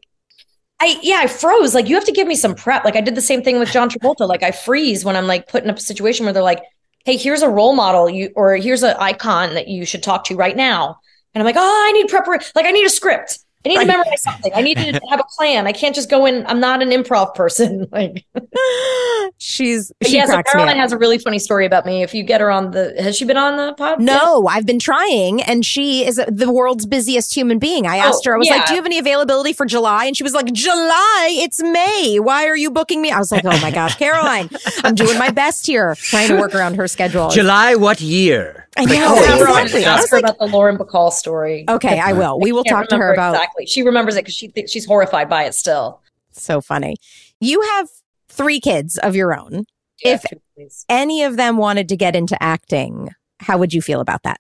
I 0.80 0.98
yeah, 1.02 1.20
I 1.20 1.28
froze. 1.28 1.76
Like 1.76 1.90
you 1.90 1.96
have 1.96 2.06
to 2.06 2.12
give 2.14 2.28
me 2.28 2.36
some 2.36 2.56
prep. 2.56 2.86
Like 2.86 2.96
I 2.96 3.02
did 3.02 3.16
the 3.16 3.22
same 3.22 3.44
thing 3.44 3.60
with 3.60 3.70
John 3.72 3.90
Travolta. 3.90 4.28
Like 4.28 4.44
I 4.44 4.52
freeze 4.52 5.04
when 5.04 5.18
I'm 5.18 5.28
like 5.28 5.48
put 5.50 5.64
in 5.64 5.70
a 5.70 5.78
situation 5.78 6.26
where 6.26 6.34
they're 6.34 6.42
like, 6.42 6.64
"Hey, 7.04 7.18
here's 7.18 7.42
a 7.42 7.50
role 7.50 7.74
model 7.74 8.10
you 8.10 8.32
or 8.36 8.56
here's 8.56 8.84
an 8.84 8.96
icon 9.00 9.54
that 9.56 9.68
you 9.68 9.86
should 9.86 10.04
talk 10.04 10.24
to 10.26 10.36
right 10.36 10.56
now." 10.56 11.00
And 11.34 11.42
I'm 11.42 11.46
like, 11.46 11.56
"Oh, 11.58 11.86
I 11.88 11.92
need 11.92 12.08
preparation. 12.08 12.52
Like 12.56 12.66
I 12.66 12.72
need 12.72 12.86
a 12.86 12.90
script. 12.90 13.40
I 13.66 13.70
need 13.70 13.80
to 13.80 13.86
memorize 13.86 14.22
something. 14.22 14.52
I 14.54 14.62
need 14.62 14.78
to 14.78 15.00
have 15.10 15.20
a 15.20 15.26
plan. 15.38 15.68
I 15.68 15.72
can't 15.72 15.96
just 15.96 16.10
go 16.10 16.26
in. 16.26 16.46
I'm 16.48 16.60
not 16.60 16.82
an 16.82 16.90
improv 16.90 17.36
person." 17.36 17.88
Like 17.94 18.26
She's 19.38 19.92
she 20.04 20.16
yeah, 20.16 20.26
so 20.26 20.34
cracks 20.34 20.54
me 20.54 20.60
Caroline 20.60 20.78
up. 20.78 20.82
has 20.82 20.92
a 20.92 20.98
really 20.98 21.18
funny 21.18 21.40
story 21.40 21.66
about 21.66 21.86
me. 21.86 22.02
If 22.02 22.14
you 22.14 22.24
get 22.24 22.40
her 22.42 22.50
on 22.50 22.72
the, 22.72 22.94
has 23.00 23.16
she 23.16 23.26
been 23.26 23.38
on 23.38 23.58
the 23.58 23.74
pod? 23.74 24.00
No, 24.02 24.48
I've 24.48 24.66
been 24.66 24.80
trying, 24.80 25.42
and 25.42 25.66
she 25.66 26.06
is 26.06 26.20
the 26.28 26.52
world's 26.52 26.86
busiest 26.86 27.36
human 27.36 27.60
being. 27.60 27.86
I 27.88 27.98
asked 27.98 28.24
Oh, 28.26 28.32
her, 28.32 28.36
I 28.36 28.38
was 28.38 28.50
like, 28.50 28.66
"Do 28.66 28.74
you 28.74 28.78
have 28.78 28.86
any 28.86 29.00
availability 29.00 29.54
for 29.54 29.66
July?" 29.66 30.06
And 30.06 30.16
she 30.16 30.24
was 30.24 30.34
like, 30.34 30.52
"July? 30.54 31.30
It's 31.42 31.62
May. 31.62 32.20
Why 32.20 32.46
are 32.48 32.56
you 32.56 32.72
booking 32.72 33.02
me?" 33.02 33.12
I 33.12 33.20
was 33.20 33.32
like, 33.32 33.46
"Oh 33.46 33.60
my 33.62 33.72
gosh, 33.72 33.96
Caroline, 33.96 34.50
I'm 34.84 34.96
doing 34.96 35.18
my 35.18 35.30
best 35.30 35.68
here, 35.68 35.96
trying 35.96 36.28
to 36.30 36.38
work 36.38 36.56
around 36.56 36.76
her 36.76 36.88
schedule." 36.88 37.30
July, 37.30 37.76
what 37.76 38.02
year? 38.02 38.68
I 38.76 38.86
know 38.86 39.16
Have 39.16 39.40
her 39.40 39.50
on 39.50 39.58
and 39.60 39.66
exactly. 39.68 39.86
Ask 39.86 40.10
her 40.10 40.18
like, 40.18 40.24
about 40.24 40.40
the 40.40 40.48
Lauren 40.48 40.78
Bacall 40.78 41.12
story. 41.12 41.66
"Okay, 41.70 42.00
I 42.00 42.14
will. 42.14 42.40
We 42.40 42.52
will 42.52 42.64
talk 42.64 42.88
to 42.90 42.98
her 42.98 43.14
about." 43.14 43.36
exactly. 43.36 43.53
She 43.68 43.82
remembers 43.84 44.16
it 44.16 44.20
because 44.24 44.36
she 44.36 44.48
thinks 44.50 44.72
she's 44.72 44.86
horrified 44.86 45.30
by 45.30 45.44
it 45.46 45.54
still. 45.56 46.02
So 46.32 46.62
funny. 46.62 46.98
You 47.40 47.62
have 47.62 47.90
three 48.30 48.60
kids 48.60 48.98
of 48.98 49.16
your 49.16 49.38
own. 49.38 49.66
Yeah, 50.04 50.14
if 50.16 50.22
two, 50.24 50.68
any 50.90 51.24
of 51.24 51.38
them 51.38 51.58
wanted 51.58 51.88
to 51.90 51.96
get 51.98 52.16
into 52.16 52.42
acting, 52.42 53.10
how 53.40 53.58
would 53.58 53.74
you 53.74 53.82
feel 53.82 54.02
about 54.02 54.24
that? 54.24 54.40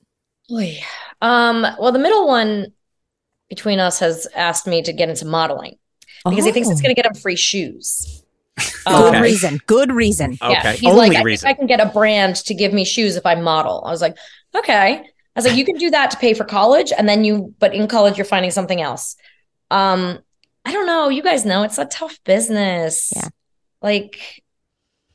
Oy. 0.52 0.80
Um, 1.22 1.62
well, 1.80 1.92
the 1.92 2.00
middle 2.00 2.28
one 2.28 2.74
between 3.50 3.80
us 3.80 4.00
has 4.00 4.28
asked 4.36 4.68
me 4.68 4.82
to 4.82 4.92
get 4.92 5.10
into 5.10 5.26
modeling 5.26 5.78
because 6.26 6.46
he 6.46 6.52
thinks 6.52 6.70
it's 6.70 6.80
Oh. 6.80 6.84
going 6.84 6.96
to 6.96 7.02
get 7.02 7.06
him 7.06 7.14
free 7.14 7.36
shoes. 7.36 8.24
Good 8.86 8.94
Okay. 9.10 9.22
reason. 9.22 9.60
Good 9.68 9.92
reason. 9.92 10.38
Yeah, 10.42 10.60
Okay, 10.60 10.76
he's 10.78 10.90
only 10.90 11.10
like, 11.10 11.18
I 11.18 11.22
reason. 11.22 11.48
think 11.48 11.56
I 11.56 11.58
can 11.60 11.68
get 11.68 11.80
a 11.80 11.86
brand 11.92 12.36
to 12.38 12.54
give 12.54 12.74
me 12.74 12.84
shoes 12.86 13.16
if 13.16 13.26
I 13.26 13.36
model. 13.36 13.84
I 13.86 13.92
was 13.92 14.02
like, 14.02 14.18
okay. 14.56 15.04
I 15.36 15.40
was 15.40 15.46
like, 15.46 15.58
you 15.58 15.66
can 15.66 15.78
do 15.78 15.90
that 15.92 16.12
to 16.12 16.18
pay 16.18 16.34
for 16.34 16.44
college, 16.44 16.92
and 16.96 17.10
then 17.10 17.24
you, 17.24 17.54
but 17.60 17.74
in 17.74 17.88
college 17.88 18.18
you're 18.18 18.26
finding 18.26 18.52
something 18.52 18.82
else. 18.82 19.16
Um, 19.72 20.20
I 20.66 20.72
don't 20.72 20.86
know. 20.86 21.10
You 21.10 21.24
guys 21.24 21.44
know 21.46 21.64
it's 21.64 21.78
a 21.80 21.86
tough 21.86 22.20
business. 22.24 23.12
Yeah. 23.16 23.30
Like, 23.82 24.42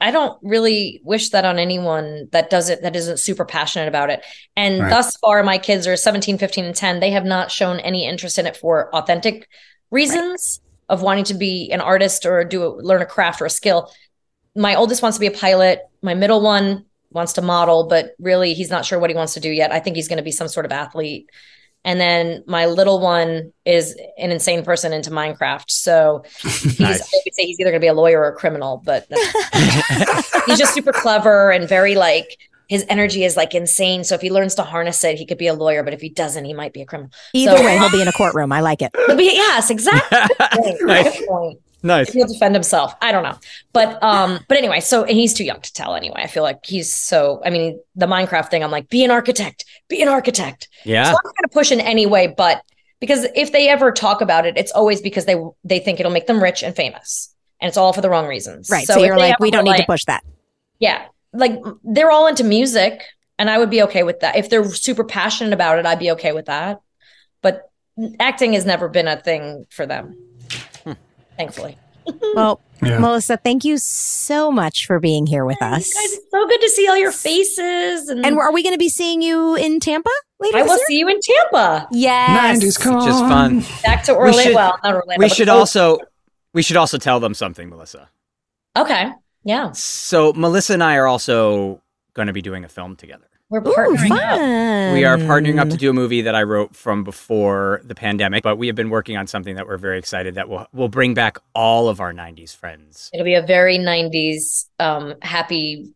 I 0.00 0.10
don't 0.10 0.38
really 0.42 1.00
wish 1.04 1.30
that 1.30 1.44
on 1.44 1.58
anyone 1.58 2.28
that 2.32 2.50
does 2.50 2.68
it 2.68 2.82
that 2.82 2.94
isn't 2.94 3.18
super 3.18 3.44
passionate 3.44 3.88
about 3.88 4.10
it. 4.10 4.24
And 4.56 4.80
Right. 4.82 4.90
thus 4.90 5.16
far, 5.16 5.42
my 5.42 5.58
kids 5.58 5.86
are 5.86 5.96
17, 5.96 6.38
15, 6.38 6.64
and 6.64 6.74
10. 6.74 7.00
They 7.00 7.10
have 7.10 7.24
not 7.24 7.50
shown 7.50 7.80
any 7.80 8.06
interest 8.06 8.38
in 8.38 8.46
it 8.46 8.56
for 8.56 8.94
authentic 8.94 9.48
reasons 9.90 10.60
of 10.88 11.02
wanting 11.02 11.24
to 11.24 11.34
be 11.34 11.70
an 11.72 11.80
artist 11.80 12.26
or 12.26 12.44
do 12.44 12.64
a, 12.64 12.68
learn 12.68 13.02
a 13.02 13.06
craft 13.06 13.40
or 13.40 13.46
a 13.46 13.50
skill. 13.50 13.90
My 14.54 14.74
oldest 14.74 15.02
wants 15.02 15.16
to 15.16 15.20
be 15.20 15.26
a 15.26 15.30
pilot. 15.32 15.80
My 16.02 16.14
middle 16.14 16.40
one 16.40 16.84
wants 17.10 17.34
to 17.34 17.42
model, 17.42 17.86
but 17.88 18.10
really 18.18 18.54
he's 18.54 18.70
not 18.70 18.84
sure 18.84 18.98
what 18.98 19.10
he 19.10 19.16
wants 19.16 19.34
to 19.34 19.40
do 19.40 19.50
yet. 19.50 19.72
I 19.72 19.80
think 19.80 19.96
he's 19.96 20.08
going 20.08 20.18
to 20.18 20.22
be 20.22 20.32
some 20.32 20.48
sort 20.48 20.66
of 20.66 20.72
athlete. 20.72 21.28
And 21.84 22.00
then 22.00 22.42
my 22.46 22.66
little 22.66 23.00
one 23.00 23.52
is 23.64 23.96
an 24.18 24.30
insane 24.32 24.64
person 24.64 24.92
into 24.92 25.10
Minecraft. 25.10 25.70
So 25.70 26.24
he's, 26.42 26.80
Nice. 26.80 27.00
I 27.00 27.20
would 27.24 27.34
say 27.34 27.44
he's 27.46 27.58
either 27.60 27.70
going 27.70 27.80
to 27.80 27.84
be 27.84 27.88
a 27.88 27.94
lawyer 27.94 28.20
or 28.20 28.28
a 28.28 28.34
criminal, 28.34 28.82
but 28.84 29.08
that's- 29.08 30.42
he's 30.46 30.58
just 30.58 30.74
super 30.74 30.92
clever 30.92 31.50
and 31.50 31.68
very 31.68 31.94
like 31.94 32.36
his 32.68 32.84
energy 32.90 33.24
is 33.24 33.34
like 33.36 33.54
insane. 33.54 34.04
So 34.04 34.14
if 34.14 34.20
he 34.20 34.30
learns 34.30 34.56
to 34.56 34.62
harness 34.62 35.02
it, 35.04 35.16
he 35.18 35.24
could 35.24 35.38
be 35.38 35.46
a 35.46 35.54
lawyer. 35.54 35.82
But 35.82 35.94
if 35.94 36.02
he 36.02 36.10
doesn't, 36.10 36.44
he 36.44 36.52
might 36.52 36.74
be 36.74 36.82
a 36.82 36.84
criminal. 36.84 37.10
Either 37.32 37.56
So- 37.56 37.64
way, 37.64 37.78
he'll 37.78 37.90
be 37.90 38.02
in 38.02 38.08
a 38.08 38.12
courtroom. 38.12 38.52
I 38.52 38.60
like 38.60 38.82
it. 38.82 38.90
But 38.92 39.16
yes, 39.24 39.70
exactly. 39.70 40.18
Good 40.62 40.76
Nice. 40.82 41.22
Point. 41.80 41.88
Nice. 42.08 42.12
He'll 42.12 42.26
defend 42.26 42.54
himself. 42.54 42.94
I 43.00 43.12
don't 43.12 43.22
know. 43.22 43.38
But 43.72 44.02
um, 44.02 44.40
but 44.48 44.58
anyway, 44.58 44.80
so 44.80 45.04
and 45.04 45.16
he's 45.16 45.34
too 45.34 45.44
young 45.44 45.60
to 45.60 45.72
tell 45.72 45.94
anyway. 45.94 46.20
I 46.22 46.26
feel 46.26 46.42
like 46.42 46.64
he's 46.64 46.92
so 46.94 47.40
I 47.44 47.50
mean, 47.50 47.80
the 47.94 48.06
Minecraft 48.06 48.50
thing, 48.50 48.62
I'm 48.64 48.70
like, 48.70 48.88
be 48.88 49.04
an 49.04 49.10
architect, 49.10 49.64
be 49.88 50.02
an 50.02 50.08
architect. 50.08 50.68
Yeah. 50.84 51.04
So 51.04 51.10
I'm 51.10 51.14
not 51.14 51.34
gonna 51.36 51.52
push 51.52 51.72
in 51.72 51.80
any 51.80 52.06
way, 52.06 52.26
but 52.26 52.62
because 53.00 53.26
if 53.34 53.52
they 53.52 53.68
ever 53.68 53.92
talk 53.92 54.20
about 54.20 54.44
it, 54.46 54.56
it's 54.56 54.72
always 54.72 55.00
because 55.00 55.24
they 55.24 55.36
they 55.64 55.78
think 55.78 56.00
it'll 56.00 56.12
make 56.12 56.26
them 56.26 56.42
rich 56.42 56.62
and 56.62 56.74
famous. 56.74 57.34
And 57.60 57.68
it's 57.68 57.76
all 57.76 57.92
for 57.92 58.00
the 58.00 58.10
wrong 58.10 58.26
reasons. 58.26 58.70
Right. 58.70 58.86
So, 58.86 59.00
if 59.00 59.06
you're 59.06 59.18
like, 59.18 59.40
we 59.40 59.50
don't 59.50 59.64
were 59.64 59.72
need 59.72 59.78
to 59.78 59.86
push 59.86 60.04
that. 60.06 60.24
yeah. 60.78 61.06
Like 61.32 61.60
they're 61.84 62.10
all 62.10 62.26
into 62.26 62.44
music 62.44 63.02
and 63.38 63.50
I 63.50 63.58
would 63.58 63.70
be 63.70 63.82
okay 63.82 64.02
with 64.02 64.20
that. 64.20 64.36
If 64.36 64.48
they're 64.50 64.64
super 64.64 65.04
passionate 65.04 65.52
about 65.52 65.78
it, 65.78 65.86
I'd 65.86 65.98
be 65.98 66.10
okay 66.12 66.32
with 66.32 66.46
that. 66.46 66.80
But 67.42 67.70
acting 68.18 68.54
has 68.54 68.64
never 68.66 68.88
been 68.88 69.08
a 69.08 69.16
thing 69.20 69.66
for 69.70 69.86
them. 69.86 70.16
Thankfully. 71.38 71.78
Well, 72.34 72.60
Yeah. 72.82 73.00
Melissa, 73.00 73.36
thank 73.36 73.64
you 73.66 73.76
so 73.76 74.50
much 74.50 74.86
for 74.86 74.98
being 74.98 75.26
here 75.26 75.44
with 75.44 75.60
us. 75.60 75.92
Guys, 75.92 76.12
it's 76.14 76.30
so 76.30 76.46
good 76.46 76.60
to 76.62 76.70
see 76.70 76.88
all 76.88 76.96
your 76.96 77.12
faces 77.12 78.08
and, 78.08 78.24
And 78.24 78.38
are 78.38 78.50
we 78.50 78.62
going 78.62 78.72
to 78.74 78.78
be 78.78 78.88
seeing 78.88 79.20
you 79.20 79.54
in 79.56 79.78
Tampa 79.78 80.08
later 80.40 80.56
I 80.56 80.62
will 80.62 80.76
year? 80.76 80.84
see 80.86 80.98
you 80.98 81.08
in 81.08 81.20
Tampa. 81.20 81.86
Yes. 81.92 82.62
90s 82.64 82.80
con. 82.80 82.94
Which 82.96 83.08
is 83.08 83.20
fun. 83.20 83.64
Back 83.82 84.04
to 84.04 84.12
We 84.14 84.18
Orlando. 84.20 84.42
should- 84.42 84.54
well, 84.54 84.78
not 84.82 84.94
Orlando. 84.94 85.22
We 85.22 85.28
should 85.28 85.48
also 85.50 85.98
we 86.54 86.62
should 86.62 86.78
also 86.78 86.96
tell 86.96 87.20
them 87.20 87.34
something, 87.34 87.68
Melissa. 87.68 88.08
Okay. 88.74 89.10
Yeah. 89.44 89.72
So 89.72 90.32
Melissa 90.32 90.72
and 90.74 90.82
I 90.82 90.96
are 90.96 91.06
also 91.06 91.82
going 92.14 92.28
to 92.28 92.32
be 92.32 92.40
doing 92.42 92.64
a 92.64 92.68
film 92.68 92.96
together. 92.96 93.27
We're 93.50 93.60
Ooh, 93.60 93.72
partnering 93.72 94.10
up. 94.10 94.92
We 94.92 95.04
are 95.04 95.16
partnering 95.16 95.58
up 95.58 95.70
to 95.70 95.76
do 95.76 95.88
a 95.88 95.94
movie 95.94 96.20
that 96.22 96.34
I 96.34 96.42
wrote 96.42 96.76
from 96.76 97.02
before 97.02 97.80
the 97.82 97.94
pandemic, 97.94 98.42
but 98.42 98.56
we 98.56 98.66
have 98.66 98.76
been 98.76 98.90
working 98.90 99.16
on 99.16 99.26
something 99.26 99.56
that 99.56 99.66
we're 99.66 99.78
very 99.78 99.98
excited 99.98 100.34
that 100.34 100.48
will 100.48 100.66
will 100.74 100.90
bring 100.90 101.14
back 101.14 101.38
all 101.54 101.88
of 101.88 102.00
our 102.00 102.12
'90s 102.12 102.54
friends. 102.54 103.10
It'll 103.12 103.24
be 103.24 103.34
a 103.34 103.42
very 103.42 103.78
90s 103.78 104.66
um 104.78 105.14
happy 105.22 105.94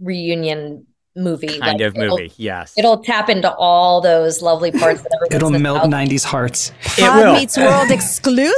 reunion 0.00 0.86
movie. 1.16 1.46
Kind 1.46 1.60
Like, 1.60 1.80
of 1.80 1.96
it'll- 1.96 2.16
movie, 2.18 2.32
yes. 2.36 2.74
It'll 2.76 2.98
tap 2.98 3.28
into 3.28 3.52
all 3.54 4.00
those 4.00 4.42
lovely 4.42 4.72
parts 4.72 5.02
that 5.02 5.28
It'll 5.30 5.50
melt 5.50 5.88
nostalgic 5.88 6.10
90s 6.10 6.24
hearts. 6.24 6.72
It 6.98 7.00
Pod 7.00 7.24
will. 7.24 7.34
Meets 7.34 7.56
World 7.56 7.90
exclusive. 8.34 8.54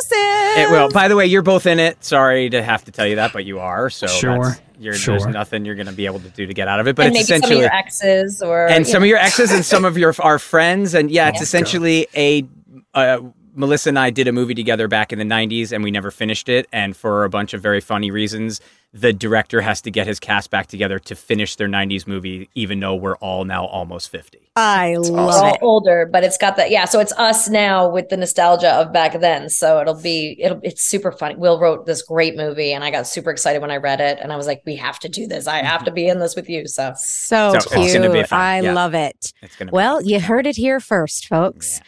It 0.59 0.71
will. 0.71 0.89
By 0.91 1.09
the 1.09 1.17
way, 1.17 1.27
you're 1.27 1.43
both 1.43 1.67
in 1.67 1.79
it. 1.79 2.03
Sorry 2.05 2.49
to 2.51 2.63
have 2.63 2.85
to 2.85 2.93
tell 2.93 3.07
you 3.07 3.17
that, 3.17 3.33
but 3.33 3.45
you 3.45 3.59
are. 3.61 3.91
So 3.91 4.07
Sure, 4.07 4.37
that's- 4.39 4.61
you're, 4.79 4.95
there's 4.95 5.27
nothing 5.27 5.65
you're 5.65 5.75
going 5.75 5.87
to 5.87 5.93
be 5.93 6.07
able 6.07 6.21
to 6.21 6.29
do 6.29 6.47
to 6.47 6.53
get 6.55 6.69
out 6.69 6.81
of 6.81 6.87
it. 6.89 6.97
But 6.97 7.07
and 7.07 7.17
it's 7.17 7.29
maybe 7.31 7.41
some 7.43 7.51
of 7.51 7.59
essentially 7.59 7.61
your 7.63 7.73
exes 7.75 8.43
or 8.43 8.69
and 8.69 8.87
you 8.87 8.93
some 8.93 9.01
know. 9.01 9.05
of 9.05 9.09
your 9.09 9.19
exes 9.19 9.53
and 9.53 9.65
some 9.65 9.85
of 9.87 9.97
your 9.97 10.15
our 10.21 10.39
friends 10.39 10.93
and 10.95 11.11
yeah 11.11 11.29
it's 11.29 11.39
Yeah. 11.39 11.43
essentially 11.45 12.07
a 12.15 12.47
uh, 12.93 13.21
melissa 13.57 13.89
and 13.89 13.99
i 13.99 14.11
did 14.11 14.29
a 14.29 14.33
movie 14.33 14.55
together 14.55 14.87
back 14.89 15.13
in 15.13 15.19
the 15.19 15.25
90s 15.25 15.73
and 15.73 15.83
we 15.83 15.91
never 15.91 16.11
finished 16.11 16.49
it 16.49 16.67
and 16.73 16.97
for 16.97 17.25
a 17.25 17.29
bunch 17.29 17.55
of 17.55 17.61
very 17.63 17.81
funny 17.81 18.11
reasons 18.11 18.61
the 18.93 19.13
director 19.13 19.61
has 19.61 19.81
to 19.83 19.91
get 19.91 20.07
his 20.07 20.19
cast 20.21 20.51
back 20.51 20.67
together 20.69 20.99
to 20.99 21.15
finish 21.15 21.57
their 21.57 21.69
90s 21.69 22.07
movie 22.07 22.49
even 22.55 22.81
though 22.81 22.95
we're 22.95 23.17
all 23.17 23.45
now 23.45 23.65
almost 23.67 24.11
50 24.11 24.39
I 24.59 24.93
We're 24.93 25.11
love 25.11 25.43
all 25.45 25.55
it. 25.55 25.59
older, 25.61 26.09
but 26.11 26.25
it's 26.25 26.39
got 26.39 26.57
that. 26.57 26.71
Yeah, 26.71 26.87
so 26.87 26.99
it's 26.99 27.13
us 27.19 27.47
now 27.47 27.91
with 27.91 28.09
the 28.09 28.17
nostalgia 28.17 28.71
of 28.73 28.91
back 28.91 29.21
then. 29.21 29.51
So 29.51 29.83
it'll 29.83 30.01
be 30.01 30.35
it'll 30.41 30.61
it's 30.63 30.83
super 30.83 31.13
funny. 31.13 31.37
Will 31.37 31.61
wrote 31.61 31.85
this 31.85 32.01
great 32.01 32.39
movie, 32.39 32.73
and 32.73 32.83
I 32.83 32.91
got 32.91 33.07
super 33.07 33.31
excited 33.31 33.61
when 33.61 33.71
I 33.71 33.77
read 33.77 34.01
it, 34.01 34.19
and 34.19 34.33
I 34.33 34.37
was 34.37 34.47
like, 34.47 34.63
we 34.65 34.75
have 34.77 34.99
to 35.01 35.11
do 35.11 35.27
this. 35.27 35.47
I 35.47 35.59
have 35.59 35.85
to 35.85 35.91
be 35.91 36.09
in 36.09 36.21
this 36.21 36.35
with 36.35 36.49
you. 36.49 36.67
So 36.69 36.95
So, 36.97 37.51
So 37.51 37.57
it's 37.59 37.67
cute. 37.67 37.93
gonna 38.03 38.11
be 38.11 38.23
fun. 38.23 38.41
I 38.41 38.61
Yeah. 38.63 38.73
love 38.73 38.95
it. 38.95 39.31
it's 39.43 39.57
gonna 39.57 39.73
be 39.73 39.75
Well, 39.75 40.01
you 40.01 40.21
heard 40.21 40.47
it 40.47 40.57
here 40.57 40.81
first, 40.81 41.27
folks. 41.29 41.83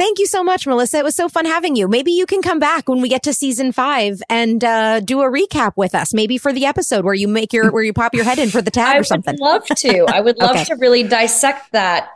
Thank 0.00 0.18
you 0.18 0.24
so 0.24 0.42
much, 0.42 0.66
Melissa. 0.66 0.96
It 0.96 1.04
was 1.04 1.14
so 1.14 1.28
fun 1.28 1.44
having 1.44 1.76
you. 1.76 1.86
Maybe 1.86 2.10
you 2.10 2.24
can 2.24 2.40
come 2.40 2.58
back 2.58 2.88
when 2.88 3.02
we 3.02 3.08
get 3.10 3.22
to 3.24 3.34
season 3.34 3.70
five 3.70 4.22
and 4.30 4.64
uh, 4.64 5.00
do 5.00 5.20
a 5.20 5.24
recap 5.30 5.72
with 5.76 5.94
us. 5.94 6.14
Maybe 6.14 6.38
for 6.38 6.54
the 6.54 6.64
episode 6.64 7.04
where 7.04 7.12
you 7.12 7.28
make 7.28 7.52
your 7.52 7.70
where 7.70 7.82
you 7.82 7.92
pop 7.92 8.14
your 8.14 8.24
head 8.24 8.38
in 8.38 8.48
for 8.48 8.62
the 8.62 8.70
tag 8.70 8.98
or 8.98 9.04
something. 9.04 9.34
I 9.34 9.44
would 9.44 9.52
love 9.52 9.66
to. 9.66 10.04
I 10.08 10.20
would 10.22 10.38
love 10.38 10.52
Okay. 10.52 10.64
to 10.64 10.76
really 10.76 11.02
dissect 11.02 11.72
that 11.72 12.08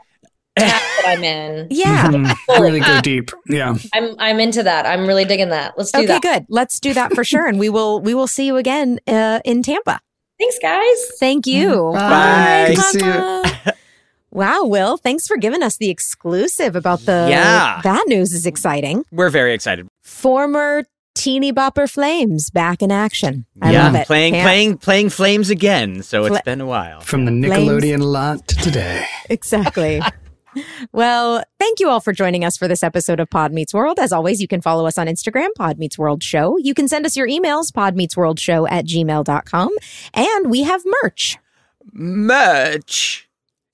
tag 0.59 0.71
that 0.71 1.05
I'm 1.09 1.23
in. 1.25 1.67
Yeah. 1.71 2.09
Mhm. 2.09 2.35
really 2.59 2.81
go 2.81 3.03
deep. 3.03 3.31
Yeah. 3.49 3.75
I'm 3.93 4.15
I'm 4.19 4.41
into 4.41 4.63
that. 4.63 4.87
I'm 4.87 5.07
really 5.07 5.27
digging 5.27 5.51
that. 5.51 5.75
Let's 5.77 5.93
do 5.93 5.99
Okay, 5.99 6.07
that. 6.07 6.25
Okay, 6.25 6.35
good. 6.39 6.47
Let's 6.49 6.81
do 6.81 6.95
that 6.95 7.13
for 7.13 7.23
sure, 7.23 7.47
and 7.47 7.59
we 7.59 7.69
will 7.69 8.01
we 8.01 8.15
will 8.15 8.29
see 8.29 8.47
you 8.47 8.57
again 8.57 8.99
uh, 9.07 9.41
in 9.45 9.63
Tampa. 9.63 10.01
Thanks, 10.39 10.59
guys. 10.59 10.97
Thank 11.21 11.47
you. 11.47 11.69
Mm-hmm. 11.69 13.03
Bye. 13.03 13.63
Bye. 13.67 13.73
See 14.35 14.39
ya. 14.39 14.45
Mama. 14.47 14.61
Wow, 14.63 14.67
Will, 14.69 14.97
thanks 14.97 15.27
for 15.27 15.37
giving 15.37 15.63
us 15.63 15.77
the 15.77 15.91
exclusive 15.91 16.77
about 16.77 17.01
the 17.01 17.27
Yeah. 17.31 17.81
that 17.85 18.05
news 18.09 18.33
is 18.33 18.47
exciting. 18.47 19.05
We're 19.13 19.31
very 19.31 19.55
excited. 19.55 19.87
Former 20.03 20.85
teeny 21.15 21.53
bopper 21.53 21.89
flames 21.91 22.51
back 22.51 22.83
in 22.83 22.91
action. 22.91 23.47
I 23.63 23.73
yeah, 23.73 23.85
love 23.85 23.95
it. 23.95 24.07
playing 24.07 24.35
Can't- 24.35 24.45
playing 24.45 24.79
playing 24.79 25.11
Flames 25.11 25.49
again. 25.51 26.03
So 26.03 26.25
it's 26.25 26.41
been 26.43 26.61
a 26.61 26.67
while. 26.67 27.01
From 27.03 27.25
the 27.25 27.31
Nickelodeon 27.31 28.01
lot 28.03 28.47
to 28.49 28.57
today. 28.57 29.07
Exactly. 29.31 30.03
well, 30.93 31.43
thank 31.59 31.81
you 31.81 31.89
all 31.89 32.01
for 32.01 32.13
joining 32.13 32.45
us 32.45 32.57
for 32.57 32.69
this 32.69 32.83
episode 32.83 33.21
of 33.21 33.31
Pod 33.31 33.53
Meets 33.53 33.73
World. 33.73 33.99
As 33.99 34.13
always, 34.13 34.41
you 34.41 34.47
can 34.49 34.61
follow 34.61 34.87
us 34.87 34.99
on 34.99 35.07
Instagram, 35.07 35.49
Pod 35.57 35.79
Meets 35.79 35.97
World 35.99 36.23
Show. 36.23 36.59
You 36.59 36.75
can 36.75 36.89
send 36.89 37.07
us 37.07 37.17
your 37.17 37.27
emails, 37.29 37.71
podmeetsworldshow 37.73 38.69
at 38.71 38.85
gmail.com. 38.87 39.71
And 40.13 40.51
we 40.51 40.63
have 40.65 40.83
merch. 41.03 41.39
Merch. 41.93 43.24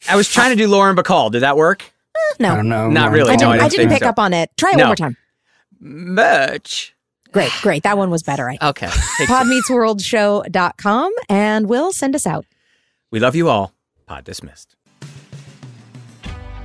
I 0.09 0.17
was 0.17 0.29
trying 0.29 0.51
to 0.51 0.57
do 0.57 0.67
Lauren 0.69 0.97
Bacall. 0.97 1.31
Did 1.31 1.41
that 1.43 1.57
work? 1.57 1.83
Eh, 2.15 2.19
no, 2.41 2.53
I 2.53 2.57
don't 2.57 2.69
know. 2.69 2.89
Not 2.89 3.01
Lauren. 3.01 3.13
really. 3.15 3.31
I 3.33 3.37
didn't, 3.37 3.49
I 3.49 3.55
I 3.55 3.57
didn't 3.69 3.71
didn't 3.71 3.93
pick 3.93 4.03
so. 4.03 4.09
up 4.09 4.19
on 4.19 4.33
it. 4.33 4.51
Try 4.57 4.71
it 4.71 4.77
No. 4.77 4.85
one 4.85 4.89
more 4.89 4.97
time. 4.97 5.17
Much. 5.81 6.95
Great, 7.33 7.53
great. 7.63 7.83
That 7.85 7.97
one 7.97 8.11
was 8.11 8.23
better. 8.23 8.51
I 8.51 8.59
Okay. 8.61 8.89
Take 9.19 9.29
two. 9.29 9.33
podmeetsworldshow.com 9.35 11.13
and 11.29 11.69
we'll 11.69 11.93
send 11.93 12.15
us 12.15 12.27
out. 12.27 12.45
We 13.11 13.21
love 13.21 13.37
you 13.37 13.49
all. 13.49 13.73
Pod 14.07 14.25
dismissed. 14.25 14.75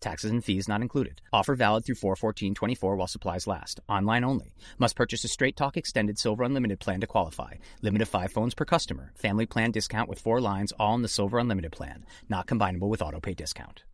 Taxes 0.00 0.30
and 0.30 0.44
fees 0.44 0.68
not 0.68 0.82
included. 0.82 1.20
Offer 1.32 1.54
valid 1.54 1.84
through 1.84 1.96
41424 1.96 2.96
while 2.96 3.06
supplies 3.06 3.46
last. 3.46 3.80
Online 3.88 4.24
only. 4.24 4.54
Must 4.78 4.96
purchase 4.96 5.24
a 5.24 5.28
Straight 5.28 5.56
Talk 5.56 5.76
Extended 5.76 6.18
Silver 6.18 6.44
Unlimited 6.44 6.80
plan 6.80 7.00
to 7.00 7.06
qualify. 7.06 7.54
Limit 7.82 8.02
of 8.02 8.08
5 8.08 8.32
phones 8.32 8.54
per 8.54 8.64
customer. 8.64 9.12
Family 9.14 9.46
plan 9.46 9.70
discount 9.70 10.08
with 10.08 10.20
4 10.20 10.40
lines 10.40 10.72
all 10.78 10.94
in 10.94 11.02
the 11.02 11.08
Silver 11.08 11.38
Unlimited 11.38 11.72
plan. 11.72 12.04
Not 12.28 12.46
combinable 12.46 12.88
with 12.88 13.00
autopay 13.00 13.36
discount. 13.36 13.84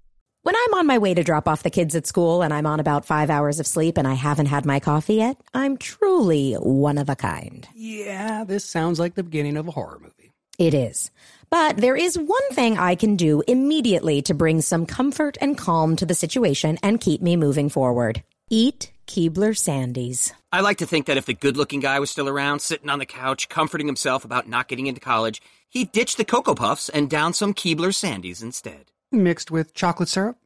When 0.47 0.55
I'm 0.55 0.75
on 0.75 0.87
my 0.87 0.99
way 0.99 1.13
to 1.13 1.25
drop 1.25 1.49
off 1.49 1.65
the 1.65 1.71
kids 1.71 1.97
at 1.97 2.07
school 2.07 2.41
and 2.41 2.55
I'm 2.55 2.67
on 2.67 2.79
about 2.79 3.05
five 3.05 3.31
hours 3.31 3.59
of 3.59 3.67
sleep 3.67 3.99
and 3.99 4.07
I 4.07 4.15
haven't 4.15 4.47
had 4.47 4.65
my 4.65 4.79
coffee 4.79 5.15
yet, 5.15 5.37
I'm 5.53 5.77
truly 5.77 6.55
one 6.55 6.99
of 6.99 7.09
a 7.09 7.17
kind. 7.17 7.67
Yeah, 7.75 8.45
this 8.45 8.65
sounds 8.65 9.01
like 9.01 9.17
the 9.17 9.25
beginning 9.25 9.57
of 9.57 9.67
a 9.67 9.73
horror 9.73 9.99
movie. 10.01 10.31
It 10.57 10.73
is. 10.73 11.11
But 11.51 11.77
there 11.77 11.97
is 11.97 12.19
one 12.19 12.51
thing 12.53 12.77
I 12.77 12.95
can 12.95 13.17
do 13.17 13.43
immediately 13.47 14.23
to 14.23 14.35
bring 14.35 14.61
some 14.61 14.87
comfort 14.87 15.39
and 15.41 15.57
calm 15.57 15.97
to 15.97 16.07
the 16.07 16.15
situation 16.15 16.79
and 16.83 17.01
keep 17.01 17.23
me 17.23 17.37
moving 17.37 17.69
forward. 17.69 18.23
Eat 18.51 18.91
Keebler 19.07 19.55
Sandies. 19.55 20.33
I 20.51 20.61
like 20.61 20.79
to 20.79 20.87
think 20.87 21.07
that 21.07 21.17
if 21.17 21.27
the 21.27 21.35
good 21.35 21.57
looking 21.57 21.81
guy 21.81 22.01
was 22.01 22.11
still 22.11 22.29
around, 22.29 22.61
sitting 22.61 22.91
on 22.91 22.99
the 22.99 23.07
couch, 23.07 23.49
comforting 23.49 23.87
himself 23.87 24.25
about 24.25 24.49
not 24.49 24.69
getting 24.69 24.87
into 24.87 25.01
college, 25.01 25.41
he'd 25.69 25.93
ditch 25.93 26.17
the 26.17 26.25
Cocoa 26.25 26.55
Puffs 26.55 26.89
and 26.89 27.09
down 27.09 27.33
some 27.33 27.55
Keebler 27.55 27.95
Sandies 27.95 28.43
instead. 28.43 28.91
Mixed 29.13 29.51
with 29.51 29.75
chocolate 29.75 30.09
syrup. 30.09 30.37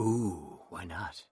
Ooh, 0.00 0.60
why 0.68 0.84
not? 0.84 1.24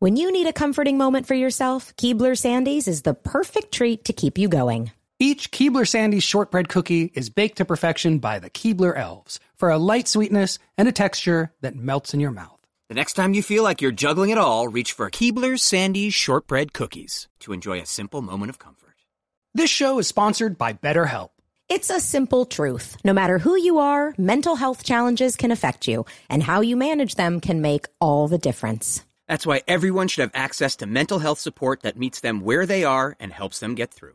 When 0.00 0.16
you 0.16 0.32
need 0.32 0.48
a 0.48 0.52
comforting 0.52 0.98
moment 0.98 1.28
for 1.28 1.34
yourself, 1.34 1.94
Keebler 1.96 2.32
Sandies 2.36 2.88
is 2.88 3.02
the 3.02 3.14
perfect 3.14 3.72
treat 3.72 4.04
to 4.06 4.12
keep 4.12 4.36
you 4.36 4.48
going. 4.48 4.90
Each 5.22 5.52
Keebler 5.52 5.86
Sandies 5.86 6.24
shortbread 6.24 6.68
cookie 6.68 7.12
is 7.14 7.30
baked 7.30 7.58
to 7.58 7.64
perfection 7.64 8.18
by 8.18 8.40
the 8.40 8.50
Keebler 8.50 8.98
elves 8.98 9.38
for 9.54 9.70
a 9.70 9.78
light 9.78 10.08
sweetness 10.08 10.58
and 10.76 10.88
a 10.88 10.90
texture 10.90 11.52
that 11.60 11.76
melts 11.76 12.12
in 12.12 12.18
your 12.18 12.32
mouth. 12.32 12.58
The 12.88 12.96
next 12.96 13.12
time 13.12 13.32
you 13.32 13.40
feel 13.40 13.62
like 13.62 13.80
you're 13.80 13.92
juggling 13.92 14.30
it 14.30 14.36
all, 14.36 14.66
reach 14.66 14.90
for 14.90 15.08
Keebler's 15.08 15.62
Sandies 15.62 16.12
Shortbread 16.12 16.72
Cookies 16.72 17.28
to 17.38 17.52
enjoy 17.52 17.80
a 17.80 17.86
simple 17.86 18.20
moment 18.20 18.50
of 18.50 18.58
comfort. 18.58 18.96
This 19.54 19.70
show 19.70 20.00
is 20.00 20.08
sponsored 20.08 20.58
by 20.58 20.72
BetterHelp. 20.72 21.28
It's 21.68 21.90
a 21.90 22.00
simple 22.00 22.44
truth. 22.44 22.96
No 23.04 23.12
matter 23.12 23.38
who 23.38 23.56
you 23.56 23.78
are, 23.78 24.16
mental 24.18 24.56
health 24.56 24.82
challenges 24.82 25.36
can 25.36 25.52
affect 25.52 25.86
you, 25.86 26.04
and 26.28 26.42
how 26.42 26.62
you 26.62 26.76
manage 26.76 27.14
them 27.14 27.40
can 27.40 27.60
make 27.60 27.86
all 28.00 28.26
the 28.26 28.38
difference. 28.38 29.04
That's 29.28 29.46
why 29.46 29.62
everyone 29.68 30.08
should 30.08 30.22
have 30.22 30.32
access 30.34 30.74
to 30.76 30.86
mental 30.86 31.20
health 31.20 31.38
support 31.38 31.82
that 31.82 31.96
meets 31.96 32.18
them 32.18 32.40
where 32.40 32.66
they 32.66 32.82
are 32.82 33.16
and 33.20 33.32
helps 33.32 33.60
them 33.60 33.76
get 33.76 33.94
through. 33.94 34.14